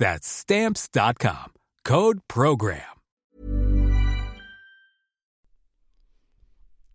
That's 0.00 0.26
Stamps.com. 0.26 1.52
Code 1.88 2.20
PROGRAM. 2.34 3.00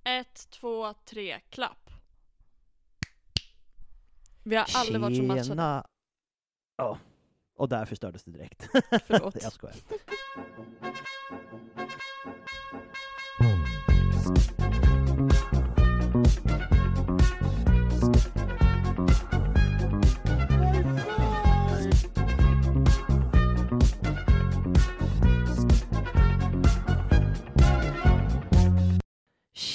Ett, 0.05 0.47
två, 0.49 0.93
tre, 1.05 1.39
klapp. 1.49 1.89
Vi 4.43 4.55
har 4.55 4.65
aldrig 4.75 5.01
varit 5.01 5.17
så 5.17 5.23
matchade. 5.23 5.83
Ja, 6.77 6.97
och 7.57 7.69
där 7.69 7.85
förstördes 7.85 8.23
det 8.23 8.31
direkt. 8.31 8.67
Förlåt. 9.07 9.35
Jag 9.43 9.53
skojar. 9.53 9.75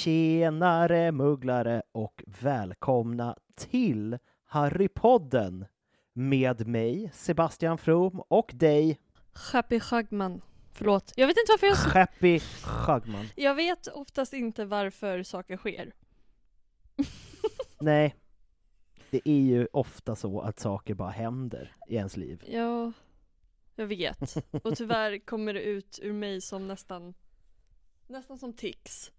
Tjenare 0.03 1.11
mugglare 1.11 1.81
och 1.91 2.23
välkomna 2.27 3.37
till 3.55 4.17
Harrypodden 4.45 5.65
med 6.13 6.67
mig 6.67 7.11
Sebastian 7.13 7.77
From 7.77 8.19
och 8.27 8.51
dig 8.53 8.99
Happy 9.33 9.79
Schagman. 9.79 10.41
Förlåt. 10.71 11.13
Jag 11.15 11.27
vet 11.27 11.37
inte 11.37 11.51
varför 11.51 11.67
jag... 11.67 11.75
Happy 11.75 12.39
Schagman. 12.39 13.25
Jag 13.35 13.55
vet 13.55 13.87
oftast 13.87 14.33
inte 14.33 14.65
varför 14.65 15.23
saker 15.23 15.57
sker. 15.57 15.93
Nej, 17.79 18.15
det 19.09 19.21
är 19.29 19.41
ju 19.41 19.67
ofta 19.73 20.15
så 20.15 20.41
att 20.41 20.59
saker 20.59 20.93
bara 20.93 21.09
händer 21.09 21.75
i 21.87 21.95
ens 21.95 22.17
liv. 22.17 22.43
Ja, 22.47 22.91
jag 23.75 23.87
vet. 23.87 24.37
Och 24.63 24.77
tyvärr 24.77 25.25
kommer 25.25 25.53
det 25.53 25.61
ut 25.61 25.99
ur 26.01 26.13
mig 26.13 26.41
som 26.41 26.67
nästan, 26.67 27.13
nästan 28.07 28.37
som 28.37 28.53
tics. 28.53 29.11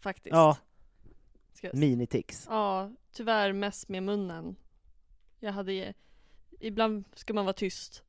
Faktiskt. 0.00 0.34
Ja, 0.34 0.56
minitics. 1.72 2.46
Ja, 2.50 2.90
tyvärr 3.12 3.52
mest 3.52 3.88
med 3.88 4.02
munnen. 4.02 4.56
Jag 5.40 5.52
hade 5.52 5.94
Ibland 6.60 7.04
ska 7.14 7.34
man 7.34 7.44
vara 7.44 7.52
tyst. 7.52 8.02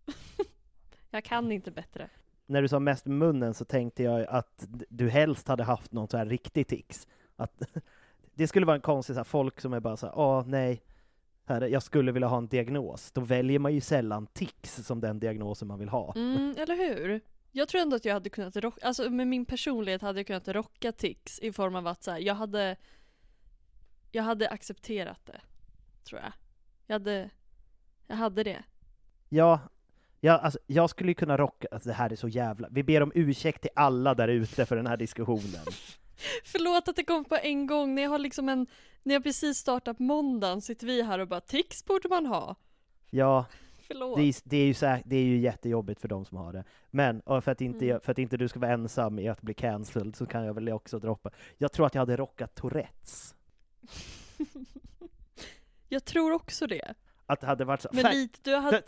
jag 1.10 1.24
kan 1.24 1.52
inte 1.52 1.72
bättre. 1.72 2.10
När 2.46 2.62
du 2.62 2.68
sa 2.68 2.80
mest 2.80 3.06
munnen 3.06 3.54
så 3.54 3.66
tänkte 3.66 4.04
jag 4.04 4.26
att 4.28 4.68
du 4.90 5.10
helst 5.10 5.48
hade 5.48 5.64
haft 5.64 5.92
någon 5.92 6.08
så 6.08 6.18
här 6.18 6.26
riktig 6.26 6.68
tics. 6.68 7.08
Att 7.36 7.62
det 8.34 8.48
skulle 8.48 8.66
vara 8.66 8.76
en 8.76 8.82
konstig 8.82 9.14
så 9.14 9.20
här, 9.20 9.24
folk 9.24 9.62
som 9.62 9.74
är 9.74 9.80
bara 9.80 9.98
så 9.98 10.06
här, 10.06 10.18
åh 10.18 10.44
nej, 10.48 10.82
här, 11.46 11.62
jag 11.62 11.84
skulle 11.84 12.12
vilja 12.12 12.28
ha 12.28 12.38
en 12.38 12.48
diagnos. 12.48 13.12
Då 13.12 13.22
väljer 13.22 13.60
man 13.60 13.74
ju 13.74 13.82
sällan 13.82 14.28
tics 14.28 14.76
som 14.76 15.02
den 15.02 15.20
diagnosen 15.20 15.68
man 15.68 15.80
vill 15.80 15.90
ha. 15.90 16.14
Mm, 16.16 16.56
eller 16.58 16.76
hur? 16.76 17.22
Jag 17.52 17.68
tror 17.68 17.82
ändå 17.82 17.96
att 17.96 18.06
jag 18.06 18.14
hade 18.14 18.30
kunnat 18.30 18.56
rocka, 18.56 18.88
alltså 18.88 19.10
med 19.10 19.28
min 19.28 19.46
personlighet 19.46 20.02
hade 20.02 20.20
jag 20.20 20.28
kunnat 20.28 20.48
rocka 20.48 20.92
tics 20.92 21.40
i 21.40 21.52
form 21.52 21.76
av 21.76 21.88
att 21.88 22.04
så 22.04 22.12
här, 22.12 22.20
jag 22.20 22.36
hade 22.36 22.76
Jag 24.12 24.24
hade 24.24 24.50
accepterat 24.50 25.26
det. 25.26 25.42
Tror 26.04 26.22
jag. 26.22 26.34
Jag 26.88 26.96
hade 26.96 27.30
Jag 28.08 28.16
hade 28.16 28.44
det. 28.44 28.64
Ja, 29.30 29.60
ja 30.20 30.38
alltså, 30.38 30.60
jag 30.68 30.90
skulle 30.90 31.12
ju 31.12 31.16
kunna 31.16 31.38
rocka, 31.38 31.68
alltså, 31.72 31.90
det 31.90 31.96
här 31.96 32.12
är 32.12 32.16
så 32.16 32.28
jävla, 32.28 32.68
vi 32.72 32.84
ber 32.84 33.04
om 33.04 33.12
ursäkt 33.16 33.62
till 33.62 33.72
alla 33.76 34.14
där 34.14 34.28
ute 34.28 34.66
för 34.66 34.76
den 34.76 34.88
här 34.88 34.98
diskussionen. 34.98 35.66
Förlåt 36.46 36.88
att 36.88 36.96
det 36.96 37.04
kom 37.04 37.26
på 37.26 37.36
en 37.36 37.68
gång, 37.68 37.96
när 37.96 38.02
jag 38.02 38.10
har 38.10 38.20
liksom 38.20 38.50
en 38.50 38.68
När 39.04 39.14
jag 39.16 39.24
precis 39.24 39.58
startat 39.58 40.00
måndagen 40.00 40.62
sitter 40.62 40.88
vi 40.88 41.02
här 41.02 41.20
och 41.20 41.28
bara 41.28 41.42
tics 41.42 41.86
borde 41.86 42.10
man 42.10 42.26
ha. 42.26 42.56
Ja, 43.10 43.46
Förlåt. 43.92 44.16
det 44.18 44.22
är, 44.24 44.36
det 44.44 44.58
är, 44.58 44.66
ju, 44.66 44.74
här, 44.88 45.02
det 45.06 45.16
är 45.16 45.24
ju 45.24 45.38
jättejobbigt 45.38 46.02
för 46.02 46.08
de 46.08 46.26
som 46.26 46.38
har 46.38 46.54
det. 46.54 46.64
Men 46.92 47.22
för, 47.26 47.50
att 47.50 47.62
inte, 47.62 47.86
Mm. 47.86 48.02
för 48.02 48.12
att 48.12 48.18
inte 48.20 48.38
du 48.38 48.48
ska 48.48 48.60
vara 48.60 48.72
ensam 48.72 49.20
i 49.20 49.30
att 49.30 49.42
bli 49.42 49.54
cancelled 49.54 50.16
så 50.16 50.26
kan 50.26 50.46
jag 50.46 50.54
väl 50.54 50.70
också 50.70 51.00
droppa. 51.00 51.30
Jag 51.58 51.72
tror 51.72 51.86
att 51.86 51.96
jag 51.96 52.02
hade 52.02 52.18
rockat 52.18 52.56
Tourettes. 52.56 53.36
jag 55.90 56.06
tror 56.06 56.32
också 56.32 56.68
det. 56.68 56.94
Att 57.26 57.42
det 57.42 57.48
hade 57.48 57.66
varit 57.66 57.82
så, 57.82 57.90
Men 57.94 58.12
lite, 58.12 58.40
du 58.44 58.56
hade 58.56 58.82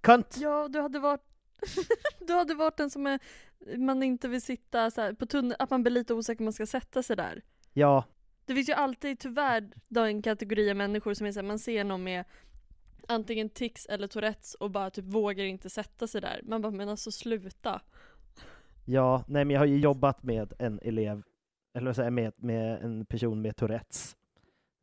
kunt! 0.00 0.36
Ja, 0.40 0.68
du 0.68 0.80
hade 0.80 0.98
varit 0.98 1.20
Du 2.26 2.32
hade 2.32 2.54
varit 2.54 2.76
den 2.76 2.90
som 2.90 3.06
är, 3.06 3.20
man 3.76 4.02
inte 4.02 4.28
vill 4.28 4.42
sitta 4.42 4.90
så 4.90 5.00
här, 5.00 5.12
på 5.12 5.26
tunneln, 5.26 5.56
att 5.58 5.70
man 5.70 5.82
blir 5.82 5.92
lite 5.92 6.14
osäker 6.14 6.40
om 6.40 6.44
man 6.44 6.52
ska 6.52 6.66
sätta 6.66 7.02
sig 7.02 7.16
där. 7.16 7.42
Ja, 7.72 8.04
Det 8.44 8.54
finns 8.54 8.68
ju 8.68 8.72
alltid 8.72 9.18
tyvärr 9.18 9.70
då 9.88 10.00
en 10.00 10.22
kategori 10.22 10.70
av 10.70 10.76
människor 10.76 11.14
som 11.14 11.26
är 11.26 11.32
så 11.32 11.38
här, 11.40 11.46
man 11.46 11.58
ser 11.58 11.84
någon 11.84 12.04
med 12.04 12.24
antingen 13.06 13.48
tics 13.50 13.86
eller 13.86 14.06
tourettes 14.06 14.54
och 14.54 14.70
bara 14.70 14.90
typ 14.90 15.04
vågar 15.04 15.44
inte 15.44 15.70
sätta 15.70 16.06
sig 16.06 16.20
där. 16.20 16.40
Man 16.44 16.62
bara, 16.62 16.72
men 16.72 16.88
alltså 16.88 17.10
sluta. 17.10 17.80
ja, 18.84 19.24
nej 19.28 19.44
men 19.44 19.54
jag 19.54 19.60
har 19.60 19.66
ju 19.66 19.78
jobbat 19.78 20.22
med 20.22 20.52
en 20.58 20.80
elev, 20.82 21.22
eller 21.74 21.86
vad 21.86 21.96
säger 21.96 22.10
med, 22.10 22.32
med 22.36 22.82
en 22.84 23.06
person 23.06 23.42
med 23.42 23.56
Tourettes. 23.56 24.16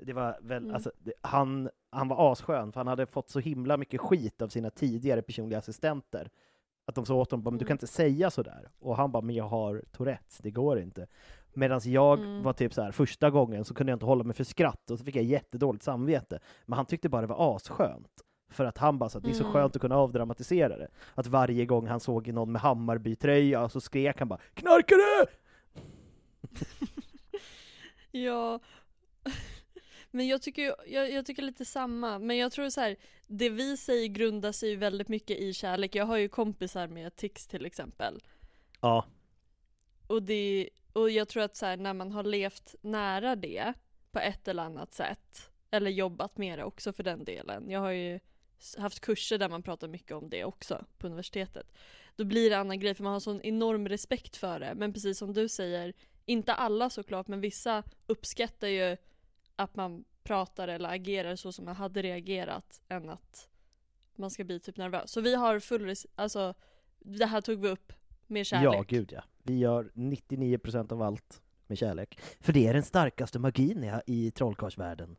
Det 0.04 0.14
var 0.14 0.38
väl, 0.42 0.64
Mm. 0.64 0.76
alltså, 0.76 0.92
det, 1.00 1.14
han, 1.22 1.70
han 1.90 2.08
var 2.08 2.32
asskön, 2.32 2.72
för 2.72 2.80
han 2.80 2.88
hade 2.88 3.06
fått 3.06 3.30
så 3.30 3.40
himla 3.40 3.78
mycket 3.78 4.02
skit 4.02 4.42
av 4.42 4.48
sina 4.50 4.70
tidigare 4.70 5.22
personliga 5.22 5.60
assistenter. 5.60 6.30
Att 6.86 6.96
de 6.96 7.06
sa 7.06 7.16
åt 7.16 7.32
honom, 7.32 7.44
men 7.44 7.58
du 7.58 7.66
kan 7.66 7.72
Mm. 7.72 7.74
inte 7.76 7.88
säga 7.88 8.32
sådär. 8.32 8.70
Och 8.80 8.98
han 8.98 9.12
bara, 9.12 9.22
men 9.22 9.36
jag 9.36 9.48
har 9.48 9.84
Tourettes, 9.92 10.38
det 10.38 10.52
går 10.52 10.80
inte. 10.80 11.08
Medan 11.56 11.82
jag 11.84 12.20
Mm. 12.20 12.44
var 12.44 12.54
typ 12.54 12.74
så 12.74 12.82
här, 12.82 12.92
första 12.92 13.30
gången 13.30 13.66
så 13.66 13.74
kunde 13.74 13.92
jag 13.92 13.96
inte 13.96 14.06
hålla 14.06 14.24
mig 14.24 14.36
för 14.36 14.44
skratt 14.44 14.92
och 14.92 15.00
så 15.00 15.06
fick 15.06 15.16
jag 15.16 15.24
jättedåligt 15.24 15.84
samvete. 15.84 16.40
Men 16.66 16.76
han 16.78 16.86
tyckte 16.86 17.10
bara 17.10 17.22
det 17.22 17.28
var 17.28 17.56
asskönt. 17.56 18.08
För 18.50 18.66
att 18.66 18.78
han 18.78 19.00
bara 19.00 19.10
så, 19.10 19.20
det 19.20 19.30
är 19.30 19.34
så 19.34 19.40
Mm. 19.44 19.54
skönt 19.54 19.76
att 19.76 19.82
kunna 19.82 19.96
avdramatisera 19.98 20.78
det. 20.78 20.88
Att 21.16 21.28
varje 21.28 21.66
gång 21.66 21.88
han 21.88 22.00
såg 22.00 22.28
någon 22.34 22.52
med 22.52 22.62
Hammarby-tröja 22.62 23.70
så 23.70 23.82
skrek 23.82 24.20
han 24.20 24.28
bara 24.28 24.40
'Knarkare!' 24.54 25.26
Ja, 28.12 28.60
men 30.12 30.28
jag 30.28 30.42
tycker, 30.42 30.76
jag, 30.88 31.12
jag 31.12 31.26
tycker 31.26 31.42
lite 31.42 31.66
samma. 31.66 32.20
Men 32.20 32.38
jag 32.38 32.52
tror 32.52 32.70
så 32.70 32.82
här, 32.82 32.96
det 33.28 33.50
vi 33.50 33.78
säger 33.78 34.08
grundar 34.08 34.52
sig 34.52 34.70
ju 34.70 34.76
väldigt 34.76 35.08
mycket 35.08 35.38
i 35.38 35.54
kärlek. 35.54 35.96
Jag 35.96 36.06
har 36.06 36.18
ju 36.18 36.30
kompisar 36.30 36.88
med 36.88 37.16
tics 37.16 37.48
till 37.48 37.66
exempel. 37.66 38.24
Ja, 38.82 39.06
Och, 40.08 40.24
det, 40.24 40.70
och 40.94 41.10
jag 41.10 41.28
tror 41.28 41.44
att 41.44 41.56
så 41.56 41.66
här, 41.66 41.78
när 41.78 41.94
man 41.94 42.12
har 42.12 42.24
levt 42.24 42.76
nära 42.82 43.36
det 43.36 43.74
på 44.12 44.20
ett 44.20 44.48
eller 44.48 44.64
annat 44.64 44.94
sätt, 44.94 45.52
eller 45.72 45.92
jobbat 45.92 46.38
med 46.38 46.60
det 46.60 46.64
också 46.64 46.94
för 46.94 47.04
den 47.04 47.24
delen. 47.26 47.70
Jag 47.70 47.80
har 47.80 47.92
ju 47.92 48.20
haft 48.78 49.00
kurser 49.00 49.38
där 49.38 49.50
man 49.50 49.64
pratar 49.64 49.88
mycket 49.88 50.12
om 50.12 50.30
det 50.30 50.44
också 50.46 50.86
på 50.98 51.08
universitetet. 51.08 51.74
Då 52.16 52.26
blir 52.26 52.50
det 52.50 52.56
en 52.56 52.62
annan 52.62 52.80
grej 52.80 52.94
för 52.94 53.04
man 53.04 53.14
har 53.14 53.20
sån 53.20 53.42
enorm 53.42 53.88
respekt 53.90 54.38
för 54.38 54.60
det. 54.60 54.74
Men 54.76 54.94
precis 54.94 55.18
som 55.18 55.34
du 55.34 55.50
säger, 55.50 55.94
inte 56.26 56.54
alla 56.54 56.90
såklart, 56.90 57.28
men 57.28 57.42
vissa 57.42 57.84
uppskattar 58.08 58.68
ju 58.68 58.98
att 59.56 59.76
man 59.76 60.04
pratar 60.24 60.68
eller 60.68 60.90
agerar 60.90 61.36
så 61.36 61.52
som 61.52 61.66
man 61.66 61.76
hade 61.76 62.02
reagerat 62.02 62.82
än 62.90 63.10
att 63.10 63.50
man 64.16 64.32
ska 64.32 64.44
bli 64.44 64.60
typ 64.60 64.78
nervös. 64.78 65.12
Så 65.12 65.22
vi 65.22 65.36
har 65.36 65.60
full 65.60 65.86
res- 65.86 66.08
alltså 66.16 66.54
det 67.00 67.26
här 67.26 67.42
tog 67.42 67.62
vi 67.62 67.70
upp 67.70 67.94
med 68.28 68.46
kärlek. 68.46 68.66
ja 68.74 68.82
gud 68.88 69.12
ja. 69.12 69.24
Vi 69.44 69.58
gör 69.58 69.92
99% 69.94 70.92
av 70.94 71.02
allt 71.02 71.42
med 71.68 71.78
kärlek. 71.78 72.20
För 72.40 72.54
det 72.54 72.68
är 72.68 72.74
den 72.74 72.84
starkaste 72.84 73.40
magin 73.40 73.84
i- 73.84 74.02
i 74.06 74.32
trollkarlsvärlden. 74.32 75.16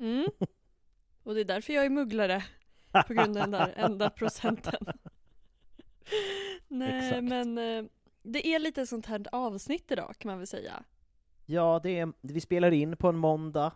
Mm. 0.00 0.26
Och 1.22 1.34
det 1.34 1.40
är 1.40 1.44
därför 1.44 1.72
jag 1.72 1.84
är 1.84 1.90
mugglare. 1.90 2.44
På 3.06 3.14
grund 3.14 3.36
av 3.36 3.42
den 3.42 3.50
där 3.50 3.72
enda 3.76 4.10
procenten. 4.10 4.86
Nej 6.68 7.06
Exakt. 7.08 7.24
men 7.24 7.58
eh, 7.58 7.84
det 8.22 8.46
är 8.46 8.58
lite 8.58 8.86
sånt 8.86 9.06
här 9.06 9.26
avsnitt 9.32 9.90
idag 9.90 10.14
kan 10.18 10.28
man 10.30 10.38
väl 10.38 10.46
säga. 10.46 10.82
Ja, 11.46 11.80
det 11.82 11.98
är, 11.98 12.12
vi 12.20 12.40
spelar 12.40 12.70
in 12.70 12.96
på 12.96 13.08
en 13.08 13.16
måndag. 13.16 13.72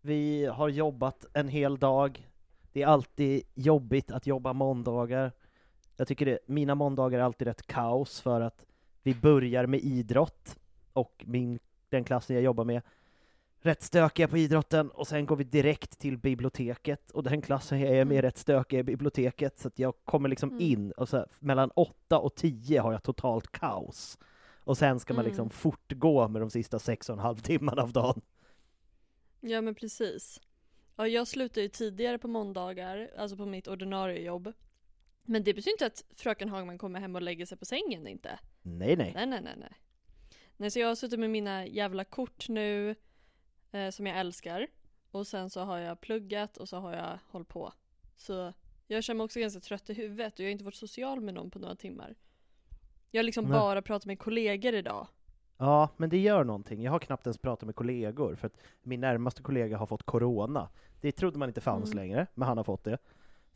Vi 0.00 0.46
har 0.46 0.68
jobbat 0.68 1.26
en 1.32 1.48
hel 1.48 1.78
dag. 1.78 2.28
Det 2.72 2.82
är 2.82 2.86
alltid 2.86 3.42
jobbigt 3.54 4.10
att 4.10 4.26
jobba 4.26 4.52
måndagar. 4.52 5.32
Jag 5.96 6.08
tycker 6.08 6.26
det, 6.26 6.38
mina 6.46 6.74
måndagar 6.74 7.18
är 7.18 7.22
alltid 7.22 7.46
rätt 7.48 7.66
kaos 7.66 8.20
för 8.20 8.40
att 8.40 8.64
vi 9.06 9.14
börjar 9.14 9.66
med 9.66 9.80
idrott 9.80 10.56
och 10.92 11.24
min, 11.26 11.58
den 11.88 12.04
klassen 12.04 12.36
jag 12.36 12.42
jobbar 12.42 12.64
med 12.64 12.82
rätt 13.60 13.82
stökiga 13.82 14.28
på 14.28 14.38
idrotten 14.38 14.90
och 14.90 15.08
sen 15.08 15.26
går 15.26 15.36
vi 15.36 15.44
direkt 15.44 15.98
till 15.98 16.18
biblioteket 16.18 17.10
och 17.10 17.22
den 17.22 17.42
klassen 17.42 17.80
jag 17.80 17.88
är 17.90 18.04
med 18.04 18.14
är 18.14 18.18
Mm. 18.18 18.22
rätt 18.22 18.38
stökiga 18.38 18.80
i 18.80 18.82
biblioteket 18.82 19.58
så 19.58 19.68
att 19.68 19.78
jag 19.78 19.94
kommer 20.04 20.28
liksom 20.28 20.48
Mm. 20.50 20.60
in 20.62 20.92
och 20.92 21.08
så 21.08 21.16
här, 21.16 21.26
mellan 21.38 21.70
åtta 21.70 22.18
och 22.18 22.34
tio 22.34 22.80
har 22.80 22.92
jag 22.92 23.02
totalt 23.02 23.52
kaos. 23.52 24.18
Och 24.64 24.78
sen 24.78 25.00
ska 25.00 25.14
man 25.14 25.24
liksom 25.24 25.42
Mm. 25.42 25.50
fortgå 25.50 26.28
med 26.28 26.42
de 26.42 26.50
sista 26.50 26.78
sex 26.78 27.08
och 27.08 27.12
en 27.12 27.18
halv 27.20 27.36
timmarna 27.36 27.82
av 27.82 27.92
dagen. 27.92 28.20
Ja 29.40 29.60
men 29.60 29.74
precis. 29.74 30.40
Ja 30.96 31.08
jag 31.08 31.28
slutar 31.28 31.60
ju 31.62 31.68
tidigare 31.68 32.18
på 32.18 32.28
måndagar, 32.28 33.10
alltså 33.18 33.36
på 33.36 33.46
mitt 33.46 33.68
ordinarie 33.68 34.22
jobb. 34.22 34.52
Men 35.26 35.44
det 35.44 35.54
betyder 35.54 35.72
inte 35.72 35.86
att 35.86 36.04
fröken 36.16 36.48
Hagman 36.48 36.78
kommer 36.78 37.00
hem 37.00 37.14
och 37.14 37.22
lägger 37.22 37.46
sig 37.46 37.58
på 37.58 37.64
sängen 37.64 38.06
inte. 38.06 38.38
Nej, 38.62 38.96
nej. 38.96 39.12
Nej 39.14 39.26
nej 39.26 39.40
nej 39.42 39.54
nej. 39.56 39.72
Nej 40.56 40.70
så 40.70 40.78
jag 40.78 40.88
har 40.88 40.94
suttit 40.94 41.20
med 41.20 41.30
mina 41.30 41.66
jävla 41.66 42.04
kort 42.04 42.48
nu, 42.48 42.94
eh, 43.72 43.90
som 43.90 44.06
jag 44.06 44.18
älskar. 44.18 44.66
Och 45.10 45.26
sen 45.26 45.50
så 45.50 45.60
har 45.60 45.78
jag 45.78 46.00
pluggat 46.00 46.56
och 46.56 46.68
så 46.68 46.76
har 46.76 46.92
jag 46.94 47.18
hållit 47.30 47.48
på. 47.48 47.72
Så 48.16 48.52
jag 48.86 49.04
känner 49.04 49.16
mig 49.16 49.24
också 49.24 49.40
ganska 49.40 49.60
trött 49.60 49.90
i 49.90 49.94
huvudet 49.94 50.34
och 50.34 50.40
jag 50.40 50.46
har 50.46 50.52
inte 50.52 50.64
varit 50.64 50.74
social 50.74 51.20
med 51.20 51.34
någon 51.34 51.50
på 51.50 51.58
några 51.58 51.74
timmar. 51.74 52.14
Jag 53.10 53.18
har 53.18 53.24
liksom 53.24 53.44
Nej. 53.44 53.52
bara 53.52 53.82
pratat 53.82 54.06
med 54.06 54.18
kollegor 54.18 54.74
idag. 54.74 55.06
Ja, 55.58 55.88
men 55.96 56.10
det 56.10 56.18
gör 56.18 56.44
någonting. 56.44 56.82
Jag 56.82 56.92
har 56.92 56.98
knappt 56.98 57.26
ens 57.26 57.38
pratat 57.38 57.66
med 57.66 57.74
kollegor, 57.74 58.34
för 58.34 58.46
att 58.46 58.56
min 58.82 59.00
närmaste 59.00 59.42
kollega 59.42 59.76
har 59.76 59.86
fått 59.86 60.02
corona. 60.02 60.68
Det 61.00 61.12
trodde 61.12 61.38
man 61.38 61.48
inte 61.48 61.60
fanns 61.60 61.92
Mm. 61.92 61.96
längre, 62.04 62.26
men 62.34 62.48
han 62.48 62.56
har 62.56 62.64
fått 62.64 62.84
det. 62.84 62.98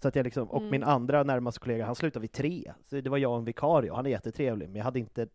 Så 0.02 0.08
att 0.08 0.17
jag 0.17 0.25
liksom, 0.25 0.50
och 0.50 0.58
Mm. 0.58 0.70
min 0.70 0.82
andra 0.82 1.23
närmaste 1.23 1.61
kollega, 1.61 1.87
han 1.87 1.94
slutade 1.94 2.20
vid 2.20 2.32
tre. 2.32 2.73
Så 2.87 3.00
det 3.00 3.11
var 3.11 3.19
jag 3.19 3.32
och 3.32 3.38
en 3.38 3.44
vikarie, 3.44 3.91
och 3.91 3.97
han 3.97 4.06
är 4.06 4.11
jättetrevlig, 4.11 4.69
men 4.69 4.76
jag 4.76 4.85
hade 4.85 4.99
inte 4.99 5.26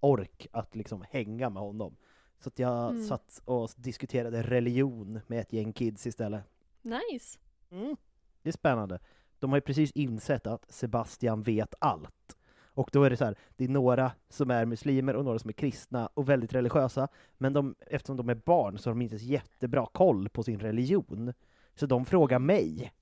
ork 0.00 0.46
att 0.52 0.76
liksom 0.76 1.04
hänga 1.10 1.50
med 1.50 1.62
honom. 1.62 1.96
Så 2.38 2.48
att 2.48 2.58
jag 2.58 2.90
Mm. 2.90 3.04
satt 3.04 3.42
och 3.44 3.70
diskuterade 3.76 4.42
religion 4.42 5.20
med 5.26 5.40
ett 5.40 5.52
gäng 5.52 5.72
kids 5.72 6.06
istället. 6.06 6.42
Nice. 6.82 7.38
Mm. 7.70 7.96
Det 8.42 8.48
är 8.48 8.52
spännande. 8.52 8.98
De 9.38 9.50
har 9.50 9.56
ju 9.56 9.60
precis 9.60 9.90
insett 9.92 10.46
att 10.46 10.70
Sebastian 10.72 11.42
vet 11.42 11.74
allt. 11.78 12.36
Och 12.74 12.90
då 12.92 13.02
är 13.04 13.10
det 13.10 13.16
så 13.16 13.24
här, 13.24 13.36
det 13.56 13.64
är 13.64 13.68
några 13.68 14.12
som 14.28 14.50
är 14.50 14.64
muslimer 14.66 15.16
och 15.16 15.24
några 15.24 15.38
som 15.38 15.48
är 15.48 15.52
kristna 15.52 16.06
och 16.14 16.28
väldigt 16.28 16.54
religiösa, 16.54 17.08
men 17.38 17.52
de, 17.52 17.74
eftersom 17.86 18.16
de 18.16 18.28
är 18.28 18.34
barn 18.34 18.78
så 18.78 18.90
har 18.90 18.94
de 18.94 19.02
inte 19.02 19.18
så 19.18 19.24
jättebra 19.24 19.86
koll 19.92 20.28
på 20.28 20.42
sin 20.42 20.58
religion. 20.60 21.32
Så 21.74 21.86
de 21.86 22.04
frågar 22.04 22.38
mig. 22.38 22.92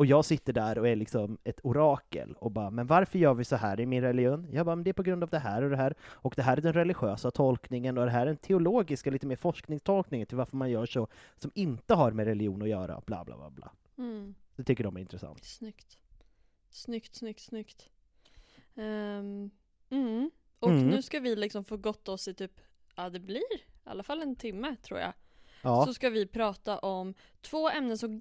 Och 0.00 0.06
jag 0.06 0.24
sitter 0.24 0.52
där 0.52 0.78
och 0.78 0.88
är 0.88 0.96
liksom 0.96 1.38
ett 1.44 1.60
orakel 1.62 2.34
och 2.38 2.50
bara, 2.50 2.70
men 2.70 2.86
varför 2.86 3.18
gör 3.18 3.34
vi 3.34 3.44
så 3.44 3.56
här 3.56 3.80
i 3.80 3.86
min 3.86 4.02
religion? 4.02 4.48
Jag 4.52 4.66
bara, 4.66 4.76
men 4.76 4.84
det 4.84 4.90
är 4.90 4.94
på 4.94 5.02
grund 5.02 5.22
av 5.22 5.30
det 5.30 5.38
här 5.38 5.62
och 5.62 5.70
det 5.70 5.76
här, 5.76 5.94
och 6.02 6.34
det 6.36 6.42
här 6.42 6.56
är 6.56 6.60
den 6.60 6.72
religiösa 6.72 7.30
tolkningen 7.30 7.98
och 7.98 8.04
det 8.04 8.10
här 8.10 8.20
är 8.22 8.26
den 8.26 8.36
teologiska, 8.36 9.10
lite 9.10 9.26
mer 9.26 9.36
forskningstolkningen 9.36 10.26
till 10.26 10.36
varför 10.36 10.56
man 10.56 10.70
gör 10.70 10.86
så, 10.86 11.08
som 11.38 11.50
inte 11.54 11.94
har 11.94 12.12
med 12.12 12.26
religion 12.26 12.62
att 12.62 12.68
göra, 12.68 13.02
bla 13.06 13.24
bla 13.24 13.36
bla 13.36 13.50
bla. 13.50 13.72
Mm. 13.98 14.34
Det 14.56 14.64
tycker 14.64 14.84
de 14.84 14.96
är 14.96 15.00
intressant. 15.00 15.44
Snyggt. 15.44 15.98
Snyggt, 16.70 17.14
snyggt, 17.14 17.40
snyggt. 17.40 17.90
Ehm, 18.74 19.50
mm. 19.90 20.30
Och 20.58 20.70
Mm. 20.70 20.88
nu 20.88 21.02
ska 21.02 21.20
vi 21.20 21.36
liksom 21.36 21.64
få 21.64 21.76
gått 21.76 22.08
oss 22.08 22.28
i 22.28 22.34
typ, 22.34 22.60
ja 22.96 23.10
det 23.10 23.20
blir 23.20 23.54
i 23.56 23.62
alla 23.84 24.02
fall 24.02 24.22
en 24.22 24.36
timme 24.36 24.76
tror 24.82 25.00
jag. 25.00 25.12
Ja, 25.62 25.86
Så 25.86 25.94
ska 25.94 26.10
vi 26.10 26.26
prata 26.26 26.78
om 26.78 27.14
två 27.40 27.70
ämnen 27.70 27.98
som 27.98 28.20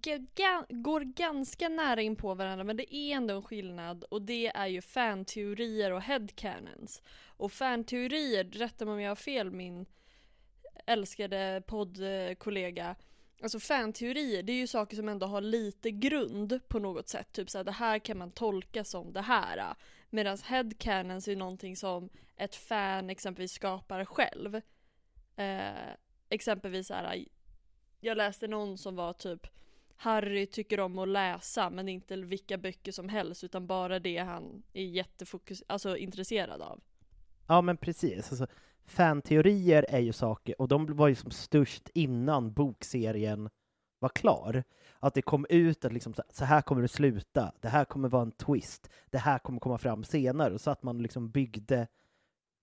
går 0.69 1.01
ganska 1.01 1.69
nära 1.69 2.01
in 2.01 2.15
på 2.15 2.33
varandra 2.33 2.63
men 2.63 2.77
det 2.77 2.95
är 2.95 3.15
ändå 3.15 3.35
en 3.35 3.43
skillnad 3.43 4.03
och 4.03 4.21
det 4.21 4.47
är 4.47 4.67
ju 4.67 4.81
fanteorier 4.81 5.91
och 5.91 6.01
headcanons. 6.01 7.01
Och 7.27 7.51
fanteorier, 7.51 8.43
rätta 8.43 8.85
mig 8.85 8.93
om 8.93 9.01
jag 9.01 9.11
har 9.11 9.15
fel 9.15 9.51
min 9.51 9.85
älskade 10.85 11.63
poddkollega. 11.67 12.95
Alltså 13.41 13.59
fanteorier, 13.59 14.43
det 14.43 14.53
är 14.53 14.57
ju 14.57 14.67
saker 14.67 14.95
som 14.95 15.09
ändå 15.09 15.25
har 15.25 15.41
lite 15.41 15.91
grund 15.91 16.59
på 16.67 16.79
något 16.79 17.09
sätt. 17.09 17.33
Typ 17.33 17.49
såhär, 17.49 17.65
det 17.65 17.71
här 17.71 17.99
kan 17.99 18.17
man 18.17 18.31
tolka 18.31 18.83
som 18.83 19.13
det 19.13 19.21
här. 19.21 19.75
Medan 20.09 20.37
headcanons 20.43 21.27
är 21.27 21.35
någonting 21.35 21.75
som 21.75 22.09
ett 22.35 22.55
fan 22.55 23.09
exempelvis 23.09 23.51
skapar 23.51 24.05
själv. 24.05 24.55
Eh, 25.35 25.93
exempelvis 26.29 26.87
så 26.87 26.93
här, 26.93 27.25
jag 27.99 28.17
läste 28.17 28.47
någon 28.47 28.77
som 28.77 28.95
var 28.95 29.13
typ 29.13 29.47
Harry 29.95 30.45
tycker 30.47 30.79
om 30.79 30.99
att 30.99 31.07
läsa 31.07 31.69
men 31.69 31.89
inte 31.89 32.15
vilka 32.17 32.57
böcker 32.57 32.91
som 32.91 33.09
helst 33.09 33.43
utan 33.43 33.67
bara 33.67 33.99
det 33.99 34.17
han 34.17 34.63
är 34.73 34.83
jättefokus, 34.83 35.63
alltså 35.67 35.97
intresserad 35.97 36.61
av. 36.61 36.81
ja 37.47 37.61
men 37.61 37.77
precis. 37.77 38.31
Alltså, 38.31 38.47
fanteorier 38.85 39.85
är 39.89 39.99
ju 39.99 40.13
saker, 40.13 40.61
och 40.61 40.67
de 40.67 40.95
var 40.95 41.07
ju 41.07 41.15
som 41.15 41.31
störst 41.31 41.89
innan 41.93 42.53
bokserien 42.53 43.49
var 43.99 44.09
klar. 44.09 44.63
Att 44.99 45.13
det 45.13 45.21
kom 45.21 45.45
ut 45.49 45.85
att 45.85 45.93
liksom, 45.93 46.13
så- 46.29 46.45
här 46.45 46.61
kommer 46.61 46.81
det 46.81 46.87
sluta, 46.87 47.53
det 47.61 47.67
här 47.69 47.85
kommer 47.85 48.09
vara 48.09 48.21
en 48.21 48.31
twist, 48.31 48.89
det 49.09 49.17
här 49.17 49.39
kommer 49.39 49.59
komma 49.59 49.77
fram 49.77 50.03
senare, 50.03 50.59
så 50.59 50.71
att 50.71 50.83
man 50.83 51.01
liksom 51.01 51.29
byggde 51.31 51.87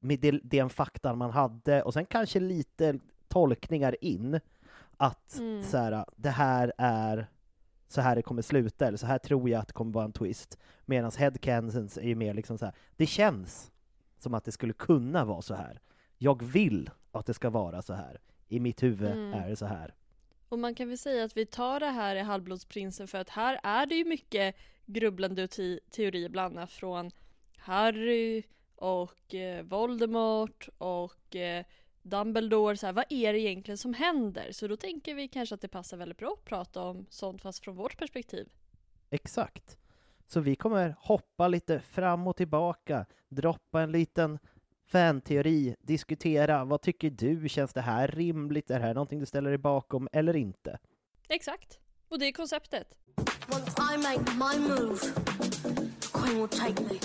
med 0.01 0.41
den 0.43 0.71
faktan 0.71 1.19
man 1.19 1.31
hade, 1.31 1.83
och 1.83 1.93
sen 1.93 2.07
kanske 2.07 2.41
lite 2.41 2.99
tolkningar 3.41 3.97
in, 4.05 4.41
att 4.97 5.37
Mm. 5.39 5.63
så 5.63 5.77
här, 5.77 6.05
det 6.17 6.31
här 6.31 6.73
är 6.79 7.27
så 7.89 8.01
här 8.01 8.17
det 8.17 8.23
kommer 8.23 8.43
sluta, 8.43 8.87
eller 8.87 8.99
så 8.99 9.07
här 9.07 9.19
tror 9.19 9.51
jag 9.51 9.61
att 9.61 9.67
det 9.69 9.73
kommer 9.75 9.93
vara 9.93 10.05
en 10.05 10.13
twist. 10.13 10.59
Medan 10.85 11.11
headcanons 11.19 11.99
är 11.99 12.03
ju 12.09 12.15
mer 12.15 12.35
liksom 12.35 12.59
så 12.59 12.65
här, 12.65 12.75
det 12.97 13.07
känns 13.07 13.73
som 14.19 14.35
att 14.35 14.45
det 14.45 14.53
skulle 14.53 14.73
kunna 14.73 15.25
vara 15.25 15.43
så 15.43 15.55
här. 15.55 15.81
Jag 16.19 16.43
vill 16.43 16.91
att 17.13 17.27
det 17.27 17.35
ska 17.35 17.51
vara 17.51 17.83
så 17.83 17.93
här. 17.95 18.21
I 18.49 18.61
mitt 18.61 18.83
huvud 18.83 19.13
Mm. 19.13 19.33
är 19.35 19.49
det 19.51 19.57
så 19.57 19.67
här. 19.67 19.95
Och 20.49 20.59
man 20.59 20.75
kan 20.75 20.89
väl 20.89 20.99
säga 20.99 21.25
att 21.25 21.37
vi 21.37 21.47
tar 21.47 21.81
det 21.81 21.87
här 21.91 22.17
i 22.17 22.21
Halvblodsprinsen 22.21 23.09
för 23.09 23.19
att 23.19 23.29
här 23.29 23.61
är 23.63 23.87
det 23.87 23.95
ju 23.95 24.05
mycket 24.05 24.57
grubblande 24.87 25.45
och 25.45 25.51
te- 25.51 25.81
teorier 25.91 26.29
bland 26.29 26.59
annat 26.59 26.71
från 26.71 27.11
Harry 27.57 28.43
och 28.77 29.35
eh, 29.35 29.63
Voldemort 29.65 30.69
och 30.79 31.37
eh, 31.37 31.65
Dumbledore. 32.07 32.77
Så 32.77 32.87
här, 32.87 32.93
vad 32.93 33.05
är 33.09 33.33
det 33.33 33.41
egentligen 33.41 33.79
som 33.79 33.95
händer? 33.95 34.53
Så 34.53 34.67
då 34.67 34.77
tänker 34.77 35.15
vi 35.15 35.29
kanske 35.29 35.55
att 35.55 35.61
det 35.61 35.69
passar 35.69 35.97
väldigt 35.97 36.19
bra 36.19 36.33
att 36.39 36.45
prata 36.45 36.83
om 36.83 37.07
sånt 37.11 37.43
fast 37.43 37.65
från 37.65 37.77
vårt 37.77 37.99
perspektiv. 37.99 38.49
Exakt. 39.11 39.79
Så 40.27 40.41
vi 40.41 40.57
kommer 40.57 40.97
hoppa 40.99 41.49
lite 41.49 41.81
fram 41.81 42.27
och 42.27 42.37
tillbaka, 42.37 43.07
droppa 43.29 43.81
en 43.81 43.93
liten 43.93 44.39
fanteori, 44.87 45.77
diskutera 45.81 46.65
vad 46.65 46.83
tycker 46.83 47.11
du, 47.11 47.49
känns 47.49 47.73
det 47.73 47.81
här 47.81 48.09
rimligt, 48.09 48.71
är 48.71 48.79
det 48.79 48.87
här 48.87 48.95
någonting 48.95 49.21
du 49.21 49.27
ställer 49.27 49.51
dig 49.51 49.59
bakom 49.59 50.09
eller 50.13 50.37
inte? 50.37 50.79
Exakt. 51.29 51.81
Och 52.09 52.19
det 52.19 52.27
är 52.27 52.33
konceptet. 52.33 52.95
Once 53.49 53.73
I 53.95 53.99
make 53.99 54.33
my 54.33 54.69
move, 54.69 54.99
the 56.01 56.09
Queen 56.13 56.37
will 56.37 56.49
take 56.49 56.83
me. 56.83 56.99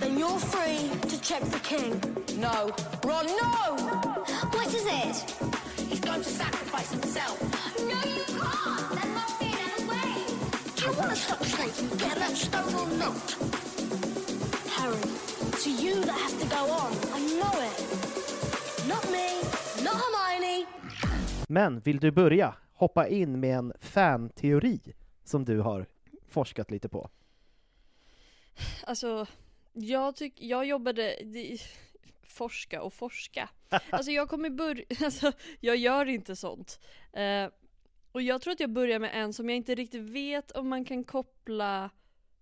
Then 0.00 0.18
you're 0.18 0.38
free 0.38 0.88
to 1.08 1.20
check 1.20 1.42
the 1.42 1.58
King. 1.60 2.00
No. 2.38 2.74
Ron, 3.04 3.26
no! 3.26 3.76
What 4.54 4.66
is 4.68 4.86
it? 4.86 5.16
He's 5.88 6.00
going 6.00 6.22
to 6.22 6.28
sacrifice 6.28 6.90
himself. 6.90 7.40
No, 7.78 7.98
you 8.16 8.24
can't! 8.24 8.90
That 8.96 9.08
must 9.14 9.38
be 9.40 9.46
another 9.46 9.86
way. 9.92 10.12
Do 10.76 10.84
you 10.86 10.92
want 10.98 11.10
to 11.10 11.16
stop 11.16 11.44
Snape 11.44 11.98
get 11.98 12.16
that 12.16 12.36
stone 12.36 12.74
or 12.74 12.88
not? 12.98 13.36
Harry, 14.76 14.98
it's 15.52 15.66
you 15.66 16.00
that 16.00 16.18
has 16.18 16.34
to 16.42 16.46
go 16.46 16.62
on. 16.82 16.92
I 17.12 17.20
know 17.38 17.54
it. 17.68 17.78
Not 18.88 19.04
me, 19.10 19.28
not 19.84 19.94
Hermione. 19.94 20.66
Men 21.48 21.80
vill 21.80 21.98
du 21.98 22.10
börja 22.10 22.54
hoppa 22.72 23.06
in 23.08 23.40
med 23.40 23.58
en 23.58 23.72
fanteori 23.80 24.80
som 25.24 25.44
du 25.44 25.60
har 25.60 25.86
forskat 26.28 26.70
lite 26.70 26.88
på? 26.88 27.10
Alltså, 28.86 29.26
jag 29.72 30.16
tycker, 30.16 30.44
jag 30.44 30.66
jobbade, 30.66 31.16
forska 32.22 32.82
och 32.82 32.92
forska. 32.92 33.48
Alltså 33.90 34.10
jag 34.10 34.28
kommer 34.28 34.50
börja, 34.50 34.84
alltså 35.04 35.32
jag 35.60 35.76
gör 35.76 36.06
inte 36.06 36.36
sånt. 36.36 36.80
Eh, 37.12 37.48
och 38.12 38.22
jag 38.22 38.42
tror 38.42 38.52
att 38.52 38.60
jag 38.60 38.70
börjar 38.70 38.98
med 38.98 39.10
en 39.14 39.32
som 39.32 39.48
jag 39.48 39.56
inte 39.56 39.74
riktigt 39.74 40.02
vet 40.02 40.50
om 40.50 40.68
man 40.68 40.84
kan 40.84 41.04
koppla 41.04 41.90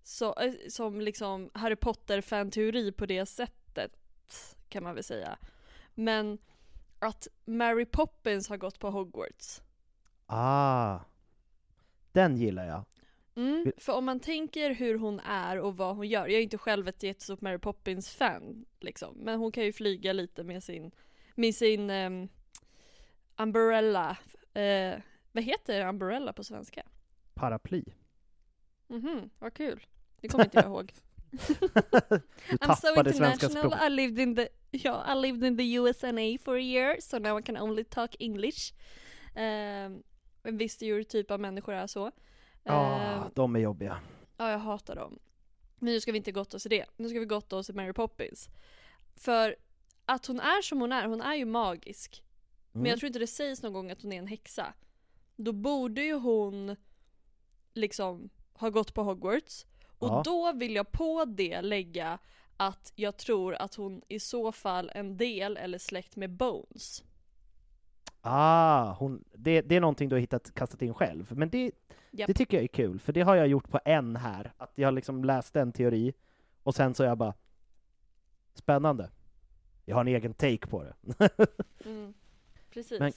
så, 0.03 0.39
eh, 0.39 0.53
som 0.69 1.01
liksom 1.01 1.49
Harry 1.53 1.75
Potter 1.75 2.21
fanteori 2.21 2.91
på 2.91 3.05
det 3.05 3.25
sättet, 3.25 3.91
kan 4.69 4.83
man 4.83 4.95
väl 4.95 5.03
säga. 5.03 5.37
Men 5.95 6.37
att 6.99 7.27
Mary 7.45 7.85
Poppins 7.85 8.49
har 8.49 8.57
gått 8.57 8.79
på 8.79 8.89
Hogwarts. 8.89 9.61
Ah, 10.25 10.99
den 12.11 12.37
gillar 12.37 12.65
jag. 12.65 12.85
Mm, 13.35 13.71
för 13.77 13.93
om 13.93 14.05
man 14.05 14.19
tänker 14.19 14.73
hur 14.73 14.97
hon 14.97 15.19
är 15.19 15.59
och 15.59 15.77
vad 15.77 15.95
hon 15.95 16.07
gör, 16.07 16.27
jag 16.27 16.37
är 16.37 16.41
inte 16.41 16.57
själv 16.57 16.87
ett 16.87 17.03
jättestort 17.03 17.41
Mary 17.41 17.57
Poppins-fan 17.57 18.65
liksom, 18.79 19.17
men 19.17 19.39
hon 19.39 19.51
kan 19.51 19.63
ju 19.63 19.73
flyga 19.73 20.13
lite 20.13 20.43
med 20.43 20.63
sin, 20.63 20.91
med 21.35 21.55
sin 21.55 21.89
um, 21.89 22.29
umbrella, 23.37 24.17
uh, 24.57 25.01
vad 25.31 25.43
heter 25.43 25.87
umbrella 25.87 26.33
på 26.33 26.43
svenska? 26.43 26.83
Paraply. 27.33 27.83
Mhm, 28.87 29.29
vad 29.39 29.53
kul. 29.53 29.85
Det 30.21 30.27
kommer 30.27 30.45
inte 30.45 30.57
jag 30.57 30.65
ihåg. 30.65 30.93
Du 31.31 32.57
I'm 32.57 32.75
so 32.75 32.99
international. 32.99 33.73
I 33.87 33.89
lived 33.89 34.19
in 34.19 34.35
the, 34.35 34.47
ja, 34.71 35.13
I 35.13 35.15
lived 35.15 35.43
in 35.43 35.57
the 35.57 35.77
USNA 35.77 36.37
for 36.43 36.55
a 36.55 36.61
year, 36.61 36.97
so 36.99 37.19
now 37.19 37.39
I 37.39 37.41
can 37.41 37.57
only 37.57 37.83
talk 37.83 38.15
English. 38.19 38.73
Um, 39.35 40.03
en 40.43 40.57
viss 40.57 40.73
stereotyp 40.73 41.31
av 41.31 41.39
människor 41.39 41.73
är 41.73 41.87
så. 41.87 42.11
Ah, 42.63 43.23
Ehm, 43.25 43.31
de 43.35 43.55
är 43.55 43.59
jobbiga. 43.59 43.99
Ja, 44.37 44.51
jag 44.51 44.59
hatar 44.59 44.95
dem. 44.95 45.19
Men 45.75 45.93
nu 45.93 45.99
ska 46.01 46.11
vi 46.11 46.17
inte 46.17 46.31
gotta 46.31 46.57
oss 46.57 46.65
i 46.65 46.69
det. 46.69 46.85
Nu 46.97 47.09
ska 47.09 47.19
vi 47.19 47.25
gotta 47.25 47.57
oss 47.57 47.69
i 47.69 47.73
Mary 47.73 47.93
Poppins. 47.93 48.49
För 49.15 49.55
att 50.05 50.25
hon 50.25 50.39
är 50.39 50.61
som 50.61 50.81
hon 50.81 50.91
är, 50.91 51.07
hon 51.07 51.21
är 51.21 51.35
ju 51.35 51.45
magisk. 51.45 52.23
Men 52.71 52.79
Mm. 52.81 52.89
jag 52.89 52.99
tror 52.99 53.07
inte 53.07 53.19
det 53.19 53.27
sägs 53.27 53.61
någon 53.63 53.73
gång 53.73 53.91
att 53.91 54.01
hon 54.01 54.13
är 54.13 54.17
en 54.17 54.27
häxa. 54.27 54.73
Då 55.35 55.51
borde 55.51 56.01
ju 56.01 56.13
hon 56.13 56.75
liksom 57.73 58.29
ha 58.53 58.69
gått 58.69 58.93
på 58.93 59.03
Hogwarts. 59.03 59.65
Och 59.97 60.07
Ja. 60.07 60.21
då 60.25 60.51
vill 60.53 60.75
jag 60.75 60.91
på 60.91 61.25
det 61.25 61.61
lägga 61.61 62.19
att 62.57 62.91
jag 62.95 63.17
tror 63.17 63.53
att 63.55 63.75
hon 63.75 64.01
i 64.07 64.19
så 64.19 64.51
fall 64.51 64.91
en 64.95 65.17
del 65.17 65.57
eller 65.57 65.77
släkt 65.77 66.15
med 66.15 66.29
Bones. 66.29 67.03
Ah, 68.21 68.93
hon, 68.93 69.23
det, 69.33 69.61
det 69.61 69.75
är 69.75 69.81
någonting 69.81 70.09
du 70.09 70.15
har 70.15 70.19
hittat, 70.19 70.53
kastat 70.53 70.81
in 70.81 70.93
själv. 70.93 71.37
Men 71.37 71.49
det, 71.49 71.71
Japp. 72.11 72.27
det 72.27 72.33
tycker 72.33 72.57
jag 72.57 72.63
är 72.63 72.67
kul, 72.67 72.99
för 72.99 73.13
det 73.13 73.21
har 73.21 73.35
jag 73.35 73.47
gjort 73.47 73.69
på 73.69 73.79
en 73.85 74.15
här. 74.15 74.53
Att 74.57 74.71
jag 74.75 74.93
liksom 74.93 75.23
läst 75.23 75.55
en 75.55 75.71
teori, 75.71 76.13
och 76.63 76.75
sen 76.75 76.95
så 76.95 77.03
är 77.03 77.07
jag 77.07 77.17
bara 77.17 77.33
Spännande. 78.53 79.09
Jag 79.85 79.95
har 79.95 80.01
en 80.01 80.07
egen 80.07 80.33
take 80.33 80.67
på 80.67 80.83
det. 80.83 80.93
Mm. 81.85 82.13
Precis. 82.73 82.99
Men- 82.99 83.11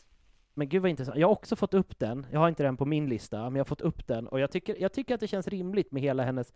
Men 0.55 0.69
gud 0.69 0.83
vad 0.83 0.91
intressant. 0.91 1.19
Jag 1.19 1.29
har 1.29 1.33
också 1.33 1.57
fått 1.57 1.75
upp 1.75 1.99
den, 1.99 2.27
jag 2.33 2.41
har 2.41 2.49
inte 2.49 2.63
den 2.63 2.77
på 2.77 2.85
min 2.85 3.09
lista, 3.09 3.43
men 3.43 3.55
jag 3.55 3.61
har 3.61 3.65
fått 3.65 3.81
upp 3.81 4.07
den 4.07 4.29
och 4.29 4.41
jag 4.41 4.51
tycker, 4.51 4.77
jag 4.81 4.93
tycker 4.93 5.15
att 5.15 5.21
det 5.21 5.29
känns 5.29 5.49
rimligt 5.49 5.93
med 5.93 6.03
hela 6.03 6.23
hennes 6.25 6.53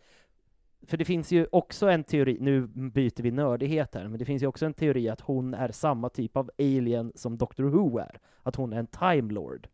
för 0.87 0.97
det 0.97 1.05
finns 1.05 1.31
ju 1.33 1.47
också 1.53 1.89
en 1.89 2.05
teori, 2.05 2.37
nu 2.41 2.67
byter 2.67 3.23
vi 3.23 3.31
nördighet 3.31 3.95
här, 3.95 4.09
men 4.09 4.19
det 4.19 4.25
finns 4.25 4.43
ju 4.43 4.47
också 4.47 4.67
en 4.67 4.75
teori 4.75 5.09
att 5.09 5.21
hon 5.21 5.55
är 5.55 5.73
samma 5.73 6.09
typ 6.09 6.37
av 6.37 6.51
alien 6.59 7.13
som 7.15 7.39
Doctor 7.39 7.65
Who 7.65 7.99
är. 7.99 8.21
Att 8.43 8.57
hon 8.57 8.73
är 8.73 8.79
en 8.79 8.87
Time 8.87 9.33
Lord. 9.33 9.69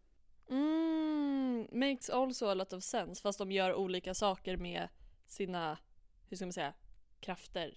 Mm, 0.50 1.66
makes 1.72 2.10
also 2.10 2.46
a 2.46 2.54
lot 2.54 2.72
of 2.72 2.82
sense 2.82 3.22
fast 3.22 3.38
de 3.38 3.52
gör 3.52 3.74
olika 3.74 4.14
saker 4.14 4.56
med 4.56 4.88
sina, 5.26 5.78
hur 6.28 6.36
ska 6.36 6.46
man 6.46 6.52
säga, 6.52 6.72
krafter. 7.20 7.74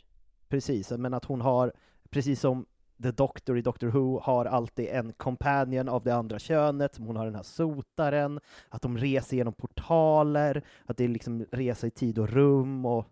Precis, 0.48 0.92
men 0.92 1.14
att 1.14 1.26
hon 1.26 1.42
har, 1.42 1.74
precis 2.10 2.40
som 2.40 2.66
The 3.04 3.12
Doctor 3.12 3.58
i 3.58 3.62
Doctor 3.62 3.88
Who, 3.88 4.20
har 4.20 4.46
alltid 4.46 4.88
en 4.88 5.14
companion 5.14 5.90
av 5.90 6.04
det 6.04 6.16
andra 6.16 6.40
könet, 6.40 6.98
hon 6.98 7.16
har 7.16 7.26
den 7.26 7.36
här 7.36 7.44
sotaren, 7.44 8.40
att 8.70 8.82
de 8.82 8.98
reser 8.98 9.38
genom 9.38 9.54
portaler, 9.54 10.64
att 10.86 10.98
det 10.98 11.04
är 11.04 11.08
liksom 11.08 11.46
resa 11.52 11.88
i 11.88 11.92
tid 11.92 12.20
och 12.20 12.30
rum 12.30 12.86
och 12.86 13.06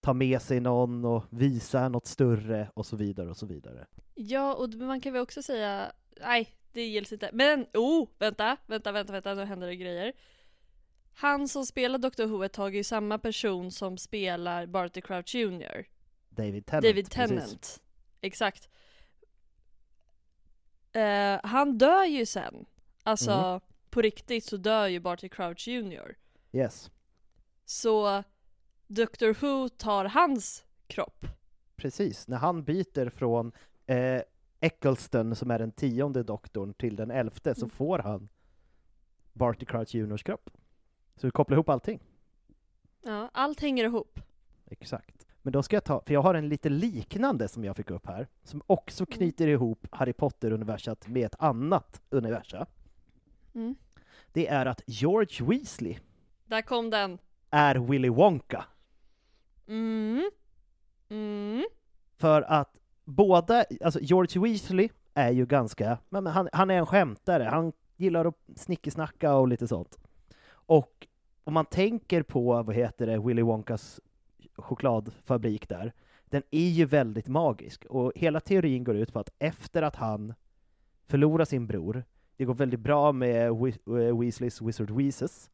ta 0.00 0.12
med 0.14 0.42
sig 0.42 0.60
någon 0.60 1.04
och 1.04 1.24
visa 1.30 1.88
något 1.88 2.06
större 2.06 2.70
och 2.74 2.86
så 2.86 2.96
vidare 2.96 3.30
och 3.30 3.36
så 3.36 3.46
vidare. 3.46 3.86
Ja, 4.14 4.54
och 4.54 4.74
man 4.74 5.00
kan 5.00 5.12
väl 5.12 5.22
också 5.22 5.42
säga, 5.42 5.92
nej 6.20 6.48
det 6.72 6.82
gills 6.86 7.12
inte. 7.12 7.30
Men, 7.32 7.66
oh, 7.74 8.08
vänta, 8.18 8.56
vänta, 8.66 8.92
vänta, 8.92 9.12
vänta, 9.12 9.34
nu 9.34 9.44
händer 9.44 9.66
det 9.66 9.76
grejer. 9.76 10.12
Han 11.14 11.48
som 11.48 11.66
spelar 11.66 11.98
Dr 11.98 12.24
Who 12.26 12.44
ett 12.44 12.52
tag 12.52 12.72
är 12.74 12.76
ju 12.78 12.84
samma 12.84 13.18
person 13.18 13.70
som 13.70 13.98
spelar 13.98 14.66
Barty 14.66 15.00
Crouch 15.00 15.34
Jr. 15.34 15.84
David 16.30 16.66
Tennant. 16.66 16.84
David 16.84 17.10
precis. 17.10 17.28
Tennant. 17.28 17.82
Exakt. 18.20 18.68
Eh, 20.92 21.40
han 21.42 21.78
dör 21.78 22.04
ju 22.04 22.26
sen. 22.26 22.66
Alltså, 23.02 23.30
Mm. 23.32 23.60
på 23.90 24.02
riktigt 24.02 24.44
så 24.44 24.56
dör 24.56 24.86
ju 24.86 25.00
Barty 25.00 25.28
Crouch 25.28 25.68
Jr. 25.68 26.16
Yes, 26.52 26.90
Så 27.64 28.22
Dr 28.94 29.32
Who 29.40 29.68
tar 29.68 30.04
hans 30.04 30.64
kropp. 30.86 31.26
precis. 31.76 32.28
När 32.28 32.36
han 32.36 32.64
byter 32.64 33.10
från 33.10 33.52
eh, 33.86 34.22
Eccleston, 34.60 35.36
som 35.36 35.50
är 35.50 35.58
den 35.58 35.72
tionde 35.72 36.22
doktorn, 36.22 36.74
till 36.74 36.96
den 36.96 37.10
elfte, 37.10 37.54
så 37.54 37.64
Mm. 37.64 37.70
får 37.70 37.98
han 37.98 38.28
Barty 39.32 39.66
Crouch 39.66 39.94
Juniors 39.94 40.22
kropp. 40.22 40.50
Så 41.16 41.26
vi 41.26 41.30
kopplar 41.30 41.56
ihop 41.56 41.68
allting. 41.68 42.00
Ja, 43.02 43.30
allt 43.32 43.60
hänger 43.60 43.84
ihop. 43.84 44.20
Exakt. 44.66 45.26
Men 45.42 45.52
då 45.52 45.62
ska 45.62 45.76
jag 45.76 45.84
ta, 45.84 46.02
för 46.06 46.14
jag 46.14 46.22
har 46.22 46.34
en 46.34 46.48
lite 46.48 46.68
liknande 46.68 47.48
som 47.48 47.64
jag 47.64 47.76
fick 47.76 47.90
upp 47.90 48.06
här, 48.06 48.28
som 48.42 48.62
också 48.66 49.04
Mm. 49.04 49.16
knyter 49.16 49.48
ihop 49.48 49.86
Harry 49.92 50.12
Potter-universat 50.12 51.08
med 51.08 51.26
ett 51.26 51.36
annat 51.38 52.00
universum. 52.10 52.66
Mm. 53.54 53.74
Det 54.32 54.46
är 54.48 54.66
att 54.66 54.82
George 54.86 55.46
Weasley 55.46 55.98
Där 56.46 56.62
kom 56.62 56.90
den. 56.90 57.18
är 57.50 57.74
Willy 57.76 58.08
Wonka. 58.08 58.64
Mm. 59.70 60.30
Mm. 61.08 61.64
För 62.16 62.42
att 62.42 62.80
båda, 63.04 63.64
alltså 63.84 64.00
George 64.00 64.42
Weasley 64.42 64.88
är 65.14 65.30
ju 65.30 65.46
ganska, 65.46 65.98
men 66.08 66.26
han, 66.26 66.48
han 66.52 66.70
är 66.70 66.74
en 66.78 66.86
skämtare, 66.86 67.44
han 67.44 67.72
gillar 67.96 68.24
att 68.24 68.34
snickesnacka 68.56 69.34
och 69.34 69.48
lite 69.48 69.68
sånt. 69.68 69.98
Och 70.50 71.06
om 71.44 71.54
man 71.54 71.64
tänker 71.66 72.22
på, 72.22 72.62
vad 72.62 72.74
heter 72.74 73.06
det, 73.06 73.18
Willy 73.18 73.42
Wonkas 73.42 74.00
chokladfabrik 74.56 75.68
där, 75.68 75.92
den 76.24 76.42
är 76.50 76.68
ju 76.68 76.84
väldigt 76.84 77.28
magisk. 77.28 77.84
Och 77.84 78.12
hela 78.14 78.40
teorin 78.40 78.84
går 78.84 78.96
ut 78.96 79.12
på 79.12 79.18
att 79.18 79.30
efter 79.38 79.82
att 79.82 79.96
han 79.96 80.34
förlorar 81.06 81.44
sin 81.44 81.66
bror, 81.66 82.04
det 82.36 82.44
går 82.44 82.54
väldigt 82.54 82.80
bra 82.80 83.12
med 83.12 83.50
We- 83.50 84.08
eh, 84.08 84.18
Weasleys 84.18 84.62
Wizard 84.62 84.90
Weezes, 84.90 85.50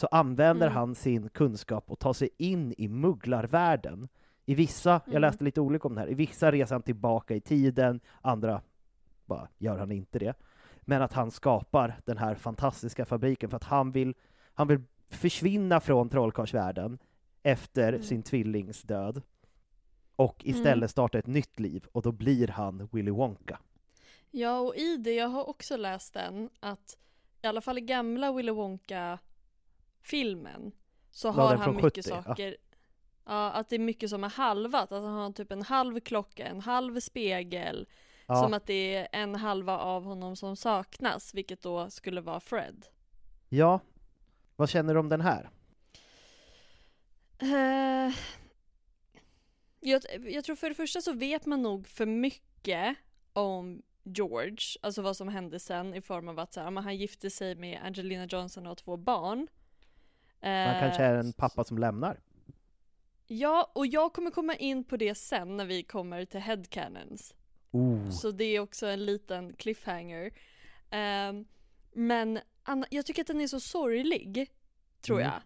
så 0.00 0.06
använder 0.06 0.66
Mm. 0.66 0.76
han 0.76 0.94
sin 0.94 1.28
kunskap 1.28 1.90
och 1.90 1.98
tar 1.98 2.12
sig 2.12 2.28
in 2.38 2.74
i 2.78 2.88
mugglarvärlden. 2.88 4.08
I 4.46 4.54
vissa, 4.54 4.90
jag 4.90 5.08
Mm. 5.08 5.20
läste 5.22 5.44
lite 5.44 5.60
olika 5.60 5.88
om 5.88 5.94
det 5.94 6.00
här, 6.00 6.10
i 6.10 6.14
vissa 6.14 6.52
reser 6.52 6.74
han 6.74 6.82
tillbaka 6.82 7.34
i 7.34 7.40
tiden, 7.40 8.00
andra 8.20 8.62
bara 9.26 9.48
gör 9.58 9.78
han 9.78 9.92
inte 9.92 10.18
det. 10.18 10.34
Men 10.80 11.02
att 11.02 11.12
han 11.12 11.30
skapar 11.30 12.00
den 12.04 12.18
här 12.18 12.34
fantastiska 12.34 13.04
fabriken 13.04 13.50
för 13.50 13.56
att 13.56 13.64
han 13.64 13.92
vill, 13.92 14.14
han 14.54 14.68
vill 14.68 14.80
försvinna 15.08 15.80
från 15.80 16.08
trollkarlsvärlden 16.08 16.98
efter 17.42 17.88
Mm. 17.92 18.02
sin 18.02 18.22
tvillings 18.22 18.82
död 18.82 19.22
och 20.16 20.44
istället 20.44 20.76
Mm. 20.76 20.88
starta 20.88 21.18
ett 21.18 21.26
nytt 21.26 21.60
liv 21.60 21.86
och 21.92 22.02
då 22.02 22.12
blir 22.12 22.48
han 22.48 22.88
Willy 22.92 23.10
Wonka. 23.10 23.58
Ja, 24.30 24.58
och 24.60 24.76
i 24.76 24.96
det, 24.96 25.14
jag 25.14 25.28
har 25.28 25.48
också 25.48 25.76
läst 25.76 26.14
den, 26.14 26.50
att 26.60 26.96
i 27.42 27.46
alla 27.46 27.60
fall 27.60 27.78
i 27.78 27.80
gamla 27.80 28.32
Willy 28.32 28.52
Wonka-filmen 30.00 30.72
så 31.10 31.28
Ja, 31.28 31.32
har 31.32 31.56
han 31.56 31.76
mycket 31.76 31.82
70, 32.04 32.10
ja. 32.10 32.22
saker, 32.22 32.56
ja. 33.24 33.50
att 33.50 33.68
det 33.68 33.76
är 33.76 33.80
mycket 33.80 34.10
som 34.10 34.24
är 34.24 34.28
halvat, 34.28 34.92
att 34.92 35.02
han 35.02 35.12
har 35.14 35.32
typ 35.32 35.52
en 35.52 35.62
halv 35.62 36.00
klocka, 36.00 36.46
en 36.46 36.60
halv 36.60 37.00
spegel, 37.00 37.86
Ja, 38.26 38.42
som 38.42 38.54
att 38.54 38.66
det 38.66 38.94
är 38.96 39.08
en 39.12 39.34
halva 39.34 39.78
av 39.78 40.04
honom 40.04 40.36
som 40.36 40.56
saknas, 40.56 41.34
vilket 41.34 41.62
då 41.62 41.90
skulle 41.90 42.20
vara 42.20 42.40
Fred. 42.40 42.86
ja. 43.48 43.80
Vad 44.56 44.70
känner 44.70 44.94
du 44.94 45.00
om 45.00 45.08
den 45.08 45.20
här? 45.20 45.50
Eh, 47.38 48.14
jag, 49.80 50.02
jag 50.32 50.44
tror 50.44 50.56
för 50.56 50.68
det 50.68 50.74
första 50.74 51.00
så 51.00 51.12
vet 51.12 51.46
man 51.46 51.62
nog 51.62 51.86
för 51.88 52.06
mycket 52.06 52.96
om 53.32 53.82
George, 54.02 54.58
alltså 54.82 55.02
vad 55.02 55.16
som 55.16 55.28
hände 55.28 55.60
sen 55.60 55.94
i 55.94 56.00
form 56.00 56.28
av 56.28 56.38
att 56.38 56.52
så 56.52 56.60
här, 56.60 56.70
men 56.70 56.84
han 56.84 56.96
gifte 56.96 57.30
sig 57.30 57.54
med 57.54 57.80
Angelina 57.84 58.24
Johnson 58.26 58.62
och 58.66 58.70
har 58.70 58.74
två 58.74 58.96
barn. 58.96 59.46
Man 60.42 60.52
Eh, 60.52 60.80
kanske 60.80 61.02
är 61.02 61.14
en 61.14 61.32
pappa 61.32 61.64
som 61.64 61.78
lämnar. 61.78 62.20
Ja, 63.26 63.70
och 63.74 63.86
jag 63.86 64.12
kommer 64.12 64.30
komma 64.30 64.54
in 64.56 64.84
på 64.84 64.96
det 64.96 65.14
sen 65.14 65.56
när 65.56 65.64
vi 65.64 65.82
kommer 65.82 66.24
till 66.24 66.40
headcanons. 66.40 67.34
Oh. 67.70 68.10
Så 68.10 68.30
det 68.30 68.44
är 68.44 68.60
också 68.60 68.86
en 68.86 69.04
liten 69.04 69.52
cliffhanger. 69.52 70.30
Ehm, 70.90 71.44
men 71.92 72.38
Anna, 72.62 72.86
jag 72.90 73.06
tycker 73.06 73.22
att 73.22 73.26
den 73.26 73.40
är 73.40 73.46
så 73.46 73.60
sorglig, 73.60 74.50
tror 75.00 75.20
Mm. 75.20 75.32
jag. 75.32 75.42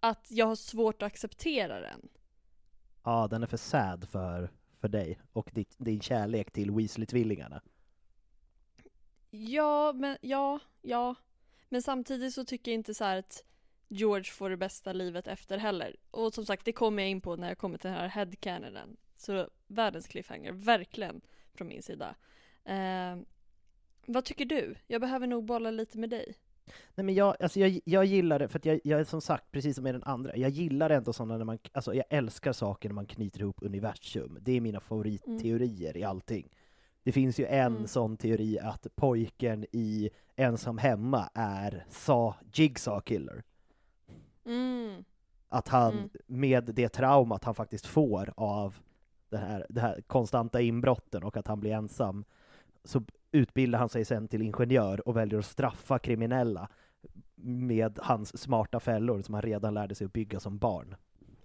Att 0.00 0.26
jag 0.30 0.46
har 0.46 0.56
svårt 0.56 1.02
att 1.02 1.06
acceptera 1.06 1.80
den. 1.80 2.08
Ja, 3.04 3.28
den 3.30 3.42
är 3.42 3.46
för 3.46 3.56
sad 3.56 4.08
för, 4.08 4.50
för 4.80 4.88
dig 4.88 5.18
och 5.32 5.50
ditt, 5.54 5.74
din 5.78 6.00
kärlek 6.00 6.50
till 6.50 6.70
Weasley-tvillingarna. 6.70 7.60
Ja, 9.30 9.92
men 9.92 10.16
ja, 10.20 10.58
ja. 10.82 11.14
Men 11.68 11.82
samtidigt 11.82 12.34
så 12.34 12.44
tycker 12.44 12.70
jag 12.70 12.74
inte 12.78 12.94
så 12.94 13.04
här 13.04 13.16
att 13.16 13.44
George 13.92 14.24
får 14.24 14.50
det 14.50 14.56
bästa 14.56 14.92
livet 14.92 15.28
efter 15.28 15.58
heller. 15.58 15.96
Och 16.10 16.34
som 16.34 16.46
sagt, 16.46 16.64
det 16.64 16.72
kommer 16.72 17.02
jag 17.02 17.10
in 17.10 17.20
på 17.20 17.36
när 17.36 17.48
jag 17.48 17.58
kommer 17.58 17.78
till 17.78 17.90
den 17.90 17.98
här 18.00 18.08
headcanonen. 18.08 18.96
Så 19.16 19.48
världens 19.66 20.06
cliffhanger, 20.06 20.52
verkligen 20.52 21.20
från 21.54 21.68
min 21.68 21.82
sida. 21.82 22.14
Ehm, 22.64 23.24
vad 24.06 24.24
tycker 24.24 24.44
du? 24.44 24.74
Jag 24.86 25.00
behöver 25.00 25.26
nog 25.26 25.44
bolla 25.44 25.70
lite 25.70 25.98
med 25.98 26.10
dig. 26.10 26.34
Nej 26.94 27.04
men 27.04 27.14
jag, 27.14 27.36
alltså 27.42 27.60
jag, 27.60 27.80
jag 27.84 28.04
gillar 28.04 28.38
det, 28.38 28.48
för 28.48 28.58
att 28.58 28.64
jag, 28.64 28.80
jag 28.84 29.00
är 29.00 29.04
som 29.04 29.20
sagt, 29.20 29.50
precis 29.50 29.74
som 29.74 29.84
med 29.84 29.94
den 29.94 30.02
andra, 30.04 30.36
jag 30.36 30.50
gillar 30.50 30.90
ändå 30.90 31.12
sådana 31.12 31.38
när 31.38 31.44
man, 31.44 31.58
alltså 31.72 31.94
jag 31.94 32.04
älskar 32.10 32.52
saker 32.52 32.88
när 32.88 32.94
man 32.94 33.06
knyter 33.06 33.40
ihop 33.40 33.56
universum. 33.62 34.38
Det 34.40 34.52
är 34.52 34.60
mina 34.60 34.80
favoritteorier 34.80 35.96
i 35.96 36.04
allting. 36.04 36.48
Det 37.02 37.12
finns 37.12 37.40
ju 37.40 37.46
en 37.46 37.76
Mm. 37.76 37.86
sån 37.86 38.16
teori 38.16 38.58
att 38.58 38.86
pojken 38.94 39.66
i 39.72 40.10
Ensam 40.36 40.78
Hemma 40.78 41.30
är 41.34 41.84
Saw, 41.90 42.34
Jigsaw 42.52 43.00
Killer. 43.04 43.42
Mm. 44.46 45.04
Att 45.48 45.68
han, 45.68 45.92
Mm. 45.92 46.10
med 46.26 46.64
det 46.64 46.88
traumat 46.88 47.44
han 47.44 47.54
faktiskt 47.54 47.86
får 47.86 48.32
av 48.36 48.76
det 49.28 49.36
här, 49.38 49.66
det 49.68 49.80
här 49.80 50.00
konstanta 50.06 50.60
inbrotten 50.60 51.22
och 51.22 51.36
att 51.36 51.46
han 51.46 51.60
blir 51.60 51.72
ensam, 51.72 52.24
så 52.84 53.02
utbildar 53.32 53.78
han 53.78 53.88
sig 53.88 54.04
sen 54.04 54.28
till 54.28 54.42
ingenjör 54.42 55.08
och 55.08 55.16
väljer 55.16 55.38
att 55.38 55.46
straffa 55.46 55.98
kriminella 55.98 56.68
med 57.34 57.98
hans 58.02 58.42
smarta 58.42 58.80
fällor 58.80 59.22
som 59.22 59.34
han 59.34 59.42
redan 59.42 59.74
lärde 59.74 59.94
sig 59.94 60.04
att 60.04 60.12
bygga 60.12 60.40
som 60.40 60.58
barn. 60.58 60.94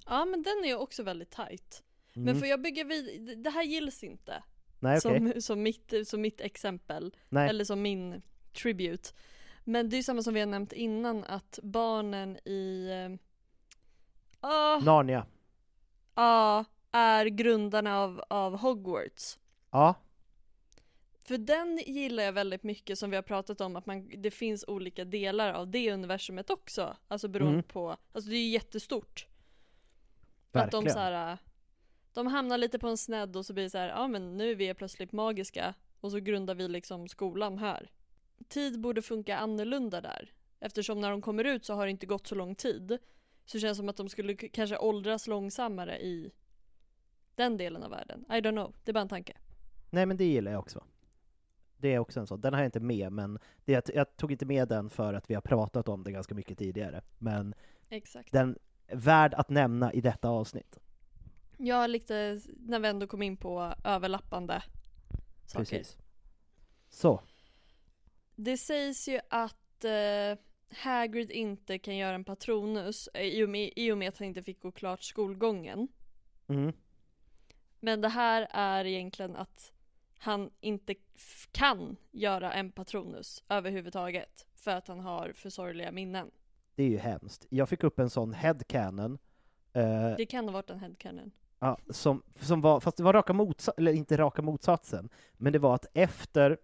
Ja, 0.05 0.25
men 0.25 0.43
den 0.43 0.63
är 0.63 0.67
ju 0.67 0.75
också 0.75 1.03
väldigt 1.03 1.31
tight. 1.31 1.83
Mm. 2.13 2.25
Men 2.25 2.35
får 2.39 2.47
jag 2.47 2.61
bygga 2.61 2.83
vid, 2.83 3.37
det 3.43 3.49
här 3.49 3.63
gills 3.63 4.03
inte. 4.03 4.43
Nej, 4.79 4.97
okej. 5.05 5.31
som, 5.31 5.41
som, 5.41 5.63
mitt, 5.63 5.93
som 6.05 6.21
mitt 6.21 6.41
exempel. 6.41 7.15
Nej. 7.29 7.49
Eller 7.49 7.63
som 7.65 7.81
min 7.81 8.21
tribute. 8.61 9.09
Men 9.69 9.89
det 9.89 9.95
är 9.95 9.97
ju 9.97 10.03
samma 10.03 10.21
som 10.23 10.33
vi 10.33 10.39
har 10.39 10.47
nämnt 10.47 10.73
innan 10.73 11.23
att 11.23 11.59
barnen 11.63 12.37
i 12.45 12.89
eh, 12.89 13.17
ah, 14.39 14.79
Narnia. 14.79 15.25
ah, 16.13 16.63
är 16.91 17.25
grundarna 17.25 17.99
av, 17.99 18.23
av 18.29 18.57
Hogwarts. 18.57 19.39
Ja, 19.71 19.95
För 21.23 21.37
den 21.37 21.77
gillar 21.77 22.23
jag 22.23 22.33
väldigt 22.33 22.63
mycket 22.63 22.99
som 22.99 23.09
vi 23.09 23.15
har 23.15 23.23
pratat 23.23 23.61
om 23.61 23.75
att 23.75 23.85
man, 23.85 24.11
det 24.17 24.31
finns 24.31 24.65
olika 24.67 25.05
delar 25.05 25.53
av 25.53 25.67
det 25.67 25.91
universumet 25.93 26.49
också. 26.49 26.97
Alltså 27.07 27.27
beroende 27.27 27.53
Mm. 27.53 27.63
på, 27.63 27.97
alltså 28.11 28.29
det 28.29 28.35
är 28.35 28.41
ju 28.41 28.49
jättestort. 28.49 29.27
Att 30.51 30.71
de 30.71 30.83
verkligen. 30.83 30.93
så 30.93 30.99
här, 30.99 31.37
de 32.13 32.27
hamnar 32.27 32.57
lite 32.57 32.79
på 32.79 32.87
en 32.87 32.97
snedd 32.97 33.35
och 33.35 33.45
så 33.45 33.53
blir 33.53 33.63
det 33.63 33.69
så 33.69 33.77
här, 33.77 33.89
ja 33.89 34.07
men 34.07 34.37
nu 34.37 34.51
är 34.51 34.55
vi 34.55 34.73
plötsligt 34.73 35.11
magiska 35.11 35.73
och 35.99 36.11
så 36.11 36.19
grundar 36.19 36.55
vi 36.55 36.67
liksom 36.67 37.07
skolan 37.07 37.57
här. 37.57 37.91
Tid 38.47 38.81
borde 38.81 39.01
funka 39.01 39.37
annorlunda 39.37 40.01
där. 40.01 40.31
Eftersom 40.59 41.01
när 41.01 41.11
de 41.11 41.21
kommer 41.21 41.43
ut 41.43 41.65
så 41.65 41.73
har 41.73 41.85
det 41.85 41.91
inte 41.91 42.05
gått 42.05 42.27
så 42.27 42.35
lång 42.35 42.55
tid. 42.55 42.97
Så 43.45 43.59
känns 43.59 43.77
det 43.77 43.81
som 43.81 43.89
att 43.89 43.97
de 43.97 44.09
skulle 44.09 44.35
kanske 44.35 44.77
åldras 44.77 45.27
långsammare 45.27 45.99
i 45.99 46.31
den 47.35 47.57
delen 47.57 47.83
av 47.83 47.89
världen. 47.89 48.25
I 48.29 48.33
don't 48.33 48.51
know, 48.51 48.75
det 48.83 48.91
är 48.91 48.93
bara 48.93 49.01
en 49.01 49.09
tanke. 49.09 49.37
Nej 49.89 50.05
men 50.05 50.17
det 50.17 50.25
gillar 50.25 50.51
jag 50.51 50.59
också. 50.59 50.83
Det 51.77 51.93
är 51.93 51.99
också 51.99 52.19
en 52.19 52.27
sån, 52.27 52.41
den 52.41 52.53
har 52.53 52.61
jag 52.61 52.67
inte 52.67 52.79
med 52.79 53.11
men 53.11 53.39
det, 53.65 53.71
jag, 53.71 53.83
jag 53.93 54.17
tog 54.17 54.31
inte 54.31 54.45
med 54.45 54.67
den 54.67 54.89
för 54.89 55.13
att 55.13 55.29
vi 55.29 55.33
har 55.33 55.41
pratat 55.41 55.89
om 55.89 56.03
det 56.03 56.11
ganska 56.11 56.35
mycket 56.35 56.57
tidigare. 56.57 57.01
Men 57.17 57.55
Exakt. 57.89 58.31
den 58.31 58.57
är 58.87 58.95
värd 58.95 59.33
att 59.33 59.49
nämna 59.49 59.93
i 59.93 60.01
detta 60.01 60.29
avsnitt. 60.29 60.79
Ja, 61.57 61.87
lite 61.87 62.39
när 62.57 62.79
vi 62.79 62.87
ändå 62.87 63.07
kom 63.07 63.21
in 63.21 63.37
på 63.37 63.73
överlappande 63.83 64.63
saker. 65.45 65.65
Precis. 65.65 65.97
Så, 66.89 67.21
Det 68.39 68.57
sägs 68.57 69.07
ju 69.07 69.19
att 69.29 69.85
eh, 69.85 70.39
Hagrid 70.77 71.31
inte 71.31 71.79
kan 71.79 71.97
göra 71.97 72.15
en 72.15 72.23
patronus 72.23 73.09
eh, 73.13 73.21
i 73.21 73.43
och, 73.43 73.49
med, 73.49 73.71
i 73.75 73.91
och 73.91 73.97
med 73.97 74.09
att 74.09 74.17
han 74.17 74.27
inte 74.27 74.43
fick 74.43 74.61
gå 74.61 74.71
klart 74.71 75.03
skolgången. 75.03 75.87
mm. 76.47 76.73
Men 77.79 78.01
det 78.01 78.09
här 78.09 78.47
är 78.51 78.85
egentligen 78.85 79.35
att 79.35 79.71
han 80.17 80.49
inte 80.59 80.95
kan 81.51 81.97
göra 82.11 82.53
en 82.53 82.71
patronus 82.71 83.43
överhuvudtaget. 83.49 84.45
För 84.53 84.71
att 84.71 84.87
han 84.87 84.99
har 84.99 85.31
för 85.35 85.49
sorgliga 85.49 85.91
minnen. 85.91 86.31
det 86.75 86.83
är 86.83 86.87
ju 86.87 86.97
hemskt. 86.97 87.45
Jag 87.49 87.69
fick 87.69 87.83
upp 87.83 87.99
en 87.99 88.09
sån 88.09 88.33
headcanon 88.33 89.17
eh, 89.73 90.15
Det 90.17 90.25
kan 90.25 90.45
ha 90.45 90.51
varit 90.51 90.69
en 90.69 90.79
headcanon. 90.79 91.31
Ja, 91.59 91.77
som, 91.89 92.23
som 92.39 92.61
var, 92.61 92.79
fast 92.79 92.97
det 92.97 93.03
var 93.03 93.13
raka 93.13 93.33
motsatsen, 93.33 93.73
eller 93.77 93.91
inte 93.91 94.17
raka 94.17 94.41
motsatsen, 94.41 95.09
men 95.37 95.53
det 95.53 95.59
var 95.59 95.75
att 95.75 95.85
efter 95.93 96.57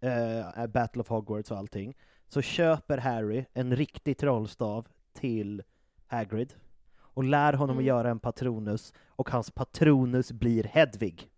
eh, 0.00 0.66
Battle 0.66 1.00
of 1.00 1.08
Hogwarts 1.08 1.50
och 1.50 1.58
allting, 1.58 1.94
så 2.28 2.42
köper 2.42 2.98
Harry 2.98 3.44
en 3.52 3.76
riktig 3.76 4.18
trollstav 4.18 4.86
till 5.12 5.62
Hagrid 6.06 6.54
och 6.98 7.24
lär 7.24 7.52
honom 7.52 7.76
Mm. 7.76 7.82
att 7.82 7.86
göra 7.86 8.10
en 8.10 8.18
patronus, 8.18 8.92
och 9.08 9.30
hans 9.30 9.50
patronus 9.50 10.32
blir 10.32 10.64
Hedvig. 10.64 11.30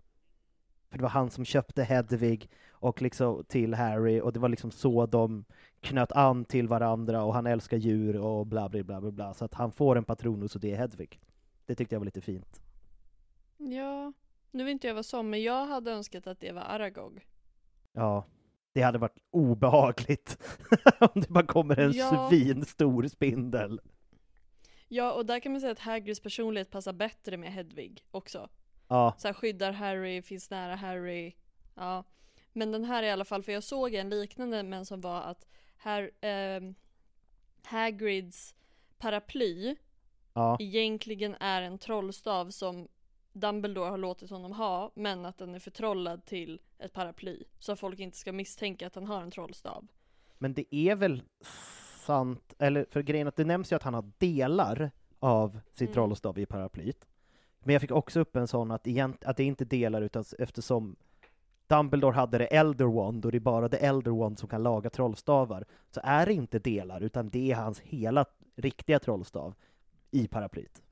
För 0.90 0.98
det 0.98 1.02
var 1.02 1.10
han 1.10 1.30
som 1.30 1.44
köpte 1.44 1.82
Hedvig 1.82 2.50
och 2.70 3.02
liksom 3.02 3.44
till 3.48 3.74
Harry, 3.74 4.20
och 4.20 4.32
det 4.32 4.40
var 4.40 4.48
liksom 4.48 4.70
så 4.70 5.06
de 5.06 5.44
knöt 5.80 6.12
an 6.12 6.44
till 6.44 6.68
varandra, 6.68 7.22
och 7.24 7.34
han 7.34 7.46
älskar 7.46 7.76
djur 7.76 8.16
och 8.16 8.46
bla 8.46 8.68
bla 8.68 8.82
bla 8.82 9.00
bla, 9.00 9.10
bla. 9.10 9.34
så 9.34 9.44
att 9.44 9.54
han 9.54 9.72
får 9.72 9.96
en 9.96 10.04
patronus 10.04 10.54
och 10.54 10.60
det 10.60 10.72
är 10.72 10.76
Hedvig. 10.76 11.20
Det 11.66 11.74
tyckte 11.74 11.94
jag 11.94 12.00
var 12.00 12.04
lite 12.04 12.20
fint. 12.20 12.60
Ja, 13.56 14.12
nu 14.50 14.64
vet 14.64 14.72
inte 14.72 14.86
jag 14.86 14.94
vad 14.94 15.06
som, 15.06 15.30
men 15.30 15.42
jag 15.42 15.66
hade 15.66 15.90
önskat 15.92 16.26
att 16.26 16.40
det 16.40 16.52
var 16.52 16.62
Aragog. 16.62 17.26
Ja, 17.92 18.24
det 18.78 18.82
hade 18.84 18.98
varit 18.98 19.18
obehagligt 19.30 20.38
om 21.00 21.20
det 21.20 21.28
bara 21.28 21.46
kommer 21.46 21.78
en 21.78 21.92
Ja. 21.92 22.28
svinstor 22.30 23.08
spindel. 23.08 23.80
Ja, 24.88 25.12
och 25.12 25.26
där 25.26 25.40
kan 25.40 25.52
man 25.52 25.60
säga 25.60 25.72
att 25.72 25.78
Hagrids 25.78 26.20
personlighet 26.20 26.70
passar 26.70 26.92
bättre 26.92 27.36
med 27.36 27.52
Hedvig 27.52 28.04
också. 28.10 28.48
Ja, 28.88 29.14
Så 29.18 29.28
här, 29.28 29.32
skyddar 29.34 29.72
Harry, 29.72 30.22
finns 30.22 30.50
nära 30.50 30.74
Harry. 30.74 31.32
Ja. 31.74 32.04
Men 32.52 32.72
den 32.72 32.84
här 32.84 33.02
i 33.02 33.10
alla 33.10 33.24
fall, 33.24 33.42
för 33.42 33.52
jag 33.52 33.62
såg 33.64 33.94
en 33.94 34.10
liknande 34.10 34.62
men 34.62 34.86
som 34.86 35.00
var 35.00 35.20
att 35.22 35.46
här, 35.76 36.10
ehm, 36.20 36.74
Hagrids 37.64 38.54
paraply 38.98 39.76
ja, 40.34 40.56
egentligen 40.60 41.34
är 41.40 41.62
en 41.62 41.78
trollstav 41.78 42.50
som 42.50 42.88
Dumbledore 43.40 43.90
har 43.90 43.98
låtit 43.98 44.30
honom 44.30 44.52
ha, 44.52 44.90
men 44.94 45.26
att 45.26 45.38
den 45.38 45.54
är 45.54 45.58
förtrollad 45.58 46.24
till 46.24 46.60
ett 46.78 46.92
paraply. 46.92 47.44
Så 47.58 47.72
att 47.72 47.80
folk 47.80 47.98
inte 48.00 48.16
ska 48.16 48.32
misstänka 48.32 48.86
att 48.86 48.94
han 48.94 49.06
har 49.06 49.22
en 49.22 49.30
trollstav. 49.30 49.86
men 50.38 50.54
det 50.54 50.74
är 50.74 50.96
väl 50.96 51.22
sant, 52.06 52.54
eller 52.58 52.86
för 52.90 53.02
grejen 53.02 53.28
att 53.28 53.36
det 53.36 53.44
nämns 53.44 53.72
ju 53.72 53.76
att 53.76 53.82
han 53.82 53.94
har 53.94 54.10
delar 54.18 54.90
av 55.18 55.60
sin 55.72 55.86
Mm. 55.86 55.94
trollstav 55.94 56.38
i 56.38 56.46
paraplyt. 56.46 57.04
Men 57.60 57.72
jag 57.72 57.80
fick 57.80 57.90
också 57.90 58.20
upp 58.20 58.36
en 58.36 58.48
sån 58.48 58.70
att, 58.70 58.86
egent, 58.86 59.24
att 59.24 59.36
det 59.36 59.44
inte 59.44 59.64
delar 59.64 60.02
utan 60.02 60.24
eftersom 60.38 60.96
Dumbledore 61.66 62.14
hade 62.14 62.38
det 62.38 62.46
Elder 62.46 62.84
Wand 62.84 63.24
och 63.24 63.32
det 63.32 63.38
är 63.38 63.40
bara 63.40 63.68
det 63.68 63.76
Elder 63.76 64.10
Wand 64.10 64.38
som 64.38 64.48
kan 64.48 64.62
laga 64.62 64.90
trollstavar, 64.90 65.64
så 65.90 66.00
är 66.04 66.26
det 66.26 66.32
inte 66.32 66.58
delar 66.58 67.00
utan 67.00 67.28
det 67.28 67.50
är 67.50 67.56
hans 67.56 67.80
hela 67.80 68.24
riktiga 68.56 68.98
trollstav 68.98 69.54
i 70.10 70.28
paraplyt. 70.28 70.82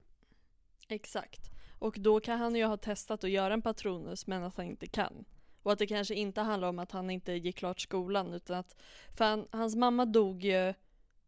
Exakt. 0.89 1.51
Och 1.79 1.97
då 1.99 2.21
kan 2.21 2.39
han 2.39 2.55
ju 2.55 2.65
ha 2.65 2.77
testat 2.77 3.25
att 3.25 3.31
göra 3.31 3.55
en 3.55 3.63
patronus 3.63 4.27
men 4.27 4.45
att 4.45 4.57
han 4.57 4.67
inte 4.67 4.87
kan. 4.87 5.25
Och 5.63 5.73
att 5.73 5.79
det 5.79 5.87
kanske 5.87 6.15
inte 6.15 6.41
handlar 6.41 6.69
om 6.69 6.79
att 6.79 6.93
han 6.93 7.11
inte 7.11 7.33
gick 7.33 7.57
klart 7.57 7.81
skolan 7.81 8.35
utan 8.35 8.59
att 8.59 8.77
för 9.17 9.25
han, 9.25 9.49
hans 9.51 9.77
mamma 9.77 10.05
dog 10.05 10.45
ju, 10.45 10.75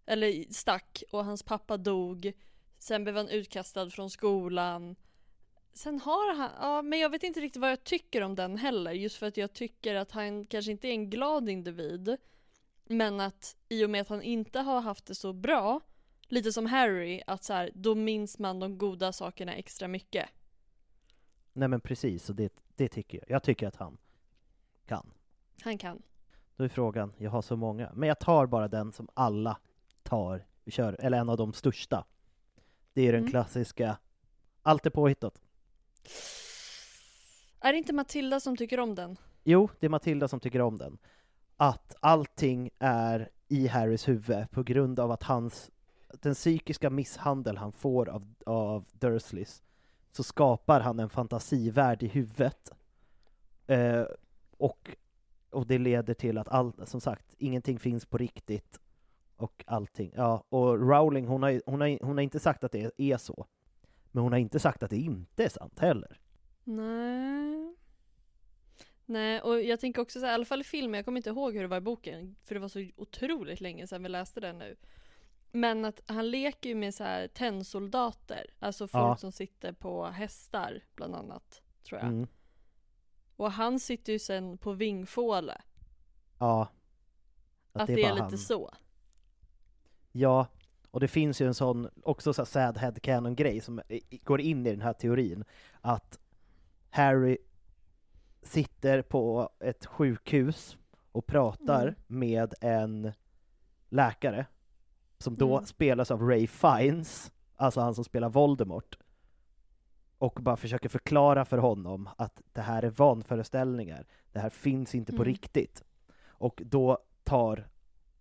eller 0.07 0.53
stack 0.53 1.03
och 1.11 1.25
hans 1.25 1.43
pappa 1.43 1.77
dog. 1.77 2.33
Sen 2.79 3.05
blev 3.05 3.17
han 3.17 3.29
utkastad 3.29 3.91
från 3.91 4.11
skolan. 4.11 4.97
Sen 5.73 6.01
har 6.01 6.35
han, 6.35 6.51
ja 6.61 6.83
men 6.83 6.99
jag 6.99 7.11
vet 7.11 7.23
inte 7.23 7.41
riktigt 7.41 7.61
vad 7.61 7.71
jag 7.71 7.85
tycker 7.85 8.23
om 8.23 8.35
den 8.35 8.57
heller. 8.57 8.93
Just 8.93 9.17
för 9.17 9.27
att 9.27 9.37
jag 9.37 9.53
tycker 9.53 9.95
att 9.95 10.13
han 10.13 10.47
kanske 10.47 10.71
inte 10.71 10.89
är 10.89 10.93
en 10.93 11.11
glad 11.11 11.49
individ. 11.49 12.17
Men 12.85 13.21
att 13.21 13.57
i 13.69 13.85
och 13.85 13.91
med 13.91 14.01
att 14.01 14.09
han 14.09 14.23
inte 14.23 14.61
har 14.61 14.81
haft 14.81 15.07
det 15.07 15.15
så 15.15 15.33
bra, 15.33 15.81
lite 16.29 16.53
som 16.53 16.67
Harry, 16.67 17.23
att 17.27 17.45
så 17.45 17.53
här, 17.53 17.71
då 17.75 17.95
minns 17.95 18.39
man 18.39 18.61
de 18.61 18.79
goda 18.79 19.13
sakerna 19.13 19.55
extra 19.55 19.89
mycket. 19.89 20.29
Nej 21.53 21.69
men 21.69 21.81
precis, 21.81 22.31
och 22.31 22.37
det, 22.37 22.53
det 22.77 22.89
tycker 22.89 23.19
jag. 23.19 23.31
Jag 23.31 23.43
tycker 23.43 23.69
att 23.69 23.77
han 23.77 23.99
kan. 24.87 25.11
Han 25.63 25.79
kan. 25.79 26.03
Då 26.57 26.65
är 26.65 26.69
frågan, 26.69 27.13
jag 27.19 27.31
har 27.31 27.43
så 27.43 27.57
många, 27.57 27.93
men 27.95 28.09
jag 28.09 28.19
tar 28.21 28.47
bara 28.47 28.69
den 28.69 28.93
som 28.93 29.09
alla 29.15 29.59
tar, 30.03 30.47
kör, 30.67 30.97
eller 31.01 31.19
en 31.19 31.29
av 31.29 31.37
de 31.37 31.53
största. 31.53 32.05
Det 32.93 33.03
är 33.03 33.13
den 33.13 33.21
Mm. 33.21 33.31
klassiska, 33.31 33.99
allt 34.63 34.87
är 34.87 34.91
påhittat. 34.91 35.41
Är 37.61 37.73
det 37.73 37.79
inte 37.79 37.93
Matilda 37.93 38.41
som 38.41 38.57
tycker 38.57 38.81
om 38.81 38.95
den? 38.95 39.17
Jo, 39.45 39.69
det 39.81 39.87
är 39.87 39.91
Matilda 39.91 40.29
som 40.29 40.41
tycker 40.41 40.61
om 40.61 40.79
den. 40.79 40.99
Att 41.57 41.97
allting 42.01 42.71
är 42.79 43.31
i 43.49 43.67
Harrys 43.67 44.09
huvud 44.09 44.51
på 44.51 44.63
grund 44.63 45.01
av 45.01 45.11
att 45.11 45.23
hans, 45.23 45.71
den 46.15 46.35
psykiska 46.35 46.91
misshandel 46.91 47.57
han 47.57 47.73
får 47.73 48.09
av, 48.09 48.35
av 48.47 48.85
Dursleys, 48.93 49.63
så 50.19 50.23
skapar 50.23 50.81
han 50.81 50.99
en 51.01 51.09
fantasivärld 51.09 52.03
i 52.03 52.07
huvudet. 52.07 52.73
Eh, 53.67 54.05
och, 54.57 54.97
och 55.51 55.67
det 55.67 55.79
leder 55.79 56.15
till 56.15 56.39
att 56.39 56.49
allt, 56.49 56.89
som 56.89 57.01
sagt, 57.01 57.35
ingenting 57.39 57.79
finns 57.79 58.07
på 58.07 58.19
riktigt. 58.19 58.81
Och 59.37 59.65
allting, 59.67 60.13
ja, 60.17 60.45
och 60.49 60.89
Rowling 60.89 61.27
hon 61.27 61.43
har, 61.43 61.63
hon 61.67 61.81
har, 61.81 62.05
hon 62.05 62.17
har 62.17 62.23
inte 62.23 62.39
sagt 62.39 62.65
att 62.65 62.73
det 62.73 62.91
är 62.97 63.17
så. 63.17 63.47
Men 64.11 64.23
hon 64.23 64.33
har 64.33 64.39
inte 64.39 64.59
sagt 64.59 64.83
att 64.83 64.91
det 64.91 64.97
inte 64.97 65.45
är 65.45 65.49
sant 65.49 65.79
heller. 65.79 66.21
Nej. 66.65 67.77
Nej, 69.07 69.41
och 69.41 69.63
jag 69.63 69.81
tänker 69.81 70.03
också 70.03 70.21
så 70.21 70.27
här, 70.27 70.33
i 70.33 70.35
alla 70.35 70.45
fall 70.45 70.61
i 70.61 70.65
filmen, 70.65 70.99
jag 70.99 71.05
kommer 71.05 71.19
inte 71.19 71.31
ihåg 71.31 71.55
hur 71.55 71.63
det 71.63 71.69
var 71.69 71.77
i 71.77 71.81
boken, 71.81 72.37
för 72.45 72.55
det 72.55 72.61
var 72.61 72.69
så 72.69 72.87
otroligt 72.97 73.61
länge 73.61 73.87
sedan 73.87 74.03
vi 74.03 74.09
läste 74.09 74.41
den 74.41 74.59
nu. 74.59 74.77
Men 75.53 75.85
att 75.85 76.01
han 76.07 76.31
leker 76.31 76.69
ju 76.69 76.75
med 76.75 76.95
så 76.95 77.05
här 77.05 77.29
tennsoldater, 77.29 78.47
alltså 78.59 78.89
folk 78.89 79.03
Ja. 79.05 79.17
som 79.17 79.33
sitter 79.33 79.73
på 79.73 80.07
hästar 80.07 80.85
bland 80.95 81.15
annat, 81.15 81.63
tror 81.83 82.01
jag. 82.01 82.09
Mm. 82.09 82.27
Och 83.37 83.53
han 83.53 83.81
sitter 83.81 84.13
ju 84.13 84.19
sen 84.19 84.59
på 84.59 84.73
vingfåle. 84.73 85.61
Ja. 86.39 86.69
Att, 87.73 87.87
det 87.87 87.93
är, 87.93 88.03
bara 88.03 88.13
lite 88.15 88.25
han. 88.25 88.39
så. 88.39 88.71
Ja, 90.13 90.47
och 90.91 91.01
det 91.01 91.09
finns 91.09 91.41
ju 91.41 91.47
en 91.47 91.55
sån, 91.55 91.89
också 92.03 92.33
så 92.33 92.45
sad 92.47 92.79
headcanon 92.79 93.35
grej 93.37 93.61
som 93.61 93.81
går 94.23 94.41
in 94.41 94.67
i 94.67 94.71
den 94.71 94.81
här 94.81 94.93
teorin, 94.93 95.45
att 95.81 96.19
Harry 96.91 97.39
sitter 98.43 99.03
på 99.03 99.51
ett 99.61 99.87
sjukhus 99.87 100.77
och 101.13 101.27
pratar 101.27 101.83
Mm. 101.83 101.95
med 102.07 102.55
en 102.61 103.13
läkare, 103.89 104.47
som 105.19 105.37
då 105.37 105.53
Mm. 105.55 105.67
spelas 105.67 106.11
av 106.11 106.23
Ray 106.23 106.47
Fiennes, 106.47 107.33
alltså 107.57 107.81
han 107.81 107.95
som 107.95 108.05
spelar 108.05 108.29
Voldemort, 108.29 108.99
och 110.19 110.39
bara 110.43 110.57
försöker 110.57 110.89
förklara 110.89 111.45
för 111.45 111.59
honom 111.59 112.09
att 112.17 112.43
det 112.53 112.61
här 112.61 112.83
är 112.83 112.91
vanföreställningar, 112.91 114.07
det 114.33 114.39
här 114.41 114.51
finns 114.51 114.95
inte 114.95 115.13
på 115.13 115.23
Mm. 115.23 115.25
riktigt. 115.33 115.85
Och 116.27 116.63
då 116.65 116.99
tar 117.25 117.69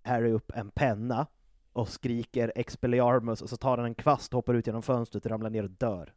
Harry 0.04 0.32
upp 0.32 0.52
en 0.56 0.72
penna 0.72 1.28
och 1.74 1.90
skriker 1.90 2.52
Expelliarmus 2.56 3.42
och 3.42 3.50
så 3.50 3.58
tar 3.58 3.78
han 3.78 3.86
en 3.86 3.96
kvast, 3.96 4.34
hoppar 4.34 4.54
ut 4.54 4.68
genom 4.68 4.82
fönstret, 4.84 5.26
ramlar 5.26 5.50
ner 5.50 5.64
och 5.64 5.70
dör. 5.70 6.14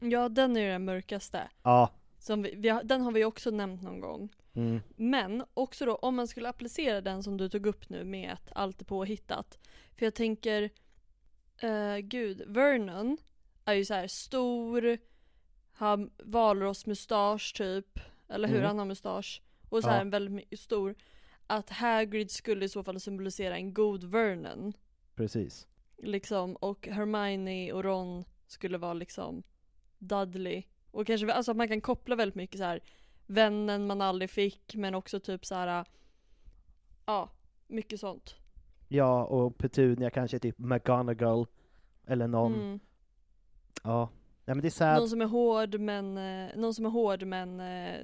Ja, 0.00 0.28
den 0.28 0.56
är 0.56 0.60
ju 0.60 0.68
den 0.68 0.84
mörkaste. 0.84 1.40
Ja. 1.62 1.90
Som 2.18 2.42
vi, 2.42 2.54
vi 2.56 2.68
har, 2.68 2.82
den 2.82 3.00
har 3.00 3.12
vi 3.12 3.24
också 3.24 3.50
nämnt 3.50 3.82
någon 3.82 4.00
gång. 4.00 4.28
Mm. 4.54 4.80
Men 4.96 5.44
också 5.54 5.86
då 5.86 5.94
om 5.96 6.14
man 6.14 6.28
skulle 6.28 6.48
applicera 6.48 7.00
den 7.00 7.22
som 7.22 7.36
du 7.36 7.48
tog 7.48 7.66
upp 7.66 7.88
nu 7.88 8.04
med 8.04 8.32
att 8.32 8.52
allt 8.54 8.80
är 8.80 8.84
påhittat. 8.84 9.58
För 9.96 10.06
jag 10.06 10.14
tänker, 10.14 10.70
eh, 11.58 11.96
gud, 11.96 12.42
Vernon 12.46 13.16
är 13.64 13.74
ju 13.74 13.84
så 13.84 13.94
här 13.94 14.06
stor, 14.06 14.98
har 15.72 16.10
valrossmustasch 16.24 17.54
typ, 17.56 18.00
eller 18.28 18.48
hur? 18.48 18.56
Mm. 18.56 18.66
Han 18.68 18.78
har 18.78 18.86
mustasch. 18.86 19.42
Och 19.68 19.82
så 19.82 19.88
här 19.88 19.96
Ja. 19.96 20.00
en 20.00 20.10
väldigt 20.10 20.60
stor. 20.60 20.94
Att 21.46 21.70
Hagrid 21.70 22.30
skulle 22.30 22.64
i 22.64 22.68
så 22.68 22.84
fall 22.84 23.00
symbolisera 23.00 23.56
en 23.56 23.74
god 23.74 24.04
Vernon. 24.04 24.72
Precis. 25.14 25.66
Liksom, 25.98 26.56
och 26.56 26.88
Hermione 26.88 27.72
och 27.72 27.84
Ron 27.84 28.24
skulle 28.46 28.78
vara 28.78 28.94
liksom 28.94 29.42
Dudley. 29.98 30.62
Och 30.90 31.06
kanske, 31.06 31.32
alltså 31.32 31.50
att 31.50 31.56
man 31.56 31.68
kan 31.68 31.80
koppla 31.80 32.16
väldigt 32.16 32.34
mycket 32.34 32.58
så 32.58 32.64
här 32.64 32.80
vännen 33.26 33.86
man 33.86 34.00
aldrig 34.00 34.30
fick, 34.30 34.74
men 34.74 34.94
också 34.94 35.20
typ 35.20 35.46
så 35.46 35.54
här. 35.54 35.84
ja, 37.06 37.28
mycket 37.66 38.00
sånt. 38.00 38.36
Ja, 38.88 39.24
och 39.24 39.58
Petunia 39.58 40.10
kanske 40.10 40.38
typ 40.38 40.58
McGonagall, 40.58 41.46
eller 42.06 42.28
någon, 42.28 42.54
Mm. 42.54 42.80
ja. 43.82 44.08
Nej 44.46 44.54
men 44.54 44.62
det 44.62 44.68
är 44.68 44.70
sad. 44.70 44.98
Någon 44.98 45.08
som 45.08 45.20
är 45.20 45.26
hård 45.26 45.80
men, 45.80 46.18
eh, 46.18 46.56
någon 46.56 46.74
som 46.74 46.86
är 46.86 46.90
hård 46.90 47.22
men 47.22 47.60
eh, 47.60 48.00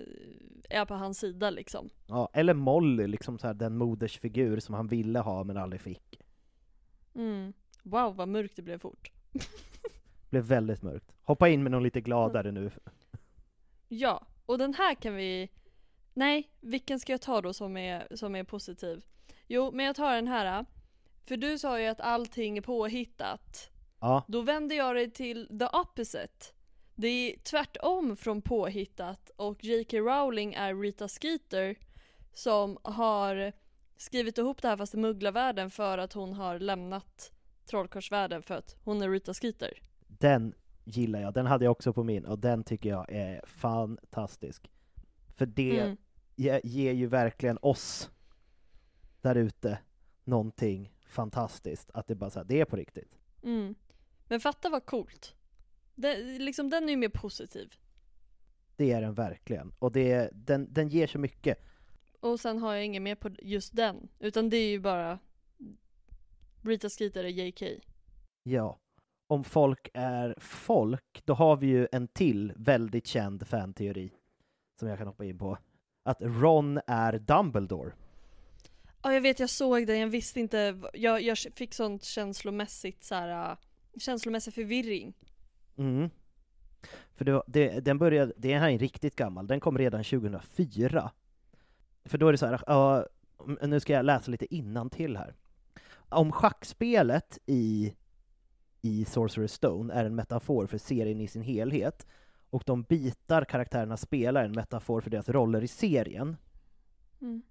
är 0.70 0.84
på 0.84 0.94
hans 0.94 1.18
sida 1.18 1.50
liksom. 1.50 1.90
Ja, 2.06 2.28
eller 2.32 2.54
Molly, 2.54 3.06
liksom 3.06 3.38
så 3.38 3.46
här, 3.46 3.54
den 3.54 3.76
modersfigur 3.76 4.60
som 4.60 4.74
han 4.74 4.86
ville 4.86 5.18
ha 5.18 5.44
men 5.44 5.56
aldrig 5.56 5.80
fick. 5.80 6.20
Mm. 7.14 7.52
Wow 7.82 8.16
vad 8.16 8.28
mörkt 8.28 8.56
det 8.56 8.62
blev 8.62 8.78
fort. 8.78 9.10
Blev 10.30 10.42
väldigt 10.44 10.82
mörkt. 10.82 11.12
Hoppa 11.22 11.48
in 11.48 11.62
med 11.62 11.72
någon 11.72 11.82
lite 11.82 12.00
gladare 12.00 12.52
nu. 12.52 12.70
Ja, 13.88 14.26
och 14.50 14.58
den 14.58 14.74
här 14.74 14.94
kan 14.94 15.14
vi... 15.14 15.48
Nej, 16.14 16.50
vilken 16.60 17.00
ska 17.00 17.12
jag 17.12 17.20
ta 17.20 17.40
då 17.40 17.52
som 17.52 17.76
är, 17.76 18.16
som 18.16 18.36
är 18.36 18.44
positiv? 18.44 19.04
Jo, 19.46 19.70
men 19.72 19.86
jag 19.86 19.96
tar 19.96 20.14
den 20.14 20.28
här. 20.28 20.64
För 21.26 21.36
du 21.36 21.58
sa 21.58 21.80
ju 21.80 21.86
att 21.86 22.00
allting 22.00 22.58
är 22.58 22.62
påhittat. 22.62 23.70
Ja, 24.00 24.24
Då 24.28 24.40
vänder 24.40 24.76
jag 24.76 24.96
det 24.96 25.10
till 25.10 25.58
the 25.58 25.78
opposite. 25.78 26.46
Det 26.94 27.08
är 27.08 27.38
tvärtom 27.38 28.16
från 28.16 28.42
påhittat 28.42 29.30
och 29.36 29.64
J.K. 29.64 29.98
Rowling 29.98 30.54
är 30.54 30.74
Rita 30.74 31.08
Skeeter 31.08 31.76
som 32.32 32.78
har 32.82 33.52
skrivit 33.96 34.38
ihop 34.38 34.62
det 34.62 34.68
här 34.68 34.76
fast 34.76 34.94
i 34.94 34.96
mugglarvärlden 34.96 35.70
för 35.70 35.98
att 35.98 36.12
hon 36.12 36.32
har 36.32 36.58
lämnat 36.58 37.32
trollkarlsvärlden 37.66 38.42
för 38.42 38.54
att 38.54 38.76
hon 38.84 39.02
är 39.02 39.10
Rita 39.10 39.34
Skeeter. 39.34 39.82
den 40.06 40.54
gillar 40.90 41.20
jag. 41.20 41.34
Den 41.34 41.46
hade 41.46 41.64
jag 41.64 41.72
också 41.72 41.92
på 41.92 42.04
min 42.04 42.24
och 42.24 42.38
den 42.38 42.64
tycker 42.64 42.88
jag 42.88 43.06
är 43.12 43.40
fantastisk. 43.46 44.70
För 45.36 45.46
det 45.46 45.78
Mm. 45.80 45.96
ge- 46.36 46.60
ger 46.64 46.92
ju 46.92 47.06
verkligen 47.06 47.58
oss 47.62 48.10
där 49.20 49.34
ute 49.34 49.78
någonting 50.24 50.92
fantastiskt. 51.06 51.90
Att 51.94 52.06
det 52.06 52.14
bara 52.14 52.30
så 52.30 52.38
här, 52.38 52.46
det 52.46 52.60
är 52.60 52.64
på 52.64 52.76
riktigt. 52.76 53.18
Mm. 53.42 53.74
Men 54.28 54.40
fatta 54.40 54.68
vad 54.70 54.86
coolt. 54.86 55.34
Det, 55.94 56.16
liksom, 56.38 56.70
den 56.70 56.84
är 56.84 56.90
ju 56.90 56.96
mer 56.96 57.08
positiv. 57.08 57.74
Det 58.76 58.92
är 58.92 59.00
den 59.00 59.14
verkligen. 59.14 59.72
Och 59.78 59.92
det, 59.92 60.30
den, 60.32 60.72
den 60.72 60.88
ger 60.88 61.06
så 61.06 61.18
mycket. 61.18 61.58
Och 62.20 62.40
sen 62.40 62.58
har 62.58 62.74
jag 62.74 62.84
inget 62.84 63.02
mer 63.02 63.14
på 63.14 63.30
just 63.42 63.76
den. 63.76 64.08
Utan 64.18 64.50
det 64.50 64.56
är 64.56 64.70
ju 64.70 64.80
bara 64.80 65.18
Rita 66.62 66.88
Skeeter 66.90 67.24
är 67.24 67.28
JK. 67.28 67.62
Ja. 68.42 68.80
Om 69.30 69.44
folk 69.44 69.88
är 69.94 70.34
folk, 70.38 71.22
då 71.24 71.34
har 71.34 71.56
vi 71.56 71.66
ju 71.66 71.88
en 71.92 72.08
till 72.08 72.52
väldigt 72.56 73.06
känd 73.06 73.46
fanteori 73.46 74.12
som 74.78 74.88
jag 74.88 74.98
kan 74.98 75.06
hoppa 75.06 75.24
in 75.24 75.38
på. 75.38 75.58
Att 76.02 76.18
Ron 76.20 76.80
är 76.86 77.18
Dumbledore. 77.18 77.92
Ja 79.02 79.12
jag 79.12 79.20
vet, 79.20 79.40
jag 79.40 79.50
såg 79.50 79.86
det, 79.86 79.96
jag 79.96 80.08
visste 80.08 80.40
inte, 80.40 80.80
jag, 80.92 81.22
jag 81.22 81.38
fick 81.38 81.74
sånt 81.74 82.04
känslomässigt 82.04 83.04
så 83.04 83.14
här, 83.14 83.50
äh, 83.50 83.56
känslomässig 83.98 84.54
förvirring. 84.54 85.14
Mm. 85.76 86.10
För 87.14 87.24
det, 87.24 87.42
det, 87.46 87.80
den 87.80 87.98
började, 87.98 88.32
det 88.36 88.58
här 88.58 88.70
är 88.70 88.78
riktigt 88.78 89.16
gammal, 89.16 89.46
den 89.46 89.60
kom 89.60 89.78
redan 89.78 90.04
2004. 90.04 91.10
För 92.04 92.18
då 92.18 92.28
är 92.28 92.32
det 92.32 92.38
så 92.38 92.46
här, 92.46 92.62
ja, 92.66 93.06
nu 93.62 93.80
ska 93.80 93.92
jag 93.92 94.04
läsa 94.04 94.30
lite 94.30 94.46
till 94.92 95.16
här. 95.16 95.34
Om 96.08 96.32
schackspelet 96.32 97.38
i, 97.46 97.94
i 98.82 99.04
Sorcerer's 99.04 99.46
Stone 99.46 99.94
är 99.94 100.04
en 100.04 100.14
metafor 100.14 100.66
för 100.66 100.78
serien 100.78 101.20
i 101.20 101.28
sin 101.28 101.42
helhet, 101.42 102.06
och 102.50 102.62
de 102.66 102.82
bitar 102.82 103.44
karaktärerna 103.44 103.96
spelar 103.96 104.44
en 104.44 104.52
metafor 104.52 105.00
för 105.00 105.10
deras 105.10 105.28
roller 105.28 105.62
i 105.62 105.68
serien, 105.68 106.36
Mm. 107.20 107.42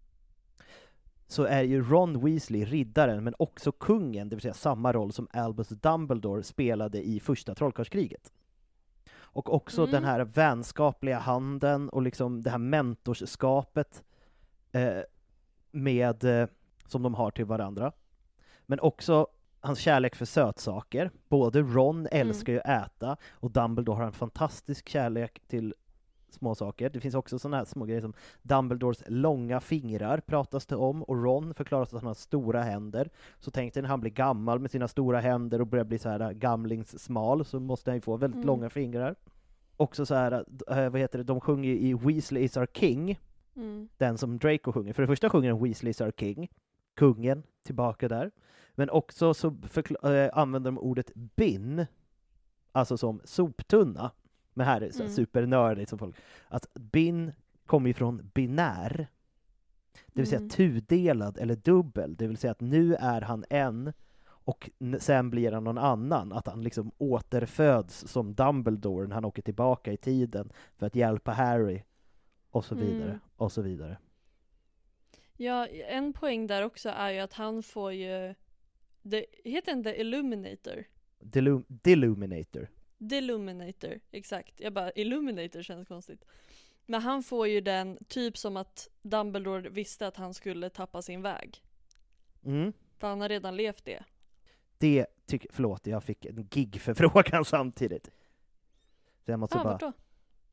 så 1.28 1.44
är 1.44 1.63
ju 1.63 1.84
Ron 1.84 2.26
Weasley 2.26 2.65
riddaren, 2.65 3.24
men 3.24 3.36
också 3.39 3.72
kungen, 3.72 4.30
det 4.30 4.36
vill 4.36 4.42
säga 4.42 4.54
samma 4.54 4.94
roll 4.94 5.12
som 5.12 5.28
Albus 5.34 5.70
Dumbledore 5.70 6.44
spelade 6.44 7.08
i 7.08 7.20
första 7.20 7.56
trollkarlskriget. 7.56 8.34
Och 9.12 9.54
också 9.54 9.82
Mm. 9.82 9.92
den 9.92 10.04
här 10.04 10.20
vänskapliga 10.20 11.20
handen 11.20 11.89
och 11.89 12.02
liksom 12.02 12.42
det 12.42 12.50
här 12.50 12.58
mentorskapet 12.58 14.04
eh, 14.72 15.00
med, 15.72 16.24
eh, 16.24 16.48
som 16.86 17.04
de 17.04 17.13
har 17.13 17.32
till 17.32 17.46
varandra. 17.46 17.92
Men 18.65 18.80
också 18.80 19.28
hans 19.62 19.80
kärlek 19.80 20.15
för 20.15 20.26
sötsaker. 20.26 21.12
Både 21.30 21.62
Ron 21.62 22.08
älskar 22.12 22.54
ju 22.54 22.60
att 22.60 22.86
äta 22.86 23.17
och 23.32 23.52
Dumbledore 23.52 23.95
har 23.95 24.04
en 24.06 24.12
fantastisk 24.12 24.89
kärlek 24.89 25.41
till 25.48 25.74
små 26.30 26.56
saker. 26.56 26.89
Det 26.89 27.00
finns 27.00 27.15
också 27.15 27.39
sådana 27.39 27.58
här 27.58 27.65
små 27.65 27.86
grejer 27.86 28.02
som 28.02 28.13
Dumbledores 28.41 29.04
långa 29.08 29.60
fingrar 29.60 30.19
pratas 30.19 30.65
det 30.65 30.76
om, 30.76 31.04
och 31.04 31.24
Ron 31.24 31.54
förklaras 31.54 31.93
att 31.93 32.02
han 32.02 32.08
har 32.08 32.13
stora 32.13 32.62
händer. 32.62 33.10
Så 33.39 33.52
tänk 33.52 33.74
dig 33.74 33.82
när 33.84 33.89
han 33.89 34.00
blir 34.02 34.12
gammal 34.12 34.60
med 34.60 34.72
sina 34.72 34.88
stora 34.88 35.19
händer 35.19 35.62
och 35.62 35.67
börjar 35.67 35.86
bli 35.86 35.98
så 35.98 36.10
här 36.10 36.34
gamlingssmal, 36.34 37.45
så 37.45 37.60
måste 37.60 37.91
han 37.91 37.98
ju 37.98 38.02
få 38.02 38.17
väldigt 38.17 38.36
Mm. 38.36 38.48
långa 38.48 38.69
fingrar. 38.69 39.15
Också 39.78 40.06
så 40.06 40.15
här, 40.15 40.32
eh, 40.67 40.89
vad 40.89 41.02
heter 41.02 41.17
det, 41.17 41.24
de 41.24 41.41
sjunger 41.41 41.69
i 41.69 41.93
Weasley 41.93 42.43
is 42.43 42.58
our 42.58 42.67
king, 42.74 43.19
Mm. 43.56 43.89
den 43.98 44.17
som 44.17 44.38
Draco 44.38 44.72
sjunger. 44.72 44.93
För 44.93 45.04
det 45.04 45.08
första 45.08 45.30
sjunger 45.30 45.50
den 45.50 45.63
Weasley 45.63 45.89
is 45.89 46.02
our 46.02 46.12
king, 46.17 46.50
kungen, 46.95 47.43
tillbaka 47.63 48.08
där. 48.08 48.32
Men 48.80 48.89
också 48.89 49.34
så 49.34 49.48
eh, 50.04 50.30
använder 50.34 50.72
de 50.72 50.78
ordet 50.80 51.12
bin, 51.15 51.86
alltså 52.72 52.98
som 52.98 53.22
soptunna. 53.24 54.12
Men 54.54 54.65
här 54.68 54.82
är 54.82 54.86
det 54.88 54.94
så 54.94 55.04
Mm. 55.04 55.13
supernördigt 55.15 55.89
som 55.89 56.00
folk. 56.00 56.15
Att 56.48 56.74
bin 56.74 57.32
kommer 57.65 57.88
ju 57.89 57.94
från 57.94 58.32
binär. 58.34 59.08
Det 60.08 60.22
vill 60.22 60.28
säga 60.28 60.38
Mm. 60.39 60.50
tudelad 60.50 61.38
eller 61.38 61.56
dubbel. 61.56 62.15
Det 62.15 62.28
vill 62.28 62.38
säga 62.38 62.52
att 62.52 62.62
nu 62.62 62.96
är 62.96 63.22
han 63.22 63.46
en 63.50 63.94
och 64.28 64.70
sen 65.00 65.30
blir 65.30 65.52
han 65.52 65.63
någon 65.63 65.78
annan. 65.78 66.34
Att 66.34 66.48
han 66.48 66.63
liksom 66.63 66.92
återföds 66.98 68.08
som 68.08 68.34
Dumbledore 68.36 69.08
när 69.08 69.15
han 69.15 69.26
åker 69.26 69.42
tillbaka 69.42 69.92
i 69.94 69.98
tiden 69.98 70.52
för 70.78 70.86
att 70.86 70.96
hjälpa 70.96 71.32
Harry. 71.32 71.84
Och 72.52 72.65
så 72.65 72.76
vidare, 72.76 73.10
Mm. 73.10 73.20
och 73.36 73.52
så 73.52 73.62
vidare. 73.62 73.98
Ja, 75.38 75.68
en 75.68 76.13
poäng 76.13 76.48
där 76.48 76.63
också 76.65 76.89
är 76.89 77.10
ju 77.10 77.20
att 77.20 77.34
han 77.34 77.63
får 77.63 77.94
ju, 77.94 78.36
det, 79.10 79.26
heter 79.43 79.72
den 79.72 79.84
The 79.84 80.02
Illuminator? 80.02 80.86
Delum- 81.19 81.65
Deluminator. 81.67 82.69
Deluminator, 82.98 84.00
exakt. 84.12 84.60
Jag 84.60 84.74
bara, 84.74 84.91
Illuminator 84.91 85.62
känns 85.62 85.88
konstigt. 85.88 86.26
Men 86.86 87.02
han 87.02 87.24
får 87.24 87.48
ju 87.48 87.62
den 87.62 87.98
typ 88.08 88.38
som 88.38 88.58
att 88.58 88.88
Dumbledore 89.02 89.69
visste 89.69 90.08
att 90.08 90.15
han 90.15 90.34
skulle 90.34 90.69
tappa 90.69 91.02
sin 91.02 91.22
väg. 91.22 91.63
Mm. 92.45 92.74
För 92.98 93.08
han 93.08 93.22
har 93.22 93.30
redan 93.30 93.56
levt 93.56 93.86
det. 93.86 94.04
Det 94.78 95.06
tycker, 95.26 95.50
förlåt, 95.54 95.88
jag 95.88 96.04
fick 96.04 96.26
en 96.26 96.48
gig-förfrågan 96.50 97.45
samtidigt. 97.45 98.12
Så 99.26 99.32
jag 99.32 99.39
måste 99.39 99.60
ah, 99.60 99.63
bara, 99.63 99.78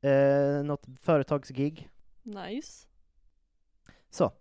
då? 0.01 0.09
eh, 0.09 0.63
något 0.65 0.87
företagsgig. 1.03 1.89
Nice. 2.23 2.87
Så, 4.11 4.33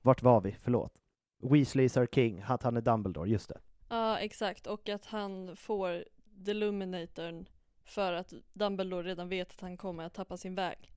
vart 0.00 0.22
var 0.22 0.40
vi? 0.40 0.52
Förlåt. 0.60 1.01
Weasley 1.42 1.84
is 1.84 1.96
our 1.96 2.06
king, 2.06 2.44
att 2.46 2.62
han 2.62 2.76
är 2.76 2.80
Dumbledore, 2.80 3.28
just 3.30 3.48
det. 3.48 3.58
Ja, 3.88 4.18
exakt. 4.18 4.66
Och 4.66 4.88
att 4.88 5.06
han 5.06 5.56
får 5.56 6.04
Deluminatorn 6.24 7.48
för 7.84 8.12
att 8.12 8.32
Dumbledore 8.52 9.02
redan 9.08 9.28
vet 9.28 9.50
att 9.50 9.60
han 9.60 9.76
kommer 9.76 10.04
att 10.04 10.14
tappa 10.14 10.36
sin 10.36 10.54
väg. 10.54 10.92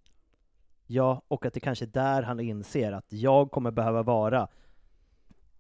Ja, 0.88 1.22
och 1.28 1.46
att 1.46 1.54
det 1.54 1.60
kanske 1.60 1.86
är 1.86 1.90
där 1.90 2.24
han 2.24 2.40
inser 2.40 2.92
att 2.92 3.06
jag 3.14 3.52
kommer 3.52 3.72
behöva 3.72 4.04
vara 4.04 4.48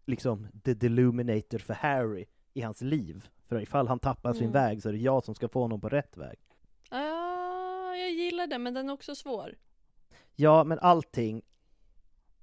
liksom 0.05 0.47
the 0.63 0.73
deluminator 0.73 1.57
för 1.57 1.73
Harry 1.73 2.25
i 2.53 2.61
hans 2.61 2.81
liv. 2.81 3.27
För 3.47 3.61
ifall 3.61 3.87
han 3.87 3.99
tappar 3.99 4.33
sin 4.33 4.41
Mm. 4.41 4.51
väg 4.53 4.81
så 4.81 4.89
är 4.89 4.93
det 4.93 4.99
jag 4.99 5.23
som 5.23 5.35
ska 5.35 5.47
få 5.47 5.61
honom 5.61 5.81
på 5.81 5.89
rätt 5.89 6.17
väg. 6.17 6.39
Ah, 6.89 7.95
jag 7.95 8.11
gillar 8.11 8.47
den, 8.47 8.63
men 8.63 8.73
den 8.73 8.89
är 8.89 8.93
också 8.93 9.15
svår. 9.15 9.55
Ja, 10.35 10.63
men 10.63 10.79
allting 10.79 11.41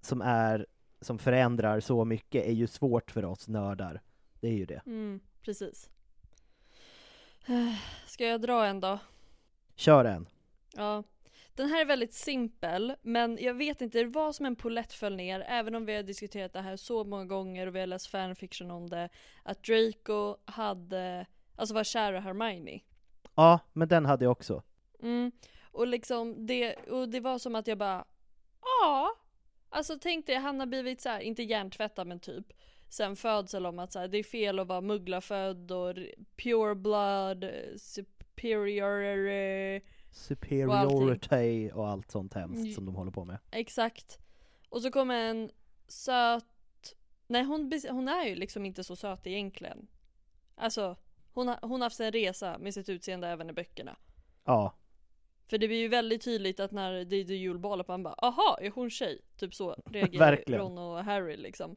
som 0.01 0.23
är 0.23 0.67
som 1.03 1.19
förändrar 1.19 1.81
så 1.81 2.05
mycket 2.05 2.47
är 2.47 2.53
ju 2.53 2.67
svårt 2.67 3.11
för 3.11 3.25
oss 3.25 3.49
nördar. 3.49 4.03
Det 4.41 4.49
är 4.49 4.53
ju 4.53 4.67
det. 4.67 4.83
Mm, 4.87 5.21
precis. 5.43 5.91
Ska 8.07 8.27
jag 8.27 8.41
dra 8.41 8.67
en 8.67 8.81
då? 8.81 8.99
Kör 9.75 10.05
en. 10.05 10.29
Ja. 10.77 11.03
Den 11.55 11.69
här 11.69 11.81
är 11.81 11.85
väldigt 11.85 12.15
simpel, 12.15 12.95
men 13.03 13.39
jag 13.41 13.55
vet 13.55 13.81
inte, 13.81 13.99
det 13.99 14.09
var 14.09 14.33
som 14.33 14.47
en 14.47 14.57
polett 14.57 14.93
föll 14.93 15.17
ner, 15.17 15.45
även 15.49 15.75
om 15.75 15.87
vi 15.87 15.97
har 15.97 16.03
diskuterat 16.03 16.53
det 16.53 16.61
här 16.61 16.77
så 16.77 17.05
många 17.05 17.25
gånger 17.25 17.67
och 17.67 17.75
vi 17.75 17.81
har 17.81 17.87
läst 17.87 18.07
fanfiction 18.07 18.71
om 18.71 18.91
det, 18.91 19.09
att 19.43 19.65
Draco 19.65 20.37
hade, 20.45 21.27
alltså 21.57 21.75
var 21.75 21.85
kär 21.85 22.13
i 22.13 22.19
Hermione. 22.19 22.81
Ja, 23.35 23.59
men 23.73 23.89
den 23.89 24.07
hade 24.07 24.25
jag 24.25 24.33
också. 24.33 24.63
Mm. 25.03 25.33
Och 25.73 25.87
liksom 25.87 26.47
det, 26.47 26.75
och 26.75 27.09
det 27.09 27.21
var 27.21 27.39
som 27.39 27.55
att 27.55 27.67
jag 27.67 27.79
bara, 27.79 28.05
ja. 28.61 29.15
Alltså 29.75 29.99
tänk 30.01 30.27
dig, 30.27 30.37
han 30.37 30.61
har 30.61 30.67
blivit 30.67 31.01
så 31.01 31.09
här, 31.09 31.21
inte 31.21 31.43
hjärntvättad 31.43 32.07
men 32.07 32.21
typ, 32.21 32.47
sen 32.89 33.17
födsel 33.17 33.67
om 33.67 33.79
att 33.79 33.93
så 33.93 33.99
här, 33.99 34.09
det 34.09 34.19
är 34.19 34.23
fel 34.23 34.59
att 34.59 34.67
vara 34.67 34.81
mugglafödd 34.81 35.73
och 35.73 35.95
pure 36.37 36.75
blood, 36.75 37.45
superior, 37.77 39.81
Superiority 40.11 41.71
och 41.75 41.89
allt 41.89 42.11
sånt 42.11 42.35
hemskt 42.35 42.61
Mm. 42.61 42.73
som 42.73 42.87
de 42.87 42.95
håller 42.95 43.11
på 43.13 43.25
med. 43.25 43.39
exakt. 43.51 44.19
Och 44.69 44.83
så 44.83 44.91
kommer 44.91 45.15
en 45.31 45.51
söt, 45.89 46.45
nej 47.27 47.45
hon, 47.45 47.73
hon 47.91 48.09
är 48.09 48.25
ju 48.25 48.35
liksom 48.35 48.67
inte 48.67 48.85
så 48.85 48.97
söt 48.97 49.27
egentligen. 49.27 49.87
Alltså, 50.55 50.97
hon 51.33 51.49
hon 51.63 51.81
har 51.81 51.87
haft 51.87 52.01
en 52.01 52.13
resa 52.13 52.59
med 52.59 52.75
sitt 52.75 52.89
utseende 52.89 53.29
även 53.29 53.51
i 53.51 53.53
böckerna. 53.53 53.97
Ja, 54.45 54.75
För 55.53 55.59
det 55.59 55.69
blir 55.69 55.79
ju 55.79 55.89
väldigt 55.89 56.23
tydligt 56.23 56.61
att 56.61 56.73
när 56.73 57.05
det 57.05 57.17
är 57.17 57.31
julbal 57.31 57.85
man 57.89 58.03
bara 58.03 58.15
aha, 58.15 58.59
är 58.61 58.71
hon 58.71 58.91
tjej? 58.91 59.21
Typ 59.37 59.55
så 59.55 59.77
reagerar. 59.91 60.59
Ron 60.59 60.79
och 60.79 61.05
Harry 61.05 61.37
liksom. 61.37 61.77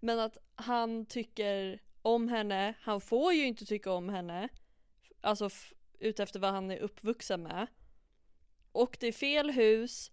Men 0.00 0.20
att 0.20 0.38
han 0.54 1.06
tycker 1.06 1.82
om 2.02 2.28
henne, 2.28 2.74
han 2.80 3.00
får 3.00 3.32
ju 3.32 3.46
inte 3.46 3.64
tycka 3.64 3.92
om 3.92 4.08
henne. 4.08 4.48
Alltså 5.20 5.48
utefter 5.98 6.40
vad 6.40 6.50
han 6.50 6.70
är 6.70 6.78
uppvuxen 6.78 7.42
med. 7.42 7.66
Och 8.72 8.96
det 9.00 9.06
är 9.06 9.12
fel 9.12 9.50
hus. 9.50 10.12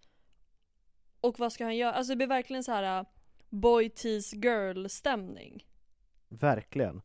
Och 1.22 1.39
vad 1.39 1.54
ska 1.54 1.63
han 1.63 1.78
göra? 1.78 1.93
Alltså 1.93 2.12
det 2.12 2.17
blir 2.17 2.28
verkligen 2.28 2.63
så 2.63 2.72
här 2.72 3.00
uh, 3.00 3.08
boy 3.50 3.89
tease 3.89 4.36
girl 4.36 4.88
stämning. 4.88 5.65
verkligen. 6.28 7.02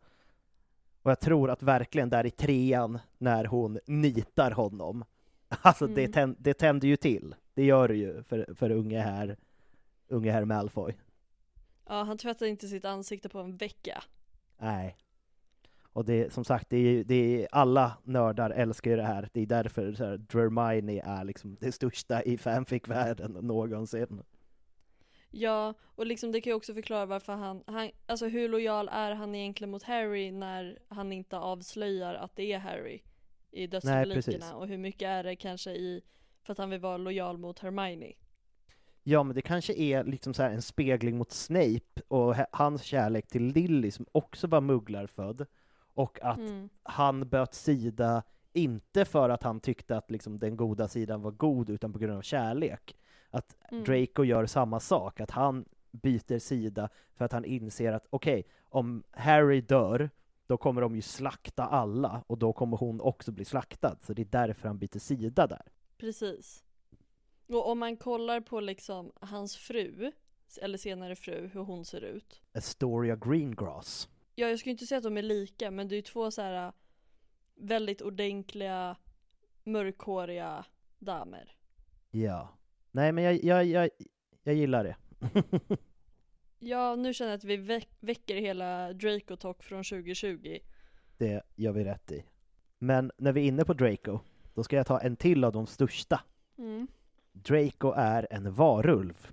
Och 1.02 1.10
jag 1.10 1.20
tror 1.20 1.50
att 1.50 1.62
verkligen 1.62 2.10
där 2.10 2.26
i 2.26 2.30
trean, 2.30 2.98
när 3.18 3.44
hon 3.44 3.78
nitar 3.86 4.50
honom, 4.50 5.04
alltså 5.62 5.86
det, 5.86 6.00
Mm. 6.00 6.12
tänd, 6.12 6.36
det 6.38 6.54
tänder 6.54 6.88
ju 6.88 6.96
till. 6.96 7.34
Det 7.54 7.64
gör 7.64 7.88
det 7.88 7.96
ju 7.96 8.22
för, 8.22 8.54
för 8.54 8.70
unge 8.70 9.00
här, 9.00 9.36
unge 10.08 10.30
herr 10.32 10.44
Malfoy. 10.44 10.94
Ja, 11.86 12.02
han 12.02 12.18
tvättar 12.18 12.46
inte 12.46 12.68
sitt 12.68 12.84
ansikte 12.84 13.28
på 13.28 13.38
en 13.38 13.56
vecka. 13.56 14.02
Nej. 14.58 14.96
Och 15.82 16.04
det, 16.04 16.32
som 16.32 16.44
sagt, 16.44 16.70
det 16.70 16.76
är, 16.76 17.04
det 17.04 17.42
är, 17.42 17.48
alla 17.52 17.98
nördar 18.04 18.50
älskar 18.50 18.90
ju 18.90 18.96
det 18.96 19.02
här. 19.02 19.28
Det 19.32 19.40
är 19.40 19.46
därför 19.46 19.92
så 19.92 20.04
här, 20.04 20.20
Hermione 20.32 21.00
är 21.04 21.24
liksom 21.24 21.56
det 21.60 21.72
största 21.72 22.22
i 22.22 22.38
fanfic-världen 22.38 23.32
någonsin. 23.32 24.22
Ja, 25.30 25.74
och 25.82 26.06
liksom 26.06 26.32
det 26.32 26.40
kan 26.40 26.50
ju 26.50 26.54
också 26.54 26.74
förklara 26.74 27.06
varför 27.06 27.32
han, 27.32 27.62
han, 27.66 27.90
alltså 28.06 28.26
hur 28.26 28.48
lojal 28.48 28.88
är 28.92 29.12
han 29.12 29.34
egentligen 29.34 29.70
mot 29.70 29.82
Harry 29.82 30.30
när 30.30 30.78
han 30.88 31.12
inte 31.12 31.38
avslöjar 31.38 32.14
att 32.14 32.36
det 32.36 32.52
är 32.52 32.58
Harry 32.58 33.02
i 33.54 33.66
dödsreplikerna 33.66 34.56
och 34.56 34.66
hur 34.68 34.78
mycket 34.78 35.06
är 35.06 35.22
det 35.24 35.36
kanske 35.36 35.70
i, 35.70 36.02
för 36.42 36.52
att 36.52 36.58
han 36.58 36.70
vill 36.70 36.80
vara 36.80 36.96
lojal 36.96 37.38
mot 37.38 37.58
Hermione. 37.58 38.12
Ja, 39.02 39.22
men 39.22 39.34
det 39.34 39.42
kanske 39.42 39.74
är 39.74 40.04
liksom 40.04 40.34
så 40.34 40.42
här 40.42 40.50
en 40.50 40.62
spegling 40.62 41.16
mot 41.18 41.32
Snape 41.32 42.00
och 42.08 42.34
hans 42.52 42.82
kärlek 42.82 43.26
till 43.28 43.42
Lily 43.46 43.90
som 43.90 44.06
också 44.12 44.46
var 44.46 44.60
mugglarfödd. 44.60 45.46
Och 45.94 46.18
att 46.22 46.38
Mm. 46.38 46.68
han 46.82 47.28
böt 47.28 47.54
sida, 47.54 48.22
inte 48.52 49.04
för 49.04 49.28
att 49.30 49.42
han 49.42 49.60
tyckte 49.60 49.96
att 49.96 50.10
liksom 50.10 50.38
den 50.38 50.56
goda 50.56 50.88
sidan 50.88 51.22
var 51.22 51.30
god, 51.30 51.70
utan 51.70 51.92
på 51.92 51.98
grund 51.98 52.18
av 52.18 52.22
kärlek. 52.22 52.96
Att 53.30 53.56
Mm. 53.70 53.84
Draco 53.84 54.24
gör 54.24 54.46
samma 54.46 54.80
sak, 54.80 55.20
att 55.20 55.30
han 55.30 55.64
byter 55.90 56.38
sida 56.38 56.88
för 57.16 57.24
att 57.24 57.32
han 57.32 57.44
inser 57.44 57.92
att 57.92 58.06
okej, 58.10 58.44
om 58.68 59.02
Harry 59.10 59.60
dör, 59.60 60.10
då 60.54 60.58
kommer 60.58 60.80
de 60.80 60.96
ju 60.96 61.02
slakta 61.02 61.64
alla, 61.64 62.24
och 62.26 62.38
då 62.38 62.52
kommer 62.52 62.76
hon 62.76 63.00
också 63.00 63.32
bli 63.32 63.44
slaktad, 63.44 63.96
så 64.00 64.12
det 64.12 64.22
är 64.22 64.46
därför 64.46 64.68
han 64.68 64.78
byter 64.78 64.98
sida 64.98 65.46
där. 65.46 65.72
Precis. 65.96 66.64
Och 67.48 67.70
om 67.70 67.78
man 67.78 67.96
kollar 67.96 68.40
på 68.40 68.60
liksom 68.60 69.12
hans 69.20 69.56
fru, 69.56 70.12
eller 70.62 70.78
senare 70.78 71.16
fru, 71.16 71.50
hur 71.52 71.60
hon 71.60 71.84
ser 71.84 72.00
ut. 72.00 72.42
Astoria 72.52 73.16
Greengrass. 73.16 74.08
Ja, 74.34 74.48
jag 74.48 74.58
skulle 74.58 74.70
inte 74.70 74.86
säga 74.86 74.98
att 74.98 75.04
de 75.04 75.16
är 75.16 75.22
lika, 75.22 75.70
men 75.70 75.88
det 75.88 75.94
är 75.94 75.96
ju 75.96 76.02
två 76.02 76.30
så 76.30 76.42
här 76.42 76.72
väldigt 77.54 78.02
ordentliga, 78.02 78.96
mörkhåriga 79.64 80.64
damer. 80.98 81.56
Ja. 82.10 82.48
Nej, 82.90 83.12
men 83.12 83.24
jag, 83.24 83.44
jag, 83.44 83.64
jag, 83.64 83.90
jag 84.42 84.54
gillar 84.54 84.84
det. 84.84 84.96
Ja, 86.66 86.96
nu 86.96 87.14
känner 87.14 87.30
jag 87.30 87.38
att 87.38 87.44
vi 87.44 87.56
väck- 87.56 87.96
väcker 88.00 88.36
hela 88.36 88.92
Draco 88.92 89.36
Talk 89.36 89.62
från 89.62 89.84
2020. 89.84 90.58
det 91.18 91.42
gör 91.54 91.72
vi 91.72 91.84
rätt 91.84 92.12
i. 92.12 92.24
Men 92.78 93.12
när 93.16 93.32
vi 93.32 93.40
är 93.40 93.44
inne 93.48 93.64
på 93.64 93.72
Draco, 93.72 94.18
då 94.54 94.62
ska 94.62 94.76
jag 94.76 94.86
ta 94.86 95.00
en 95.00 95.16
till 95.16 95.44
av 95.44 95.52
de 95.52 95.66
största. 95.66 96.20
Mm. 96.58 96.86
Draco 97.32 97.92
är 97.96 98.26
en 98.30 98.54
varulv. 98.54 99.28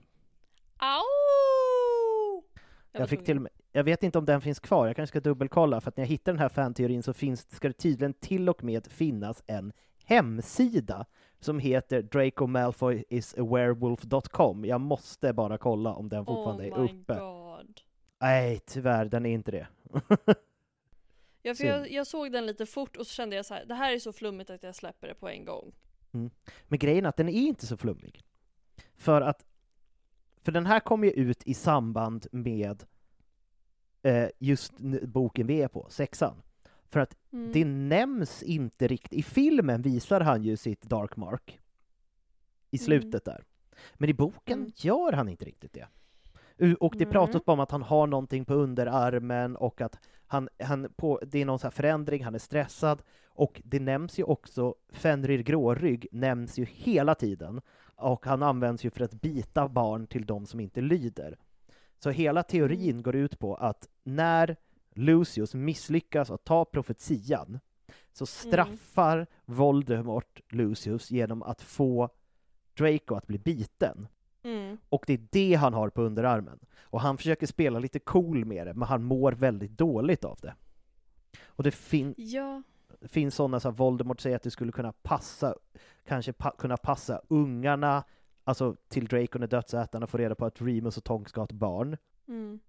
Au! 0.77 2.43
Jag, 2.91 3.09
fick 3.09 3.25
till 3.25 3.39
med, 3.39 3.51
jag 3.71 3.83
vet 3.83 4.03
inte 4.03 4.17
om 4.17 4.25
den 4.25 4.41
finns 4.41 4.59
kvar, 4.59 4.87
jag 4.87 4.95
kanske 4.95 5.11
ska 5.19 5.29
dubbelkolla, 5.29 5.81
för 5.81 5.89
att 5.89 5.97
när 5.97 6.03
jag 6.03 6.09
hittar 6.09 6.31
den 6.31 6.39
här 6.39 6.49
fanteorin 6.49 7.03
så 7.03 7.13
finns, 7.13 7.55
ska 7.55 7.67
det 7.67 7.73
tydligen 7.73 8.13
till 8.13 8.49
och 8.49 8.63
med 8.63 8.87
finnas 8.87 9.43
en 9.47 9.73
hemsida 10.05 11.05
som 11.39 11.59
heter 11.59 12.01
dracomalfoyisawerewolf.com. 12.01 14.65
Jag 14.65 14.81
måste 14.81 15.33
bara 15.33 15.57
kolla 15.57 15.93
om 15.93 16.09
den 16.09 16.25
fortfarande 16.25 16.71
oh 16.71 16.79
är 16.79 16.83
uppe. 16.83 17.15
god. 17.15 17.81
Nej, 18.19 18.59
tyvärr, 18.65 19.05
den 19.05 19.25
är 19.25 19.33
inte 19.33 19.51
det. 19.51 19.67
Ja, 21.43 21.55
för 21.55 21.63
jag, 21.63 21.91
jag 21.91 22.07
såg 22.07 22.31
den 22.31 22.45
lite 22.45 22.65
fort 22.65 22.97
och 22.97 23.07
så 23.07 23.13
kände 23.13 23.35
jag 23.35 23.45
så 23.45 23.53
här, 23.53 23.65
det 23.65 23.73
här 23.73 23.93
är 23.93 23.99
så 23.99 24.13
flummigt 24.13 24.49
att 24.49 24.63
jag 24.63 24.75
släpper 24.75 25.07
det 25.07 25.15
på 25.15 25.29
en 25.29 25.45
gång. 25.45 25.71
Men 26.67 26.79
grejen 26.79 27.05
är 27.05 27.09
att 27.09 27.17
den 27.17 27.29
är 27.29 27.47
inte 27.47 27.67
så 27.67 27.77
flummig. 27.77 28.21
För 28.97 29.21
att 29.21 29.45
för 30.43 30.51
den 30.51 30.65
här 30.65 30.79
kom 30.79 31.03
ju 31.03 31.11
ut 31.11 31.43
i 31.43 31.53
samband 31.53 32.27
med 32.31 32.83
eh, 34.01 34.29
just 34.39 34.79
boken 35.03 35.47
vi 35.47 35.61
är 35.61 35.67
på, 35.67 35.87
sexan. 35.89 36.41
För 36.91 36.99
att 36.99 37.15
Mm. 37.33 37.51
det 37.53 37.65
nämns 37.65 38.43
inte 38.43 38.87
riktigt. 38.87 39.19
I 39.19 39.23
filmen 39.23 39.81
visar 39.81 40.21
han 40.21 40.43
ju 40.43 40.57
sitt 40.57 40.81
Dark 40.81 41.17
Mark 41.17 41.59
i 42.71 42.77
slutet 42.77 43.25
där. 43.25 43.43
Men 43.95 44.09
i 44.09 44.13
boken 44.13 44.59
Mm. 44.59 44.71
gör 44.75 45.13
han 45.13 45.29
inte 45.29 45.45
riktigt 45.45 45.73
det. 45.73 45.87
Och 46.79 46.95
det 46.97 47.05
pratas 47.05 47.45
bara 47.45 47.53
om 47.53 47.59
att 47.59 47.71
han 47.71 47.81
har 47.81 48.07
någonting 48.07 48.45
på 48.45 48.53
underarmen 48.53 49.55
och 49.55 49.81
att 49.81 49.99
han, 50.27 50.49
han 50.63 50.87
på, 50.95 51.19
det 51.27 51.41
är 51.41 51.45
någon 51.45 51.59
så 51.59 51.71
förändring, 51.71 52.23
han 52.23 52.35
är 52.35 52.39
stressad. 52.39 53.01
Och 53.25 53.61
det 53.65 53.79
nämns 53.79 54.19
ju 54.19 54.23
också, 54.23 54.75
Fenrir 54.89 55.39
Grårygg 55.43 56.07
nämns 56.11 56.59
ju 56.59 56.65
hela 56.65 57.15
tiden. 57.15 57.61
Och 57.95 58.25
han 58.25 58.43
används 58.43 58.83
ju 58.85 58.89
för 58.89 59.03
att 59.03 59.13
bita 59.21 59.67
barn 59.69 60.07
till 60.07 60.25
de 60.25 60.45
som 60.45 60.59
inte 60.59 60.81
lyder. 60.81 61.37
Så 61.99 62.09
hela 62.09 62.43
teorin 62.43 62.89
Mm. 62.89 63.01
går 63.03 63.15
ut 63.15 63.39
på 63.39 63.55
att 63.55 63.89
när 64.03 64.55
Lucius 64.93 65.53
misslyckas 65.53 66.31
att 66.31 66.43
ta 66.43 66.65
profetian 66.65 67.59
så 68.13 68.25
straffar 68.25 69.27
Voldemort 69.45 70.41
Lucius 70.49 71.11
genom 71.11 71.43
att 71.43 71.61
få 71.61 72.09
Draco 72.77 73.15
att 73.15 73.27
bli 73.27 73.39
biten. 73.39 74.07
Mm. 74.43 74.77
Och 74.89 75.03
det 75.07 75.13
är 75.13 75.27
det 75.31 75.53
han 75.55 75.73
har 75.73 75.89
på 75.89 76.01
underarmen. 76.01 76.59
Och 76.81 77.01
han 77.01 77.17
försöker 77.17 77.47
spela 77.47 77.79
lite 77.79 77.99
cool 77.99 78.45
med 78.45 78.67
det, 78.67 78.73
men 78.73 78.87
han 78.87 79.03
mår 79.03 79.31
väldigt 79.31 79.77
dåligt 79.77 80.23
av 80.23 80.39
det. 80.41 80.55
Och 81.45 81.63
det 81.63 81.71
fin 81.71 82.13
Ja. 82.17 82.61
finns 83.01 83.35
sådana 83.35 83.59
som 83.59 83.75
Voldemort 83.75 84.19
säger 84.21 84.35
att 84.35 84.43
det 84.43 84.51
skulle 84.51 84.71
kunna 84.71 84.91
passa, 84.91 85.55
kanske 86.05 86.33
pa 86.33 86.51
kunna 86.51 86.77
passa 86.77 87.21
ungarna, 87.27 88.03
alltså 88.43 88.75
till 88.87 89.07
Draco 89.07 89.39
när 89.39 89.47
dödsätarna 89.47 90.07
får 90.07 90.17
reda 90.17 90.35
på 90.35 90.45
att 90.45 90.61
Remus 90.61 90.97
och 90.97 91.03
Tonks 91.03 91.29
ska 91.29 91.41
ha 91.41 91.45
ett 91.45 91.51
barn. 91.51 91.97
Mm. 92.27 92.59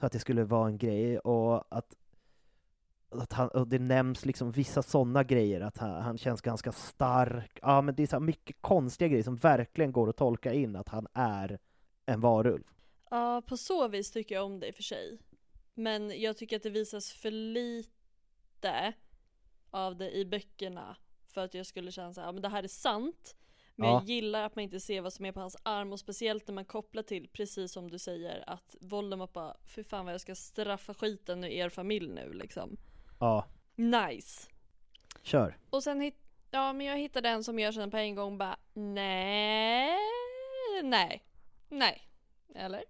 Så 0.00 0.06
att 0.06 0.12
det 0.12 0.18
skulle 0.18 0.44
vara 0.44 0.68
en 0.68 0.78
grej 0.78 1.18
och 1.18 1.76
att, 1.76 1.96
att 3.08 3.32
han, 3.32 3.48
och 3.48 3.68
det 3.68 3.78
nämns 3.78 4.26
liksom 4.26 4.52
vissa 4.52 4.82
sådana 4.82 5.24
grejer, 5.24 5.60
att 5.60 5.78
han, 5.78 6.02
han 6.02 6.18
känns 6.18 6.40
ganska 6.40 6.72
stark. 6.72 7.58
Ja, 7.62 7.80
men 7.80 7.94
det 7.94 8.02
är 8.02 8.06
så 8.06 8.16
här 8.16 8.20
mycket 8.20 8.56
konstiga 8.60 9.08
grejer 9.08 9.24
som 9.24 9.36
verkligen 9.36 9.92
går 9.92 10.08
att 10.08 10.16
tolka 10.16 10.52
in 10.52 10.76
att 10.76 10.88
han 10.88 11.06
är 11.12 11.58
en 12.06 12.20
varulv. 12.20 12.64
Ja, 13.10 13.42
på 13.46 13.56
så 13.56 13.88
vis 13.88 14.10
tycker 14.10 14.34
jag 14.34 14.44
om 14.44 14.60
det 14.60 14.68
i 14.68 14.70
och 14.70 14.74
för 14.74 14.82
sig. 14.82 15.18
Men 15.74 16.20
jag 16.20 16.36
tycker 16.36 16.56
att 16.56 16.62
det 16.62 16.70
visas 16.70 17.12
för 17.12 17.30
lite 17.30 18.94
av 19.70 19.96
det 19.96 20.16
i 20.16 20.24
böckerna 20.24 20.96
för 21.26 21.44
att 21.44 21.54
jag 21.54 21.66
skulle 21.66 21.92
känna 21.92 22.14
så 22.14 22.20
här, 22.20 22.28
ja 22.28 22.32
men 22.32 22.42
det 22.42 22.48
här 22.48 22.62
är 22.62 22.68
sant. 22.68 23.36
Men 23.80 23.88
Ja. 23.88 23.94
jag 23.94 24.04
gillar 24.04 24.42
att 24.42 24.56
man 24.56 24.62
inte 24.62 24.80
ser 24.80 25.00
vad 25.00 25.12
som 25.12 25.24
är 25.26 25.32
på 25.32 25.40
hans 25.40 25.56
arm 25.62 25.92
och 25.92 26.00
speciellt 26.00 26.46
när 26.48 26.54
man 26.54 26.64
kopplar 26.64 27.02
till, 27.02 27.28
precis 27.28 27.72
som 27.72 27.90
du 27.90 27.98
säger, 27.98 28.44
att 28.46 28.76
Voldemort 28.80 29.32
bara, 29.32 29.56
fy 29.66 29.84
fan 29.84 30.04
vad 30.04 30.14
jag 30.14 30.20
ska 30.20 30.34
straffa 30.34 30.94
skiten 30.94 31.44
ur 31.44 31.48
er 31.48 31.68
familj 31.68 32.08
nu 32.08 32.32
liksom. 32.32 32.76
Ja, 33.20 33.44
Nice. 33.76 34.48
kör. 35.22 35.56
Och 35.70 35.82
sen 35.82 36.12
ja 36.50 36.72
men 36.72 36.86
jag 36.86 36.98
hittade 36.98 37.28
en 37.28 37.44
som 37.44 37.58
jag 37.58 37.74
känner 37.74 37.88
på 37.90 37.96
en 37.96 38.14
gång 38.14 38.38
bara, 38.38 38.56
nej, 38.74 39.96
nej, 40.82 41.24
nej. 41.68 42.02
Eller? 42.54 42.84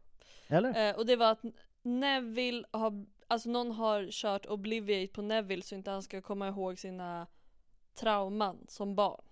Eller? 0.48 0.88
Eh, 0.90 0.96
och 0.96 1.07
det 1.07 1.16
var 1.16 1.33
att 1.33 1.42
Neville 1.83 2.64
har, 2.70 3.07
alltså 3.27 3.48
någon 3.51 3.70
har 3.70 4.09
kört 4.11 4.46
Obliviate 4.46 5.12
på 5.12 5.22
Neville 5.22 5.62
så 5.62 5.74
inte 5.74 5.90
han 5.90 6.03
ska 6.03 6.22
komma 6.22 6.48
ihåg 6.48 6.79
sina 6.79 7.27
trauman 7.94 8.64
som 8.68 8.94
barn. 8.94 9.24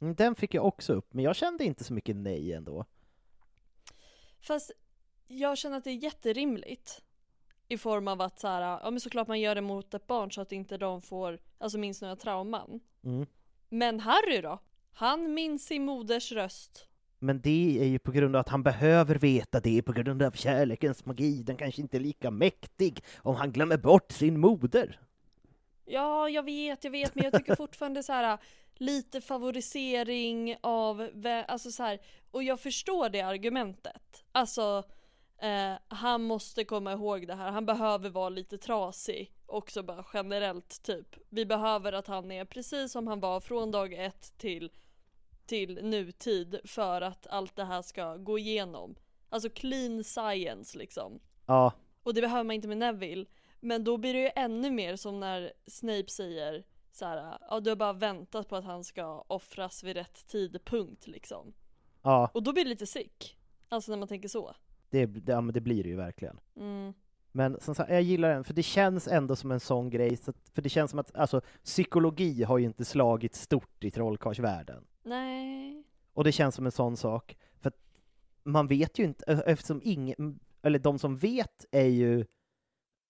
Mm, 0.00 0.14
Den 0.14 0.34
fick 0.34 0.54
jag 0.54 0.66
också 0.66 0.92
upp, 0.92 1.14
men 1.14 1.24
jag 1.24 1.36
kände 1.36 1.64
inte 1.64 1.84
så 1.84 1.92
mycket 1.92 2.16
nej 2.16 2.52
ändå. 2.52 2.84
Fast 4.40 4.72
jag 5.26 5.58
känner 5.58 5.76
att 5.76 5.84
det 5.84 5.90
är 5.90 6.04
jätterimligt. 6.04 7.02
I 7.68 7.78
form 7.78 8.08
av 8.08 8.20
att 8.20 8.38
så 8.38 8.48
här, 8.48 8.62
ja 8.62 8.90
men 8.90 9.00
såklart 9.00 9.28
man 9.28 9.40
gör 9.40 9.54
det 9.54 9.60
mot 9.60 9.94
ett 9.94 10.06
barn 10.06 10.32
så 10.32 10.40
att 10.40 10.52
inte 10.52 10.76
de 10.76 11.02
får, 11.02 11.38
alltså 11.58 11.78
minns 11.78 12.02
några 12.02 12.16
trauman. 12.16 12.80
Mm. 13.04 13.26
Men 13.68 14.00
Harry 14.00 14.40
då? 14.40 14.58
Han 14.92 15.34
minns 15.34 15.66
sin 15.66 15.84
moders 15.84 16.32
röst. 16.32 16.88
Men 17.18 17.40
det 17.40 17.78
är 17.80 17.84
ju 17.86 17.98
på 17.98 18.12
grund 18.12 18.36
av 18.36 18.40
att 18.40 18.48
han 18.48 18.62
behöver 18.62 19.14
veta 19.14 19.60
det, 19.60 19.82
på 19.82 19.92
grund 19.92 20.22
av 20.22 20.30
kärlekens 20.30 21.04
magi. 21.06 21.42
Den 21.42 21.56
kanske 21.56 21.80
inte 21.80 21.96
är 21.96 22.00
lika 22.00 22.30
mäktig 22.30 23.04
om 23.16 23.34
han 23.36 23.52
glömmer 23.52 23.76
bort 23.76 24.12
sin 24.12 24.40
moder. 24.40 25.00
Ja, 25.88 26.28
jag 26.28 26.42
vet, 26.42 26.84
jag 26.84 26.90
vet, 26.90 27.14
men 27.14 27.24
jag 27.24 27.32
tycker 27.32 27.56
fortfarande 27.56 28.02
så 28.02 28.12
här 28.12 28.38
lite 28.74 29.20
favorisering 29.20 30.56
av, 30.60 31.08
alltså 31.48 31.70
så 31.70 31.82
här, 31.82 31.98
och 32.30 32.42
jag 32.42 32.60
förstår 32.60 33.08
det 33.08 33.20
argumentet. 33.20 34.24
Alltså, 34.32 34.82
eh, 35.38 35.72
han 35.88 36.22
måste 36.22 36.64
komma 36.64 36.92
ihåg 36.92 37.26
det 37.26 37.34
här, 37.34 37.50
han 37.50 37.66
behöver 37.66 38.10
vara 38.10 38.28
lite 38.28 38.58
trasig 38.58 39.32
också 39.48 39.82
bara 39.82 40.04
generellt 40.14 40.82
typ. 40.82 41.16
Vi 41.28 41.46
behöver 41.46 41.92
att 41.92 42.06
han 42.06 42.32
är 42.32 42.44
precis 42.44 42.92
som 42.92 43.06
han 43.06 43.20
var 43.20 43.40
från 43.40 43.70
dag 43.70 43.92
ett 43.92 44.38
till, 44.38 44.70
till 45.46 45.84
nutid 45.84 46.60
för 46.64 47.00
att 47.00 47.26
allt 47.26 47.56
det 47.56 47.64
här 47.64 47.82
ska 47.82 48.16
gå 48.16 48.38
igenom. 48.38 48.94
Alltså 49.28 49.50
clean 49.50 50.04
science 50.04 50.78
liksom. 50.78 51.20
Ja, 51.46 51.72
Och 52.02 52.14
det 52.14 52.20
behöver 52.20 52.44
man 52.44 52.54
inte 52.54 52.68
med 52.68 52.78
Neville. 52.78 53.26
Men 53.60 53.84
då 53.84 53.96
blir 53.96 54.14
det 54.14 54.20
ju 54.20 54.30
ännu 54.36 54.70
mer 54.70 54.96
som 54.96 55.20
när 55.20 55.52
Snape 55.66 56.08
säger 56.08 56.64
så 56.92 57.04
här, 57.04 57.38
ja 57.50 57.60
du 57.60 57.70
har 57.70 57.76
bara 57.76 57.92
väntat 57.92 58.48
på 58.48 58.56
att 58.56 58.64
han 58.64 58.84
ska 58.84 59.24
offras 59.26 59.84
vid 59.84 59.96
rätt 59.96 60.26
tidpunkt 60.26 61.06
liksom. 61.06 61.52
ja, 62.02 62.30
Och 62.34 62.42
då 62.42 62.52
blir 62.52 62.64
det 62.64 62.70
lite 62.70 62.86
sick. 62.86 63.38
Alltså 63.68 63.90
när 63.90 63.98
man 63.98 64.08
tänker 64.08 64.28
så. 64.28 64.54
det, 64.90 65.06
det, 65.06 65.32
ja 65.32 65.40
men 65.40 65.54
det 65.54 65.60
blir 65.60 65.82
det 65.82 65.88
ju 65.88 65.96
verkligen. 65.96 66.40
Mm. 66.56 66.92
Men 67.32 67.60
som 67.60 67.74
sagt, 67.74 67.90
jag 67.90 68.02
gillar 68.02 68.28
den, 68.28 68.44
för 68.44 68.54
det 68.54 68.62
känns 68.62 69.08
ändå 69.08 69.36
som 69.36 69.50
en 69.50 69.60
sån 69.60 69.90
grej, 69.90 70.16
så 70.16 70.30
att, 70.30 70.36
för 70.54 70.62
det 70.62 70.68
känns 70.68 70.90
som 70.90 71.00
att 71.00 71.16
alltså, 71.16 71.40
psykologi 71.64 72.42
har 72.42 72.58
ju 72.58 72.64
inte 72.64 72.84
slagit 72.84 73.34
stort 73.34 73.84
i 73.84 73.90
trollkarlsvärlden. 73.90 74.84
Nej. 75.02 75.84
Och 76.12 76.24
det 76.24 76.32
känns 76.32 76.54
som 76.54 76.66
en 76.66 76.72
sån 76.72 76.96
sak, 76.96 77.36
för 77.60 77.68
att 77.68 77.78
man 78.42 78.66
vet 78.66 78.98
ju 78.98 79.04
inte, 79.04 79.42
eftersom 79.46 79.80
ingen, 79.84 80.40
eller 80.62 80.78
de 80.78 80.98
som 80.98 81.16
vet 81.16 81.64
är 81.70 81.86
ju, 81.86 82.24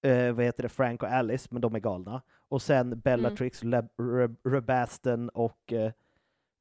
eh, 0.09 0.33
vad 0.33 0.45
heter 0.45 0.63
det, 0.63 0.69
Frank 0.69 1.03
och 1.03 1.09
Alice, 1.09 1.49
men 1.51 1.63
de 1.63 1.75
är 1.75 1.79
galna. 1.79 2.23
Och 2.49 2.63
sen 2.63 3.01
Bellatrix, 3.01 3.63
mm. 3.63 3.89
Rebaston 4.45 5.29
och 5.29 5.73
eh, 5.73 5.93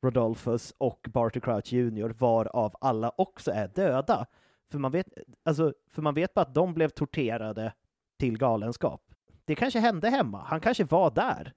Rodolphus 0.02 0.74
och 0.78 1.08
Barty 1.14 1.40
Crouch 1.40 1.74
Jr. 1.74 2.10
varav 2.10 2.76
alla 2.82 3.12
också 3.18 3.52
är 3.52 3.68
döda. 3.68 4.26
För 4.72 4.80
man 4.80 4.92
vet, 4.92 5.08
alltså, 5.44 5.74
för 5.90 6.02
man 6.02 6.14
vet 6.14 6.34
bara 6.34 6.42
att 6.42 6.54
de 6.54 6.74
blev 6.74 6.90
torterade 6.90 7.74
till 8.20 8.38
galenskap. 8.38 9.02
Det 9.46 9.56
kanske 9.56 9.80
hände 9.80 10.10
hemma, 10.10 10.44
han 10.44 10.60
kanske 10.60 10.84
var 10.84 11.12
där 11.12 11.54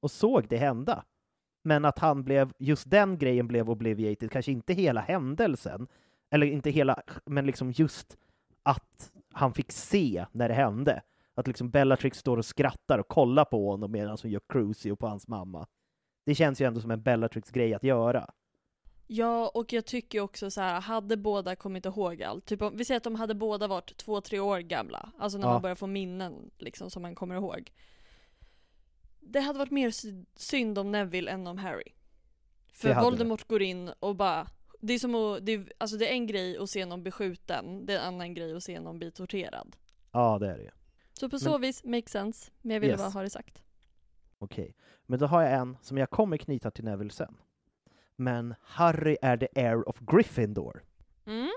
och 0.00 0.10
såg 0.10 0.48
det 0.48 0.56
hända. 0.56 1.04
Men 1.62 1.84
att 1.84 1.98
han 1.98 2.24
blev, 2.24 2.52
just 2.58 2.90
den 2.90 3.18
grejen 3.18 3.48
blev 3.48 3.70
obliviated, 3.70 4.30
kanske 4.30 4.52
inte 4.52 4.74
hela 4.74 5.00
händelsen, 5.00 5.86
eller 6.30 6.46
inte 6.46 6.70
hela, 6.70 7.02
men 7.24 7.46
liksom 7.46 7.70
just 7.70 8.16
att 8.62 9.12
han 9.34 9.54
fick 9.54 9.72
se 9.72 10.26
när 10.32 10.48
det 10.48 10.54
hände. 10.54 11.02
Att 11.34 11.46
liksom 11.46 11.70
Bellatrix 11.70 12.18
står 12.18 12.36
och 12.36 12.44
skrattar 12.44 12.98
och 12.98 13.08
kollar 13.08 13.44
på 13.44 13.70
honom 13.70 13.92
medan 13.92 14.16
hon 14.22 14.30
gör 14.30 14.40
Crucio 14.48 14.96
på 14.96 15.06
hans 15.06 15.28
mamma. 15.28 15.66
Det 16.26 16.34
känns 16.34 16.60
ju 16.60 16.66
ändå 16.66 16.80
som 16.80 16.90
en 16.90 17.02
Bellatrix-grej 17.02 17.74
att 17.74 17.82
göra. 17.84 18.30
Ja, 19.06 19.50
och 19.54 19.72
jag 19.72 19.84
tycker 19.86 20.20
också 20.20 20.50
så 20.50 20.60
här, 20.60 20.80
hade 20.80 21.16
båda 21.16 21.56
kommit 21.56 21.86
ihåg 21.86 22.22
allt, 22.22 22.44
typ 22.46 22.62
om, 22.62 22.76
vi 22.76 22.84
säger 22.84 22.96
att 22.96 23.04
de 23.04 23.14
hade 23.14 23.34
båda 23.34 23.66
varit 23.66 23.96
två, 23.96 24.20
tre 24.20 24.40
år 24.40 24.58
gamla, 24.58 25.12
alltså 25.18 25.38
när 25.38 25.46
Ja. 25.46 25.52
man 25.52 25.62
börjar 25.62 25.74
få 25.76 25.86
minnen 25.86 26.50
liksom 26.58 26.90
som 26.90 27.02
man 27.02 27.14
kommer 27.14 27.34
ihåg. 27.34 27.72
Det 29.20 29.40
hade 29.40 29.58
varit 29.58 29.70
mer 29.70 29.90
sy- 29.90 30.24
synd 30.36 30.78
om 30.78 30.92
Neville 30.92 31.30
än 31.30 31.46
om 31.46 31.58
Harry. 31.58 31.92
För 32.72 32.88
Det 32.88 33.00
Voldemort 33.00 33.48
går 33.48 33.62
in 33.62 33.88
och 34.00 34.16
bara, 34.16 34.46
det 34.86 34.92
är 34.94 34.98
som 34.98 35.14
att, 35.14 35.46
det 35.46 35.52
är, 35.52 35.72
alltså 35.78 35.96
det 35.96 36.08
är 36.08 36.12
en 36.12 36.26
grej 36.26 36.58
att 36.58 36.70
se 36.70 36.86
någon 36.86 37.02
bli 37.02 37.10
skjuten, 37.12 37.86
det 37.86 37.92
är 37.94 37.98
en 37.98 38.04
annan 38.14 38.34
grej 38.34 38.56
att 38.56 38.62
se 38.62 38.80
någon 38.80 38.98
bli 38.98 39.10
torterad. 39.10 39.76
Ja, 40.12 40.38
det 40.38 40.50
är 40.50 40.56
det 40.56 40.62
ju. 40.62 40.70
Så 41.12 41.28
på 41.30 41.38
så 41.38 41.58
vis, 41.58 41.84
makes 41.84 42.10
sense, 42.12 42.50
men 42.60 42.74
jag 42.74 42.80
ville 42.80 42.92
Yes. 42.92 43.00
bara 43.00 43.10
ha 43.10 43.22
det 43.22 43.30
sagt. 43.30 43.62
Okej. 44.38 44.76
Men 45.06 45.18
då 45.18 45.26
har 45.26 45.42
jag 45.42 45.52
en 45.52 45.76
som 45.82 45.98
jag 45.98 46.10
kommer 46.10 46.36
knyta 46.36 46.70
till 46.70 46.84
Neville 46.84 47.10
sen. 47.10 47.36
Men 48.16 48.54
Harry 48.60 49.16
är 49.22 49.36
the 49.36 49.48
heir 49.60 49.88
of 49.88 49.98
Gryffindor. 50.00 50.82
Mm. 51.26 51.50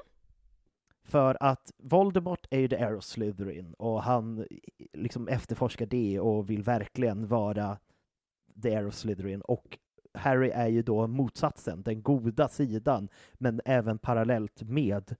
För 1.03 1.37
att 1.43 1.71
Voldemort 1.77 2.47
är 2.49 2.59
ju 2.59 2.67
the 2.67 2.75
heir 2.77 2.95
of 2.95 3.03
Slytherin 3.03 3.73
och 3.73 4.03
han 4.03 4.47
liksom 4.93 5.27
efterforskar 5.27 5.85
det 5.85 6.19
och 6.19 6.49
vill 6.49 6.63
verkligen 6.63 7.27
vara 7.27 7.79
the 8.63 8.69
heir 8.69 8.87
of 8.87 8.95
Slytherin 8.95 9.41
och 9.41 9.77
Harry 10.17 10.49
är 10.49 10.67
ju 10.67 10.81
då 10.81 11.07
motsatsen, 11.07 11.81
den 11.81 12.01
goda 12.01 12.47
sidan, 12.47 13.09
men 13.33 13.61
även 13.65 13.97
parallellt 13.97 14.63
med 14.63 15.15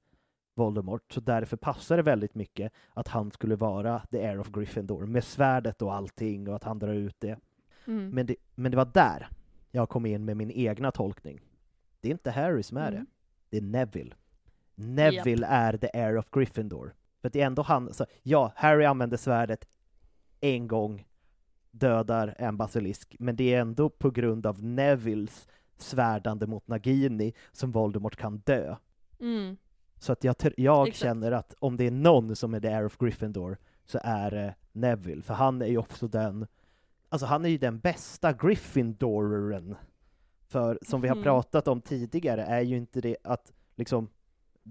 Voldemort, 0.55 1.13
så 1.13 1.19
därför 1.19 1.57
passar 1.57 1.97
det 1.97 2.03
väldigt 2.03 2.35
mycket 2.35 2.73
att 2.93 3.07
han 3.07 3.31
skulle 3.31 3.55
vara 3.55 3.99
the 4.11 4.21
heir 4.21 4.39
of 4.39 4.51
Gryffindor, 4.51 5.05
med 5.05 5.23
svärdet 5.23 5.81
och 5.81 5.93
allting 5.93 6.49
och 6.49 6.55
att 6.55 6.63
han 6.63 6.79
drar 6.79 6.93
ut 6.93 7.15
det. 7.19 7.39
Mm. 7.87 8.09
Men 8.09 8.25
det, 8.25 8.35
men 8.55 8.71
det 8.71 8.77
var 8.77 8.89
där 8.93 9.27
jag 9.71 9.89
kom 9.89 10.05
in 10.05 10.25
med 10.25 10.37
min 10.37 10.51
egna 10.51 10.91
tolkning. 10.91 11.39
Det 12.01 12.07
är 12.07 12.11
inte 12.11 12.31
Harry 12.31 12.63
som 12.63 12.77
är 12.77 12.91
det, 12.91 12.97
Mm. 12.97 13.07
det 13.49 13.57
är 13.57 13.61
Neville. 13.61 14.15
Neville 14.75 15.47
är 15.47 15.77
the 15.77 15.89
heir 15.93 16.17
of 16.17 16.25
Gryffindor. 16.31 16.93
För 17.21 17.29
det 17.29 17.41
är 17.41 17.45
ändå 17.45 17.61
han, 17.61 17.93
så, 17.93 18.05
ja, 18.23 18.51
Harry 18.55 18.85
använder 18.85 19.17
svärdet 19.17 19.67
en 20.39 20.67
gång, 20.67 21.07
dödar 21.79 22.35
en 22.37 22.57
basilisk, 22.57 23.15
men 23.19 23.35
det 23.35 23.53
är 23.53 23.61
ändå 23.61 23.89
på 23.89 24.11
grund 24.11 24.45
av 24.45 24.63
Nevilles 24.63 25.47
svärdande 25.77 26.47
mot 26.47 26.67
Nagini 26.67 27.33
som 27.51 27.71
Voldemort 27.71 28.15
kan 28.15 28.37
dö. 28.37 28.75
Mm. 29.19 29.57
Så 29.99 30.11
att 30.11 30.23
jag, 30.23 30.35
jag 30.57 30.87
Exakt. 30.87 31.03
känner 31.03 31.31
att 31.31 31.53
om 31.59 31.77
det 31.77 31.87
är 31.87 31.91
någon 31.91 32.35
som 32.35 32.53
är 32.53 32.59
the 32.59 32.69
heir 32.69 32.85
of 32.85 32.97
Gryffindor 32.97 33.57
så 33.85 33.99
är 34.03 34.31
det 34.31 34.55
Neville, 34.71 35.21
för 35.21 35.33
han 35.33 35.61
är 35.61 35.65
ju 35.65 35.77
också 35.77 36.07
den, 36.07 36.47
alltså 37.09 37.25
han 37.27 37.45
är 37.45 37.49
ju 37.49 37.57
den 37.57 37.79
bästa 37.79 38.33
Gryffindoreren. 38.33 39.75
För 40.47 40.79
som 40.81 41.01
vi 41.01 41.07
har 41.07 41.15
Mhm. 41.15 41.23
pratat 41.23 41.67
om 41.67 41.81
tidigare 41.81 42.43
är 42.43 42.61
ju 42.61 42.77
inte 42.77 43.01
det 43.01 43.17
att 43.23 43.53
liksom 43.75 44.09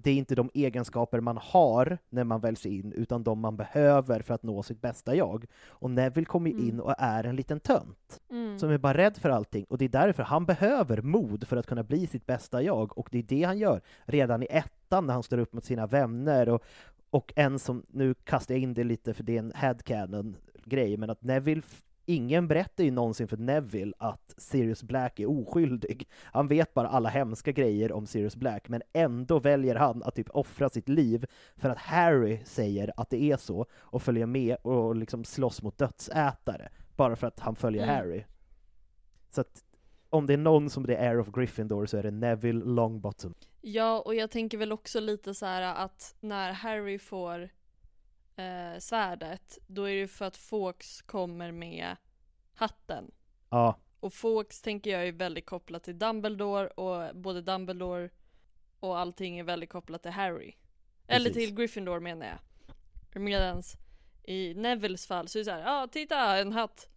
det 0.02 0.10
är 0.10 0.14
inte 0.14 0.34
de 0.34 0.50
egenskaper 0.54 1.20
man 1.20 1.36
har 1.42 1.98
när 2.10 2.24
man 2.24 2.40
väljs 2.40 2.66
in, 2.66 2.92
utan 2.92 3.22
de 3.22 3.40
man 3.40 3.56
behöver 3.56 4.20
för 4.20 4.34
att 4.34 4.42
nå 4.42 4.62
sitt 4.62 4.80
bästa 4.80 5.14
jag. 5.14 5.44
Och 5.68 5.90
Neville 5.90 6.24
kommer 6.26 6.50
Mm. 6.50 6.68
in 6.68 6.80
och 6.80 6.94
är 6.98 7.24
en 7.24 7.36
liten 7.36 7.60
tönt 7.60 8.20
Mm. 8.30 8.58
som 8.58 8.70
är 8.70 8.78
bara 8.78 8.96
rädd 8.96 9.16
för 9.16 9.30
allting, 9.30 9.64
och 9.68 9.78
det 9.78 9.84
är 9.84 9.88
därför 9.88 10.22
han 10.22 10.46
behöver 10.46 11.02
mod 11.02 11.48
för 11.48 11.56
att 11.56 11.66
kunna 11.66 11.82
bli 11.82 12.06
sitt 12.06 12.26
bästa 12.26 12.62
jag, 12.62 12.98
och 12.98 13.08
det 13.12 13.18
är 13.18 13.22
det 13.22 13.42
han 13.42 13.58
gör 13.58 13.80
redan 14.04 14.42
i 14.42 14.46
ettan 14.50 15.06
när 15.06 15.14
han 15.14 15.22
står 15.22 15.38
upp 15.38 15.52
mot 15.52 15.64
sina 15.64 15.86
vänner, 15.86 16.48
och, 16.48 16.62
och 17.10 17.32
en 17.36 17.58
som, 17.58 17.82
nu 17.88 18.14
kastar 18.14 18.54
jag 18.54 18.62
in 18.62 18.74
det 18.74 18.84
lite 18.84 19.14
för 19.14 19.22
det 19.22 19.34
är 19.34 19.38
en 19.38 19.52
headcanon-grej, 19.54 20.96
men 20.96 21.10
att 21.10 21.22
Neville, 21.22 21.62
ingen 22.06 22.48
berättar 22.48 22.84
ju 22.84 22.90
någonsin 22.90 23.28
för 23.28 23.36
Neville 23.36 23.92
att 23.98 24.34
Sirius 24.36 24.82
Black 24.82 25.20
är 25.20 25.30
oskyldig. 25.30 26.08
Han 26.22 26.48
vet 26.48 26.74
bara 26.74 26.88
alla 26.88 27.08
hemska 27.08 27.52
grejer 27.52 27.92
om 27.92 28.06
Sirius 28.06 28.36
Black, 28.36 28.68
men 28.68 28.82
ändå 28.92 29.38
väljer 29.38 29.74
han 29.74 30.02
att 30.02 30.14
typ 30.14 30.30
offra 30.30 30.68
sitt 30.68 30.88
liv 30.88 31.26
för 31.56 31.70
att 31.70 31.78
Harry 31.78 32.40
säger 32.44 32.92
att 32.96 33.10
det 33.10 33.22
är 33.22 33.36
så, 33.36 33.66
och 33.72 34.02
följer 34.02 34.26
med 34.26 34.56
och 34.62 34.96
liksom 34.96 35.24
slåss 35.24 35.62
mot 35.62 35.78
dödsätare, 35.78 36.68
bara 36.96 37.16
för 37.16 37.26
att 37.26 37.40
han 37.40 37.56
följer 37.56 37.82
Mm. 37.82 37.94
Harry. 37.94 38.24
Så 39.30 39.40
att 39.40 39.64
om 40.10 40.26
det 40.26 40.32
är 40.32 40.38
någon 40.38 40.70
som 40.70 40.82
är 40.82 40.86
the 40.86 40.94
heir 40.94 41.18
of 41.20 41.28
Gryffindor 41.32 41.86
så 41.86 41.96
är 41.96 42.02
det 42.02 42.10
Neville 42.10 42.64
Longbottom. 42.64 43.34
Ja, 43.60 44.02
och 44.06 44.14
jag 44.14 44.30
tänker 44.30 44.58
väl 44.58 44.72
också 44.72 45.00
lite 45.00 45.34
så 45.34 45.46
här 45.46 45.84
att 45.84 46.14
när 46.20 46.52
Harry 46.52 46.98
får 46.98 47.48
eh, 48.36 48.78
svärdet, 48.78 49.58
då 49.66 49.88
är 49.88 49.96
det 50.00 50.08
för 50.08 50.24
att 50.24 50.36
Fawkes 50.36 51.02
kommer 51.02 51.52
med 51.52 51.96
hatten. 52.54 53.10
Ja, 53.50 53.78
Och 54.00 54.12
Fawkes 54.14 54.62
tänker 54.62 54.90
jag 54.90 55.08
är 55.08 55.12
väldigt 55.12 55.46
kopplat 55.46 55.82
till 55.84 55.98
Dumbledore 55.98 56.66
och 56.68 57.16
både 57.16 57.42
Dumbledore 57.42 58.10
och 58.80 58.98
allting 58.98 59.38
är 59.38 59.44
väldigt 59.44 59.70
kopplat 59.70 60.02
till 60.02 60.10
Harry. 60.10 60.54
Eller 61.06 61.30
Precis. 61.30 61.46
till 61.48 61.56
Gryffindor 61.56 62.00
menar 62.00 62.26
jag. 62.26 62.38
Medans 63.22 63.76
i 64.24 64.54
Nevilles 64.54 65.06
fall 65.06 65.28
så 65.28 65.38
är 65.38 65.40
det 65.40 65.44
så 65.44 65.50
här, 65.50 65.60
ja 65.60 65.88
titta 65.92 66.38
en 66.38 66.52
hatt. 66.52 66.88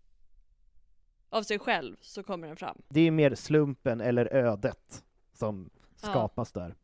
Av 1.30 1.44
sig 1.44 1.60
själv 1.60 1.98
så 2.02 2.24
kommer 2.24 2.48
den 2.48 2.58
fram. 2.58 2.82
det 2.90 3.02
är 3.02 3.12
mer 3.12 3.36
slumpen 3.36 4.02
eller 4.02 4.26
ödet 4.34 5.04
som 5.34 5.70
Ja. 6.02 6.08
skapas 6.10 6.52
där. 6.52 6.76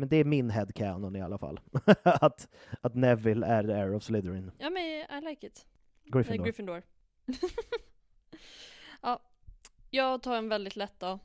Men 0.00 0.08
det 0.08 0.16
är 0.16 0.24
min 0.24 0.50
headcanon 0.50 1.16
i 1.16 1.20
alla 1.20 1.38
fall. 1.38 1.60
att, 2.02 2.48
att 2.80 2.94
Neville 2.94 3.46
är 3.46 3.64
the 3.64 3.72
heir 3.72 3.94
of 3.94 4.02
Slytherin. 4.02 4.50
Ja 4.58 4.70
men 4.70 4.82
I 4.82 5.30
like 5.30 5.46
it. 5.46 5.66
Gryffindor. 6.04 6.44
Gryffindor. 6.44 6.82
Gryffindor. 7.26 7.58
ja, 9.02 9.22
jag 9.90 10.22
tar 10.22 10.36
en 10.36 10.48
väldigt 10.48 10.76
lätt 10.76 11.00
då. 11.00 11.18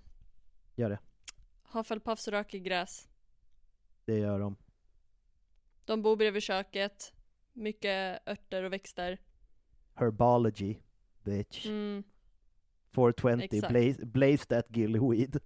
Gör 0.76 0.90
det. 0.90 1.00
Hufflepuffs 1.64 2.28
röker 2.28 2.58
gräs. 2.58 3.10
Det 4.06 4.18
gör 4.18 4.40
de. 4.40 4.56
De 5.86 6.02
bor 6.02 6.16
bredvid 6.16 6.44
köket. 6.44 7.14
Mycket 7.54 8.28
örter 8.28 8.64
och 8.64 8.74
växter. 8.74 9.18
Herbology, 9.94 10.76
bitch. 11.24 11.66
Mm. 11.66 12.04
420, 12.96 13.44
Exakt. 13.44 13.72
blaze, 13.72 14.06
blaze 14.06 14.46
that 14.46 14.78
gillyweed. 14.78 15.40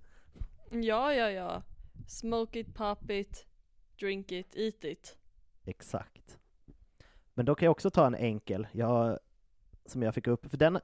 Ja, 0.72 1.14
ja, 1.14 1.32
ja. 1.32 1.64
Smoke 2.08 2.60
it, 2.60 2.74
pop 2.74 3.12
it, 3.12 3.46
drink 4.00 4.32
it, 4.32 4.56
eat 4.56 4.84
it. 4.84 5.18
Exakt. 5.66 6.40
Men 7.34 7.46
då 7.46 7.56
kan 7.56 7.66
jag 7.66 7.72
också 7.72 7.90
ta 7.90 8.08
en 8.08 8.16
enkel, 8.16 8.68
jag, 8.72 9.20
som 9.86 10.02
jag 10.04 10.14
fick 10.16 10.28
upp, 10.28 10.50
för, 10.50 10.58
den, 10.58 10.80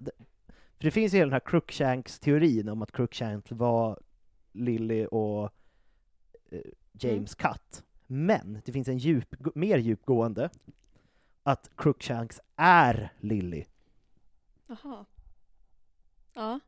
för 0.48 0.84
det 0.84 0.92
finns 0.92 1.14
ju 1.14 1.20
den 1.20 1.32
här 1.32 1.40
Crookshanks-teorin 1.40 2.70
om 2.70 2.82
att 2.82 2.92
Crookshanks 2.92 3.52
var 3.52 4.00
Lily 4.52 5.06
och 5.06 5.52
eh, 6.52 6.62
James 6.92 7.36
Cutt. 7.36 7.84
Men 8.08 8.62
det 8.66 8.72
finns 8.72 8.88
en 8.88 8.98
djup, 8.98 9.56
mer 9.56 9.78
djupgående, 9.78 10.50
att 11.44 11.72
Crookshanks 11.76 12.42
är 12.56 13.14
Lily. 13.20 13.66
Jaha. 14.68 15.06
Ja. 16.34 16.60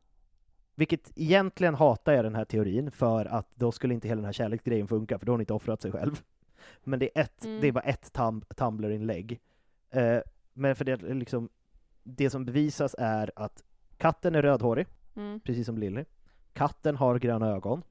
Vilket 0.78 1.12
egentligen 1.14 1.74
hatar 1.74 2.12
jag 2.12 2.24
den 2.24 2.34
här 2.34 2.44
teorin, 2.44 2.90
för 2.90 3.24
att 3.24 3.48
då 3.54 3.72
skulle 3.72 3.94
inte 3.94 4.08
hela 4.08 4.16
den 4.18 4.24
här 4.24 4.32
kärleksgrejen 4.32 4.88
funka, 4.88 5.18
för 5.18 5.26
då 5.26 5.32
har 5.32 5.34
hon 5.34 5.40
inte 5.40 5.52
offrat 5.52 5.82
sig 5.82 5.92
själv. 5.92 6.22
Men 6.84 6.98
det 6.98 7.10
är, 7.18 7.22
ett, 7.22 7.44
Mm. 7.44 7.60
det 7.60 7.68
är 7.68 7.72
bara 7.72 7.84
ett 7.84 8.10
tam- 8.14 8.44
Tumblr-inlägg. 8.54 9.40
Eh, 9.90 10.18
men 10.52 10.76
för 10.76 10.84
det, 10.84 10.96
liksom, 10.96 11.48
det 12.02 12.30
som 12.30 12.44
bevisas 12.44 12.94
är 12.98 13.30
att 13.36 13.62
katten 13.96 14.34
är 14.34 14.42
rödhårig, 14.42 14.86
Mm. 15.16 15.40
precis 15.40 15.66
som 15.66 15.78
Lily. 15.78 16.04
Katten 16.52 16.96
har 16.96 17.18
gröna 17.18 17.46
ögon, 17.50 17.82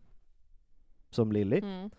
som 1.10 1.32
Lily. 1.32 1.58
Mm. 1.60 1.90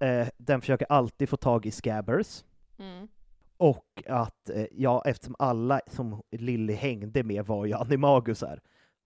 Eh, 0.00 0.28
den 0.36 0.60
försöker 0.60 0.86
alltid 0.90 1.28
få 1.28 1.36
tag 1.36 1.66
i 1.66 1.70
scabbers. 1.70 2.44
Mm. 2.78 3.08
Och 3.56 4.02
att, 4.06 4.50
eh, 4.50 4.66
ja, 4.72 5.02
eftersom 5.06 5.36
alla 5.38 5.80
som 5.86 6.22
Lilly 6.30 6.72
hängde 6.72 7.22
med 7.22 7.46
var 7.46 7.66
ju 7.66 7.74
animagusar, 7.74 8.60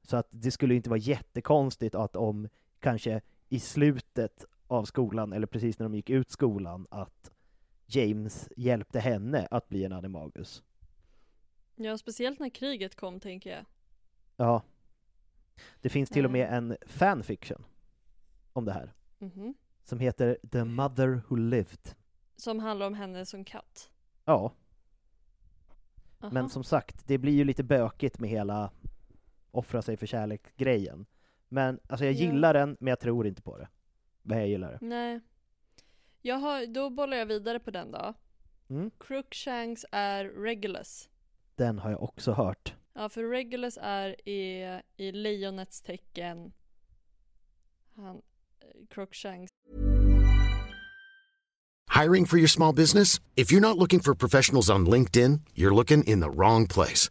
så 0.09 0.17
att 0.17 0.27
det 0.31 0.51
skulle 0.51 0.75
inte 0.75 0.91
vara 0.91 0.99
jättekonstigt 0.99 1.95
att 1.95 2.17
om 2.17 2.49
kanske 2.81 3.21
i 3.49 3.61
slutet 3.61 4.45
av 4.67 4.85
skolan, 4.85 5.33
eller 5.33 5.47
precis 5.47 5.79
när 5.79 5.85
de 5.85 5.95
gick 5.95 6.11
ut 6.11 6.31
skolan, 6.31 6.87
att 6.91 7.31
James 7.87 8.49
hjälpte 8.57 9.01
henne 9.01 9.49
att 9.51 9.69
bli 9.69 9.85
en 9.85 9.93
animagus. 9.93 10.63
Ja, 11.75 11.99
speciellt 11.99 12.39
när 12.41 12.49
kriget 12.49 12.97
kom 12.97 13.21
tänker 13.21 13.51
jag. 13.51 13.65
Ja. 14.37 14.63
Det 15.81 15.89
finns 15.89 16.11
till 16.11 16.25
och 16.25 16.31
med 16.31 16.47
Eh. 16.49 16.55
en 16.55 16.77
fanfiction 16.87 17.65
om 18.53 18.65
det 18.65 18.73
här, 18.73 18.93
Mhm. 19.19 19.55
som 19.85 19.99
heter 20.01 20.39
The 20.53 20.65
Mother 20.65 21.23
Who 21.29 21.37
Lived. 21.37 21.95
Som 22.37 22.59
handlar 22.59 22.87
om 22.87 22.95
henne 22.95 23.27
som 23.27 23.45
katt. 23.45 23.91
Ja, 24.25 24.53
Aha. 26.21 26.33
men 26.33 26.49
som 26.49 26.65
sagt, 26.65 27.07
det 27.07 27.19
blir 27.19 27.33
ju 27.33 27.45
lite 27.45 27.65
bökigt 27.65 28.19
med 28.19 28.31
hela 28.31 28.71
offra 29.57 29.83
sig 29.83 29.97
för 29.97 30.07
kärlek-grejen. 30.07 31.07
Men 31.49 31.81
alltså 31.89 32.05
jag 32.05 32.15
Ja. 32.15 32.19
gillar 32.33 32.55
den, 32.55 32.77
men 32.81 32.89
jag 32.89 33.01
tror 33.01 33.27
inte 33.27 33.43
på 33.43 33.59
det. 33.59 33.69
Men 34.23 34.39
jag 34.39 34.49
gillar 34.49 34.73
det. 34.73 34.79
Nej. 34.81 35.21
Jag 36.23 36.37
har, 36.37 36.67
då 36.67 36.91
bollar 36.91 37.17
jag 37.17 37.27
vidare 37.27 37.61
på 37.61 37.71
den 37.71 37.91
då. 37.91 38.15
Mm. 38.71 38.91
Crookshanks 39.01 39.85
är 39.93 40.25
Regulus. 40.25 41.09
Den 41.55 41.79
har 41.79 41.91
jag 41.91 42.03
också 42.03 42.33
hört. 42.33 42.75
Ja, 42.95 43.09
för 43.09 43.25
Regulus 43.31 43.79
är 43.83 44.29
i, 44.29 44.81
i 44.97 45.13
lejonets 45.13 45.83
tecken. 45.83 46.53
Han, 47.97 48.17
eh, 48.17 48.87
Crookshanks. 48.91 49.51
Hiring 52.03 52.27
for 52.27 52.39
your 52.39 52.49
small 52.49 52.75
business? 52.75 53.21
If 53.37 53.53
you're 53.53 53.61
not 53.61 53.77
looking 53.79 54.01
for 54.01 54.15
professionals 54.15 54.71
on 54.71 54.87
LinkedIn, 54.87 55.41
you're 55.55 55.75
looking 55.75 56.03
in 56.05 56.21
the 56.21 56.29
wrong 56.31 56.67
place. 56.67 57.11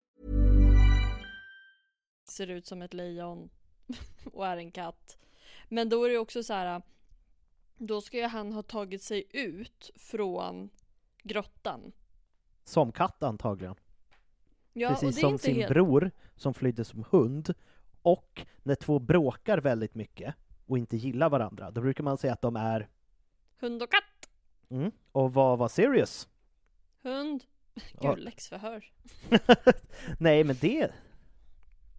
Ser 2.31 2.47
ut 2.49 2.65
som 2.65 2.81
ett 2.81 2.93
lejon 2.93 3.49
och 4.33 4.47
är 4.47 4.57
en 4.57 4.71
katt. 4.71 5.17
Men 5.69 5.89
då 5.89 6.03
är 6.03 6.09
det 6.09 6.17
också 6.17 6.43
så 6.43 6.53
här. 6.53 6.81
Då 7.77 8.01
ska 8.01 8.17
ju 8.17 8.25
han 8.25 8.53
ha 8.53 8.63
tagit 8.63 9.03
sig 9.03 9.25
ut 9.29 9.91
från 9.95 10.69
grottan. 11.23 11.91
Som 12.63 12.91
katt 12.91 13.23
antagligen. 13.23 13.75
Ja, 14.73 14.89
Precis 14.89 15.19
som 15.19 15.37
sin 15.37 15.55
helt... 15.55 15.69
bror 15.69 16.11
som 16.35 16.53
flydde 16.53 16.85
som 16.85 17.05
hund. 17.09 17.53
Och 18.01 18.45
när 18.63 18.75
två 18.75 18.99
bråkar 18.99 19.57
väldigt 19.57 19.95
mycket 19.95 20.35
och 20.65 20.77
inte 20.77 20.97
gillar 20.97 21.29
varandra, 21.29 21.71
då 21.71 21.81
brukar 21.81 22.03
man 22.03 22.17
säga 22.17 22.33
att 22.33 22.41
de 22.41 22.55
är 22.55 22.89
Hund 23.59 23.83
och 23.83 23.91
katt! 23.91 24.29
mm. 24.69 24.91
Och 25.11 25.33
vad 25.33 25.57
var 25.57 25.67
Sirius? 25.67 26.27
Hund. 27.01 27.43
Ja. 28.01 28.13
Gud, 28.13 28.23
läxförhör. 28.23 28.91
Nej, 30.19 30.43
men 30.43 30.55
det, 30.61 30.91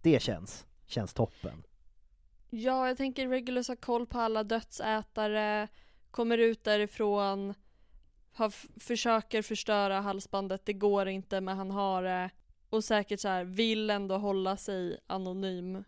det 0.03 0.19
känns, 0.21 0.65
känns 0.85 1.13
toppen. 1.13 1.63
Ja, 2.49 2.87
jag 2.87 2.97
tänker 2.97 3.27
Regulus 3.27 3.67
har 3.67 3.75
koll 3.75 4.07
på 4.07 4.19
alla 4.19 4.43
dödsätare, 4.43 5.67
kommer 6.11 6.37
ut 6.37 6.63
därifrån, 6.63 7.53
har 8.33 8.49
försöker 8.79 9.41
förstöra 9.41 9.99
halsbandet, 10.01 10.65
det 10.65 10.73
går 10.73 11.07
inte 11.07 11.41
men 11.41 11.57
han 11.57 11.71
har 11.71 12.03
det. 12.03 12.29
Och 12.69 12.83
säkert 12.83 13.19
så 13.19 13.27
här 13.27 13.43
vill 13.43 13.89
ändå 13.89 14.17
hålla 14.17 14.57
sig 14.57 14.99
anonym 15.07 15.75
i 15.75 15.83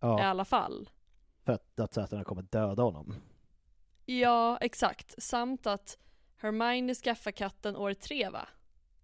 Ja, 0.00 0.24
alla 0.24 0.44
fall. 0.44 0.90
för 1.44 1.52
att 1.52 1.76
dödsätarna 1.76 2.24
kommer 2.24 2.42
döda 2.42 2.82
honom. 2.82 3.14
Ja, 4.06 4.58
exakt. 4.60 5.22
Samt 5.22 5.66
att 5.66 5.98
Hermione 6.36 6.94
skaffar 6.94 7.30
katten 7.30 7.76
år 7.76 7.94
tre 7.94 8.28
va? 8.28 8.48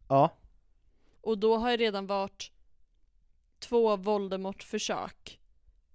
Ja, 0.09 0.30
Och 1.20 1.39
då 1.39 1.57
har 1.57 1.70
det 1.70 1.76
redan 1.76 2.07
varit 2.07 2.53
två 3.61 3.96
Voldemort-försök. 3.96 5.40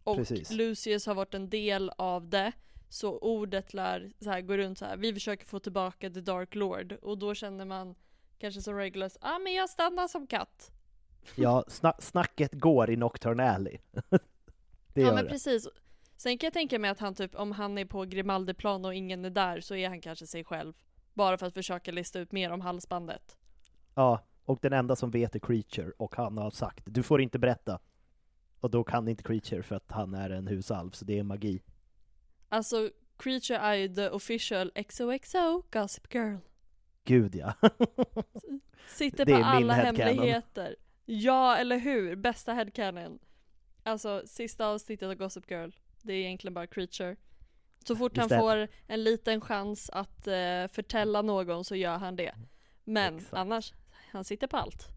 Och 0.04 0.16
Precis. 0.18 0.52
Lucius 0.52 1.06
har 1.06 1.16
varit 1.16 1.34
en 1.34 1.50
del 1.50 1.92
av 1.98 2.30
det. 2.30 2.52
Så 2.90 3.18
ordet 3.18 3.74
lär 3.74 4.12
så 4.20 4.30
här, 4.30 4.42
gå 4.42 4.58
runt 4.58 4.80
så 4.80 4.86
här. 4.86 4.98
vi 4.98 5.14
försöker 5.14 5.46
få 5.46 5.60
tillbaka 5.60 6.10
The 6.10 6.22
Dark 6.22 6.56
Lord. 6.56 6.92
Och 6.92 7.18
då 7.18 7.34
känner 7.36 7.66
man 7.66 7.96
kanske 8.38 8.62
som 8.62 8.76
Regulus, 8.76 9.18
ah, 9.22 9.40
men 9.40 9.54
jag 9.54 9.70
stannar 9.70 10.08
som 10.08 10.28
katt. 10.28 10.72
ja 11.36 11.64
sna 11.68 11.94
snacket 12.00 12.54
går 12.54 12.90
i 12.90 12.96
Nocturne 12.96 13.52
Alley. 13.52 13.78
det 14.10 15.02
ja 15.02 15.08
gör 15.08 15.14
men 15.14 15.24
det. 15.26 15.30
precis. 15.32 15.68
Sen 16.18 16.38
kan 16.38 16.48
jag 16.48 16.54
tänka 16.54 16.80
mig 16.80 16.90
att 16.90 17.00
han 17.00 17.16
typ, 17.16 17.36
om 17.36 17.52
han 17.52 17.78
är 17.78 17.86
på 17.86 18.06
Grimaldiplan 18.06 18.86
och 18.86 18.94
ingen 18.94 19.26
är 19.26 19.30
där 19.30 19.62
så 19.62 19.76
är 19.76 19.90
han 19.90 20.02
kanske 20.02 20.28
sig 20.28 20.44
själv. 20.44 20.74
Bara 21.14 21.38
för 21.38 21.46
att 21.46 21.54
försöka 21.54 21.92
lista 21.92 22.20
ut 22.20 22.32
mer 22.32 22.52
om 22.52 22.62
halsbandet. 22.62 23.38
Ja, 23.96 24.20
och 24.46 24.60
den 24.62 24.74
enda 24.74 24.96
som 24.96 25.12
vet 25.12 25.36
är 25.36 25.40
Creature 25.40 25.92
och 25.98 26.16
han 26.16 26.38
har 26.38 26.52
sagt 26.52 26.84
du 26.86 27.04
får 27.04 27.22
inte 27.22 27.40
berätta. 27.40 27.80
Och 28.60 28.70
då 28.72 28.84
kan 28.84 29.08
inte 29.08 29.24
Creature 29.24 29.64
för 29.64 29.76
att 29.76 29.92
han 29.92 30.14
är 30.14 30.30
en 30.30 30.48
husalv, 30.48 30.92
så 30.92 31.06
det 31.06 31.20
är 31.20 31.24
magi. 31.24 31.64
Alltså, 32.50 32.90
Creature 33.18 33.58
är 33.58 33.74
ju 33.74 33.96
the 33.96 34.10
official 34.10 34.72
XOXO 34.90 35.64
Gossip 35.72 36.14
Girl. 36.14 36.36
Gud 37.04 37.36
ja. 37.36 37.54
Sitter 38.88 39.26
på 39.26 39.36
alla 39.46 39.74
hemligheter. 39.74 40.76
Ja, 41.06 41.56
eller 41.58 41.78
hur? 41.78 42.16
Bästa 42.16 42.54
headcanon. 42.54 43.20
Alltså, 43.84 44.22
sista 44.26 44.68
avsnittet 44.68 45.08
av 45.10 45.16
Gossip 45.16 45.52
Girl. 45.52 45.70
Det 46.02 46.14
är 46.14 46.18
egentligen 46.18 46.54
bara 46.54 46.68
Creature. 46.68 47.16
Så 47.88 47.96
fort 47.96 48.18
han 48.18 48.24
Visst 48.26 48.34
är- 48.34 48.40
får 48.40 48.68
en 48.88 49.04
liten 49.04 49.42
chans 49.42 49.90
att 49.90 50.28
eh, 50.28 50.68
förtälla 50.72 51.22
någon 51.22 51.64
så 51.66 51.76
gör 51.76 51.98
han 51.98 52.16
det. 52.16 52.36
Men 52.84 53.16
Exakt. 53.18 53.34
annars, 53.34 53.74
han 54.14 54.24
sitter 54.24 54.48
på 54.48 54.58
allt. 54.58 54.88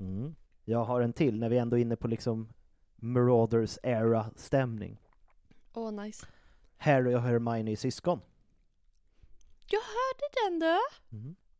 Mm. 0.00 0.34
Jag 0.64 0.84
har 0.84 1.00
en 1.00 1.12
till 1.12 1.38
när 1.38 1.48
vi 1.48 1.58
ändå 1.58 1.78
är 1.78 1.80
inne 1.80 1.96
på 1.96 2.08
liksom 2.08 2.48
Marauders 2.96 3.78
era 3.82 4.30
stämning. 4.36 5.00
Åh, 5.72 5.92
nice. 5.92 6.26
Harry 6.76 7.14
och 7.14 7.22
Hermione 7.22 7.72
är 7.72 7.76
syskon. 7.76 8.20
Jag 9.70 9.80
hörde 9.80 10.50
den 10.50 10.58
då! 10.58 10.78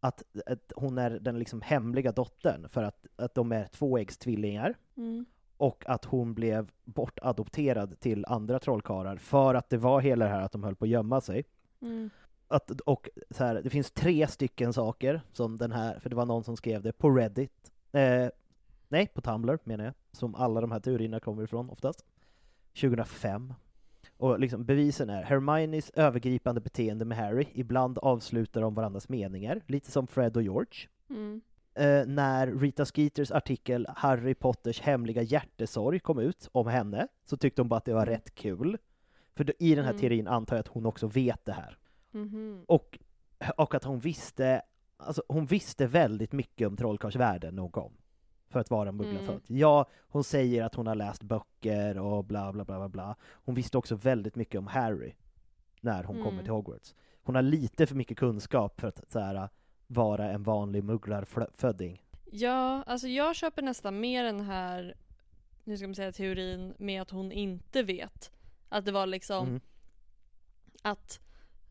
Att, 0.01 0.23
att 0.47 0.73
hon 0.77 0.99
är 0.99 1.11
den 1.11 1.39
liksom 1.39 1.61
hemliga 1.61 2.13
dottern 2.13 2.69
för 2.69 2.83
att, 2.83 3.07
att 3.17 3.35
de 3.35 3.53
är 3.53 3.67
tvåäggstvillingar. 3.67 4.75
Mm. 4.97 5.27
och 5.57 5.85
att 5.89 6.05
hon 6.05 6.35
blev 6.35 6.71
bortadopterad 6.85 8.01
till 8.01 8.25
andra 8.27 8.59
trollkarlar 8.59 9.17
för 9.17 9.55
att 9.55 9.71
det 9.71 9.77
var 9.77 10.01
hela 10.01 10.25
det 10.25 10.31
här 10.31 10.41
att 10.41 10.53
de 10.53 10.65
höll 10.65 10.77
på 10.77 10.85
att 10.85 10.89
gömma 10.89 11.21
sig. 11.21 11.45
Mm. 11.81 12.11
Att, 12.49 12.71
och 12.81 13.09
så 13.31 13.45
här, 13.45 13.55
det 13.63 13.71
finns 13.71 13.91
tre 13.91 14.27
stycken 14.27 14.73
saker 14.73 15.21
som 15.33 15.57
den 15.57 15.73
här, 15.73 15.99
för 16.01 16.11
det 16.11 16.17
var 16.17 16.27
någon 16.27 16.45
som 16.45 16.57
skrev 16.57 16.83
det 16.83 16.93
på 16.93 17.11
Reddit, 17.11 17.73
eh, 17.93 18.29
nej 18.89 19.07
på 19.07 19.21
Tumblr 19.21 19.59
menar 19.65 19.85
jag, 19.85 19.95
som 20.13 20.35
alla 20.35 20.61
de 20.61 20.73
här 20.73 20.81
teorierna 20.81 21.21
kommer 21.21 21.43
ifrån 21.43 21.71
oftast, 21.71 22.05
2005. 22.81 23.55
Och 24.17 24.41
liksom 24.41 24.65
bevisen 24.65 25.11
är 25.11 25.23
Hermiones 25.23 25.91
övergripande 25.91 26.61
beteende 26.61 27.05
med 27.05 27.19
Harry, 27.19 27.47
ibland 27.53 27.99
avslutar 27.99 28.61
de 28.61 28.75
varandras 28.75 29.09
meningar, 29.09 29.61
lite 29.67 29.91
som 29.91 30.07
Fred 30.07 30.37
och 30.37 30.43
George 30.43 30.89
Mm. 31.11 31.41
eh, 31.75 32.07
när 32.07 32.47
Rita 32.47 32.85
Skeeters 32.85 33.31
artikel 33.31 33.87
Harry 33.97 34.35
Potters 34.35 34.81
hemliga 34.81 35.23
hjärtesorg 35.23 36.01
kom 36.01 36.19
ut 36.19 36.49
om 36.53 36.67
henne, 36.67 37.09
så 37.25 37.37
tyckte 37.37 37.63
hon 37.63 37.69
bara 37.69 37.77
att 37.77 37.85
det 37.85 37.95
var 37.95 38.07
rätt 38.07 38.35
kul. 38.35 38.79
För 39.35 39.63
i 39.63 39.75
den 39.75 39.85
här 39.85 39.91
Mm. 39.93 40.01
teorin 40.01 40.29
antar 40.29 40.57
jag 40.57 40.61
att 40.61 40.69
hon 40.69 40.87
också 40.87 41.07
vet 41.07 41.45
det 41.45 41.53
här. 41.53 41.79
Mhm. 42.11 42.65
Och, 42.69 42.99
och 43.57 43.75
att 43.75 43.85
hon 43.85 43.99
visste, 43.99 44.63
alltså 44.97 45.23
hon 45.29 45.47
visste 45.47 45.87
väldigt 45.87 46.33
mycket 46.33 46.69
om 46.69 46.77
trollkarlsvärlden 46.77 47.55
när 47.55 47.63
hon 47.63 47.71
kom. 47.73 47.93
För 48.49 48.61
att 48.61 48.71
vara 48.71 48.93
mugglafödd. 48.93 49.29
Mm. 49.29 49.43
Ja, 49.47 49.87
hon 50.09 50.25
säger 50.25 50.65
att 50.65 50.75
hon 50.75 50.87
har 50.87 50.95
läst 50.95 51.23
böcker 51.23 51.99
och 51.99 52.25
bla 52.25 52.53
bla 52.53 52.65
bla 52.65 52.79
bla 52.79 52.89
bla. 52.89 53.17
Hon 53.31 53.55
visste 53.55 53.79
också 53.79 53.95
väldigt 53.97 54.37
mycket 54.37 54.59
om 54.59 54.67
Harry 54.67 55.13
när 55.81 56.05
hon 56.05 56.17
kommer 56.17 56.29
Mm. 56.33 56.45
till 56.45 56.53
Hogwarts. 56.53 56.95
Hon 57.23 57.35
har 57.35 57.43
lite 57.43 57.87
för 57.87 57.95
mycket 57.95 58.17
kunskap 58.19 58.81
för 58.81 58.89
att 58.89 59.11
så 59.13 59.19
här, 59.21 59.49
vara 59.87 60.31
en 60.31 60.43
vanlig 60.43 60.85
mugglarfödding. 60.85 62.03
Ja, 62.31 62.83
alltså 62.87 63.09
jag 63.09 63.37
köper 63.37 63.63
nästan 63.63 64.01
mer 64.01 64.25
den 64.25 64.41
här, 64.41 64.97
nu 65.65 65.77
ska 65.77 65.87
man 65.87 65.95
säga 65.95 66.13
teorin 66.13 66.75
med 66.79 67.03
att 67.03 67.11
hon 67.11 67.33
inte 67.33 67.83
vet. 67.83 68.31
Att 68.69 68.85
det 68.85 68.93
var 68.93 69.07
liksom 69.07 69.49
Mm. 69.49 69.61
att 70.83 71.21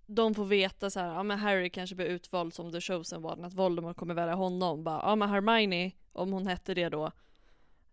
de 0.07 0.33
får 0.35 0.45
veta 0.45 0.89
så 0.89 0.99
här, 0.99 1.13
ja 1.13 1.23
men 1.23 1.39
Harry 1.39 1.69
kanske 1.69 1.95
blir 1.95 2.05
utvald 2.05 2.53
som 2.53 2.71
the 2.71 2.81
chosen 2.81 3.25
one, 3.25 3.47
att 3.47 3.53
Voldemort 3.53 3.97
kommer 3.97 4.13
välja 4.13 4.35
honom. 4.35 4.83
Bara, 4.83 5.01
ja 5.03 5.15
men 5.15 5.29
Hermione, 5.29 5.91
om 6.13 6.31
hon 6.33 6.47
hette 6.47 6.73
det 6.73 6.89
då, 6.89 7.11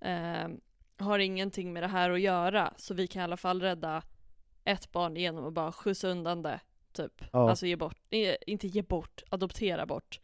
eh, 0.00 0.48
har 0.98 1.18
ingenting 1.18 1.72
med 1.72 1.82
det 1.82 1.86
här 1.88 2.10
att 2.10 2.20
göra. 2.20 2.74
Så 2.76 2.94
vi 2.94 3.06
kan 3.06 3.20
i 3.20 3.24
alla 3.24 3.36
fall 3.36 3.60
rädda 3.60 4.02
ett 4.64 4.92
barn 4.92 5.16
genom 5.16 5.44
att 5.46 5.52
bara 5.52 5.72
skjutsa 5.72 6.08
undan 6.08 6.42
det. 6.42 6.60
Typ. 6.92 7.22
Ja. 7.32 7.50
Alltså 7.50 7.66
ge 7.66 7.76
bort, 7.76 7.98
eh, 8.10 8.34
inte 8.46 8.66
ge 8.66 8.82
bort, 8.82 9.22
adoptera 9.30 9.86
bort. 9.86 10.20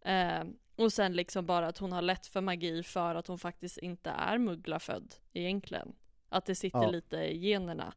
Eh, 0.00 0.44
och 0.76 0.92
sen 0.92 1.12
liksom 1.12 1.46
bara 1.46 1.66
att 1.66 1.78
hon 1.78 1.92
har 1.92 2.02
lätt 2.02 2.26
för 2.26 2.40
magi 2.40 2.82
för 2.82 3.14
att 3.14 3.26
hon 3.26 3.38
faktiskt 3.38 3.78
inte 3.78 4.10
är 4.10 4.38
mugglafödd 4.38 5.14
egentligen. 5.32 5.92
Att 6.28 6.46
det 6.46 6.54
sitter 6.54 6.82
Ja. 6.82 6.90
lite 6.90 7.16
i 7.16 7.38
generna. 7.48 7.94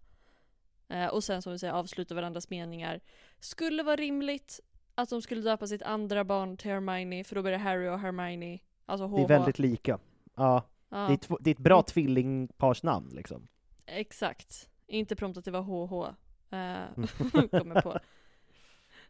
Eh, 0.92 1.08
och 1.08 1.24
sen 1.24 1.42
som 1.42 1.52
vi 1.52 1.60
säger 1.60 1.74
avsluta 1.74 2.16
varandras 2.16 2.50
meningar. 2.50 3.00
Skulle 3.40 3.84
vara 3.84 3.96
rimligt 3.96 4.60
att 4.96 5.10
de 5.10 5.22
skulle 5.22 5.42
döpa 5.42 5.68
sitt 5.68 5.82
andra 5.82 6.24
barn 6.24 6.58
till 6.58 6.72
Hermione 6.72 7.24
för 7.24 7.36
då 7.36 7.42
blir 7.42 7.52
det 7.52 7.58
Harry 7.58 7.88
och 7.88 8.00
Hermione. 8.00 8.60
Alltså 8.86 9.06
HH. 9.08 9.16
Det 9.16 9.22
är 9.24 9.28
väldigt 9.28 9.60
lika. 9.60 10.00
Ja, 10.36 10.64
ja, 10.90 10.98
det, 10.98 11.14
är 11.14 11.18
två, 11.18 11.38
det 11.42 11.50
är 11.50 11.56
ett 11.56 11.60
bra 11.60 11.76
Mm. 11.76 11.84
tvillingparsnamn 11.86 13.10
liksom. 13.10 13.48
Exakt. 13.86 14.70
Inte 14.88 15.16
prompt 15.16 15.38
att 15.38 15.46
det 15.46 15.52
var 15.52 15.62
HH. 15.62 16.14
Eh, 16.56 17.50
kommer 17.60 17.82
på. 17.82 18.00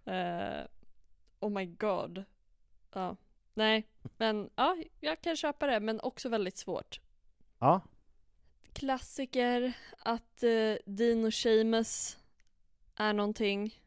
Eh, 0.05 0.65
oh 1.39 1.49
my 1.49 1.65
god. 1.65 2.23
Ja. 2.93 3.15
Nej, 3.53 3.87
men 4.17 4.49
ja, 4.55 4.77
jag 4.99 5.21
kan 5.21 5.35
köpa 5.35 5.67
det, 5.67 5.79
men 5.79 5.99
också 5.99 6.29
väldigt 6.29 6.57
svårt. 6.57 7.01
Ja, 7.59 7.81
Klassiker 8.73 9.73
att 9.99 10.43
eh, 10.43 10.75
Dean 10.85 11.25
och 11.25 11.33
Seamus 11.33 12.17
är 12.95 13.13
någonting 13.13 13.79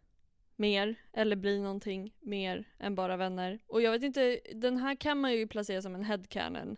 mer, 0.57 0.95
eller 1.12 1.37
blir 1.37 1.61
någonting 1.62 2.14
mer 2.20 2.64
än 2.78 2.95
bara 2.95 3.16
vänner. 3.16 3.59
Och 3.66 3.82
jag 3.82 3.93
vet 3.93 4.03
inte, 4.03 4.41
den 4.55 4.76
här 4.76 4.95
kan 4.95 5.20
man 5.20 5.32
ju 5.32 5.47
placera 5.47 5.82
som 5.82 5.95
en 5.95 6.05
headcanon. 6.05 6.76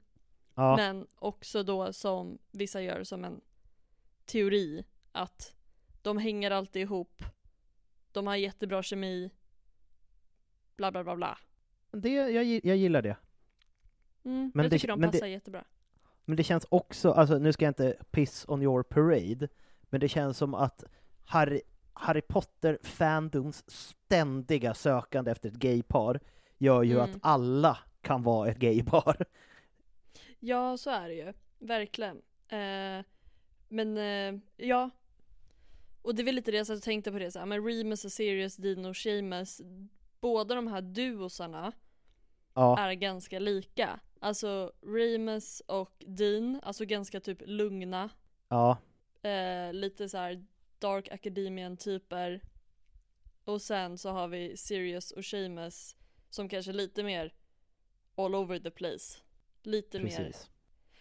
ja, 0.55 0.77
Men 0.77 1.07
också 1.15 1.63
då 1.63 1.93
som 1.93 2.39
vissa 2.51 2.81
gör 2.83 3.05
som 3.05 3.25
en 3.25 3.41
teori 4.25 4.85
att 5.13 5.55
de 6.03 6.19
hänger 6.19 6.51
alltid 6.51 6.83
ihop 6.83 7.23
de 8.13 8.27
har 8.27 8.37
jättebra 8.37 8.83
kemi, 8.83 9.31
bla 10.77 10.93
bla 10.93 11.05
bla 11.05 11.17
bla. 11.17 11.39
Det, 11.93 12.09
jag, 12.13 12.45
jag 12.65 12.77
gillar 12.77 13.03
det. 13.03 13.17
Mm, 14.25 14.51
Men 14.55 14.65
jag 14.65 14.71
det- 14.73 14.77
tycker 14.79 14.89
de 14.89 15.01
men 15.01 15.11
det- 15.11 15.19
passar 15.19 15.27
jättebra. 15.27 15.65
Men 16.29 16.37
det 16.37 16.43
känns 16.43 16.66
också, 16.68 17.11
alltså 17.11 17.39
nu 17.39 17.53
ska 17.53 17.64
jag 17.64 17.70
inte 17.70 17.97
piss 18.11 18.45
on 18.49 18.62
your 18.62 18.83
parade, 18.83 19.49
men 19.83 20.01
det 20.01 20.09
känns 20.09 20.39
som 20.39 20.55
att 20.55 20.85
Harry, 21.24 21.61
Harry 21.93 22.20
Potter-fandoms 22.22 23.64
ständiga 23.70 24.74
sökande 24.74 25.31
efter 25.31 25.49
ett 25.49 25.55
gaypar 25.55 26.20
gör 26.59 26.83
ju 26.83 26.93
Mm. 26.99 27.05
att 27.05 27.18
alla 27.22 27.79
kan 28.01 28.22
vara 28.22 28.49
ett 28.51 28.59
gaypar. 28.59 29.16
Ja, 30.39 30.77
så 30.77 30.91
är 30.91 31.09
det 31.09 31.14
ju. 31.14 31.33
Verkligen. 31.59 32.16
Eh, 32.49 33.05
men 33.68 33.97
eh, 33.99 34.41
ja. 34.57 34.91
Och 36.03 36.14
det 36.14 36.22
är 36.22 36.24
väl 36.24 36.35
lite 36.35 36.51
det 36.51 36.57
jag 36.57 36.66
satt 36.66 36.77
och 36.77 36.83
tänkte 36.83 37.12
på 37.12 37.18
det 37.18 37.31
så 37.31 37.39
här, 37.39 37.47
men 37.47 37.64
Remus 37.66 38.05
och 38.05 38.12
Sirius, 38.12 38.57
Dino 38.57 38.89
och 38.89 38.97
Seamus, 38.97 39.61
båda 40.20 40.55
de 40.55 40.66
här 40.66 40.81
duosarna 40.81 41.72
Ja, 42.55 42.79
är 42.79 42.93
ganska 42.93 43.39
lika. 43.39 44.01
Alltså 44.27 44.72
Remus 44.83 45.61
och 45.61 46.05
Dean, 46.07 46.61
alltså 46.62 46.85
ganska 46.85 47.20
typ 47.20 47.43
lugna, 47.45 48.11
ja, 48.49 48.79
eh, 49.22 49.72
lite 49.72 50.09
så 50.09 50.18
här 50.18 50.45
Dark 50.79 51.09
Academian 51.12 51.77
typer. 51.77 52.41
Och 53.45 53.62
sen 53.62 53.99
så 53.99 54.11
har 54.11 54.29
vi 54.29 54.57
Sirius 54.57 55.11
och 55.11 55.24
Seamus 55.24 55.97
som 56.31 56.49
kanske 56.49 56.70
är 56.70 56.74
lite 56.74 57.03
mer 57.03 57.35
all 58.14 58.35
over 58.35 58.59
the 58.59 58.70
place. 58.70 59.18
Lite 59.62 59.99
mer 59.99 60.16
precis. 60.16 60.51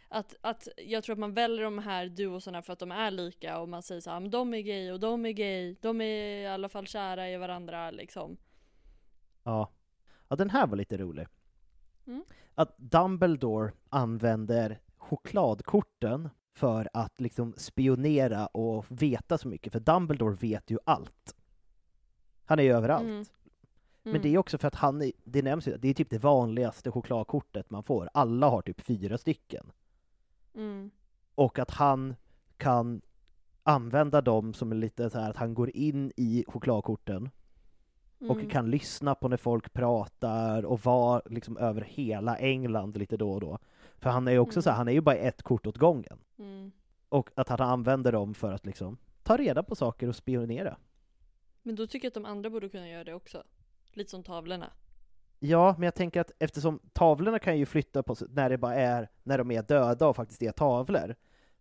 att, 0.08 0.36
att 0.42 0.68
jag 0.78 1.04
tror 1.04 1.14
att 1.14 1.20
man 1.20 1.34
väljer 1.34 1.64
de 1.64 1.80
här 1.80 2.08
duosarna 2.08 2.62
för 2.62 2.74
att 2.74 2.80
de 2.80 2.92
är 2.92 3.12
lika 3.12 3.60
och 3.60 3.70
man 3.70 3.84
säger 3.84 4.02
så 4.02 4.10
här, 4.10 4.20
men 4.20 4.32
de 4.32 4.54
är 4.54 4.62
gay 4.62 4.92
och 4.92 5.00
de 5.00 5.26
är 5.26 5.32
gay, 5.32 5.76
de 5.82 6.02
är 6.02 6.42
i 6.42 6.48
alla 6.48 6.70
fall 6.70 6.88
kära 6.88 7.30
i 7.30 7.38
varandra 7.38 7.92
liksom. 7.92 8.38
Ja. 9.44 9.72
ja, 10.28 10.36
den 10.36 10.50
här 10.50 10.68
var 10.68 10.78
lite 10.78 10.98
rolig. 10.98 11.28
Mm. 12.08 12.24
Att 12.56 12.78
Dumbledore 12.78 13.72
använder 13.90 14.80
chokladkorten 14.98 16.30
för 16.54 16.90
att 16.94 17.22
liksom 17.22 17.54
spionera 17.58 18.48
och 18.48 18.86
veta 18.90 19.38
så 19.38 19.48
mycket, 19.48 19.74
för 19.74 19.80
Dumbledore 19.80 20.36
vet 20.36 20.72
ju 20.72 20.78
allt. 20.84 21.36
Han 22.46 22.60
är 22.60 22.64
ju 22.64 22.72
överallt. 22.72 23.06
Mm. 23.06 23.26
Men 24.04 24.22
det 24.22 24.30
är 24.30 24.38
också 24.38 24.58
för 24.58 24.68
att 24.68 24.76
han, 24.76 25.12
det 25.24 25.42
nämns 25.42 25.68
ju, 25.68 25.78
det 25.78 25.88
är 25.88 25.94
typ 25.94 26.10
det 26.10 26.18
vanligaste 26.18 26.92
chokladkortet 26.92 27.70
man 27.70 27.84
får. 27.84 28.10
Alla 28.14 28.50
har 28.50 28.62
typ 28.62 28.82
fyra 28.82 29.18
stycken. 29.18 29.72
mm. 30.56 30.92
Och 31.36 31.60
att 31.60 31.72
han 31.72 32.16
kan 32.58 33.02
använda 33.64 34.22
dem 34.22 34.54
som 34.54 34.72
är 34.72 34.76
lite 34.76 35.10
så 35.10 35.20
här 35.20 35.30
att 35.30 35.38
han 35.38 35.54
går 35.54 35.70
in 35.76 36.12
i 36.18 36.44
chokladkorten 36.48 37.30
och 38.20 38.36
Mm. 38.36 38.50
kan 38.50 38.70
lyssna 38.72 39.16
på 39.16 39.28
när 39.28 39.38
folk 39.38 39.74
pratar 39.74 40.66
och 40.66 40.80
vara 40.80 41.22
liksom 41.26 41.58
över 41.58 41.82
hela 41.82 42.38
England 42.38 42.98
lite 42.98 43.18
då 43.18 43.32
och 43.32 43.42
då. 43.42 43.60
För 43.98 44.10
han 44.10 44.28
är 44.28 44.32
ju 44.32 44.40
också 44.40 44.62
så 44.62 44.70
här, 44.70 44.76
Mm. 44.76 44.78
han 44.78 44.88
är 44.88 44.92
ju 44.94 45.02
bara 45.02 45.16
ett 45.16 45.44
kort 45.44 45.68
åt 45.68 45.78
gången. 45.78 46.20
Mm. 46.40 46.72
Och 47.10 47.30
att 47.36 47.50
han 47.50 47.60
använder 47.62 48.12
dem 48.12 48.34
för 48.34 48.52
att 48.52 48.66
liksom 48.66 48.98
ta 49.24 49.38
reda 49.38 49.64
på 49.64 49.76
saker 49.76 50.08
och 50.10 50.16
spionera. 50.16 50.78
Men 51.64 51.76
då 51.76 51.88
tycker 51.88 52.06
jag 52.06 52.10
att 52.10 52.14
de 52.14 52.26
andra 52.26 52.50
borde 52.50 52.70
kunna 52.70 52.90
göra 52.90 53.04
det 53.04 53.14
också. 53.14 53.44
Lite 53.94 54.12
som 54.12 54.24
tavlorna. 54.24 54.72
Ja, 55.40 55.76
men 55.78 55.84
jag 55.84 55.96
tänker 55.96 56.22
att 56.22 56.32
eftersom 56.40 56.80
tavlorna 56.94 57.40
kan 57.40 57.58
ju 57.58 57.66
flytta 57.66 58.04
på 58.04 58.16
sig 58.16 58.28
när 58.32 58.50
det 58.50 58.58
bara 58.58 58.76
är 58.76 59.10
när 59.24 59.38
de 59.38 59.52
är 59.52 59.64
döda 59.64 60.08
och 60.08 60.16
faktiskt 60.16 60.42
är 60.44 60.52
tavlor. 60.52 61.16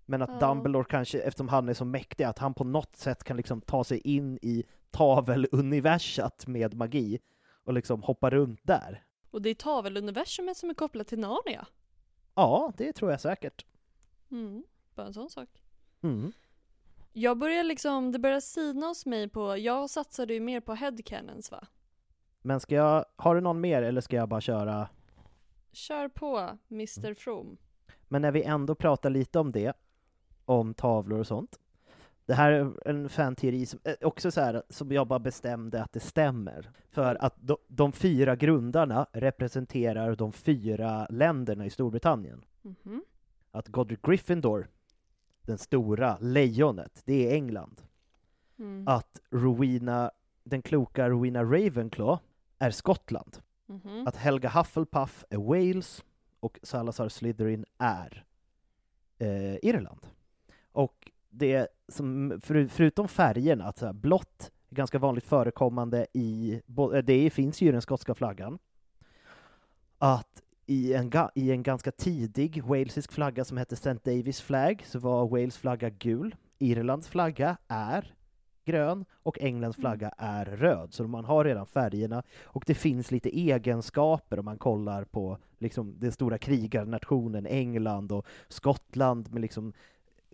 Men 0.07 0.23
att 0.23 0.31
Ja. 0.41 0.49
Dumbledore 0.49 0.85
kanske, 0.85 1.19
eftersom 1.21 1.49
han 1.49 1.69
är 1.69 1.75
så 1.75 1.85
mäktig, 1.85 2.25
att 2.25 2.39
han 2.39 2.55
på 2.55 2.65
något 2.65 2.97
sätt 2.97 3.25
kan 3.25 3.37
liksom 3.37 3.61
ta 3.61 3.85
sig 3.85 3.99
in 3.99 4.39
i 4.43 4.65
taveluniversat 4.95 6.47
med 6.47 6.75
magi 6.75 7.19
och 7.65 7.73
liksom 7.73 8.03
hoppa 8.03 8.31
runt 8.31 8.61
där. 8.63 9.05
Och 9.31 9.43
det 9.43 9.51
är 9.51 9.55
taveluniversumet 9.55 10.57
som 10.57 10.71
är 10.71 10.75
kopplat 10.75 11.07
till 11.07 11.19
Narnia. 11.19 11.67
Ja, 12.35 12.73
det 12.77 12.93
tror 12.93 13.11
jag 13.11 13.21
säkert. 13.21 13.67
Mm. 14.31 14.65
Bara 14.95 15.07
en 15.07 15.15
sån 15.15 15.31
sak. 15.31 15.49
Mm. 16.03 16.33
Jag 17.13 17.39
börjar 17.39 17.65
liksom, 17.65 18.13
det 18.13 18.19
börjar 18.19 18.41
sina 18.41 18.87
hos 18.87 19.07
mig 19.07 19.29
på, 19.29 19.57
jag 19.57 19.91
satsade 19.91 20.35
ju 20.35 20.41
mer 20.41 20.61
på 20.61 20.75
headcanons 20.75 21.51
va? 21.51 21.67
Men 22.43 22.61
ska 22.61 22.75
jag, 22.75 23.05
har 23.17 23.35
du 23.35 23.41
någon 23.41 23.61
mer 23.61 23.83
eller 23.83 24.01
ska 24.01 24.17
jag 24.17 24.29
bara 24.29 24.41
köra? 24.41 24.89
Kör 25.73 26.09
på 26.09 26.59
Mr 26.71 27.15
From. 27.15 27.57
Men 28.09 28.23
när 28.23 28.33
vi 28.33 28.43
ändå 28.43 28.75
pratar 28.75 29.11
lite 29.11 29.39
om 29.39 29.53
det, 29.53 29.73
om 30.45 30.75
tavlor 30.75 31.19
och 31.19 31.27
sånt. 31.27 31.61
Det 32.27 32.35
här 32.35 32.53
är 32.53 32.89
en 32.89 33.09
fanteori 33.09 33.67
som 33.67 33.81
eh, 33.85 33.95
också 34.01 34.31
så 34.31 34.41
här, 34.41 34.63
som 34.69 34.93
jag 34.93 35.07
bara 35.07 35.19
bestämde 35.19 35.83
att 35.83 35.93
det 35.93 36.01
stämmer. 36.01 36.71
För 36.91 37.17
att 37.25 37.35
de, 37.41 37.57
de 37.69 37.93
fyra 37.93 38.37
grundarna 38.37 39.07
representerar 39.13 40.17
de 40.17 40.33
fyra 40.33 41.07
länderna 41.11 41.67
i 41.67 41.71
Storbritannien. 41.71 42.45
Mhm. 42.63 43.03
Att 43.51 43.69
Godric 43.69 43.99
Gryffindor, 44.03 44.69
den 45.43 45.59
stora 45.59 46.19
lejonet, 46.21 47.03
det 47.05 47.31
är 47.31 47.35
England. 47.35 47.83
Mm. 48.59 48.89
Att 48.89 49.21
Rowena, 49.31 50.11
den 50.45 50.63
kloka 50.63 51.09
Rowena 51.09 51.43
Ravenclaw 51.43 52.23
är 52.59 52.71
Skottland. 52.71 53.37
Mhm. 53.67 54.07
Att 54.07 54.17
Helga 54.17 54.49
Hufflepuff 54.49 55.25
är 55.31 55.37
Wales 55.37 56.05
och 56.41 56.59
Salazar 56.63 57.09
Slytherin 57.09 57.65
är 57.79 58.25
eh, 59.19 59.55
Irland. 59.63 60.07
Och 60.73 61.11
det 61.39 61.69
som, 61.89 62.41
för, 62.45 62.67
förutom 62.67 63.09
färgerna, 63.09 63.65
att 63.65 63.79
så 63.79 63.87
här, 63.87 63.93
blått 63.93 64.51
är 64.71 64.77
ganska 64.77 64.99
vanligt 64.99 65.25
förekommande 65.25 66.07
i, 66.13 66.61
eh, 66.95 66.99
det 67.05 67.31
finns 67.31 67.63
ju 67.63 67.69
i 67.69 67.73
den 67.73 67.83
skotska 67.83 68.15
flaggan. 68.15 68.59
Att 69.99 70.43
i 70.67 70.95
en, 70.95 71.11
i 71.35 71.51
en 71.51 71.63
ganska 71.63 71.91
tidig 71.91 72.63
walesisk 72.65 73.13
flagga 73.13 73.45
som 73.45 73.57
hette 73.57 73.75
St. 73.75 73.95
Davis 74.05 74.41
flag 74.41 74.83
så 74.87 74.99
var 74.99 75.29
Wales 75.29 75.57
flagga 75.57 75.91
gul. 75.91 76.35
Irlands 76.59 77.09
flagga 77.09 77.57
är 77.69 78.15
grön 78.65 79.05
och 79.13 79.39
Englands 79.41 79.77
flagga 79.77 80.09
är 80.19 80.45
röd. 80.45 80.93
Så 80.93 81.05
man 81.05 81.25
har 81.25 81.45
redan 81.45 81.67
färgerna 81.67 82.23
och 82.43 82.65
det 82.67 82.75
finns 82.75 83.11
lite 83.11 83.39
egenskaper 83.39 84.39
om 84.39 84.45
man 84.45 84.59
kollar 84.59 85.05
på 85.05 85.39
liksom 85.59 85.95
den 85.99 86.13
stora 86.13 86.39
krigarnationen 86.39 87.47
England 87.47 88.13
och 88.13 88.27
Skottland 88.49 89.33
med 89.33 89.43
liksom 89.43 89.73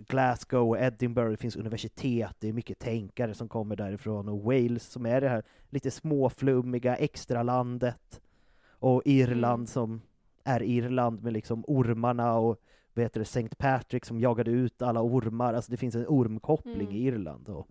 Glasgow 0.09 0.69
och 0.69 0.79
Edinburgh, 0.79 1.31
det 1.31 1.37
finns 1.37 1.57
universitet, 1.57 2.37
det 2.39 2.49
är 2.49 2.53
mycket 2.53 2.79
tänkare 2.79 3.35
som 3.35 3.49
kommer 3.49 3.77
därifrån 3.77 4.29
och 4.29 4.43
Wales 4.43 4.85
som 4.91 5.07
är 5.07 5.21
det 5.21 5.29
här 5.29 5.43
lite 5.71 5.91
småflummiga 5.91 6.97
extralandet 6.97 8.21
och 8.69 9.03
Irland 9.05 9.55
Mm. 9.61 9.67
som 9.67 10.01
är 10.45 10.63
Irland 10.63 11.23
med 11.23 11.33
liksom 11.33 11.65
ormarna 11.67 12.35
och 12.35 12.61
vad 12.95 13.03
heter 13.03 13.21
det, 13.21 13.25
St. 13.25 13.49
Patrick 13.59 14.05
som 14.05 14.21
jagade 14.21 14.51
ut 14.51 14.83
alla 14.83 15.03
ormar, 15.03 15.55
alltså 15.55 15.71
det 15.71 15.77
finns 15.77 15.95
en 15.95 16.07
ormkoppling 16.09 16.75
Mm. 16.81 16.93
i 16.97 16.99
Irland 17.07 17.49
och, 17.49 17.69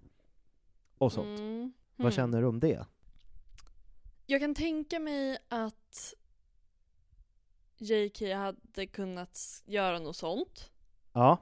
och 0.98 1.12
sånt. 1.12 1.40
Mm. 1.40 1.72
Vad 1.96 2.06
Mm. 2.06 2.12
känner 2.12 2.42
du 2.42 2.48
om 2.48 2.60
det? 2.60 2.86
Jag 4.26 4.42
kan 4.42 4.56
tänka 4.56 5.00
mig 5.00 5.38
att 5.50 6.14
JK 7.78 8.22
hade 8.34 8.86
kunnat 8.88 9.40
göra 9.66 10.00
något 10.00 10.16
sånt. 10.16 10.72
Ja, 11.14 11.38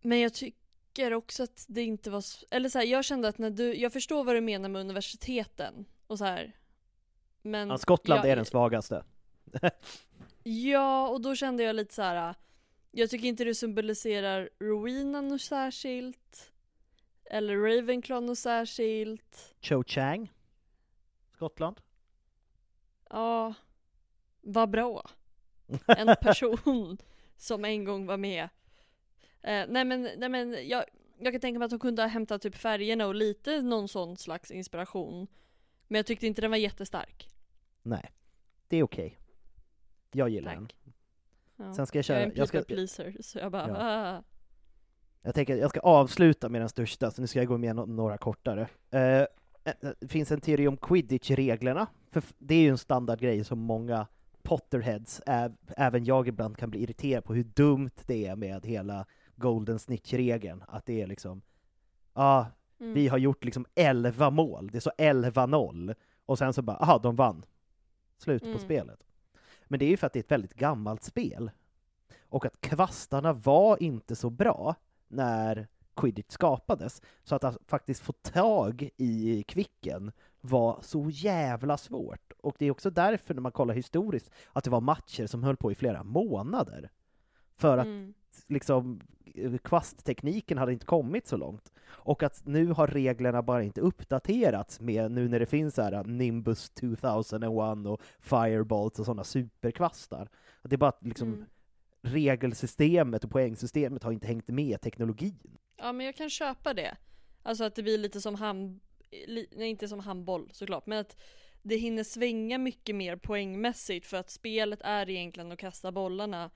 Men 0.00 0.20
jag 0.20 0.34
tycker 0.34 1.12
också 1.14 1.42
att 1.42 1.64
det 1.68 1.82
inte 1.82 2.10
var... 2.10 2.24
Eller 2.50 2.68
så 2.68 2.78
här, 2.78 2.86
jag 2.86 3.04
kände 3.04 3.28
att 3.28 3.38
när 3.38 3.50
du... 3.50 3.74
Jag 3.74 3.92
förstår 3.92 4.24
vad 4.24 4.34
du 4.34 4.40
menar 4.40 4.68
med 4.68 4.80
universiteten 4.80 5.84
och 6.06 6.18
så 6.18 6.24
här. 6.24 6.56
Men... 7.42 7.68
ja 7.68 7.78
Skottland 7.78 8.24
jag, 8.24 8.32
är 8.32 8.36
den 8.36 8.44
svagaste. 8.44 9.04
Ja, 10.42 11.08
och 11.08 11.20
då 11.20 11.34
kände 11.34 11.62
jag 11.62 11.76
lite 11.76 11.94
så 11.94 12.02
här. 12.02 12.34
Jag 12.90 13.10
tycker 13.10 13.28
inte 13.28 13.44
det 13.44 13.54
symboliserar 13.54 14.50
Rowena 14.58 15.20
något 15.20 15.40
särskilt. 15.40 16.52
Eller 17.24 17.56
Ravenclaw 17.56 18.26
något 18.26 18.38
särskilt. 18.38 19.54
Cho 19.60 19.84
Chang, 19.86 20.32
Skottland. 21.34 21.80
Ja, 23.10 23.54
vad 24.40 24.70
bra. 24.70 25.10
En 25.86 26.16
person 26.20 26.98
som 27.36 27.64
en 27.64 27.84
gång 27.84 28.06
var 28.06 28.16
med. 28.16 28.48
Eh, 29.42 29.64
nej 29.68 29.84
men, 29.84 30.02
nej 30.16 30.28
men 30.28 30.68
jag, 30.68 30.84
jag 31.18 31.32
kan 31.32 31.40
tänka 31.40 31.58
mig 31.58 31.66
att 31.66 31.72
hon 31.72 31.80
kunde 31.80 32.02
ha 32.02 32.08
hämtat 32.08 32.42
typ 32.42 32.54
färgerna 32.54 33.06
och 33.06 33.14
lite 33.14 33.62
någon 33.62 33.88
sån 33.88 34.16
slags 34.16 34.50
inspiration. 34.50 35.26
Men 35.88 35.98
jag 35.98 36.06
tyckte 36.06 36.26
inte 36.26 36.40
den 36.40 36.50
var 36.50 36.58
jättestark. 36.58 37.28
Nej, 37.82 38.10
det 38.68 38.76
är 38.76 38.82
okej. 38.82 39.18
Jag 40.12 40.28
gillar 40.28 40.54
den. 40.54 40.66
Tack. 40.66 40.76
Ja. 41.56 41.74
Sen 41.74 41.86
ska 41.86 41.98
jag 41.98 42.04
Jag 42.08 42.16
är 42.16 42.20
köra, 42.20 42.24
en 42.32 42.32
jag 42.36 42.50
people 42.52 42.60
ska, 42.60 42.74
pleaser, 42.74 43.16
så 43.22 43.38
jag 43.38 43.52
bara 43.52 43.68
Ja. 43.68 43.76
ah. 44.18 44.22
jag 45.22 45.34
tänker, 45.34 45.56
jag 45.56 45.70
ska 45.70 45.80
avsluta 45.80 46.48
med 46.48 46.60
den 46.60 46.68
största, 46.68 47.10
så 47.10 47.20
nu 47.20 47.26
ska 47.26 47.38
jag 47.38 47.48
gå 47.48 47.58
med 47.58 47.76
no- 47.76 47.86
några 47.86 48.18
kortare. 48.18 48.68
Eh, 48.90 49.00
eh, 49.20 49.26
det 50.00 50.08
finns 50.08 50.32
en 50.32 50.40
teori 50.40 50.68
om 50.68 50.76
quidditch-reglerna, 50.76 51.86
för 52.10 52.22
det 52.38 52.54
är 52.54 52.60
ju 52.60 52.68
en 52.68 52.78
standardgrej 52.78 53.44
som 53.44 53.58
många 53.58 54.06
Potterheads, 54.42 55.22
ä- 55.26 55.56
även 55.76 56.04
jag 56.04 56.28
ibland 56.28 56.56
kan 56.56 56.70
bli 56.70 56.82
irriterad 56.82 57.24
på 57.24 57.34
hur 57.34 57.44
dumt 57.44 57.90
det 58.06 58.26
är 58.26 58.36
med 58.36 58.66
hela 58.66 59.06
Golden 59.40 59.78
Snitch-regeln, 59.78 60.62
att 60.68 60.86
det 60.86 61.02
är 61.02 61.06
liksom, 61.06 61.42
ja, 62.14 62.46
Mm. 62.80 62.94
Vi 62.94 63.08
har 63.08 63.18
gjort 63.18 63.44
liksom 63.44 63.66
11 63.74 64.30
mål, 64.30 64.68
det 64.72 64.78
är 64.78 64.80
så 64.80 64.92
11-0. 64.98 65.94
Och 66.26 66.38
sen 66.38 66.52
så 66.52 66.62
bara, 66.62 66.76
aha, 66.76 66.98
de 66.98 67.16
vann. 67.16 67.44
Slut 68.18 68.42
på 68.42 68.48
Mm. 68.48 68.58
spelet. 68.58 69.06
Men 69.64 69.78
det 69.78 69.84
är 69.84 69.88
ju 69.90 69.96
för 69.96 70.06
att 70.06 70.12
det 70.12 70.18
är 70.18 70.22
ett 70.22 70.30
väldigt 70.30 70.54
gammalt 70.54 71.02
spel. 71.02 71.50
Och 72.28 72.46
att 72.46 72.60
kvastarna 72.60 73.32
var 73.32 73.82
inte 73.82 74.16
så 74.16 74.30
bra 74.30 74.74
när 75.08 75.68
quidditch 75.96 76.32
skapades. 76.32 77.02
Så 77.24 77.34
att, 77.34 77.44
att 77.44 77.58
faktiskt 77.66 78.00
få 78.02 78.12
tag 78.12 78.90
i 78.96 79.42
kvicken 79.48 80.12
var 80.40 80.78
så 80.82 81.10
jävla 81.10 81.76
svårt. 81.76 82.32
Och 82.38 82.54
det 82.58 82.66
är 82.66 82.70
också 82.70 82.90
därför 82.90 83.34
när 83.34 83.40
man 83.42 83.52
kollar 83.52 83.74
historiskt 83.74 84.30
att 84.52 84.64
det 84.64 84.70
var 84.70 84.80
matcher 84.80 85.26
som 85.26 85.42
höll 85.42 85.56
på 85.56 85.72
i 85.72 85.74
flera 85.74 86.02
månader. 86.04 86.90
För 87.56 87.78
att 87.78 87.86
Mm. 87.86 88.14
Liksom 88.48 89.00
kvasttekniken 89.62 90.58
hade 90.58 90.72
inte 90.72 90.86
kommit 90.86 91.26
så 91.26 91.36
långt. 91.36 91.72
Och 91.86 92.22
att 92.22 92.46
nu 92.46 92.66
har 92.66 92.86
reglerna 92.86 93.42
bara 93.42 93.62
inte 93.62 93.80
uppdaterats 93.80 94.80
med 94.80 95.10
nu 95.10 95.28
när 95.28 95.40
det 95.40 95.46
finns 95.46 95.76
här 95.76 96.04
Nimbus 96.04 96.70
2001 96.70 97.86
och 97.86 98.00
Firebolts 98.20 98.98
och 98.98 99.04
sådana 99.06 99.24
superkvastar. 99.24 100.28
Att 100.62 100.70
Det 100.70 100.76
är 100.76 100.78
bara 100.78 100.88
att 100.88 101.04
liksom 101.06 101.28
Mm. 101.28 101.44
regelsystemet 102.02 103.24
och 103.24 103.30
poängsystemet 103.30 104.02
har 104.02 104.12
inte 104.12 104.26
hängt 104.26 104.48
med 104.48 104.80
teknologin. 104.80 105.58
Ja 105.76 105.92
men 105.92 106.06
jag 106.06 106.16
kan 106.16 106.30
köpa 106.30 106.74
det. 106.74 106.96
Alltså 107.42 107.64
att 107.64 107.74
det 107.74 107.82
blir 107.82 107.98
lite 107.98 108.20
som 108.20 108.34
hand... 108.34 108.80
Nej 109.56 109.68
inte 109.68 109.88
som 109.88 110.00
handboll 110.00 110.50
såklart, 110.52 110.86
men 110.86 110.98
att 110.98 111.16
det 111.62 111.76
hinner 111.76 112.04
svänga 112.04 112.58
mycket 112.58 112.96
mer 112.96 113.16
poängmässigt 113.16 114.06
för 114.06 114.16
att 114.16 114.30
spelet 114.30 114.80
är 114.82 115.10
egentligen 115.10 115.52
att 115.52 115.58
kasta 115.58 115.92
bollarna 115.92 116.50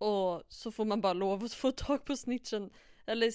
och 0.00 0.42
så 0.48 0.70
får 0.70 0.84
man 0.84 1.00
bara 1.00 1.12
lov 1.12 1.44
att 1.44 1.52
få 1.64 1.72
tag 1.72 2.04
på 2.04 2.16
snitchen 2.16 2.70
eller 3.06 3.32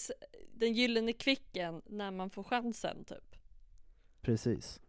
den 0.53 0.73
gyllene 0.73 1.13
kvicken 1.13 1.81
när 1.85 2.11
man 2.11 2.29
får 2.29 2.43
chansen 2.43 3.03
typ. 3.03 3.35
Precis. 4.21 4.81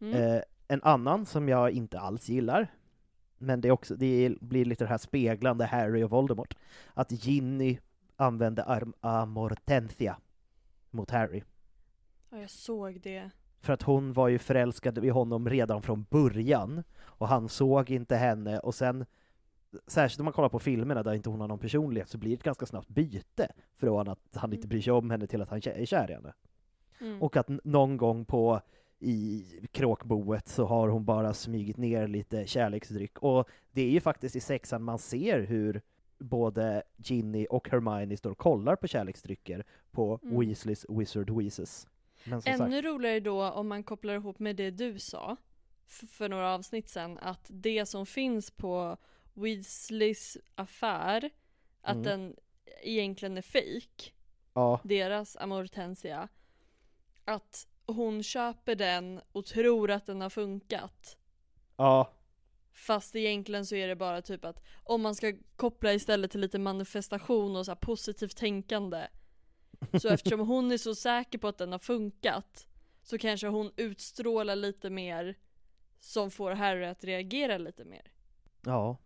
Mm. 0.00 0.22
Eh, 0.22 0.42
en 0.68 0.82
annan 0.82 1.26
som 1.26 1.48
jag 1.48 1.70
inte 1.70 2.00
alls 2.00 2.28
gillar, 2.28 2.72
men 3.38 3.60
det, 3.60 3.68
är 3.68 3.72
också, 3.72 3.96
det 3.96 4.34
blir 4.40 4.64
lite 4.64 4.84
det 4.84 4.88
här 4.88 4.98
speglande 4.98 5.64
Harry 5.64 6.02
och 6.02 6.10
Voldemort, 6.10 6.56
att 6.94 7.12
Ginny 7.12 7.78
använde 8.16 8.64
arm 8.64 8.94
amortentia 9.00 10.16
mot 10.90 11.10
Harry. 11.10 11.42
Ja 12.30 12.38
jag 12.38 12.50
såg 12.50 13.00
det. 13.00 13.30
För 13.60 13.72
att 13.72 13.82
hon 13.82 14.12
var 14.12 14.28
ju 14.28 14.38
förälskad 14.38 15.04
i 15.04 15.08
honom 15.08 15.48
redan 15.48 15.82
från 15.82 16.06
början, 16.10 16.82
och 16.98 17.28
han 17.28 17.48
såg 17.48 17.90
inte 17.90 18.16
henne, 18.16 18.58
och 18.58 18.74
sen 18.74 19.06
Särskilt 19.86 20.20
om 20.20 20.24
man 20.24 20.32
kollar 20.32 20.48
på 20.48 20.58
filmerna 20.58 21.02
där 21.02 21.14
inte 21.14 21.30
hon 21.30 21.40
har 21.40 21.48
någon 21.48 21.58
personlighet 21.58 22.08
så 22.08 22.18
blir 22.18 22.30
det 22.30 22.34
ett 22.36 22.42
ganska 22.42 22.66
snabbt 22.66 22.88
byte 22.88 23.52
från 23.76 24.08
att 24.08 24.18
han 24.34 24.52
inte 24.52 24.64
Mm. 24.64 24.68
bryr 24.68 24.80
sig 24.82 24.92
om 24.92 25.10
henne 25.10 25.26
till 25.26 25.42
att 25.42 25.48
han 25.48 25.60
är 25.64 25.86
kär 25.86 26.10
i 26.10 26.14
henne. 26.14 26.32
Mm. 27.00 27.22
Och 27.22 27.36
att 27.36 27.48
någon 27.64 27.96
gång 27.96 28.24
på 28.24 28.60
i 28.98 29.44
kråkboet 29.72 30.48
så 30.48 30.64
har 30.64 30.88
hon 30.88 31.04
bara 31.04 31.34
smugit 31.34 31.76
ner 31.76 32.08
lite 32.08 32.46
kärleksdryck. 32.46 33.18
Och 33.18 33.48
det 33.72 33.82
är 33.82 33.90
ju 33.90 34.00
faktiskt 34.00 34.36
i 34.36 34.40
sexan 34.40 34.82
man 34.82 34.98
ser 34.98 35.40
hur 35.40 35.82
både 36.18 36.82
Ginny 36.96 37.46
och 37.50 37.68
Hermione 37.70 38.16
står 38.16 38.30
och 38.30 38.38
kollar 38.38 38.76
på 38.76 38.86
kärleksdrycker 38.86 39.64
på 39.90 40.20
Mm. 40.22 40.40
Weasleys 40.40 40.86
Wizard 40.88 41.30
Weezes. 41.30 41.88
Ännu 42.24 42.40
sagt, 42.40 42.84
roligare 42.84 43.20
då 43.20 43.50
om 43.50 43.68
man 43.68 43.82
kopplar 43.82 44.14
ihop 44.14 44.38
med 44.38 44.56
det 44.56 44.70
du 44.70 44.98
sa 44.98 45.36
för 45.86 46.28
några 46.28 46.54
avsnitt 46.54 46.88
sen 46.88 47.18
att 47.18 47.46
det 47.48 47.86
som 47.86 48.06
finns 48.06 48.50
på 48.50 48.96
Weasleys 49.36 50.36
affär 50.54 51.30
att 51.82 51.96
Mm. 51.96 52.02
den 52.02 52.36
egentligen 52.82 53.38
är 53.38 53.42
fake 53.42 54.10
ja, 54.54 54.80
deras 54.84 55.36
amortensia 55.36 56.28
att 57.24 57.66
hon 57.86 58.22
köper 58.22 58.74
den 58.74 59.20
och 59.32 59.46
tror 59.46 59.90
att 59.90 60.06
den 60.06 60.20
har 60.20 60.30
funkat 60.30 61.16
ja, 61.76 62.12
fast 62.72 63.16
egentligen 63.16 63.66
så 63.66 63.74
är 63.74 63.88
det 63.88 63.96
bara 63.96 64.22
typ 64.22 64.44
att 64.44 64.62
om 64.84 65.02
man 65.02 65.14
ska 65.14 65.32
koppla 65.56 65.92
istället 65.92 66.30
till 66.30 66.40
lite 66.40 66.58
manifestation 66.58 67.56
och 67.56 67.66
så 67.66 67.76
positivt 67.76 68.36
tänkande 68.36 69.06
så 70.00 70.08
eftersom 70.12 70.40
hon 70.40 70.72
är 70.72 70.78
så 70.78 70.94
säker 70.94 71.38
på 71.38 71.48
att 71.48 71.58
den 71.58 71.72
har 71.72 71.78
funkat 71.78 72.66
så 73.02 73.18
kanske 73.18 73.46
hon 73.46 73.72
utstrålar 73.76 74.56
lite 74.56 74.90
mer 74.90 75.38
som 76.00 76.30
får 76.30 76.50
Harry 76.50 76.84
att 76.84 77.04
reagera 77.04 77.58
lite 77.58 77.84
mer. 77.84 78.12
ja. 78.64 78.96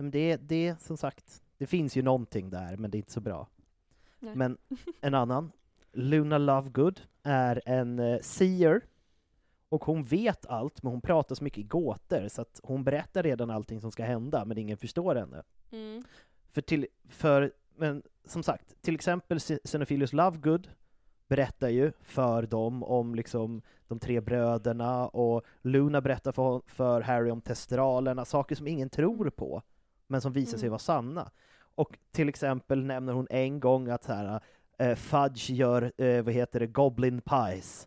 Men 0.00 0.10
det, 0.10 0.36
det, 0.36 0.82
som 0.82 0.96
sagt, 0.96 1.42
det 1.58 1.66
finns 1.66 1.96
ju 1.96 2.02
någonting 2.02 2.50
där, 2.50 2.76
men 2.76 2.90
det 2.90 2.96
är 2.96 2.98
inte 2.98 3.12
så 3.12 3.20
bra. 3.20 3.48
Nej. 4.18 4.36
Men 4.36 4.58
en 5.00 5.14
annan, 5.14 5.52
Luna 5.92 6.38
Lovegood, 6.38 7.00
är 7.22 7.62
en 7.66 7.98
eh, 7.98 8.18
seer, 8.20 8.80
och 9.68 9.84
hon 9.84 10.04
vet 10.04 10.46
allt, 10.46 10.82
men 10.82 10.92
hon 10.92 11.00
pratar 11.00 11.34
så 11.34 11.44
mycket 11.44 11.58
i 11.58 11.62
gåtor, 11.62 12.28
så 12.28 12.42
att 12.42 12.60
hon 12.62 12.84
berättar 12.84 13.22
redan 13.22 13.50
allting 13.50 13.80
som 13.80 13.92
ska 13.92 14.04
hända, 14.04 14.44
men 14.44 14.58
ingen 14.58 14.76
förstår 14.76 15.14
henne. 15.14 15.42
Mm. 15.70 16.04
För, 16.52 16.60
till, 16.60 16.86
för 17.08 17.52
men 17.76 18.02
som 18.24 18.42
sagt, 18.42 18.82
till 18.82 18.94
exempel 18.94 19.38
Xe- 19.38 19.60
Xenophilius 19.64 20.12
Lovegood 20.12 20.68
berättar 21.28 21.68
ju 21.68 21.92
för 22.00 22.42
dem 22.42 22.82
om 22.82 23.14
liksom 23.14 23.62
de 23.88 23.98
tre 23.98 24.20
bröderna, 24.20 25.08
och 25.08 25.44
Luna 25.62 26.00
berättar 26.00 26.32
för, 26.32 26.62
för 26.66 27.00
Harry 27.00 27.30
om 27.30 27.40
testralerna, 27.40 28.24
saker 28.24 28.56
som 28.56 28.66
ingen 28.66 28.90
tror 28.90 29.30
på, 29.30 29.62
men 30.10 30.20
som 30.20 30.32
visar 30.32 30.58
sig 30.58 30.66
Mm. 30.66 30.70
vara 30.70 30.78
sanna. 30.78 31.30
Och 31.74 31.98
till 32.10 32.28
exempel 32.28 32.84
nämner 32.84 33.12
hon 33.12 33.26
en 33.30 33.60
gång 33.60 33.88
att 33.88 34.04
så 34.04 34.12
här, 34.12 34.40
eh, 34.78 34.94
Fudge 34.94 35.50
gör, 35.50 35.92
eh, 35.96 36.22
vad 36.22 36.34
heter 36.34 36.60
det, 36.60 36.66
Goblin 36.66 37.20
Pies. 37.20 37.86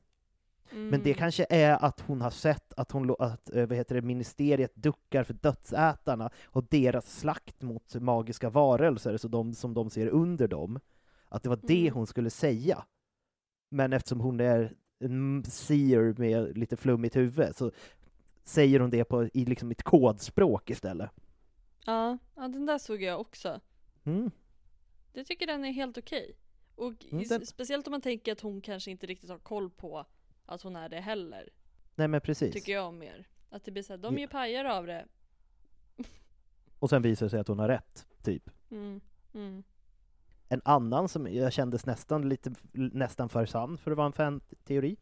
Men 0.71 0.91
det 1.03 1.09
Mm. 1.09 1.13
kanske 1.13 1.45
är 1.49 1.86
att 1.86 1.99
hon 1.99 2.21
har 2.21 2.30
sett 2.30 2.74
att, 2.74 2.91
hon, 2.91 3.15
att 3.19 3.49
eh, 3.49 3.65
vad 3.65 3.78
heter 3.78 3.95
det, 3.95 4.01
ministeriet 4.01 4.76
duckar 4.76 5.24
för 5.24 5.34
dödsätarna 5.34 6.30
och 6.45 6.63
deras 6.69 7.19
slakt 7.19 7.61
mot 7.61 7.95
magiska 7.95 8.49
varelser, 8.49 9.17
så 9.17 9.28
de, 9.28 9.53
som 9.53 9.74
de 9.74 9.89
ser 9.89 10.07
under 10.07 10.47
dem. 10.47 10.80
Att 11.30 11.43
det 11.43 11.49
var 11.49 11.59
det 11.63 11.82
Mm. 11.82 11.93
hon 11.93 12.07
skulle 12.07 12.30
säga. 12.30 12.86
Men 13.69 13.93
eftersom 13.93 14.19
hon 14.19 14.39
är 14.39 14.74
en 14.99 15.43
seer 15.43 16.15
med 16.17 16.57
lite 16.57 16.78
flummigt 16.78 17.15
huvud 17.15 17.55
så 17.55 17.71
säger 18.43 18.80
hon 18.80 18.89
det 18.89 19.03
på, 19.03 19.24
i 19.34 19.45
liksom 19.45 19.71
ett 19.71 19.84
kodspråk 19.84 20.69
istället. 20.69 21.09
Ja, 21.86 22.17
ja, 22.36 22.41
den 22.47 22.65
där 22.65 22.77
såg 22.77 23.01
jag 23.01 23.21
också. 23.21 23.59
Mm. 24.03 24.31
Jag 25.13 25.25
tycker 25.25 25.47
den 25.47 25.65
är 25.65 25.71
helt 25.71 25.97
okej. 25.97 26.36
Och 26.75 27.05
Mm, 27.11 27.23
den- 27.27 27.45
speciellt 27.45 27.88
om 27.88 27.91
man 27.91 28.01
tänker 28.01 28.31
att 28.31 28.41
hon 28.41 28.61
kanske 28.61 28.91
inte 28.91 29.05
riktigt 29.07 29.29
har 29.29 29.38
koll 29.39 29.69
på 29.69 30.05
att 30.45 30.61
hon 30.61 30.75
är 30.75 30.89
det 30.89 30.99
heller. 30.99 31.49
Nej 31.95 32.07
men 32.07 32.21
precis. 32.21 32.53
Tycker 32.53 32.71
jag 32.73 32.86
om 32.88 32.97
mer. 32.97 33.27
Att 33.49 33.63
det 33.65 33.71
blir 33.71 33.84
såhär, 33.84 33.97
de 33.97 34.13
Ja. 34.13 34.19
gör 34.21 34.27
pajar 34.27 34.65
av 34.65 34.86
det. 34.88 35.05
Och 36.79 36.89
sen 36.89 37.01
visar 37.01 37.25
det 37.25 37.29
sig 37.29 37.39
att 37.39 37.47
hon 37.47 37.59
har 37.59 37.67
rätt, 37.67 38.07
typ. 38.23 38.49
Mm. 38.71 39.01
Mm. 39.34 39.63
En 40.49 40.61
annan 40.65 41.09
som 41.09 41.34
jag 41.34 41.53
kändes 41.53 41.86
nästan 41.86 42.29
lite 42.29 42.53
nästan 42.71 43.29
för 43.29 43.45
sann 43.45 43.77
för 43.77 43.91
att 43.91 43.97
vara 43.97 44.07
en 44.07 44.13
fan-teori. 44.13 44.97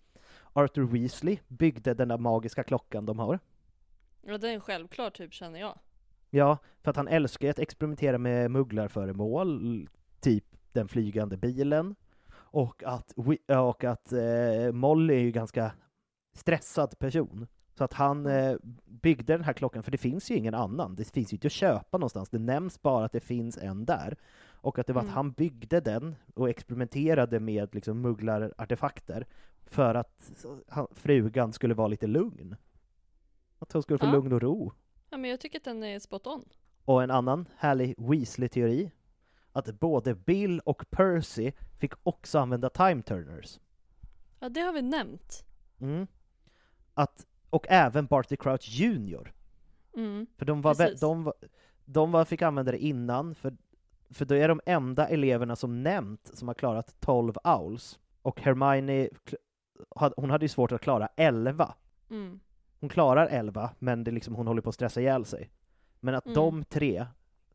Arthur 0.54 0.84
Weasley 0.88 1.38
byggde 1.48 1.94
den 1.94 2.08
där 2.08 2.18
magiska 2.18 2.64
klockan 2.64 3.06
de 3.06 3.20
har. 3.20 3.40
Ja 4.22 4.38
det 4.38 4.50
är 4.50 4.54
en 4.54 4.62
självklar 4.62 5.10
typ 5.10 5.34
känner 5.34 5.60
jag. 5.60 5.80
Ja, 6.34 6.58
för 6.82 6.90
att 6.92 6.98
han 6.98 7.08
älskar 7.08 7.50
att 7.50 7.60
experimentera 7.60 8.18
med 8.18 8.52
mugglarföremål, 8.52 9.88
typ 10.20 10.46
den 10.72 10.88
flygande 10.88 11.38
bilen. 11.38 11.96
Och 12.34 12.84
att, 12.84 13.14
och 13.48 13.84
att 13.84 14.12
eh, 14.14 14.72
Molly 14.72 15.14
är 15.14 15.20
ju 15.20 15.32
ganska 15.32 15.72
stressad 16.34 17.00
person. 17.00 17.48
Så 17.78 17.84
att 17.84 17.94
han 17.94 18.26
eh, 18.26 18.56
byggde 18.86 19.34
den 19.34 19.44
här 19.44 19.54
klockan, 19.54 19.84
för 19.84 19.92
det 19.92 19.98
finns 19.98 20.32
ju 20.32 20.36
ingen 20.36 20.54
annan. 20.54 20.96
Det 20.96 21.12
finns 21.12 21.34
ju 21.34 21.36
inte 21.36 21.48
att 21.48 21.52
köpa 21.52 21.98
någonstans. 21.98 22.30
Det 22.30 22.40
nämns 22.40 22.82
bara 22.82 23.06
att 23.06 23.12
det 23.12 23.20
finns 23.20 23.58
en 23.58 23.86
där. 23.86 24.18
Och 24.64 24.80
att 24.80 24.88
det 24.88 24.94
var 24.94 25.02
Mm. 25.02 25.10
att 25.10 25.16
han 25.16 25.32
byggde 25.32 25.80
den 25.80 26.16
och 26.36 26.50
experimenterade 26.50 27.40
med 27.40 27.76
liksom 27.76 28.02
mugglarartefakter 28.02 29.26
för 29.66 29.96
att 29.96 30.32
han, 30.68 30.88
frugan 30.92 31.54
skulle 31.54 31.74
vara 31.74 31.88
lite 31.88 32.08
lugn. 32.08 32.56
Att 33.60 33.72
hon 33.72 33.82
skulle 33.84 34.00
få 34.00 34.06
Ja. 34.06 34.12
lugn 34.12 34.34
och 34.34 34.42
ro. 34.42 34.72
Ja 35.12 35.18
men 35.18 35.30
jag 35.30 35.40
tycker 35.40 35.58
att 35.58 35.64
den 35.64 35.84
är 35.84 36.00
spot 36.00 36.28
on. 36.28 36.46
Och 36.86 37.04
en 37.04 37.12
annan 37.12 37.48
härlig 37.58 37.96
Weasley-teori, 37.98 38.92
att 39.52 39.80
både 39.80 40.16
Bill 40.16 40.60
och 40.60 40.86
Percy 40.90 41.52
fick 41.80 41.94
också 42.04 42.40
använda 42.40 42.70
time 42.70 43.02
turners. 43.02 43.60
Ja 44.40 44.50
det 44.50 44.62
har 44.62 44.74
vi 44.74 44.82
nämnt. 44.82 45.46
Mm. 45.80 46.08
Att, 46.94 47.28
och 47.50 47.66
även 47.70 48.06
Barty 48.06 48.36
Crouch 48.36 48.70
Jr. 48.70 49.34
Mm. 49.96 50.28
För 50.38 50.46
de, 50.46 50.62
var, 50.62 50.76
Precis. 50.76 51.00
de, 51.00 51.24
var, 51.24 51.34
de 51.86 52.12
var, 52.12 52.26
fick 52.26 52.42
använda 52.42 52.72
det 52.72 52.80
innan, 52.80 53.36
för, 53.36 53.58
för 54.10 54.26
då 54.26 54.36
är 54.36 54.48
de 54.48 54.62
enda 54.66 55.08
eleverna 55.08 55.56
som 55.56 55.84
nämnt 55.84 56.32
som 56.34 56.48
har 56.48 56.56
klarat 56.56 56.96
12 57.00 57.34
owls. 57.44 58.00
Och 58.22 58.42
Hermione, 58.42 59.10
hon 60.16 60.30
hade 60.30 60.46
ju 60.46 60.50
svårt 60.50 60.72
att 60.72 60.82
klara 60.82 61.10
11. 61.16 61.76
Mm. 62.10 62.40
Hon 62.82 62.90
klarar 62.90 63.28
11, 63.28 63.72
men 63.80 64.04
det 64.04 64.12
är 64.12 64.14
liksom, 64.14 64.36
hon 64.36 64.48
håller 64.48 64.62
på 64.62 64.70
att 64.70 64.76
stressa 64.76 65.02
ihjäl 65.02 65.26
sig. 65.26 65.50
Men 66.00 66.16
att 66.16 66.26
Mm. 66.26 66.36
de 66.36 66.64
tre 66.64 67.06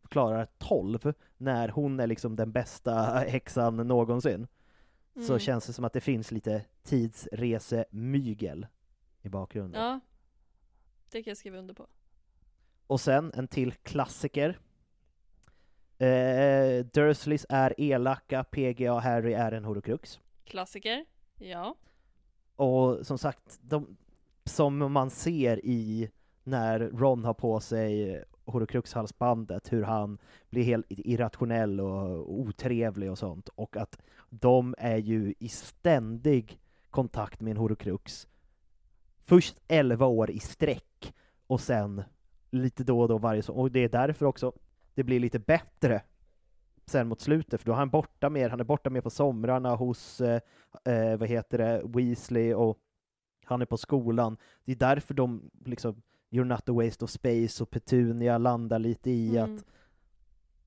klarar 0.09 0.47
12 0.59 1.13
när 1.37 1.69
hon 1.69 2.01
är 2.01 2.07
liksom 2.07 2.37
den 2.37 2.53
bästa 2.53 2.95
häxan 3.29 3.77
någonsin. 3.77 4.47
så 5.15 5.33
Mm. 5.33 5.39
känns 5.39 5.67
det 5.67 5.73
som 5.73 5.85
att 5.85 5.93
det 5.93 6.01
finns 6.01 6.31
lite 6.33 6.65
tidsresemygel 6.83 8.67
i 9.23 9.29
bakgrunden. 9.29 9.83
Ja. 9.83 10.01
Det 11.11 11.23
kan 11.23 11.31
jag 11.31 11.37
skriva 11.39 11.59
under 11.59 11.75
på. 11.75 11.87
Och 12.87 13.01
sen 13.01 13.33
en 13.35 13.49
till 13.49 13.73
klassiker. 13.73 14.59
Eh, 15.99 16.85
Dursleys 16.93 17.47
är 17.49 17.75
elaka, 17.81 18.45
PGA 18.45 18.99
Harry 18.99 19.33
är 19.33 19.53
en 19.53 19.65
horocrux. 19.65 20.21
Klassiker. 20.45 21.05
Ja. 21.39 21.75
Och 22.57 23.07
som 23.07 23.19
sagt, 23.19 23.59
de, 23.63 23.97
som 24.49 24.93
man 24.93 25.11
ser 25.11 25.61
i 25.65 26.11
när 26.45 26.81
Ron 26.81 27.25
har 27.25 27.35
på 27.35 27.61
sig 27.61 28.23
horocrux-halsbandet, 28.45 29.73
hur 29.73 29.83
han 29.83 30.19
blir 30.51 30.63
helt 30.63 30.87
irrationell 30.89 31.81
och 31.81 32.33
otrevlig 32.41 33.11
och 33.11 33.19
sånt, 33.19 33.49
och 33.49 33.77
att 33.77 33.99
de 34.31 34.75
är 34.79 34.97
ju 34.97 35.35
i 35.39 35.49
ständig 35.49 36.59
kontakt 36.91 37.41
med 37.41 37.51
en 37.51 37.57
horocrux. 37.57 38.29
Först 39.19 39.59
11 39.69 40.07
år 40.07 40.31
i 40.31 40.39
sträck, 40.39 41.15
och 41.47 41.61
sen 41.61 42.03
lite 42.51 42.85
då 42.85 43.01
och 43.01 43.09
då 43.09 43.19
varje 43.19 43.43
så, 43.43 43.53
och 43.55 43.71
det 43.71 43.81
är 43.81 43.89
därför 43.89 44.27
också 44.27 44.53
det 44.95 45.05
blir 45.05 45.21
lite 45.21 45.39
bättre 45.39 46.03
sen 46.87 47.09
mot 47.09 47.21
slutet, 47.21 47.61
för 47.61 47.67
då 47.67 47.73
är 47.73 47.77
han 47.77 47.91
borta 47.91 48.31
mer, 48.31 48.49
han 48.49 48.61
är 48.61 48.65
borta 48.65 48.91
mer 48.91 49.01
på 49.01 49.11
somrarna 49.11 49.75
hos, 49.75 50.21
eh, 50.21 50.41
eh 50.85 51.17
vad 51.17 51.29
heter 51.29 51.59
det, 51.59 51.83
Weasley 51.85 52.55
och 52.55 52.79
han 53.49 53.63
är 53.63 53.67
på 53.67 53.77
skolan. 53.77 54.37
Det 54.65 54.73
är 54.73 54.77
därför 54.77 55.15
de 55.15 55.51
liksom, 55.65 56.03
You're 56.31 56.45
not 56.45 56.69
a 56.69 56.73
waste 56.73 57.05
of 57.05 57.11
space 57.11 57.63
och 57.63 57.71
Petunia 57.71 58.39
landar 58.39 58.79
lite 58.79 59.11
i 59.11 59.37
Mm. 59.37 59.55
att, 59.55 59.65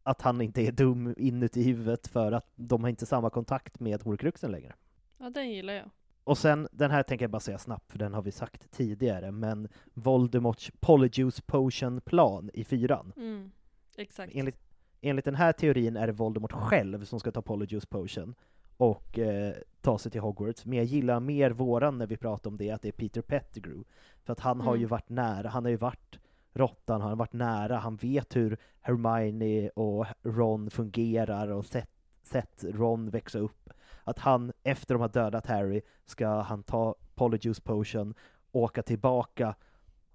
att 0.04 0.22
han 0.22 0.42
inte 0.42 0.62
är 0.62 0.72
dum 0.72 1.14
inuti 1.18 1.64
huvudet 1.64 2.08
för 2.08 2.32
att 2.32 2.52
de 2.56 2.82
har 2.84 2.90
inte 2.90 3.06
samma 3.06 3.30
kontakt 3.30 3.80
med 3.80 4.02
horcruxen 4.04 4.52
längre. 4.52 4.74
Ja, 5.18 5.30
den 5.30 5.52
gillar 5.52 5.74
jag. 5.74 5.90
Och 6.24 6.38
sen, 6.38 6.68
den 6.72 6.92
här 6.92 7.04
tänker 7.04 7.24
jag 7.24 7.32
bara 7.32 7.40
säga 7.40 7.58
snabbt, 7.58 7.92
för 7.92 8.00
den 8.00 8.14
har 8.14 8.22
vi 8.22 8.32
sagt 8.32 8.72
tidigare, 8.72 9.32
men 9.32 9.68
Voldemorts 9.94 10.72
Polyjuice 10.80 11.42
Potion-plan 11.42 12.50
i 12.54 12.64
fyran. 12.64 13.14
Mm. 13.18 13.52
Exakt. 13.98 14.32
Enligt, 14.36 14.58
enligt 15.02 15.26
den 15.26 15.36
här 15.36 15.52
teorin 15.52 15.98
är 15.98 16.08
det 16.08 16.14
Voldemort 16.14 16.52
själv 16.52 17.06
som 17.06 17.20
ska 17.20 17.32
ta 17.32 17.42
Polyjuice 17.42 17.86
Potion 17.86 18.36
och 18.80 19.20
eh, 19.20 19.54
ta 19.82 19.98
sig 19.98 20.12
till 20.12 20.22
Hogwarts, 20.22 20.66
men 20.66 20.78
jag 20.78 20.86
gillar 20.86 21.20
mer 21.20 21.52
våran 21.52 21.98
när 21.98 22.08
vi 22.08 22.18
pratar 22.18 22.50
om 22.50 22.58
det, 22.58 22.72
att 22.72 22.82
det 22.82 22.88
är 22.88 22.92
Peter 22.92 23.22
Pettigrew. 23.22 23.84
För 24.24 24.34
att 24.34 24.40
han 24.40 24.62
har 24.62 24.76
ju 24.76 24.80
Mm. 24.82 24.90
varit 24.90 25.10
nära, 25.10 25.50
han 25.50 25.64
har 25.64 25.70
ju 25.70 25.78
varit 25.78 26.20
råttan, 26.54 27.02
han 27.02 27.10
har 27.10 27.16
varit 27.18 27.34
nära, 27.34 27.78
han 27.78 27.96
vet 27.96 28.36
hur 28.36 28.58
Hermione 28.82 29.70
och 29.70 30.06
Ron 30.24 30.70
fungerar 30.70 31.48
och 31.48 31.66
sett, 31.66 31.90
sett 32.22 32.64
Ron 32.64 33.10
växa 33.10 33.40
upp. 33.40 33.70
Att 34.04 34.20
han, 34.20 34.52
efter 34.64 34.96
de 34.96 35.02
har 35.02 35.10
dödat 35.10 35.46
Harry, 35.46 35.82
ska 36.06 36.28
han 36.42 36.64
ta 36.64 36.96
Polyjuice 37.16 37.60
Potion, 37.60 38.14
åka 38.52 38.82
tillbaka 38.84 39.56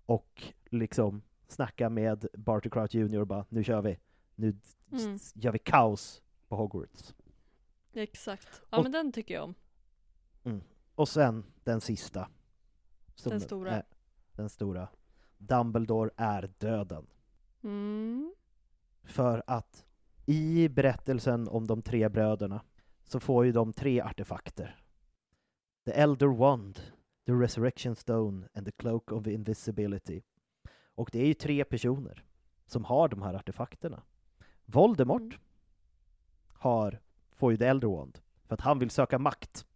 och 0.06 0.42
liksom 0.64 1.22
snacka 1.48 1.88
med 1.88 2.26
Barty 2.34 2.70
Crouch 2.70 2.94
Jr. 2.94 3.20
och 3.20 3.26
bara 3.26 3.44
nu 3.48 3.64
kör 3.64 3.82
vi, 3.82 3.98
nu 4.34 4.56
Mm. 4.92 5.18
gör 5.34 5.52
vi 5.52 5.58
kaos 5.58 6.22
på 6.48 6.56
Hogwarts. 6.56 7.14
Exakt. 7.94 8.62
Ja, 8.70 8.78
Och- 8.78 8.82
men 8.82 8.92
den 8.92 9.12
tycker 9.12 9.34
jag 9.34 9.44
om. 9.44 9.54
Och 10.94 11.08
sen 11.08 11.44
den 11.64 11.80
sista. 11.80 12.28
som 13.14 13.30
Den 13.30 13.40
stora. 13.40 13.70
Är, 13.70 13.84
den 14.32 14.48
stora. 14.48 14.88
Dumbledore 15.38 16.10
är 16.16 16.50
döden. 16.58 17.06
Mm. 17.62 18.34
För 19.04 19.42
att 19.46 19.86
i 20.26 20.68
berättelsen 20.68 21.48
om 21.48 21.66
de 21.66 21.82
tre 21.82 22.08
bröderna 22.08 22.64
så 23.04 23.20
får 23.20 23.44
ju 23.44 23.52
de 23.52 23.72
tre 23.72 24.00
artefakter. 24.00 24.80
The 25.84 25.92
Elder 25.92 26.26
Wand, 26.26 26.80
The 27.26 27.32
Resurrection 27.32 27.96
Stone 27.96 28.48
and 28.54 28.66
The 28.66 28.72
Cloak 28.72 29.12
of 29.12 29.26
Invisibility. 29.26 30.22
Och 30.94 31.08
det 31.12 31.18
är 31.22 31.26
ju 31.26 31.34
tre 31.34 31.64
personer 31.64 32.24
som 32.66 32.84
har 32.84 33.08
de 33.08 33.22
här 33.22 33.34
artefakterna. 33.34 34.02
Voldemort 34.64 35.22
Mm. 35.22 35.38
har, 36.48 37.00
får 37.34 37.52
ju 37.52 37.56
The 37.58 37.64
Elder 37.66 37.88
Wand 37.88 38.18
för 38.46 38.54
att 38.54 38.60
han 38.60 38.78
vill 38.78 38.90
söka 38.90 39.18
makt 39.18 39.66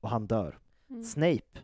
och 0.00 0.10
han 0.10 0.26
dör. 0.26 0.58
Mm. 0.90 1.04
Snape 1.04 1.60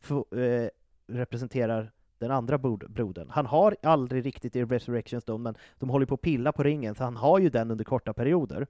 få- 0.00 0.34
eh, 0.36 0.68
representerar 1.06 1.92
den 2.18 2.30
andra 2.30 2.58
brodern. 2.58 3.30
Han 3.30 3.46
har 3.46 3.76
aldrig 3.82 4.26
riktigt 4.26 4.56
i 4.56 4.64
Resurrection 4.64 5.20
Stone, 5.20 5.42
men 5.42 5.54
de 5.78 5.90
håller 5.90 6.06
på 6.06 6.14
att 6.14 6.20
pilla 6.20 6.52
på 6.52 6.62
ringen, 6.62 6.94
så 6.94 7.04
han 7.04 7.16
har 7.16 7.38
ju 7.38 7.50
den 7.50 7.70
under 7.70 7.84
korta 7.84 8.12
perioder. 8.12 8.66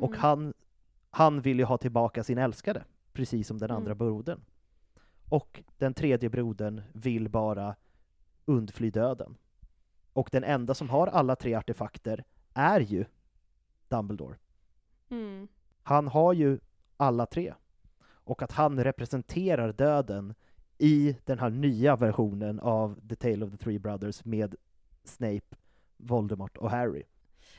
Och 0.00 0.08
Mm. 0.08 0.20
han, 0.20 0.54
han 1.10 1.40
vill 1.40 1.58
ju 1.58 1.64
ha 1.64 1.78
tillbaka 1.78 2.24
sin 2.24 2.38
älskade, 2.38 2.84
precis 3.12 3.46
som 3.48 3.58
den 3.58 3.70
andra 3.70 3.90
Mm. 3.92 3.98
brodern. 3.98 4.40
Och 5.28 5.62
den 5.78 5.94
tredje 5.94 6.28
brodern 6.30 6.82
vill 6.92 7.28
bara 7.28 7.74
undfly 8.44 8.90
döden. 8.90 9.36
Och 10.12 10.28
den 10.32 10.44
enda 10.44 10.74
som 10.74 10.88
har 10.88 11.06
alla 11.06 11.36
tre 11.36 11.54
artefakter 11.54 12.24
är 12.54 12.80
ju 12.80 13.04
Dumbledore. 13.88 14.36
Mm. 15.10 15.48
Han 15.82 16.08
har 16.08 16.32
ju 16.32 16.58
alla 16.96 17.26
tre. 17.26 17.54
Och 18.02 18.42
att 18.42 18.52
han 18.52 18.84
representerar 18.84 19.72
döden 19.72 20.34
i 20.78 21.16
den 21.24 21.38
här 21.38 21.50
nya 21.50 21.96
versionen 21.96 22.60
av 22.60 23.08
The 23.08 23.16
Tale 23.16 23.44
of 23.44 23.50
the 23.50 23.56
Three 23.56 23.78
Brothers 23.78 24.24
med 24.24 24.54
Snape, 25.04 25.56
Voldemort 25.96 26.56
och 26.56 26.70
Harry. 26.70 27.02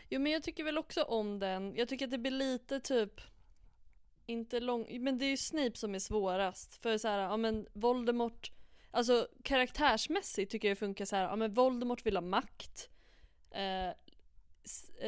Jo 0.10 0.20
men 0.20 0.32
jag 0.32 0.44
tycker 0.44 0.64
väl 0.64 0.78
också 0.78 1.04
om 1.04 1.40
den. 1.40 1.76
Jag 1.76 1.88
tycker 1.88 2.06
att 2.06 2.12
det 2.12 2.18
blir 2.18 2.32
lite 2.32 2.80
typ 2.80 3.22
inte 4.26 4.60
lång, 4.60 5.04
men 5.04 5.18
det 5.18 5.26
är 5.26 5.30
ju 5.30 5.38
Snape 5.38 5.78
som 5.78 5.96
är 5.96 6.00
svårast. 6.00 6.76
För 6.76 6.98
så 6.98 7.08
här, 7.08 7.20
ja 7.20 7.38
men 7.38 7.68
Voldemort, 7.74 8.52
alltså 8.92 9.28
karaktärsmässigt 9.44 10.52
tycker 10.52 10.68
jag 10.68 10.78
det 10.78 10.80
funkar 10.80 11.06
så 11.06 11.16
här, 11.16 11.24
ja 11.24 11.36
men 11.36 11.54
Voldemort 11.54 12.06
vill 12.06 12.18
ha 12.18 12.22
makt. 12.22 12.90
Eh, 13.52 13.94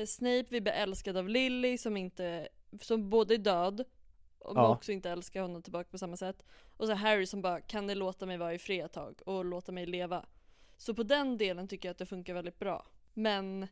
Snape 0.07 0.45
vill 0.49 0.63
bli 0.63 0.71
älskad 0.71 1.17
av 1.17 1.29
Lily 1.29 1.77
som 1.77 1.97
inte, 1.97 2.47
som 2.81 3.09
både 3.09 3.33
är 3.33 3.37
död 3.37 3.83
och 4.39 4.57
Ja. 4.57 4.75
också 4.75 4.91
inte 4.91 5.09
älskar 5.09 5.41
honom 5.41 5.61
tillbaka 5.61 5.89
på 5.91 5.97
samma 5.97 6.17
sätt. 6.17 6.45
Och 6.77 6.87
så 6.87 6.93
Harry 6.93 7.25
som 7.25 7.41
bara, 7.41 7.61
kan 7.61 7.87
ni 7.87 7.95
låta 7.95 8.25
mig 8.25 8.37
vara 8.37 8.53
i 8.53 8.59
fred 8.59 8.85
ett 8.85 8.93
tag 8.93 9.21
och 9.25 9.45
låta 9.45 9.71
mig 9.71 9.85
leva? 9.85 10.25
Så 10.77 10.93
på 10.93 11.03
den 11.03 11.37
delen 11.37 11.67
tycker 11.67 11.89
jag 11.89 11.91
att 11.91 11.97
det 11.97 12.05
funkar 12.05 12.33
väldigt 12.33 12.59
bra. 12.59 12.85
Men 13.13 13.67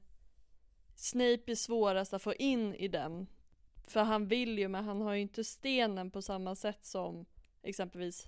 Snape 0.95 1.51
är 1.51 1.55
svårast 1.55 2.13
att 2.13 2.21
få 2.21 2.33
in 2.33 2.75
i 2.75 2.87
den. 2.87 3.27
För 3.87 4.03
han 4.03 4.27
vill 4.27 4.59
ju 4.59 4.67
men 4.67 4.83
han 4.83 5.01
har 5.01 5.13
ju 5.13 5.21
inte 5.21 5.43
stenen 5.43 6.11
på 6.11 6.21
samma 6.21 6.55
sätt 6.55 6.85
som 6.85 7.25
exempelvis 7.61 8.27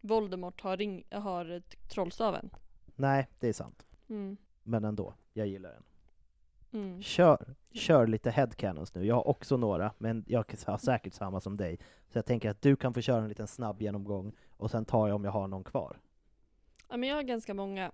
Voldemort 0.00 0.60
har, 0.60 0.76
ring, 0.76 1.04
har 1.10 1.62
trollstaven. 1.88 2.50
Nej, 2.96 3.28
det 3.40 3.48
är 3.48 3.52
sant. 3.52 3.86
Mm. 4.08 4.36
Men 4.62 4.84
ändå, 4.84 5.14
jag 5.32 5.46
gillar 5.46 5.70
den. 5.72 5.82
Mm. 6.72 7.02
Kör, 7.02 7.54
kör 7.72 8.06
lite 8.06 8.30
headcanons 8.30 8.94
nu. 8.94 9.04
Jag 9.06 9.14
har 9.14 9.28
också 9.28 9.56
några, 9.56 9.92
men 9.98 10.24
jag 10.26 10.44
har 10.66 10.78
säkert 10.78 11.14
samma 11.14 11.40
som 11.40 11.56
dig. 11.56 11.78
Så 12.08 12.18
jag 12.18 12.26
tänker 12.26 12.50
att 12.50 12.62
du 12.62 12.76
kan 12.76 12.94
få 12.94 13.00
köra 13.00 13.22
en 13.22 13.28
liten 13.28 13.46
snabb 13.46 13.82
genomgång 13.82 14.32
och 14.56 14.70
sen 14.70 14.84
tar 14.84 15.08
jag 15.08 15.14
om 15.14 15.24
jag 15.24 15.32
har 15.32 15.46
någon 15.48 15.64
kvar. 15.64 16.00
Ja 16.88 16.96
men 16.96 17.08
jag 17.08 17.16
har 17.16 17.22
ganska 17.22 17.54
många. 17.54 17.92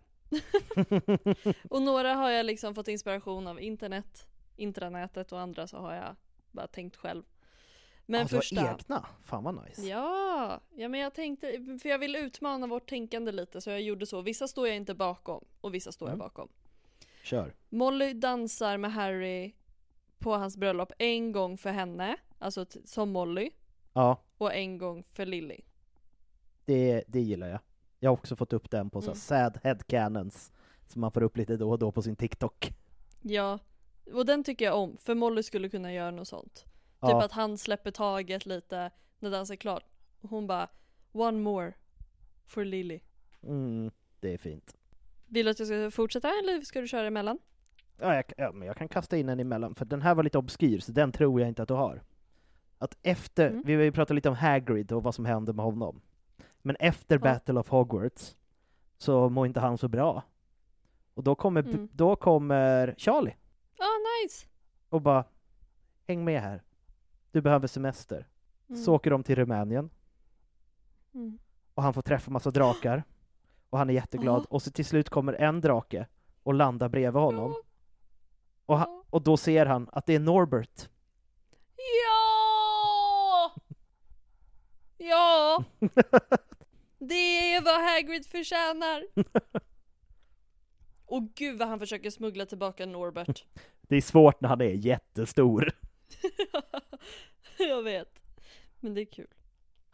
och 1.71 1.83
några 1.83 2.15
har 2.15 2.31
jag 2.31 2.47
liksom 2.47 2.75
fått 2.75 2.89
inspiration 2.89 3.47
av 3.47 3.61
internet, 3.61 4.27
intranätet 4.57 5.33
och 5.33 5.41
andra 5.41 5.67
så 5.67 5.77
har 5.79 5.95
jag 5.95 6.17
bara 6.51 6.67
tänkt 6.67 6.97
själv. 6.97 7.23
Men 8.07 8.21
har 8.21 8.29
första. 8.29 8.71
egna? 8.75 9.07
Fan 9.25 9.45
vad 9.45 9.65
nice. 9.65 9.83
Ja, 9.83 10.61
ja 10.75 10.89
men 10.89 11.01
jag 11.01 11.15
tänkte, 11.15 11.79
för 11.83 11.89
jag 11.89 11.99
vill 11.99 12.17
utmana 12.17 12.67
vårt 12.67 12.89
tänkande 12.89 13.33
lite 13.33 13.61
så 13.61 13.71
jag 13.71 13.83
gjorde 13.83 14.07
så. 14.07 14.21
Vissa 14.21 14.49
står 14.49 14.67
jag 14.69 14.77
inte 14.77 14.95
bakom 14.95 15.45
och 15.61 15.75
vissa 15.75 15.93
står 15.93 16.09
jag 16.09 16.15
Mm. 16.15 16.19
bakom. 16.27 16.49
Kör. 17.25 17.55
Molly 17.69 18.13
dansar 18.13 18.77
med 18.79 18.93
Harry 18.93 19.53
på 20.19 20.35
hans 20.37 20.57
bröllop 20.57 20.93
en 20.99 21.33
gång 21.33 21.59
för 21.59 21.71
henne, 21.71 22.17
alltså 22.39 22.67
som 22.85 23.11
Molly, 23.13 23.51
Ja, 23.93 24.23
och 24.39 24.55
en 24.55 24.79
gång 24.79 25.05
för 25.13 25.27
Lily. 25.27 25.61
det, 26.65 27.05
det 27.09 27.21
gillar 27.21 27.49
jag. 27.49 27.59
Jag 28.01 28.11
har 28.11 28.15
också 28.15 28.37
fått 28.37 28.53
upp 28.53 28.71
den 28.71 28.91
på 28.91 29.01
så 29.01 29.07
Mm. 29.11 29.17
sad 29.17 29.59
headcanons 29.63 30.53
som 30.87 31.01
man 31.01 31.13
får 31.13 31.23
upp 31.23 31.37
lite 31.37 31.57
då 31.57 31.71
och 31.71 31.79
då 31.79 31.93
på 31.93 32.03
sin 32.03 32.17
TikTok. 32.17 32.73
Ja, 33.23 33.59
och 34.13 34.27
den 34.27 34.45
tycker 34.45 34.65
jag 34.65 34.79
om, 34.79 34.97
för 34.97 35.15
Molly 35.15 35.43
skulle 35.43 35.69
kunna 35.69 35.93
göra 35.93 36.11
något 36.11 36.29
sånt. 36.29 36.55
Typ 36.55 36.65
Ja, 37.01 37.25
att 37.25 37.33
han 37.33 37.59
släpper 37.59 37.91
taget 37.91 38.47
lite 38.47 38.91
när 39.19 39.31
dansen 39.31 39.55
är 39.55 39.59
klar. 39.59 39.83
Och 40.21 40.31
hon 40.31 40.47
bara 40.47 40.69
One 41.13 41.39
more 41.39 41.73
for 42.47 42.65
Lily. 42.65 43.01
mm, 43.43 43.91
det 44.21 44.35
är 44.35 44.39
fint. 44.39 44.77
Vill 45.27 45.45
du 45.47 45.51
att 45.51 45.59
jag 45.59 45.69
ska 45.69 45.91
fortsätta 45.91 46.29
eller 46.29 46.61
ska 46.61 46.81
du 46.81 46.89
köra 46.89 47.07
emellan? 47.07 47.39
Ja, 47.99 48.15
jag, 48.15 48.25
ja, 48.37 48.53
men 48.53 48.69
jag 48.69 48.77
kan 48.77 48.89
kasta 48.89 49.17
in 49.17 49.29
en 49.29 49.41
emellan, 49.41 49.75
för 49.75 49.85
den 49.85 50.03
här 50.03 50.15
var 50.15 50.23
lite 50.23 50.39
obskyr, 50.39 50.79
så 50.79 50.93
den 50.93 51.13
tror 51.13 51.41
jag 51.41 51.49
inte 51.49 51.63
att 51.63 51.69
du 51.69 51.75
har. 51.75 52.03
Att 52.79 52.97
efter, 53.03 53.51
Mm. 53.51 53.63
vi 53.67 53.75
har 53.75 53.83
ju 53.83 53.93
pratat 53.93 54.15
lite 54.15 54.29
om 54.29 54.35
Hagrid 54.35 54.93
och 54.93 55.03
vad 55.03 55.15
som 55.15 55.25
hände 55.25 55.53
med 55.53 55.65
honom. 55.65 56.01
Men 56.63 56.77
efter 56.77 57.17
Ja. 57.17 57.21
Battle 57.21 57.61
of 57.61 57.69
Hogwarts 57.69 58.37
så 58.99 59.29
mår 59.29 59.47
inte 59.47 59.61
han 59.61 59.79
så 59.79 59.89
bra. 59.89 60.23
Och 61.15 61.25
då 61.25 61.35
kommer, 61.35 61.63
Mm. 61.63 61.89
då 61.93 62.17
kommer 62.17 62.95
Charlie 62.99 63.37
ah, 63.79 64.25
nice! 64.25 64.47
och 64.89 65.01
bara 65.03 65.25
Häng 66.07 66.25
med 66.25 66.41
här. 66.43 66.63
Du 67.33 67.41
behöver 67.41 67.67
semester. 67.67 68.27
Mm. 68.69 68.83
Så 68.83 68.95
åker 68.95 69.11
de 69.11 69.23
till 69.23 69.37
Rumänien 69.37 69.91
Mm. 71.15 71.39
och 71.75 71.83
han 71.83 71.95
får 71.95 72.03
träffa 72.03 72.31
massa 72.31 72.51
drakar 72.51 73.05
och 73.75 73.79
han 73.79 73.91
är 73.91 73.95
jätteglad 73.95 74.41
Ja. 74.43 74.47
och 74.51 74.63
så 74.63 74.71
till 74.71 74.85
slut 74.85 75.09
kommer 75.11 75.33
en 75.33 75.61
drake 75.61 76.07
och 76.43 76.55
landar 76.55 76.89
bredvid 76.89 77.23
honom 77.23 77.51
Ja. 77.57 77.63
och, 78.67 78.79
han, 78.79 79.03
och 79.11 79.23
då 79.23 79.37
ser 79.37 79.67
han 79.67 79.89
att 79.93 80.07
det 80.07 80.15
är 80.15 80.19
Norbert. 80.21 80.89
Ja! 82.07 83.55
Ja! 84.99 85.65
Det 86.99 87.55
är 87.55 87.65
vad 87.65 87.91
Hagrid 87.93 88.27
förtjänar! 88.27 89.07
Och 91.07 91.23
gud 91.35 91.59
vad 91.59 91.69
han 91.69 91.79
försöker 91.79 92.11
smuggla 92.11 92.47
tillbaka 92.47 92.87
Norbert. 92.87 93.45
Det 93.89 93.97
är 93.97 94.01
svårt 94.01 94.41
när 94.41 94.49
han 94.49 94.61
är 94.61 94.65
jättestor. 94.87 95.73
Jag 97.59 97.83
vet. 97.83 98.19
Men 98.81 98.95
det 98.95 99.01
är 99.01 99.13
kul. 99.13 99.34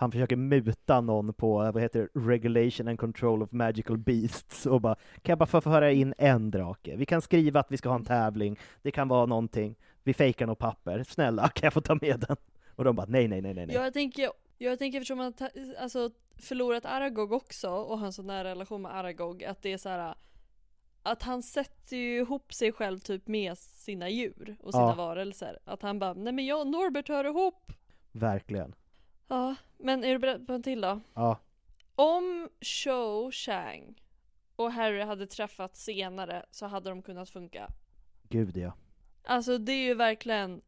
Han 0.01 0.13
försöker 0.13 0.37
muta 0.37 1.01
någon 1.01 1.33
på, 1.35 1.65
eh, 1.65 1.73
vad 1.73 1.83
heter 1.83 2.01
det, 2.15 2.21
Regulation 2.21 2.89
and 2.89 2.99
Control 2.99 3.43
of 3.43 3.53
Magical 3.53 3.99
Beasts 3.99 4.67
och 4.67 4.81
bara, 4.81 4.95
kan 4.95 5.33
jag 5.33 5.39
bara 5.39 5.47
få 5.47 5.61
föra 5.61 5.93
in 5.93 6.15
en 6.19 6.51
drake? 6.51 6.97
Vi 6.97 7.07
kan 7.07 7.23
skriva 7.23 7.61
att 7.61 7.73
vi 7.73 7.77
ska 7.77 7.89
ha 7.89 7.97
en 7.97 8.05
tävling, 8.05 8.59
det 8.83 8.91
kan 8.91 9.09
vara 9.09 9.27
någonting, 9.27 9.77
vi 10.03 10.15
fejkar 10.15 10.47
något 10.47 10.59
papper, 10.59 11.03
snälla 11.03 11.49
kan 11.49 11.67
jag 11.67 11.73
få 11.73 11.81
ta 11.81 11.95
med 11.95 12.21
den? 12.29 12.37
Och 12.77 12.85
de 12.85 12.97
bara, 12.97 13.07
nej, 13.09 13.29
nej, 13.29 13.41
nej, 13.41 13.55
nej, 13.55 13.67
nej. 13.67 13.77
Jag 13.77 13.93
tänker, 13.93 14.31
jag 14.59 14.79
tänker 14.79 14.99
eftersom 15.01 15.33
ta- 15.33 15.49
alltså, 15.81 16.11
förlorat 16.37 16.85
Aragog 16.87 17.33
också 17.33 17.71
och 17.71 17.99
har 17.99 18.07
en 18.07 18.13
så 18.13 18.23
nära 18.23 18.49
relation 18.51 18.83
med 18.83 18.95
Aragog 18.95 19.45
att 19.45 19.63
det 19.63 19.73
är 19.73 19.79
så 19.79 19.89
här 19.89 20.15
att 21.03 21.23
han 21.23 21.43
sätter 21.43 21.97
ju 21.97 22.19
ihop 22.19 22.55
sig 22.55 22.73
själv 22.73 22.99
typ 22.99 23.27
med 23.29 23.59
sina 23.59 24.09
djur 24.09 24.57
och 24.61 24.73
sina 24.73 24.85
Ja. 24.85 24.95
varelser. 24.95 25.59
Att 25.65 25.83
han 25.83 25.99
bara, 25.99 26.15
nej 26.15 26.33
men 26.33 26.47
jag 26.47 26.61
och 26.61 26.67
Norbert 26.67 27.09
hör 27.09 27.25
ihop. 27.25 27.73
Verkligen. 28.13 28.75
Ja, 29.31 29.55
men 29.79 30.05
är 30.05 30.13
du 30.13 30.19
beredd 30.19 30.47
på 30.47 30.53
en 30.53 30.63
till 30.63 30.81
då? 30.81 31.01
Ja, 31.15 31.39
Om 31.95 32.49
Cho 32.61 33.31
Chang 33.33 34.03
och 34.57 34.73
Harry 34.73 35.03
hade 35.03 35.27
träffats 35.27 35.85
senare 35.85 36.47
så 36.51 36.67
hade 36.67 36.91
de 36.91 37.03
kunnat 37.03 37.31
funka. 37.31 37.69
gud 38.29 38.57
ja. 38.57 38.73
Alltså 39.25 39.59
det 39.59 39.73
är 39.73 39.85
ju 39.85 39.95
verkligen 39.95 40.63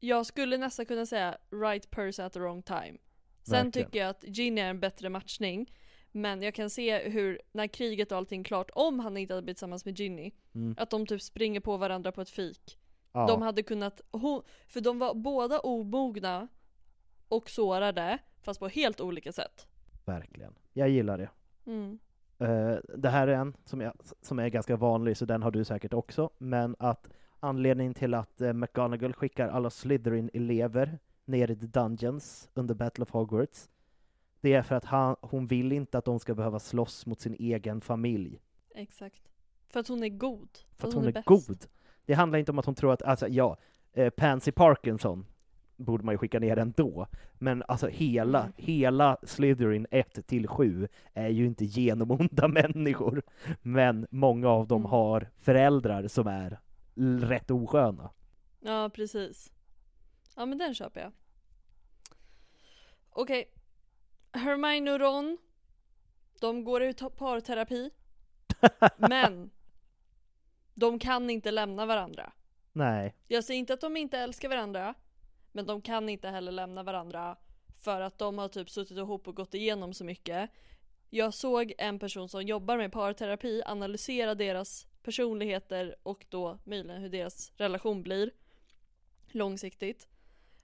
Jag 0.00 0.26
skulle 0.26 0.56
nästan 0.58 0.86
kunna 0.86 1.06
säga 1.06 1.38
right 1.50 1.90
person 1.90 2.24
at 2.24 2.32
the 2.32 2.40
wrong 2.40 2.62
time 2.62 2.98
Sen 3.42 3.52
Verkligen. 3.52 3.72
tycker 3.72 3.98
jag 3.98 4.08
att 4.10 4.24
Ginny 4.26 4.60
är 4.60 4.70
en 4.70 4.80
bättre 4.80 5.08
matchning 5.08 5.72
Men 6.12 6.42
jag 6.42 6.54
kan 6.54 6.70
se 6.70 6.98
hur, 7.08 7.40
när 7.52 7.66
kriget 7.66 8.12
och 8.12 8.18
allting 8.18 8.40
är 8.40 8.44
klart, 8.44 8.70
om 8.74 9.00
han 9.00 9.16
inte 9.16 9.34
hade 9.34 9.42
blivit 9.42 9.56
tillsammans 9.56 9.84
med 9.84 9.98
Ginny 9.98 10.32
Mm. 10.54 10.74
Att 10.78 10.90
de 10.90 11.06
typ 11.06 11.22
springer 11.22 11.60
på 11.60 11.76
varandra 11.76 12.12
på 12.12 12.20
ett 12.20 12.30
fik 12.30 12.78
ja. 13.12 13.26
De 13.26 13.42
hade 13.42 13.62
kunnat, 13.62 14.00
för 14.68 14.80
de 14.80 14.98
var 14.98 15.14
båda 15.14 15.60
omogna 15.60 16.48
och 17.30 17.50
sårade 17.50 18.18
Fast 18.42 18.60
på 18.60 18.68
helt 18.68 19.00
olika 19.00 19.32
sätt 19.32 19.68
Verkligen. 20.04 20.54
Jag 20.72 20.88
gillar 20.88 21.18
det. 21.18 21.30
mm. 21.66 21.98
Eh, 22.38 22.76
det 22.96 23.08
här 23.08 23.28
är 23.28 23.32
en 23.32 23.56
som, 23.64 23.80
jag, 23.80 23.92
som 24.22 24.38
är 24.38 24.48
ganska 24.48 24.76
vanlig, 24.76 25.16
så 25.16 25.24
den 25.24 25.42
har 25.42 25.50
du 25.50 25.64
säkert 25.64 25.94
också, 25.94 26.30
men 26.38 26.76
att 26.78 27.10
anledningen 27.40 27.94
till 27.94 28.14
att 28.14 28.40
uh, 28.40 28.52
McGonagall 28.52 29.12
skickar 29.12 29.48
alla 29.48 29.70
Slytherin-elever 29.70 30.98
ner 31.24 31.50
i 31.50 31.56
the 31.56 31.66
dungeons 31.66 32.50
under 32.54 32.74
Battle 32.74 33.02
of 33.02 33.10
Hogwarts, 33.10 33.68
det 34.40 34.54
är 34.54 34.62
för 34.62 34.74
att 34.74 34.84
han, 34.84 35.16
hon 35.20 35.46
vill 35.46 35.72
inte 35.72 35.98
att 35.98 36.04
de 36.04 36.18
ska 36.18 36.34
behöva 36.34 36.58
slåss 36.58 37.06
mot 37.06 37.20
sin 37.20 37.34
egen 37.34 37.80
familj. 37.80 38.40
Exakt 38.74 39.30
För 39.68 39.80
att 39.80 39.88
hon 39.88 40.02
är 40.02 40.08
god 40.08 40.48
För 40.76 40.88
att 40.88 40.94
hon, 40.94 41.06
är 41.06 41.12
bäst. 41.12 41.26
god. 41.26 41.66
Det 42.06 42.14
handlar 42.14 42.38
inte 42.38 42.52
om 42.52 42.58
att 42.58 42.66
hon 42.66 42.74
tror 42.74 42.92
att, 42.92 43.02
alltså 43.02 43.28
ja, 43.28 43.56
eh, 43.92 44.10
Pansy 44.10 44.52
Parkinson 44.52 45.26
borde 45.84 46.04
man 46.04 46.14
ju 46.14 46.18
skicka 46.18 46.38
ner 46.38 46.56
ändå, 46.56 47.06
men 47.38 47.62
alltså 47.68 47.88
hela, 47.88 48.40
Mm. 48.40 48.52
hela 48.56 49.16
Slytherin 49.22 49.86
1 49.90 50.26
till 50.26 50.48
7 50.48 50.88
är 51.14 51.28
ju 51.28 51.46
inte 51.46 51.64
genomonda 51.64 52.48
människor, 52.74 53.22
men 53.62 54.06
många 54.10 54.48
av 54.48 54.66
dem 54.66 54.80
Mm. 54.80 54.90
har 54.90 55.28
föräldrar 55.40 56.08
som 56.08 56.26
är 56.26 56.60
rätt 57.20 57.50
osköna. 57.50 58.10
Ja, 58.60 58.90
precis. 58.94 59.52
Ja, 60.36 60.46
men 60.46 60.58
den 60.58 60.74
köper 60.74 61.00
jag. 61.00 61.12
Okej. 63.10 63.50
Hermione 64.32 64.92
och 64.92 65.00
Ron. 65.00 65.38
De 66.40 66.64
går 66.64 66.82
ut 66.82 67.02
parterapi. 67.16 67.90
men. 68.96 69.50
De 70.74 70.98
kan 70.98 71.30
inte 71.30 71.50
lämna 71.50 71.86
varandra. 71.86 72.32
Nej, 72.72 73.14
Jag 73.28 73.44
säger 73.44 73.58
inte 73.60 73.74
att 73.74 73.80
de 73.80 73.96
inte 73.96 74.18
älskar 74.18 74.48
varandra. 74.48 74.94
Men 75.52 75.66
de 75.66 75.82
kan 75.82 76.08
inte 76.08 76.28
heller 76.28 76.52
lämna 76.52 76.82
varandra. 76.82 77.36
För 77.80 78.00
att 78.00 78.18
de 78.18 78.38
har 78.38 78.48
typ 78.48 78.70
suttit 78.70 78.96
ihop 78.98 79.28
och 79.28 79.36
gått 79.36 79.54
igenom 79.54 79.94
så 79.94 80.04
mycket. 80.04 80.50
Jag 81.10 81.34
såg 81.34 81.72
en 81.78 81.98
person 81.98 82.28
som 82.28 82.42
jobbar 82.42 82.76
med 82.76 82.92
parterapi 82.92 83.62
analysera 83.66 84.34
deras 84.34 84.86
personligheter 85.02 85.96
och 86.02 86.26
då 86.28 86.58
möjligen 86.64 87.02
hur 87.02 87.08
deras 87.08 87.52
relation 87.56 88.02
blir. 88.02 88.30
Långsiktigt. 89.28 90.08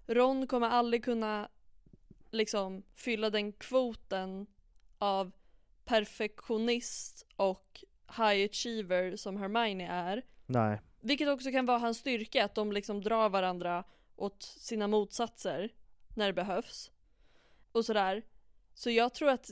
Ron 0.07 0.47
kommer 0.47 0.69
aldrig 0.69 1.05
kunna 1.05 1.49
liksom 2.31 2.83
fylla 2.95 3.31
den 3.31 3.53
kvoten 3.53 4.47
av 4.99 5.33
perfektionist 5.85 7.27
och 7.37 7.85
high 8.17 8.45
achiever 8.45 9.17
som 9.17 9.37
Hermione 9.37 9.87
är. 9.87 10.23
nej, 10.47 10.81
Vilket 11.01 11.29
också 11.29 11.51
kan 11.51 11.67
vara 11.67 11.79
hans 11.79 11.99
styrka, 11.99 12.45
att 12.45 12.55
de 12.55 12.73
liksom 12.73 13.01
drar 13.01 13.29
varandra 13.29 13.85
åt 14.17 14.43
sina 14.43 14.87
motsatser 14.89 15.73
när 16.15 16.27
det 16.27 16.33
behövs. 16.33 16.91
Och 17.73 17.85
sådär. 17.85 18.23
Så 18.75 18.91
jag 18.91 19.15
tror 19.15 19.29
att, 19.31 19.51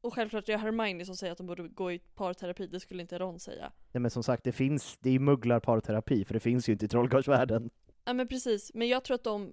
och 0.00 0.14
självklart 0.14 0.46
det 0.46 0.52
är 0.52 0.58
Hermione 0.58 1.04
som 1.04 1.16
säger 1.16 1.32
att 1.32 1.38
de 1.38 1.46
borde 1.46 1.68
gå 1.68 1.92
i 1.92 1.98
parterapi, 1.98 2.66
det 2.66 2.80
skulle 2.80 3.02
inte 3.02 3.18
Ron 3.18 3.40
säga. 3.40 3.72
nej 3.92 4.00
men 4.00 4.10
som 4.10 4.22
sagt, 4.22 4.44
det 4.44 4.52
finns, 4.52 4.98
det 5.00 5.10
är 5.10 5.18
mugglarparterapi, 5.18 6.24
för 6.24 6.34
det 6.34 6.40
finns 6.40 6.68
ju 6.68 6.72
inte 6.72 6.84
i 6.84 6.88
trollkarlsvärlden. 6.88 7.70
Ja 8.04 8.12
men 8.12 8.28
precis, 8.28 8.70
men 8.74 8.88
jag 8.88 9.04
tror 9.04 9.14
att 9.14 9.24
de 9.24 9.52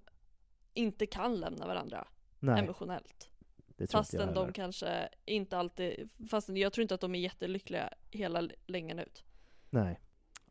inte 0.73 1.05
kan 1.05 1.35
lämna 1.39 1.67
varandra 1.67 2.07
Nej, 2.39 2.59
emotionellt. 2.63 3.29
det 3.77 3.87
tror 3.87 3.99
inte 4.01 4.15
jag 4.17 4.25
Fastän 4.25 4.33
de 4.33 4.53
kanske 4.53 5.09
inte 5.25 5.57
alltid, 5.57 6.09
fastän 6.29 6.57
jag 6.57 6.73
tror 6.73 6.81
inte 6.81 6.95
att 6.95 7.01
de 7.01 7.15
är 7.15 7.19
jättelyckliga 7.19 7.89
hela 8.11 8.49
längen 8.65 8.99
ut. 8.99 9.23
Nej. 9.69 9.99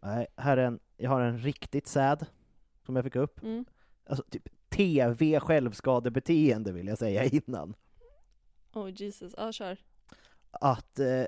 Nej, 0.01 0.27
här 0.37 0.57
är 0.57 0.65
en, 0.67 0.81
jag 0.97 1.11
har 1.11 1.21
en 1.21 1.39
riktigt 1.39 1.87
sad, 1.87 2.27
som 2.87 2.97
jag 2.97 3.05
fick 3.05 3.17
upp. 3.17 3.43
Mm. 3.43 3.65
Alltså 4.07 4.25
typ 4.31 4.49
TV 4.69 5.41
självskadebeteende 5.41 6.73
vill 6.73 6.87
jag 6.87 6.99
säga 6.99 7.25
innan. 7.25 7.75
Oh 8.73 8.91
Jesus, 8.91 9.35
ja 9.37 9.53
kör. 9.53 9.77
Att 10.51 10.99
eh, 10.99 11.25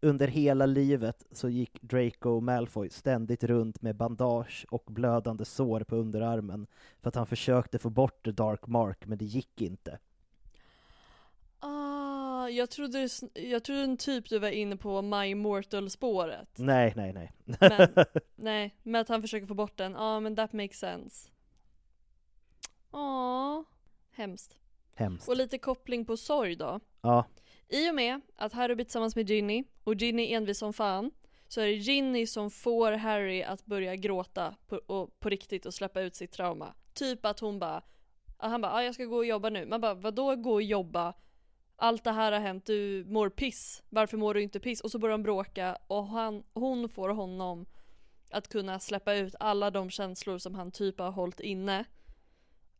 under 0.00 0.28
hela 0.28 0.66
livet 0.66 1.26
så 1.30 1.48
gick 1.48 1.82
Draco 1.82 2.40
Malfoy 2.40 2.90
ständigt 2.90 3.44
runt 3.44 3.82
med 3.82 3.96
bandage 3.96 4.66
och 4.70 4.84
blödande 4.86 5.44
sår 5.44 5.80
på 5.80 5.96
underarmen 5.96 6.66
för 7.00 7.08
att 7.08 7.14
han 7.14 7.26
försökte 7.26 7.78
få 7.78 7.90
bort 7.90 8.24
the 8.24 8.32
dark 8.32 8.66
mark 8.66 9.06
men 9.06 9.18
det 9.18 9.24
gick 9.24 9.60
inte. 9.60 9.98
Jag 12.48 12.70
trodde, 12.70 13.08
jag 13.34 13.64
trodde 13.64 13.96
typ 13.96 14.28
du 14.28 14.38
var 14.38 14.48
inne 14.48 14.76
på 14.76 15.02
My 15.02 15.26
Immortal 15.26 15.90
spåret. 15.90 16.48
Nej, 16.58 16.92
nej, 16.96 17.12
nej. 17.12 17.32
Men- 17.60 18.04
Nej, 18.36 18.74
med 18.82 19.00
att 19.00 19.08
han 19.08 19.22
försöker 19.22 19.46
få 19.46 19.54
bort 19.54 19.76
den. 19.76 19.92
Ja, 19.92 19.98
ah, 20.00 20.20
men 20.20 20.36
that 20.36 20.52
makes 20.52 20.78
sense. 20.78 21.30
Ja, 22.92 23.64
hemskt. 24.12 24.56
Hemskt. 24.94 25.28
Och 25.28 25.36
lite 25.36 25.58
koppling 25.58 26.04
på 26.04 26.16
sorg 26.16 26.56
då. 26.56 26.80
Ja, 27.00 27.24
I 27.68 27.90
och 27.90 27.94
med 27.94 28.20
att 28.36 28.52
Harry 28.52 28.74
blir 28.74 28.84
tillsammans 28.84 29.16
med 29.16 29.30
Ginny 29.30 29.64
och 29.84 29.94
Ginny 29.94 30.22
är 30.32 30.36
envis 30.36 30.58
som 30.58 30.72
fan 30.72 31.10
så 31.48 31.60
är 31.60 31.66
det 31.66 31.72
Ginny 31.72 32.26
som 32.26 32.50
får 32.50 32.92
Harry 32.92 33.42
att 33.42 33.66
börja 33.66 33.96
gråta 33.96 34.54
på, 34.66 34.76
och, 34.86 35.20
på 35.20 35.28
riktigt 35.28 35.66
och 35.66 35.74
släppa 35.74 36.00
ut 36.00 36.14
sitt 36.14 36.32
trauma. 36.32 36.74
Typ 36.94 37.26
att 37.26 37.40
hon 37.40 37.58
bara, 37.58 37.82
han 38.36 38.60
bara 38.60 38.72
ah, 38.72 38.82
jag 38.82 38.94
ska 38.94 39.04
gå 39.04 39.16
och 39.16 39.26
jobba 39.26 39.50
nu. 39.50 39.66
Man 39.66 39.80
bara 39.80 39.94
vadå 39.94 40.36
gå 40.36 40.52
och 40.52 40.62
jobba? 40.62 41.14
Allt 41.76 42.04
det 42.04 42.12
här 42.12 42.32
har 42.32 42.40
hänt, 42.40 42.66
du 42.66 43.04
mår 43.08 43.28
piss. 43.28 43.82
Varför 43.88 44.16
mår 44.16 44.34
du 44.34 44.42
inte 44.42 44.60
piss? 44.60 44.80
Och 44.80 44.90
så 44.90 44.98
börjar 44.98 45.12
de 45.12 45.22
bråka 45.22 45.78
och 45.86 46.06
han, 46.06 46.44
hon 46.54 46.88
får 46.88 47.08
honom 47.08 47.66
att 48.30 48.48
kunna 48.48 48.80
släppa 48.80 49.14
ut 49.14 49.34
alla 49.40 49.70
de 49.70 49.90
känslor 49.90 50.38
som 50.38 50.54
han 50.54 50.70
typ 50.72 50.98
har 50.98 51.10
hållit 51.10 51.40
inne. 51.40 51.84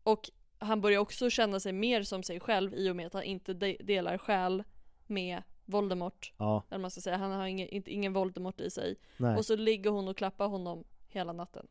Och 0.03 0.31
han 0.59 0.81
börjar 0.81 0.99
också 1.01 1.31
känna 1.31 1.61
sig 1.61 1.73
mer 1.73 2.03
som 2.03 2.23
sig 2.23 2.41
själv 2.41 2.75
i 2.75 2.91
och 2.91 2.97
med 2.97 3.07
att 3.07 3.13
han 3.13 3.23
inte 3.23 3.55
de- 3.55 3.77
delar 3.81 4.19
själ 4.19 4.65
med 5.07 5.43
Voldemort. 5.65 6.33
ja, 6.39 6.63
Eller 6.71 6.79
man 6.81 6.91
ska 6.91 7.01
säga, 7.01 7.17
han 7.17 7.33
har 7.33 7.47
ingen, 7.47 7.69
inte, 7.69 7.91
ingen 7.91 8.13
Voldemort 8.13 8.61
i 8.61 8.71
sig. 8.71 8.97
nej. 9.17 9.37
Och 9.37 9.47
så 9.47 9.57
ligger 9.57 9.91
hon 9.91 10.09
och 10.09 10.17
klappar 10.17 10.49
honom 10.49 10.85
hela 11.09 11.33
natten. 11.33 11.67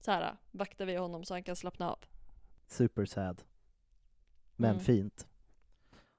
Så 0.00 0.10
här 0.10 0.36
vaktar 0.50 0.86
vi 0.86 0.96
honom 0.96 1.24
så 1.24 1.34
han 1.34 1.42
kan 1.42 1.56
slappna 1.56 1.90
av. 1.90 1.98
Super 2.66 3.04
sad. 3.04 3.42
Men 4.56 4.70
Mm. 4.70 4.84
fint. 4.84 5.26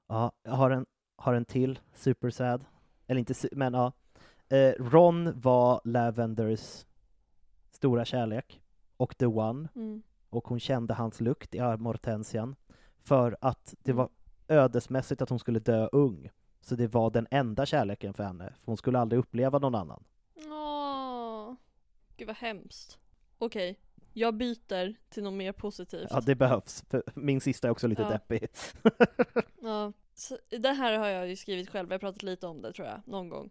Ja, 0.08 0.32
jag 0.42 0.52
har 0.52 0.70
en, 0.70 0.86
har 1.16 1.34
en 1.34 1.44
till 1.44 1.78
super 1.94 2.30
sad. 2.30 2.64
Eller 3.06 3.18
inte, 3.18 3.34
men 3.52 3.74
ja. 3.74 3.92
Eh, 4.48 4.72
Ron 4.78 5.40
var 5.40 5.80
Lavenders 5.84 6.86
stora 7.70 8.04
kärlek. 8.04 8.60
Och 8.96 9.18
the 9.18 9.26
one. 9.26 9.68
Mm. 9.74 10.02
och 10.30 10.48
hon 10.48 10.60
kände 10.60 10.94
hans 10.94 11.20
lukt 11.20 11.54
i 11.54 11.58
Armortensian 11.60 12.56
för 13.02 13.36
att 13.40 13.74
det 13.82 13.90
Mm. 13.90 13.96
var 13.96 14.08
ödesmässigt 14.48 15.22
att 15.22 15.30
hon 15.30 15.38
skulle 15.38 15.58
dö 15.58 15.88
ung. 15.92 16.30
Så 16.60 16.74
det 16.74 16.86
var 16.86 17.10
den 17.10 17.26
enda 17.30 17.66
kärleken 17.66 18.14
för 18.14 18.24
henne, 18.24 18.44
för 18.60 18.66
hon 18.66 18.76
skulle 18.76 18.98
aldrig 18.98 19.18
uppleva 19.20 19.58
någon 19.58 19.74
annan. 19.74 20.04
Åh, 20.50 21.54
gud 22.16 22.26
vad 22.26 22.36
hemskt. 22.36 22.98
Okej, 23.38 23.78
jag 24.18 24.34
byter 24.34 24.94
till 25.08 25.22
något 25.22 25.34
mer 25.34 25.52
positivt. 25.52 26.08
Ja, 26.10 26.20
det 26.20 26.34
behövs, 26.34 26.84
för 26.90 27.02
min 27.14 27.40
sista 27.40 27.68
är 27.68 27.72
också 27.72 27.86
lite 27.86 28.02
Ja. 28.02 28.08
deppig. 28.10 28.48
Ja, 29.62 29.92
så, 30.14 30.38
det 30.48 30.68
här 30.72 30.98
har 30.98 31.08
jag 31.08 31.28
ju 31.28 31.36
skrivit 31.36 31.70
själv, 31.70 31.88
jag 31.88 31.94
har 31.94 31.98
pratat 31.98 32.22
lite 32.22 32.46
om 32.46 32.62
det 32.62 32.72
tror 32.72 32.88
jag, 32.88 33.00
någon 33.06 33.28
gång. 33.28 33.50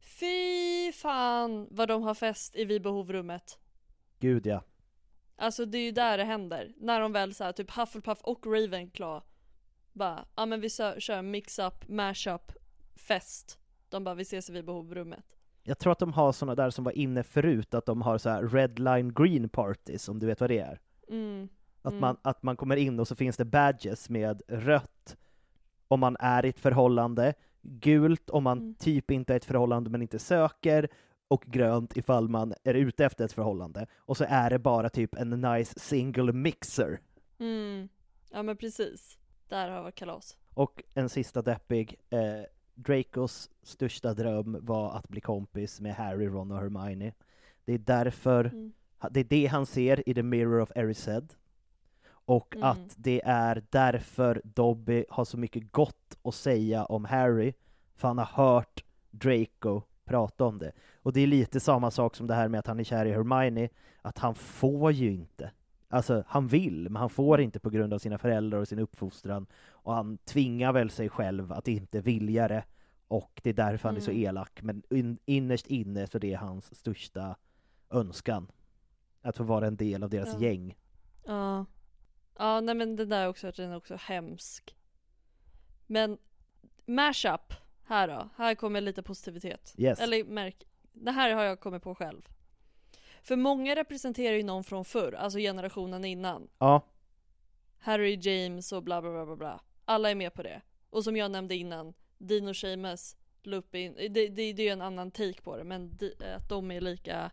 Fy 0.00 0.92
fan 0.92 1.68
vad 1.70 1.88
de 1.88 2.02
har 2.02 2.14
fest 2.14 2.56
i 2.56 2.64
vid 2.64 2.82
behovrummet. 2.82 3.58
Gud 4.18 4.46
ja. 4.46 4.64
Alltså 5.36 5.64
det 5.66 5.78
är 5.78 5.82
ju 5.82 5.90
där 5.92 6.18
det 6.18 6.24
händer. 6.24 6.72
När 6.76 7.00
de 7.00 7.12
väl 7.12 7.34
såhär, 7.34 7.52
typ 7.52 7.70
Hufflepuff 7.70 8.20
och 8.22 8.46
Ravenclaw 8.46 9.26
bara, 9.92 10.24
ja 10.36 10.46
men 10.46 10.60
vi 10.60 10.70
kör 10.70 11.22
mix-up, 11.22 11.88
mash-up, 11.88 12.52
fest. 12.96 13.58
De 13.88 14.04
bara, 14.04 14.14
vi 14.14 14.22
ses 14.22 14.50
vid 14.50 14.64
behovrummet. 14.64 15.24
Jag 15.62 15.78
tror 15.78 15.92
att 15.92 15.98
de 15.98 16.12
har 16.12 16.32
såna 16.32 16.54
där 16.54 16.70
som 16.70 16.84
var 16.84 16.92
inne 16.92 17.22
förut, 17.22 17.74
att 17.74 17.86
de 17.86 18.02
har 18.02 18.18
så 18.18 18.28
här 18.30 18.42
red 18.48 18.78
line 18.78 19.12
green 19.14 19.48
parties, 19.48 20.08
om 20.08 20.18
du 20.18 20.26
vet 20.26 20.40
vad 20.40 20.50
det 20.50 20.58
är. 20.58 20.80
Mm. 21.08 21.48
Att, 21.82 21.92
Mm. 21.92 22.00
man, 22.00 22.16
att 22.22 22.42
man 22.42 22.56
kommer 22.56 22.76
in 22.76 23.00
och 23.00 23.08
så 23.08 23.14
finns 23.16 23.36
det 23.36 23.44
badges 23.44 24.08
med 24.10 24.42
rött 24.48 25.16
om 25.88 26.00
man 26.00 26.16
är 26.20 26.46
i 26.46 26.48
ett 26.48 26.60
förhållande, 26.60 27.34
gult 27.62 28.30
om 28.30 28.44
man 28.44 28.58
Mm. 28.58 28.74
typ 28.74 29.10
inte 29.10 29.32
är 29.32 29.34
i 29.34 29.36
ett 29.36 29.44
förhållande 29.44 29.90
men 29.90 30.02
inte 30.02 30.18
söker, 30.18 30.88
och 31.28 31.44
grönt 31.46 31.96
ifall 31.96 32.28
man 32.28 32.54
är 32.64 32.74
ute 32.74 33.04
efter 33.04 33.24
ett 33.24 33.32
förhållande. 33.32 33.86
Och 33.98 34.16
så 34.16 34.24
är 34.28 34.50
det 34.50 34.58
bara 34.58 34.88
typ 34.88 35.14
en 35.14 35.30
nice 35.30 35.78
single 35.78 36.32
mixer. 36.32 37.00
Mm. 37.38 37.88
Ja 38.30 38.42
men 38.42 38.56
precis. 38.56 39.18
Där 39.48 39.70
har 39.70 39.84
vi 39.84 39.92
kalas. 39.92 40.36
Och 40.54 40.82
en 40.94 41.08
sista 41.08 41.42
deppig, 41.42 41.96
eh, 42.10 42.20
Dracos 42.74 43.50
största 43.62 44.14
dröm 44.14 44.56
var 44.60 44.92
att 44.92 45.08
bli 45.08 45.20
kompis 45.20 45.80
med 45.80 45.94
Harry, 45.94 46.26
Ron 46.26 46.50
och 46.50 46.58
Hermione. 46.58 47.12
Det 47.64 47.72
är 47.72 47.78
därför, 47.78 48.44
Mm. 48.44 48.72
det 49.10 49.20
är 49.20 49.24
det 49.24 49.46
han 49.46 49.66
ser 49.66 50.08
i 50.08 50.14
The 50.14 50.22
Mirror 50.22 50.60
of 50.60 50.70
Erised. 50.74 51.34
Och 52.10 52.56
Mm. 52.56 52.68
att 52.68 52.94
det 52.96 53.22
är 53.24 53.62
därför 53.70 54.40
Dobby 54.44 55.04
har 55.10 55.24
så 55.24 55.36
mycket 55.38 55.72
gott 55.72 56.18
att 56.22 56.34
säga 56.34 56.84
om 56.84 57.04
Harry, 57.04 57.52
för 57.96 58.08
han 58.08 58.18
har 58.18 58.24
hört 58.44 58.84
Draco 59.10 59.82
prata 60.04 60.44
om 60.44 60.58
det. 60.58 60.72
Och 61.02 61.12
det 61.12 61.20
är 61.20 61.26
lite 61.26 61.60
samma 61.60 61.90
sak 61.90 62.16
som 62.16 62.26
det 62.26 62.34
här 62.34 62.48
med 62.48 62.58
att 62.58 62.66
han 62.66 62.80
är 62.80 62.84
kär 62.84 63.06
i 63.06 63.12
Hermione, 63.12 63.68
att 64.02 64.18
han 64.18 64.34
får 64.34 64.92
ju 64.92 65.12
inte. 65.12 65.50
Alltså, 65.92 66.24
han 66.26 66.48
vill, 66.48 66.82
men 66.90 66.96
han 67.00 67.10
får 67.10 67.40
inte 67.40 67.60
på 67.60 67.70
grund 67.70 67.94
av 67.94 67.98
sina 67.98 68.18
föräldrar 68.18 68.58
och 68.58 68.68
sin 68.68 68.78
uppfostran. 68.78 69.46
Och 69.70 69.94
han 69.94 70.18
tvingar 70.18 70.72
väl 70.72 70.90
sig 70.90 71.08
själv 71.08 71.52
att 71.52 71.68
inte 71.68 72.00
vilja 72.00 72.48
det, 72.48 72.64
och 73.08 73.40
det 73.42 73.50
är 73.50 73.54
därför 73.54 73.88
han 73.88 73.96
är 73.96 74.00
så 74.00 74.10
Mm. 74.10 74.22
elak. 74.22 74.62
Men 74.62 74.82
in, 74.90 75.18
innerst 75.24 75.66
inne 75.66 76.06
så 76.06 76.18
det 76.18 76.32
är 76.32 76.36
hans 76.38 76.74
största 76.74 77.36
önskan. 77.90 78.50
Att 79.22 79.36
få 79.36 79.44
vara 79.44 79.66
en 79.66 79.76
del 79.76 80.02
av 80.02 80.10
deras 80.10 80.34
Ja. 80.34 80.40
gäng. 80.40 80.76
Ja. 81.24 81.66
Ja 82.38 82.60
nej 82.60 82.74
men 82.74 82.96
den 82.96 83.08
där 83.08 83.22
är 83.22 83.28
också, 83.28 83.52
den 83.56 83.70
är 83.70 83.76
också 83.76 83.96
hemsk. 84.00 84.76
Men 85.86 86.18
mashup, 86.86 87.52
här 87.84 88.08
då. 88.08 88.28
Här 88.36 88.54
kommer 88.54 88.80
lite 88.80 89.02
positivitet. 89.02 89.74
Yes. 89.78 90.00
Eller 90.00 90.24
märk, 90.24 90.64
det 90.92 91.10
här 91.10 91.34
har 91.34 91.42
jag 91.44 91.60
kommit 91.60 91.82
på 91.82 91.94
själv. 91.94 92.28
För 93.22 93.36
många 93.36 93.76
representerar 93.76 94.36
ju 94.36 94.42
någon 94.42 94.64
från 94.64 94.84
förr, 94.84 95.12
alltså 95.12 95.38
generationen 95.38 96.04
innan. 96.04 96.48
Ja, 96.58 96.82
Harry 97.78 98.18
James 98.22 98.72
och 98.72 98.82
bla 98.82 99.02
bla 99.02 99.10
bla 99.10 99.26
bla 99.26 99.36
bla. 99.36 99.60
Alla 99.84 100.10
är 100.10 100.14
med 100.14 100.34
på 100.34 100.42
det. 100.42 100.62
Och 100.90 101.04
som 101.04 101.16
jag 101.16 101.30
nämnde 101.30 101.54
innan, 101.56 101.94
Dino 102.18 102.54
Seamus, 102.54 103.16
Lupin, 103.42 103.94
det, 103.94 104.08
det, 104.08 104.28
det 104.28 104.62
är 104.62 104.66
ju 104.66 104.68
en 104.68 104.82
annan 104.82 105.10
take 105.10 105.42
på 105.42 105.56
det, 105.56 105.64
men 105.64 105.96
de, 105.96 106.12
att 106.36 106.48
de 106.48 106.70
är 106.70 106.80
lika 106.80 107.30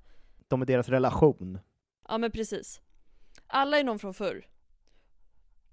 de 0.48 0.62
är 0.62 0.66
deras 0.66 0.90
relation. 0.90 1.60
Ja 2.08 2.18
men 2.18 2.32
precis. 2.32 2.82
Alla 3.48 3.80
är 3.80 3.84
någon 3.84 4.00
från 4.00 4.14
förr. 4.14 4.48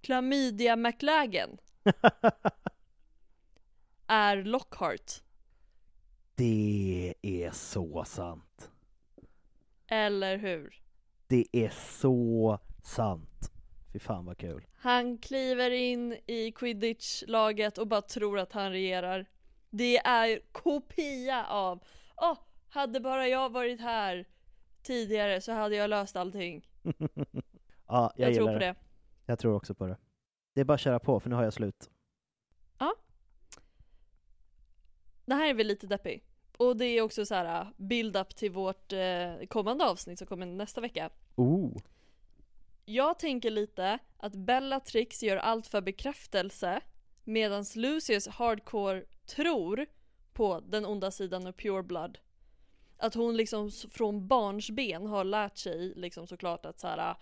Chlamydia 0.02 0.76
McLagan 0.76 1.58
är 4.06 4.44
Lockhart. 4.44 5.12
det 6.34 7.14
är 7.22 7.50
så 7.50 8.04
sant. 8.04 8.70
Eller 9.86 10.38
hur? 10.38 10.82
Det 11.26 11.46
är 11.52 11.68
så 11.68 12.58
sant. 12.82 13.52
Fy 13.92 13.98
fan 13.98 14.24
vad 14.24 14.38
kul. 14.38 14.66
Han 14.72 15.18
kliver 15.18 15.70
in 15.70 16.12
i 16.26 16.52
quidditch-laget 16.52 17.78
och 17.78 17.86
bara 17.86 18.02
tror 18.02 18.38
att 18.38 18.52
han 18.52 18.70
regerar. 18.70 19.26
Det 19.70 19.96
är 19.96 20.40
kopia 20.52 21.46
av 21.46 21.84
Åh, 22.16 22.38
hade 22.68 23.00
bara 23.00 23.28
jag 23.28 23.52
varit 23.52 23.80
här 23.80 24.28
tidigare 24.82 25.40
så 25.40 25.52
hade 25.52 25.76
jag 25.76 25.90
löst 25.90 26.16
allting. 26.16 26.68
ja, 27.86 28.12
jag, 28.16 28.30
Jag, 28.30 28.34
tror 28.34 28.52
på 28.52 28.58
det. 28.58 28.74
Jag 29.26 29.38
tror 29.38 29.54
också 29.54 29.74
på 29.74 29.86
det. 29.86 29.96
Det 30.54 30.60
är 30.60 30.64
bara 30.64 30.74
att 30.74 30.80
köra 30.80 30.98
på, 30.98 31.20
för 31.20 31.30
nu 31.30 31.36
har 31.36 31.44
jag 31.44 31.52
slut. 31.52 31.90
Det 35.26 35.34
här 35.34 35.50
är 35.50 35.54
väl 35.54 35.66
lite 35.66 35.86
deppig. 35.86 36.24
Och 36.58 36.76
det 36.76 36.86
är 36.86 37.02
också 37.02 37.26
så 37.26 37.34
här 37.34 37.72
build-up 37.76 38.36
till 38.36 38.50
vårt 38.50 38.92
eh, 38.92 39.46
kommande 39.48 39.84
avsnitt 39.84 40.18
som 40.18 40.26
kommer 40.26 40.46
nästa 40.46 40.80
vecka. 40.80 41.10
Oh. 41.34 41.76
Jag 42.84 43.18
tänker 43.18 43.50
lite 43.50 43.98
att 44.16 44.34
Bellatrix 44.34 45.22
gör 45.22 45.36
allt 45.36 45.66
för 45.66 45.80
bekräftelse 45.80 46.80
medan 47.24 47.64
Lucius 47.74 48.28
hardcore 48.28 49.04
tror 49.26 49.86
på 50.32 50.60
den 50.60 50.86
onda 50.86 51.10
sidan 51.10 51.46
av 51.46 51.52
Pure 51.52 51.82
Blood. 51.82 52.18
Att 52.98 53.14
hon 53.14 53.36
liksom 53.36 53.70
från 53.70 54.28
barnsben 54.28 55.06
har 55.06 55.24
lärt 55.24 55.56
sig 55.56 55.92
liksom 55.96 56.26
såklart 56.26 56.66
att 56.66 56.80
så 56.80 56.86
här, 56.86 57.16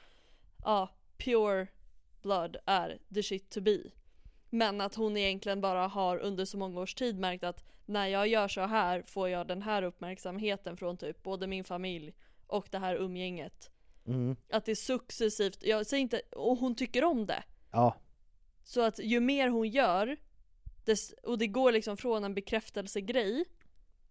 ja, 0.65 0.89
Pure 1.17 1.67
Blood 2.23 2.57
är 2.67 2.99
the 3.15 3.23
shit 3.23 3.51
to 3.51 3.61
be. 3.61 3.79
Men 4.55 4.81
att 4.81 4.95
hon 4.95 5.17
egentligen 5.17 5.61
bara 5.61 5.87
har 5.87 6.19
under 6.19 6.45
så 6.45 6.59
många 6.59 6.81
års 6.81 6.95
tid 6.95 7.19
märkt 7.19 7.45
att 7.45 7.65
när 7.87 8.07
jag 8.07 8.29
gör 8.29 8.49
så 8.49 8.61
här 8.61 9.03
får 9.07 9.29
jag 9.29 9.47
den 9.47 9.63
här 9.63 9.83
uppmärksamheten 9.83 10.77
från 10.77 10.97
typ 10.97 11.23
både 11.23 11.47
min 11.47 11.65
familj 11.65 12.15
och 12.47 12.69
det 12.71 12.79
här 12.79 12.97
umgänget. 12.97 13.71
Mm. 14.07 14.37
Att 14.51 14.65
det 14.65 14.77
successivt, 14.77 15.59
jag 15.63 15.87
säger 15.87 16.01
inte, 16.01 16.21
och 16.37 16.57
hon 16.59 16.75
tycker 16.75 17.05
om 17.05 17.27
det. 17.27 17.43
Ja, 17.71 17.97
Så 18.65 18.81
att 18.81 18.99
ju 18.99 19.21
mer 19.21 19.49
hon 19.49 19.69
gör, 19.69 20.17
och 21.23 21.39
det 21.39 21.47
går 21.47 21.73
liksom 21.73 21.97
från 21.97 22.25
en 22.25 22.35
bekräftelsegrej 22.35 23.45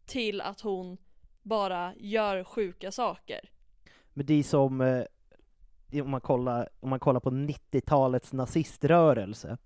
till 0.05 0.41
att 0.41 0.61
hon 0.61 0.97
bara 1.41 1.93
gör 1.97 2.43
sjuka 2.43 2.91
saker. 2.91 3.49
men 4.13 4.25
det 4.25 4.33
är 4.33 4.43
som 4.43 4.81
eh, 4.81 5.03
om, 6.01 6.09
man 6.09 6.21
kollar, 6.21 6.69
om 6.79 6.89
man 6.89 6.99
kollar 6.99 7.19
på 7.19 7.29
90-talets 7.29 8.33
naziströrelse. 8.33 9.57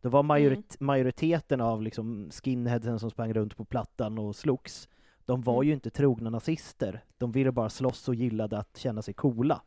Då 0.00 0.08
var 0.08 0.22
majorit- 0.22 0.76
majoriteten 0.80 1.60
av 1.60 1.82
liksom 1.82 2.30
skinheadsen 2.30 2.98
som 2.98 3.10
sprang 3.10 3.32
runt 3.32 3.56
på 3.56 3.64
plattan 3.64 4.18
och 4.18 4.36
slogs, 4.36 4.88
de 5.24 5.42
var 5.42 5.54
Mm. 5.54 5.66
ju 5.68 5.74
inte 5.74 5.90
trogna 5.90 6.30
nazister. 6.30 7.04
De 7.18 7.32
ville 7.32 7.52
bara 7.52 7.68
slåss 7.68 8.08
och 8.08 8.14
gillade 8.14 8.58
att 8.58 8.76
känna 8.76 9.02
sig 9.02 9.14
coola. 9.14 9.62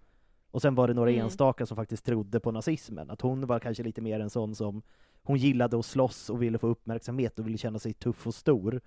Och 0.51 0.61
sen 0.61 0.75
var 0.75 0.87
det 0.87 0.93
några 0.93 1.09
Mm. 1.11 1.23
enstaka 1.25 1.65
som 1.65 1.77
faktiskt 1.77 2.05
trodde 2.05 2.39
på 2.39 2.51
nazismen. 2.51 3.09
Att 3.09 3.21
hon 3.21 3.45
var 3.47 3.59
kanske 3.59 3.83
lite 3.83 4.01
mer 4.01 4.19
en 4.19 4.29
sån 4.29 4.55
som 4.55 4.81
hon 5.23 5.37
gillade 5.37 5.79
att 5.79 5.85
slåss 5.85 6.29
och 6.29 6.41
ville 6.41 6.57
få 6.57 6.67
uppmärksamhet 6.67 7.39
och 7.39 7.47
ville 7.47 7.57
känna 7.57 7.79
sig 7.79 7.93
tuff 7.93 8.27
och 8.27 8.35
stor. 8.35 8.81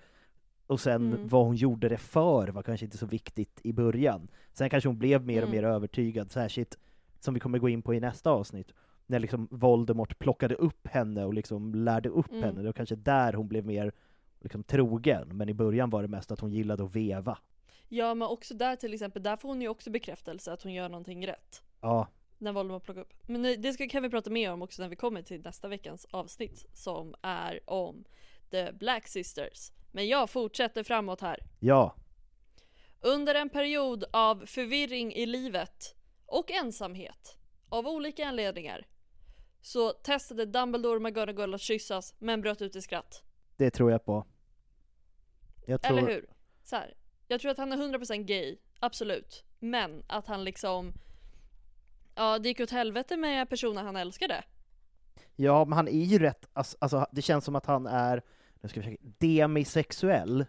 Och 0.67 0.81
sen 0.81 1.13
Mm. 1.13 1.29
vad 1.29 1.47
hon 1.47 1.57
gjorde 1.57 1.89
det 1.89 1.97
för 1.97 2.49
var 2.49 2.63
kanske 2.63 2.87
inte 2.87 2.99
så 2.99 3.07
viktigt 3.07 3.61
i 3.65 3.73
början. 3.73 4.29
Sen 4.53 4.71
kanske 4.71 4.89
hon 4.89 4.99
blev 4.99 5.27
mer 5.27 5.43
och 5.43 5.49
Mm. 5.49 5.57
mer 5.63 5.69
övertygad, 5.71 6.31
särskilt 6.31 6.79
som 7.21 7.35
vi 7.35 7.41
kommer 7.41 7.59
gå 7.59 7.69
in 7.69 7.83
på 7.83 7.95
i 7.95 8.01
nästa 8.01 8.31
avsnitt. 8.31 8.73
När 9.13 9.19
liksom 9.19 9.49
Voldemort 9.51 10.19
plockade 10.19 10.55
upp 10.55 10.87
henne 10.89 11.25
och 11.25 11.35
liksom 11.35 11.75
lärde 11.75 12.09
upp 12.09 12.31
Mm. 12.31 12.43
henne. 12.43 12.61
Det 12.61 12.67
var 12.69 12.73
kanske 12.73 12.97
där 12.97 13.33
hon 13.33 13.49
blev 13.49 13.67
mer 13.67 13.93
liksom 14.41 14.63
trogen. 14.65 15.37
Men 15.37 15.49
i 15.49 15.55
början 15.55 15.91
var 15.91 16.03
det 16.03 16.09
mest 16.09 16.31
att 16.33 16.41
hon 16.41 16.53
gillade 16.53 16.85
att 16.85 16.97
veva. 16.97 17.39
Ja 17.89 18.15
men 18.15 18.29
också 18.29 18.55
där 18.55 18.77
till 18.77 18.95
exempel, 18.95 19.23
där 19.23 19.37
får 19.37 19.49
hon 19.49 19.63
ju 19.63 19.69
också 19.69 19.91
bekräftelse 19.91 20.53
att 20.53 20.63
hon 20.63 20.73
gör 20.73 20.89
någonting 20.89 21.27
rätt. 21.27 21.63
Ja, 21.81 22.09
När 22.39 22.53
Voldemort 22.53 22.85
plockar 22.85 23.01
upp. 23.01 23.13
Men 23.29 23.43
det 23.43 23.73
ska, 23.73 23.89
kan 23.89 24.03
vi 24.03 24.11
prata 24.11 24.31
mer 24.31 24.53
om 24.53 24.63
också 24.63 24.83
när 24.83 24.89
vi 24.89 24.97
kommer 24.97 25.23
till 25.23 25.41
nästa 25.43 25.69
veckans 25.69 26.07
avsnitt 26.11 26.67
som 26.73 27.15
är 27.23 27.61
om 27.71 28.05
The 28.51 28.73
Black 28.73 29.09
Sisters. 29.09 29.73
Men 29.91 30.09
jag 30.09 30.31
fortsätter 30.31 30.83
framåt 30.83 31.21
här. 31.21 31.39
ja, 31.61 31.95
Under 33.01 33.35
en 33.35 33.49
period 33.49 34.05
av 34.13 34.47
förvirring 34.47 35.13
i 35.13 35.27
livet 35.27 35.95
och 36.27 36.51
ensamhet 36.51 37.39
av 37.69 37.87
olika 37.87 38.27
anledningar 38.27 38.87
så 39.63 39.93
testade 39.93 40.47
Dumbledore 40.47 40.97
och 40.97 41.03
McGonagall 41.03 41.55
att 41.55 41.61
kyssas 41.61 42.15
men 42.19 42.41
bröt 42.41 42.63
ut 42.63 42.77
i 42.77 42.83
skratt. 42.83 43.23
det 43.57 43.71
tror 43.71 43.91
jag 43.91 44.05
på. 44.05 44.27
Jag 45.67 45.83
tror, 45.83 45.99
Eller 45.99 46.13
hur? 46.13 46.27
Så 46.63 46.77
här, 46.77 46.95
jag 47.29 47.41
tror 47.41 47.51
att 47.51 47.59
han 47.59 47.73
är 47.73 47.77
100% 47.77 48.23
gay, 48.23 48.57
absolut. 48.81 49.45
Men 49.59 50.05
att 50.09 50.27
han 50.27 50.45
liksom 50.45 50.93
Ja, 52.15 52.39
det 52.39 52.49
gick 52.49 52.61
åt 52.61 52.71
helvete 52.71 53.17
med 53.17 53.49
personen 53.49 53.87
han 53.87 53.97
älskade. 53.97 54.45
Ja, 55.37 55.65
men 55.65 55.73
han 55.77 55.89
är 55.89 56.05
ju 56.05 56.19
rätt, 56.19 56.49
alltså, 56.53 56.77
alltså 56.81 57.07
det 57.13 57.23
känns 57.23 57.45
som 57.45 57.57
att 57.57 57.67
han 57.67 57.87
är, 57.87 58.23
nu 58.61 58.69
ska 58.69 58.81
vi 58.81 58.85
försöka, 58.87 59.03
demisexuell. 59.19 60.47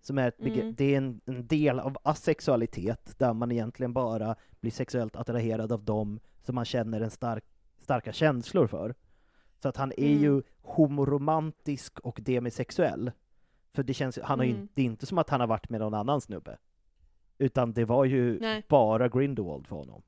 Som 0.00 0.18
är 0.18 0.32
Mm. 0.38 0.74
det 0.74 0.94
är 0.94 0.98
en, 0.98 1.20
en 1.26 1.46
del 1.46 1.80
av 1.80 1.96
asexualitet, 2.02 3.18
där 3.18 3.32
man 3.32 3.52
egentligen 3.52 3.92
bara 3.92 4.36
blir 4.60 4.70
sexuellt 4.70 5.16
attraherad 5.16 5.72
av 5.72 5.84
dem 5.84 6.20
som 6.42 6.54
man 6.54 6.64
känner 6.64 7.00
en 7.00 7.10
stark, 7.10 7.44
starka 7.88 8.12
känslor 8.12 8.66
för. 8.66 8.94
Så 9.62 9.68
att 9.68 9.76
han 9.76 9.92
är 9.96 10.10
Mm. 10.10 10.22
ju 10.22 10.42
homoromantisk 10.62 11.98
och 12.00 12.18
demisexuell. 12.22 13.12
För 13.74 13.82
det 13.82 13.94
känns, 13.94 14.18
han 14.22 14.38
har 14.38 14.46
Mm. 14.46 14.68
det 14.74 14.82
är 14.82 14.86
inte 14.86 15.06
som 15.06 15.18
att 15.18 15.30
han 15.30 15.40
har 15.40 15.46
varit 15.46 15.68
med 15.70 15.80
någon 15.80 15.94
annan 15.94 16.20
snubbe. 16.20 16.58
Utan 17.38 17.72
det 17.72 17.84
var 17.84 18.04
ju 18.04 18.38
Nej. 18.40 18.64
bara 18.68 19.08
Grindelwald 19.08 19.66
för 19.66 19.76
honom. 19.76 20.02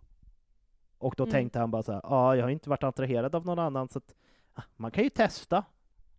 Och 0.98 1.14
då 1.16 1.22
Mm. 1.24 1.32
tänkte 1.32 1.58
han 1.58 1.70
bara 1.70 1.82
så 1.82 1.92
här, 1.92 2.00
ja, 2.04 2.36
jag 2.36 2.44
har 2.44 2.50
inte 2.50 2.68
varit 2.70 2.82
attraherad 2.84 3.34
av 3.34 3.46
någon 3.46 3.58
annan, 3.58 3.88
så 3.88 3.98
att 3.98 4.14
ah, 4.54 4.62
man 4.76 4.90
kan 4.90 5.04
ju 5.04 5.10
testa. 5.10 5.64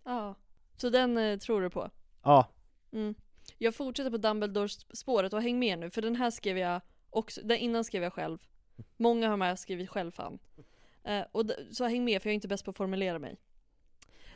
Ja. 0.04 0.36
Så 0.78 0.90
den 0.90 1.18
eh, 1.18 1.38
tror 1.38 1.62
du 1.62 1.70
på? 1.70 1.90
Ja, 2.24 2.48
Mm. 2.92 3.16
Jag 3.58 3.76
fortsätter 3.76 4.12
på 4.12 4.18
Dumbledores 4.18 4.98
spåret 4.98 5.34
och 5.34 5.42
häng 5.42 5.60
med 5.60 5.80
nu, 5.80 5.90
för 5.90 6.02
den 6.02 6.16
här 6.16 6.32
skrev 6.32 6.58
jag 6.58 6.82
också, 7.10 7.42
den 7.44 7.58
innan 7.58 7.84
skrev 7.84 8.04
jag 8.04 8.14
själv. 8.14 8.38
Många 8.98 9.30
har 9.30 9.46
jag 9.48 9.60
skrivit 9.60 9.90
själv 9.90 10.12
fan. 10.12 10.40
Eh, 11.04 11.24
och 11.32 11.46
så 11.72 11.86
häng 11.86 12.06
med 12.06 12.22
för 12.22 12.30
jag 12.30 12.32
är 12.32 12.36
inte 12.36 12.48
bäst 12.48 12.66
på 12.66 12.72
att 12.72 12.78
formulera 12.78 13.20
mig. 13.20 13.38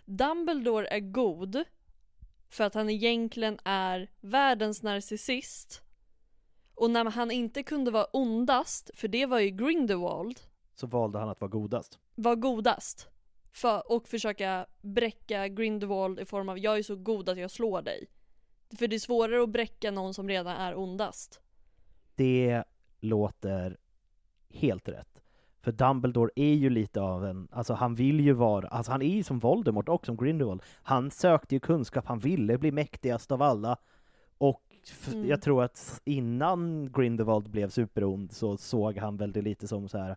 Dumbledore 0.06 0.88
är 0.88 1.00
god 1.00 1.64
för 2.50 2.64
att 2.64 2.74
han 2.74 2.90
egentligen 2.90 3.60
är 3.64 4.12
världens 4.22 4.84
narcissist. 4.84 5.82
Och 6.76 6.92
när 6.92 7.06
han 7.06 7.32
inte 7.32 7.64
kunde 7.64 7.92
vara 7.92 8.06
ondast, 8.06 8.92
för 8.94 9.08
det 9.08 9.26
var 9.26 9.40
ju 9.40 9.50
Grindelwald, 9.50 10.40
så 10.76 10.88
valde 10.88 11.20
han 11.20 11.30
att 11.30 11.42
vara 11.42 11.50
godast. 11.50 12.00
var 12.16 12.36
godast. 12.36 13.08
För, 13.52 13.92
och 13.92 14.08
försöka 14.08 14.66
bräcka 14.82 15.48
Grindelwald 15.48 16.20
i 16.20 16.26
form 16.26 16.50
av 16.50 16.60
jag 16.60 16.78
är 16.78 16.84
så 16.84 16.96
god 16.96 17.30
att 17.30 17.38
jag 17.38 17.52
slår 17.52 17.82
dig. 17.82 18.08
För 18.78 18.88
det 18.88 18.96
är 18.96 19.00
svårare 19.00 19.44
att 19.44 19.50
bräcka 19.50 19.92
någon 19.92 20.14
som 20.14 20.30
redan 20.30 20.58
är 20.58 20.76
ondast. 20.76 21.42
Det 22.16 22.64
låter 23.00 23.78
helt 24.50 24.90
rätt. 24.90 25.15
För 25.66 25.72
Dumbledore 25.72 26.30
är 26.36 26.54
ju 26.54 26.70
lite 26.70 27.02
av 27.02 27.26
en, 27.26 27.48
alltså 27.52 27.74
han 27.74 27.96
vill 27.96 28.20
ju 28.20 28.34
vara, 28.34 28.68
alltså 28.68 28.92
han 28.92 29.02
är 29.02 29.16
ju 29.16 29.24
som 29.24 29.40
Voldemort 29.40 29.90
och 29.90 30.06
som 30.06 30.18
Grindelwald. 30.18 30.62
Han 30.84 31.12
sökte 31.12 31.56
ju 31.56 31.60
kunskap, 31.60 32.06
han 32.08 32.20
ville 32.20 32.58
bli 32.58 32.72
mäktigast 32.72 33.32
av 33.32 33.42
alla. 33.42 33.78
Och 34.38 34.62
Mm. 35.12 35.28
jag 35.28 35.42
tror 35.42 35.64
att 35.64 36.02
innan 36.06 36.92
Grindelwald 36.92 37.50
blev 37.50 37.70
superond 37.70 38.32
så 38.32 38.58
såg 38.58 38.98
han 38.98 39.18
väl 39.18 39.32
det 39.32 39.42
lite 39.42 39.68
som 39.68 39.90
så 39.90 39.98
här. 39.98 40.16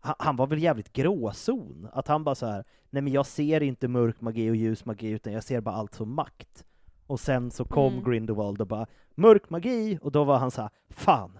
Han 0.00 0.36
var 0.36 0.46
väl 0.46 0.62
jävligt 0.62 0.92
gråzon, 0.92 1.88
att 1.92 2.08
han 2.08 2.24
bara 2.24 2.34
så 2.34 2.46
här. 2.46 2.64
nej 2.90 3.02
men 3.02 3.12
jag 3.12 3.26
ser 3.26 3.62
inte 3.62 3.88
mörk 3.88 4.20
magi 4.20 4.50
och 4.50 4.56
ljus 4.56 4.84
magi 4.84 5.08
utan 5.10 5.32
jag 5.32 5.44
ser 5.44 5.60
bara 5.60 5.74
allt 5.74 5.94
som 5.94 6.14
makt. 6.14 6.64
Och 7.06 7.20
sen 7.20 7.50
så 7.50 7.64
kom 7.64 7.92
Mm. 7.92 8.04
Grindelwald 8.04 8.60
och 8.60 8.66
bara 8.66 8.86
mörk 9.14 9.50
magi, 9.50 9.98
och 10.02 10.12
då 10.12 10.24
var 10.24 10.38
han 10.38 10.50
så 10.50 10.62
här, 10.62 10.70
fan, 10.90 11.38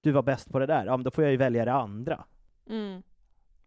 du 0.00 0.12
var 0.12 0.22
bäst 0.22 0.52
på 0.52 0.58
det 0.58 0.66
där, 0.66 0.86
ja 0.86 0.96
men 0.96 1.04
då 1.04 1.10
får 1.10 1.24
jag 1.24 1.30
ju 1.30 1.36
välja 1.36 1.64
det 1.64 1.72
andra. 1.72 2.24
Mm. 2.66 3.02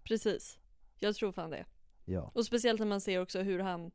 Precis. 0.03 0.59
Jag 0.99 1.15
tror 1.15 1.31
fan 1.31 1.49
det. 1.49 1.65
Ja. 2.05 2.31
Och 2.35 2.45
speciellt 2.45 2.79
när 2.79 2.87
man 2.87 3.01
ser 3.01 3.21
också 3.21 3.41
hur 3.41 3.59
han, 3.59 3.91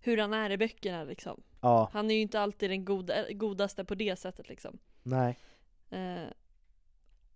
hur 0.00 0.18
han 0.18 0.34
är 0.34 0.50
i 0.50 0.56
böckerna 0.58 1.04
liksom. 1.04 1.42
Ja, 1.60 1.90
Han 1.92 2.10
är 2.10 2.14
ju 2.14 2.20
inte 2.20 2.40
alltid 2.40 2.70
den 2.70 2.84
goda, 2.84 3.32
godaste 3.32 3.84
på 3.84 3.94
det 3.94 4.16
sättet 4.16 4.48
liksom. 4.48 4.78
nej. 5.02 5.38
Eh, 5.90 6.24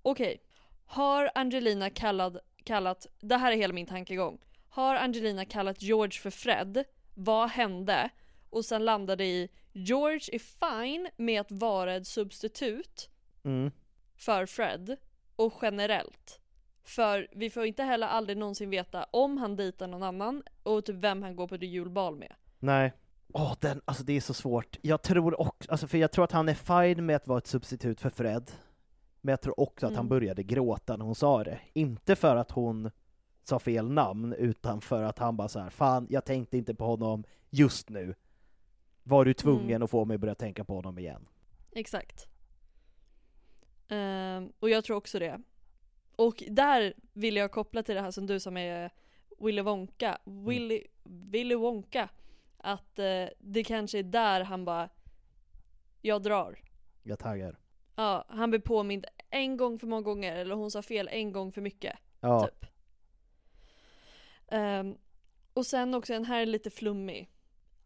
Okej. 0.02 0.42
Har 0.84 1.30
Angelina 1.34 1.90
kallad, 1.90 2.38
kallat, 2.64 3.06
det 3.20 3.36
här 3.36 3.52
är 3.52 3.56
hela 3.56 3.72
min 3.74 3.86
tankegång. 3.86 4.38
Har 4.68 4.94
Angelina 4.96 5.44
kallat 5.44 5.82
George 5.82 6.20
för 6.20 6.30
Fred? 6.30 6.84
Vad 7.14 7.48
hände? 7.50 8.10
Och 8.50 8.64
sen 8.64 8.84
landade 8.84 9.24
i 9.24 9.48
George 9.72 10.20
är 10.32 10.38
fine 10.38 11.08
med 11.16 11.40
att 11.40 11.50
vara 11.52 11.94
ett 11.94 12.06
substitut 12.06 13.10
Mm. 13.44 13.70
för 14.16 14.46
Fred 14.46 14.96
och 15.36 15.54
generellt. 15.62 16.40
För 16.84 17.28
vi 17.32 17.50
får 17.50 17.64
inte 17.66 17.82
heller 17.82 18.06
aldrig 18.06 18.38
någonsin 18.38 18.70
veta 18.70 19.04
om 19.10 19.36
han 19.38 19.56
dejtar 19.56 19.86
någon 19.86 20.02
annan 20.02 20.42
och 20.62 20.84
typ 20.84 20.96
vem 20.96 21.22
han 21.22 21.36
går 21.36 21.48
på 21.48 21.56
det 21.56 21.66
julbal 21.66 22.16
med. 22.16 22.32
Nej. 22.58 22.92
Åh, 23.32 23.54
den, 23.60 23.80
alltså 23.84 24.04
det 24.04 24.12
är 24.12 24.20
så 24.20 24.34
svårt. 24.34 24.76
Jag 24.82 25.02
tror 25.02 25.40
också, 25.40 25.70
alltså 25.70 25.86
för 25.86 25.98
jag 25.98 26.12
tror 26.12 26.24
att 26.24 26.32
han 26.32 26.48
är 26.48 26.54
fine 26.54 27.06
med 27.06 27.16
att 27.16 27.26
vara 27.26 27.38
ett 27.38 27.46
substitut 27.46 28.00
för 28.00 28.10
Fred. 28.10 28.50
Men 29.20 29.32
jag 29.32 29.40
tror 29.40 29.60
också 29.60 29.86
att 29.86 29.92
han 29.92 30.06
Mm. 30.06 30.08
började 30.08 30.42
gråta 30.42 30.96
när 30.96 31.04
hon 31.04 31.14
sa 31.14 31.44
det. 31.44 31.60
Inte 31.72 32.16
för 32.16 32.36
att 32.36 32.50
hon 32.50 32.90
sa 33.42 33.58
fel 33.58 33.90
namn, 33.90 34.32
utan 34.32 34.80
för 34.80 35.02
att 35.02 35.18
han 35.18 35.36
bara 35.36 35.48
så 35.48 35.58
här, 35.58 35.70
fan, 35.70 36.06
jag 36.10 36.24
tänkte 36.24 36.56
inte 36.58 36.74
på 36.74 36.84
honom 36.86 37.24
just 37.50 37.90
nu. 37.90 38.14
Var 39.02 39.24
du 39.24 39.34
tvungen 39.34 39.70
Mm. 39.70 39.82
att 39.82 39.90
få 39.90 40.04
mig 40.04 40.14
att 40.14 40.20
börja 40.20 40.34
tänka 40.34 40.64
på 40.64 40.74
honom 40.74 40.98
igen? 40.98 41.26
Exakt. 41.72 42.26
Ehm, 43.88 44.52
och 44.60 44.70
jag 44.70 44.84
tror 44.84 44.96
också 44.96 45.18
det. 45.18 45.42
Och 46.20 46.44
där 46.48 46.94
vill 47.12 47.36
jag 47.36 47.52
koppla 47.52 47.82
till 47.82 47.94
det 47.94 48.00
här 48.00 48.10
som 48.10 48.26
du 48.26 48.40
sa 48.40 48.50
med 48.50 48.90
Willy 49.38 49.62
Wonka. 49.62 50.18
Willy, 50.24 50.84
Willy 51.04 51.54
Wonka. 51.54 52.08
Att 52.56 52.98
eh, 52.98 53.26
det 53.38 53.64
kanske 53.64 53.98
är 53.98 54.02
där 54.02 54.40
han 54.40 54.64
bara, 54.64 54.88
jag 56.00 56.22
drar. 56.22 56.58
Jag 57.02 57.18
taggar. 57.18 57.58
Ja, 57.96 58.24
han 58.28 58.50
blir 58.50 58.60
påmind 58.60 59.06
en 59.30 59.56
gång 59.56 59.78
för 59.78 59.86
många 59.86 60.02
gånger, 60.02 60.36
eller 60.36 60.54
hon 60.54 60.70
sa 60.70 60.82
fel 60.82 61.08
en 61.12 61.32
gång 61.32 61.52
för 61.52 61.60
mycket. 61.60 61.98
Ja, 62.20 62.46
Typ. 62.46 62.66
Ehm, 64.48 64.96
och 65.52 65.66
sen 65.66 65.94
också, 65.94 66.12
den 66.12 66.24
här 66.24 66.40
är 66.40 66.46
lite 66.46 66.70
flummig. 66.70 67.30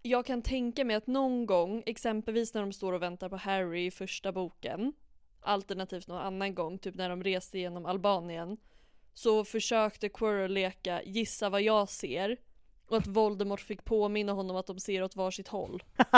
Jag 0.02 0.26
kan 0.26 0.42
tänka 0.42 0.84
mig 0.84 0.96
att 0.96 1.06
någon 1.06 1.46
gång, 1.46 1.82
exempelvis 1.86 2.54
när 2.54 2.60
de 2.60 2.72
står 2.72 2.92
och 2.92 3.02
väntar 3.02 3.28
på 3.28 3.36
Harry 3.36 3.86
i 3.86 3.90
första 3.90 4.32
boken, 4.32 4.92
alternativt 5.44 6.06
någon 6.08 6.20
annan 6.20 6.54
gång, 6.54 6.78
typ 6.78 6.94
när 6.94 7.08
de 7.08 7.22
reste 7.22 7.58
genom 7.58 7.86
Albanien, 7.86 8.56
så 9.14 9.44
försökte 9.44 10.08
Quirrell 10.08 10.52
leka 10.52 11.02
gissa 11.02 11.50
vad 11.50 11.62
jag 11.62 11.88
ser, 11.88 12.36
och 12.86 12.96
att 12.96 13.06
Voldemort 13.06 13.60
fick 13.60 13.84
påminna 13.84 14.32
honom 14.32 14.56
att 14.56 14.66
de 14.66 14.80
ser 14.80 15.02
åt 15.02 15.16
varsitt 15.16 15.48
håll. 15.48 15.82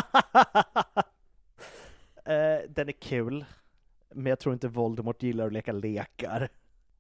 Eh, 2.27 2.61
den 2.69 2.89
är 2.89 2.93
kul. 2.93 3.45
Men 4.15 4.27
jag 4.27 4.39
tror 4.39 4.53
inte 4.53 4.69
Voldemort 4.69 5.23
gillar 5.23 5.47
att 5.47 5.53
leka 5.53 5.73
lekar. 5.73 6.49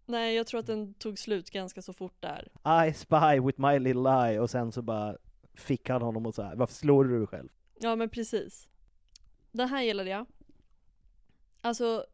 Nej, 0.07 0.37
jag 0.37 0.47
tror 0.47 0.61
att 0.61 0.67
den 0.67 0.95
tog 0.95 1.19
slut 1.19 1.51
ganska 1.51 1.83
så 1.83 1.93
fort 1.93 2.17
där. 2.21 2.49
I 2.89 2.93
spy 2.93 3.41
with 3.41 3.61
my 3.61 3.79
little 3.79 4.11
eye, 4.11 4.41
och 4.41 4.51
sen 4.51 4.73
så 4.73 4.83
bara 4.83 5.17
fick 5.55 5.89
han 5.89 6.03
honom 6.03 6.27
och 6.27 6.35
så 6.35 6.43
här. 6.43 6.57
varför 6.57 6.75
slår 6.75 7.05
du 7.05 7.19
dig 7.19 7.27
själv? 7.27 7.49
Ja 7.81 7.97
men 7.97 8.09
precis. 8.09 8.69
Den 9.53 9.69
här 9.69 9.83
gillade 9.83 10.11
jag. 10.11 10.27
Alltså 11.61 12.07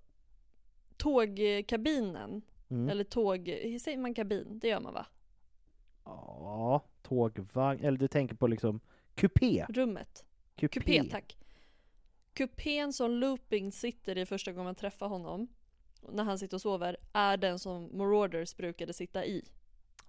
tågkabinen, 1.02 2.42
Mm. 2.68 2.88
eller 2.88 3.04
tåg, 3.04 3.46
säger 3.82 3.98
man 3.98 4.14
kabin? 4.14 4.58
Det 4.58 4.68
gör 4.68 4.80
man 4.80 4.94
va? 4.94 5.06
Ja, 6.04 6.84
tågvagn, 7.02 7.84
eller 7.84 7.98
du 7.98 8.08
tänker 8.08 8.34
på 8.34 8.46
liksom 8.46 8.80
kupé? 9.14 9.66
Rummet. 9.68 10.24
Kupé, 10.56 10.80
Kupé, 10.80 11.04
tack. 11.10 11.38
Kupén 12.34 12.92
som 12.92 13.10
Looping 13.10 13.72
sitter 13.72 14.18
i 14.18 14.26
första 14.26 14.52
gången 14.52 14.64
man 14.64 14.74
träffar 14.74 15.08
honom, 15.08 15.48
när 16.12 16.24
han 16.24 16.38
sitter 16.38 16.56
och 16.56 16.60
sover, 16.60 16.96
är 17.12 17.36
den 17.36 17.58
som 17.58 17.98
Marauders 17.98 18.56
brukade 18.56 18.92
sitta 18.92 19.24
i. 19.26 19.44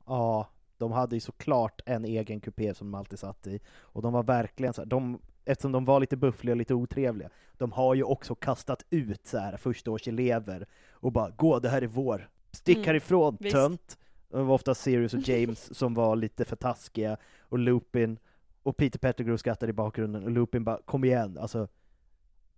Ja, 0.06 0.48
de 0.78 0.92
hade 0.92 1.16
ju 1.16 1.20
såklart 1.20 1.82
en 1.86 2.06
egen 2.06 2.40
kupé 2.42 2.74
som 2.74 2.92
de 2.92 2.96
alltid 3.00 3.20
satt 3.20 3.48
i. 3.48 3.60
Och 3.80 4.02
de 4.02 4.14
var 4.14 4.24
verkligen 4.24 4.74
så 4.74 4.82
här, 4.82 4.86
de, 4.86 5.20
eftersom 5.46 5.72
de 5.72 5.86
var 5.86 6.00
lite 6.00 6.18
buffliga 6.18 6.54
och 6.54 6.58
lite 6.58 6.74
otrevliga, 6.74 7.30
de 7.58 7.72
har 7.72 7.96
ju 7.96 8.04
också 8.04 8.36
kastat 8.36 8.86
ut 8.90 9.28
så 9.28 9.38
här 9.38 9.58
förstaårselever 9.58 10.68
och 10.92 11.12
bara 11.12 11.30
gå, 11.30 11.60
det 11.60 11.70
här 11.70 11.82
är 11.82 11.88
vår. 11.88 12.30
Stick 12.52 12.76
Mm, 12.78 12.88
härifrån, 12.88 13.38
visst. 13.40 13.56
tönt! 13.56 13.98
Det 14.30 14.44
var 14.44 14.54
ofta 14.56 14.76
Sirius 14.76 15.14
och 15.14 15.20
James 15.28 15.76
som 15.78 15.94
var 15.94 16.16
lite 16.16 16.46
för 16.46 16.56
taskiga, 16.56 17.18
och 17.40 17.60
Lupin 17.60 18.20
och 18.64 18.78
Peter 18.78 19.00
Pettigrew 19.00 19.38
skrattade 19.38 19.70
i 19.70 19.74
bakgrunden, 19.74 20.24
och 20.24 20.32
Lupin 20.32 20.64
bara 20.64 20.80
kom 20.86 21.04
igen, 21.04 21.38
alltså 21.38 21.68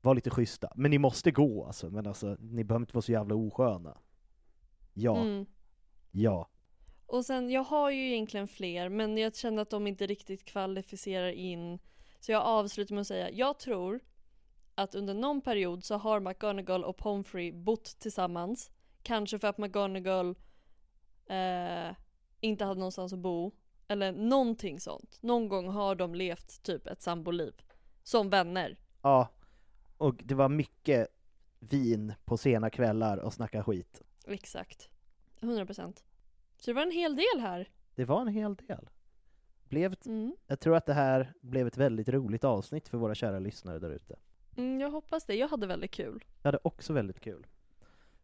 var 0.02 0.16
lite 0.16 0.30
schyssta. 0.30 0.72
Men 0.76 0.92
ni 0.92 0.98
måste 0.98 1.32
gå 1.32 1.66
alltså, 1.66 1.90
men 1.90 2.08
alltså 2.08 2.38
ni 2.40 2.64
behöver 2.64 2.84
inte 2.84 2.94
vara 2.94 3.02
så 3.02 3.12
jävla 3.12 3.36
osköna. 3.36 3.98
Ja, 4.94 5.18
Mm. 5.22 5.46
ja. 6.12 6.48
Och 7.08 7.26
sen, 7.26 7.50
jag 7.50 7.64
har 7.64 7.92
ju 7.92 8.08
egentligen 8.12 8.48
fler, 8.48 8.90
men 8.90 9.18
jag 9.18 9.36
känner 9.36 9.62
att 9.62 9.70
de 9.70 9.88
inte 9.88 10.08
riktigt 10.08 10.46
kvalificerar 10.46 11.32
in. 11.32 11.80
Så 12.20 12.32
jag 12.32 12.44
avslutar 12.44 12.96
med 12.96 13.02
att 13.02 13.08
säga, 13.08 13.32
jag 13.32 13.60
tror 13.60 14.00
att 14.76 14.96
under 14.96 15.14
någon 15.14 15.42
period 15.42 15.84
så 15.84 15.96
har 15.96 16.20
McGonagall 16.20 16.84
och 16.84 16.98
Pomfrey 16.98 17.52
bott 17.52 18.00
tillsammans. 18.00 18.72
Kanske 19.04 19.40
för 19.40 19.48
att 19.48 19.58
McGonagall 19.58 20.36
eh, 21.28 21.96
inte 22.40 22.66
hade 22.66 22.80
någonstans 22.80 23.14
att 23.14 23.20
bo. 23.20 23.52
Eller 23.88 24.12
någonting 24.12 24.80
sånt. 24.80 25.18
Någon 25.22 25.48
gång 25.48 25.68
har 25.68 25.96
de 25.96 26.16
levt 26.16 26.64
typ 26.64 26.88
ett 26.88 27.02
samboliv. 27.02 27.54
Som 28.04 28.30
vänner. 28.30 28.78
Ja, 29.02 29.30
och 29.98 30.16
det 30.24 30.36
var 30.36 30.50
mycket 30.50 31.08
vin 31.60 32.14
på 32.26 32.38
sena 32.38 32.70
kvällar 32.70 33.18
och 33.18 33.34
snacka 33.34 33.64
skit. 33.64 34.02
Exakt. 34.28 34.90
100%. 35.40 36.04
Så 36.58 36.72
det 36.72 36.74
var 36.76 36.82
en 36.82 36.92
hel 36.92 37.16
del 37.16 37.40
här. 37.40 37.70
Det 37.96 38.06
var 38.06 38.22
en 38.22 38.28
hel 38.28 38.56
del. 38.56 38.90
Blev, 39.70 39.94
ett- 39.94 40.06
Mm. 40.06 40.36
jag 40.48 40.60
tror 40.60 40.76
att 40.76 40.86
det 40.86 40.94
här 40.94 41.34
blev 41.42 41.68
ett 41.68 41.78
väldigt 41.78 42.10
roligt 42.10 42.44
avsnitt 42.44 42.88
för 42.88 42.98
våra 42.98 43.16
kära 43.16 43.40
lyssnare 43.40 43.80
där 43.80 43.90
ute. 43.90 44.16
Mm, 44.58 44.80
jag 44.82 44.92
hoppas 44.92 45.26
det. 45.26 45.36
Jag 45.36 45.48
hade 45.48 45.68
väldigt 45.68 45.92
kul. 45.92 46.24
Jag 46.42 46.48
hade 46.48 46.60
också 46.64 46.94
väldigt 46.94 47.20
kul. 47.20 47.48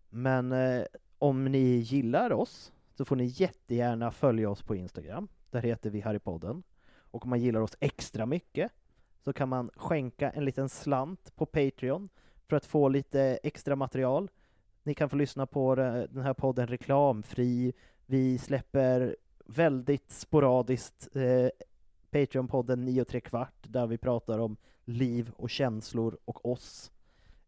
Men 0.09 0.51
eh, 0.51 0.83
om 1.17 1.45
ni 1.45 1.75
gillar 1.75 2.31
oss 2.31 2.71
så 2.93 3.05
får 3.05 3.15
ni 3.15 3.25
jättegärna 3.25 4.11
följa 4.11 4.49
oss 4.49 4.61
på 4.61 4.75
Instagram. 4.75 5.27
Där 5.49 5.61
heter 5.61 5.89
vi 5.89 6.01
Harrypodden. 6.01 6.63
Och 6.93 7.23
om 7.23 7.29
man 7.29 7.39
gillar 7.41 7.61
oss 7.61 7.75
extra 7.79 8.25
mycket 8.25 8.71
så 9.23 9.33
kan 9.33 9.49
man 9.49 9.69
skänka 9.75 10.31
en 10.31 10.45
liten 10.45 10.69
slant 10.69 11.35
på 11.35 11.45
Patreon 11.45 12.09
för 12.47 12.55
att 12.55 12.65
få 12.65 12.89
lite 12.89 13.21
extra 13.43 13.75
material. 13.75 14.29
Ni 14.83 14.93
kan 14.93 15.09
få 15.09 15.15
lyssna 15.15 15.45
på 15.45 15.75
det- 15.75 16.07
den 16.07 16.23
här 16.23 16.33
podden 16.33 16.67
reklamfri. 16.67 17.73
Vi 18.11 18.37
släpper 18.37 19.15
väldigt 19.45 20.11
sporadiskt 20.11 21.15
eh, 21.15 21.49
Patreon-podden 22.11 22.75
9 22.75 23.01
och 23.01 23.07
tre 23.07 23.21
kvart 23.21 23.55
där 23.67 23.87
vi 23.87 23.97
pratar 23.97 24.39
om 24.39 24.57
liv 24.85 25.31
och 25.35 25.49
känslor 25.49 26.17
och 26.25 26.45
oss. 26.51 26.91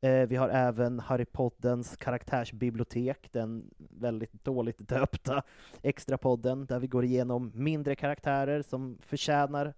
Eh, 0.02 0.27
vi 0.27 0.35
har 0.35 0.49
även 0.49 0.99
Harry 0.99 1.26
Poddens 1.26 1.98
karaktärsbibliotek, 1.98 3.30
den 3.31 3.69
väldigt 3.77 4.44
dåligt 4.45 4.77
döpta 4.90 5.44
extrapodden 5.81 6.65
där 6.65 6.80
vi 6.80 6.88
går 6.88 7.06
igenom 7.06 7.52
mindre 7.56 7.95
karaktärer 7.95 8.61
som 8.61 8.98
förtjänar 9.02 9.73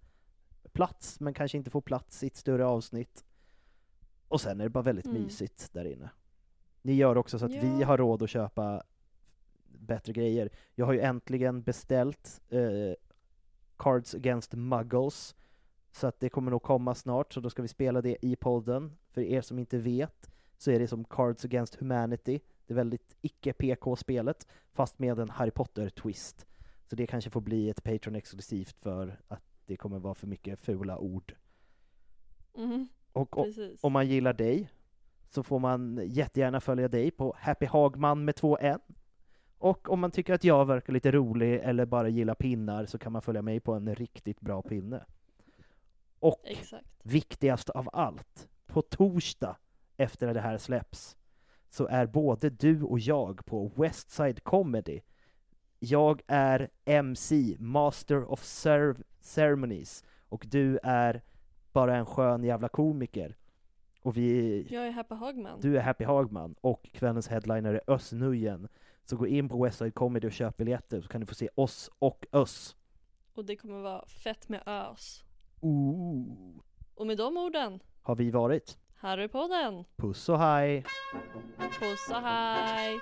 plats 0.74 1.20
men 1.20 1.34
kanske 1.34 1.58
inte 1.58 1.70
får 1.72 1.82
plats 1.82 2.24
i 2.24 2.28
ett 2.28 2.36
större 2.36 2.66
avsnitt. 2.66 3.26
Och 4.28 4.42
sen 4.42 4.60
är 4.60 4.64
det 4.64 4.70
bara 4.70 4.84
väldigt 4.84 5.06
Mm. 5.06 5.22
mysigt 5.24 5.74
där 5.74 5.86
inne. 5.86 6.10
Ni 6.82 6.94
gör 6.94 7.18
också 7.18 7.40
så 7.40 7.46
att 7.46 7.52
vi 7.52 7.80
Ja. 7.80 7.88
har 7.88 7.98
råd 7.98 8.24
att 8.24 8.30
köpa 8.30 8.84
bättre 9.86 10.14
grejer. 10.14 10.50
Jag 10.76 10.86
har 10.86 10.94
ju 10.94 11.00
äntligen 11.00 11.62
beställt 11.64 12.42
eh, 12.50 12.94
Cards 13.78 14.16
Against 14.16 14.54
Muggles 14.54 15.36
så 15.92 16.08
att 16.08 16.20
det 16.20 16.30
kommer 16.30 16.52
nog 16.52 16.64
komma 16.64 16.96
snart, 16.96 17.34
så 17.34 17.40
då 17.40 17.50
ska 17.50 17.62
vi 17.62 17.68
spela 17.68 18.02
det 18.02 18.18
i 18.26 18.36
podden. 18.36 18.92
För 19.12 19.22
er 19.22 19.42
som 19.42 19.60
inte 19.60 19.78
vet 19.78 20.32
så 20.58 20.72
är 20.72 20.80
det 20.80 20.88
som 20.88 21.04
Cards 21.06 21.46
Against 21.46 21.76
Humanity, 21.76 22.40
det 22.68 22.74
väldigt 22.74 23.16
icke-PK-spelet, 23.22 24.48
fast 24.74 25.00
med 25.00 25.20
en 25.20 25.30
Harry 25.30 25.52
Potter-twist. 25.52 26.46
Så 26.90 26.96
det 26.96 27.08
kanske 27.08 27.30
får 27.30 27.42
bli 27.42 27.70
ett 27.70 27.84
Patreon-exklusivt 27.84 28.80
för 28.80 29.20
att 29.28 29.44
det 29.66 29.78
kommer 29.78 30.00
vara 30.00 30.16
för 30.16 30.28
mycket 30.28 30.60
fula 30.60 30.98
ord. 30.98 31.36
Mhm, 32.58 32.88
Och 33.14 33.38
o- 33.38 33.44
om 33.82 33.94
man 33.94 34.08
gillar 34.08 34.34
dig 34.34 34.70
så 35.30 35.44
får 35.44 35.60
man 35.60 36.02
jättegärna 36.06 36.62
följa 36.62 36.88
dig 36.88 37.12
på 37.12 37.36
Happy 37.40 37.66
Hagman 37.66 38.26
med 38.26 38.36
två 38.36 38.58
N. 38.62 38.80
Och 39.58 39.90
om 39.90 40.00
man 40.00 40.12
tycker 40.12 40.34
att 40.34 40.44
jag 40.44 40.66
verkar 40.66 40.94
lite 40.94 41.12
rolig 41.12 41.60
eller 41.64 41.86
bara 41.86 42.10
gillar 42.10 42.36
pinnar 42.36 42.86
så 42.86 42.98
kan 42.98 43.12
man 43.12 43.22
följa 43.22 43.42
mig 43.42 43.60
på 43.60 43.74
en 43.74 43.96
riktigt 43.96 44.42
bra 44.42 44.62
pinne. 44.62 45.04
Och 46.20 46.42
Exakt. 46.44 46.86
viktigast 47.04 47.70
av 47.70 47.90
allt, 47.94 48.48
på 48.68 48.82
torsdag 48.82 49.58
efter 49.98 50.34
det 50.34 50.42
här 50.42 50.58
släpps 50.58 51.18
så 51.70 51.88
är 51.88 52.06
både 52.06 52.50
du 52.50 52.82
och 52.84 53.00
jag 53.00 53.46
på 53.46 53.72
Westside 53.76 54.44
Comedy. 54.44 55.02
Jag 55.80 56.22
är 56.28 56.70
MC, 56.86 57.56
Master 57.60 58.32
of 58.32 58.42
Cer- 58.44 59.04
Ceremonies, 59.20 60.04
och 60.30 60.46
du 60.50 60.80
är 60.84 61.22
bara 61.74 61.96
en 61.96 62.06
skön 62.06 62.44
jävla 62.44 62.68
komiker. 62.70 63.36
Och 64.02 64.18
vi, 64.18 64.62
Jag 64.70 64.88
är 64.88 64.92
Happy 64.92 65.16
Hagman. 65.16 65.60
du 65.62 65.78
är 65.78 65.82
Happy 65.82 66.04
Hagman 66.04 66.56
och 66.62 66.90
kvällens 66.94 67.28
headliner 67.28 67.74
är 67.74 67.82
Özz 67.88 68.12
Nujen. 68.14 68.68
Så 69.06 69.16
gå 69.18 69.28
in 69.28 69.50
på 69.50 69.64
Westside 69.64 69.94
Comedy 69.94 70.28
och 70.28 70.34
köp 70.34 70.58
biljetter 70.58 71.02
så 71.02 71.08
kan 71.08 71.22
du 71.22 71.28
få 71.28 71.36
se 71.36 71.50
oss 71.56 71.92
och 72.00 72.26
öss. 72.32 72.76
Och 73.34 73.46
det 73.46 73.56
kommer 73.56 73.82
vara 73.82 74.06
fett 74.06 74.50
med 74.50 74.64
ös. 74.66 75.24
Ooh. 75.62 76.60
Och 76.96 77.08
med 77.08 77.18
de 77.18 77.38
orden 77.38 77.80
har 78.02 78.16
vi 78.16 78.32
varit 78.32 78.78
Harrypodden. 78.96 79.86
Puss 79.96 80.30
och 80.30 80.40
hej! 80.40 80.86
Puss 81.80 82.10
och 82.10 82.22
hej! 82.22 83.00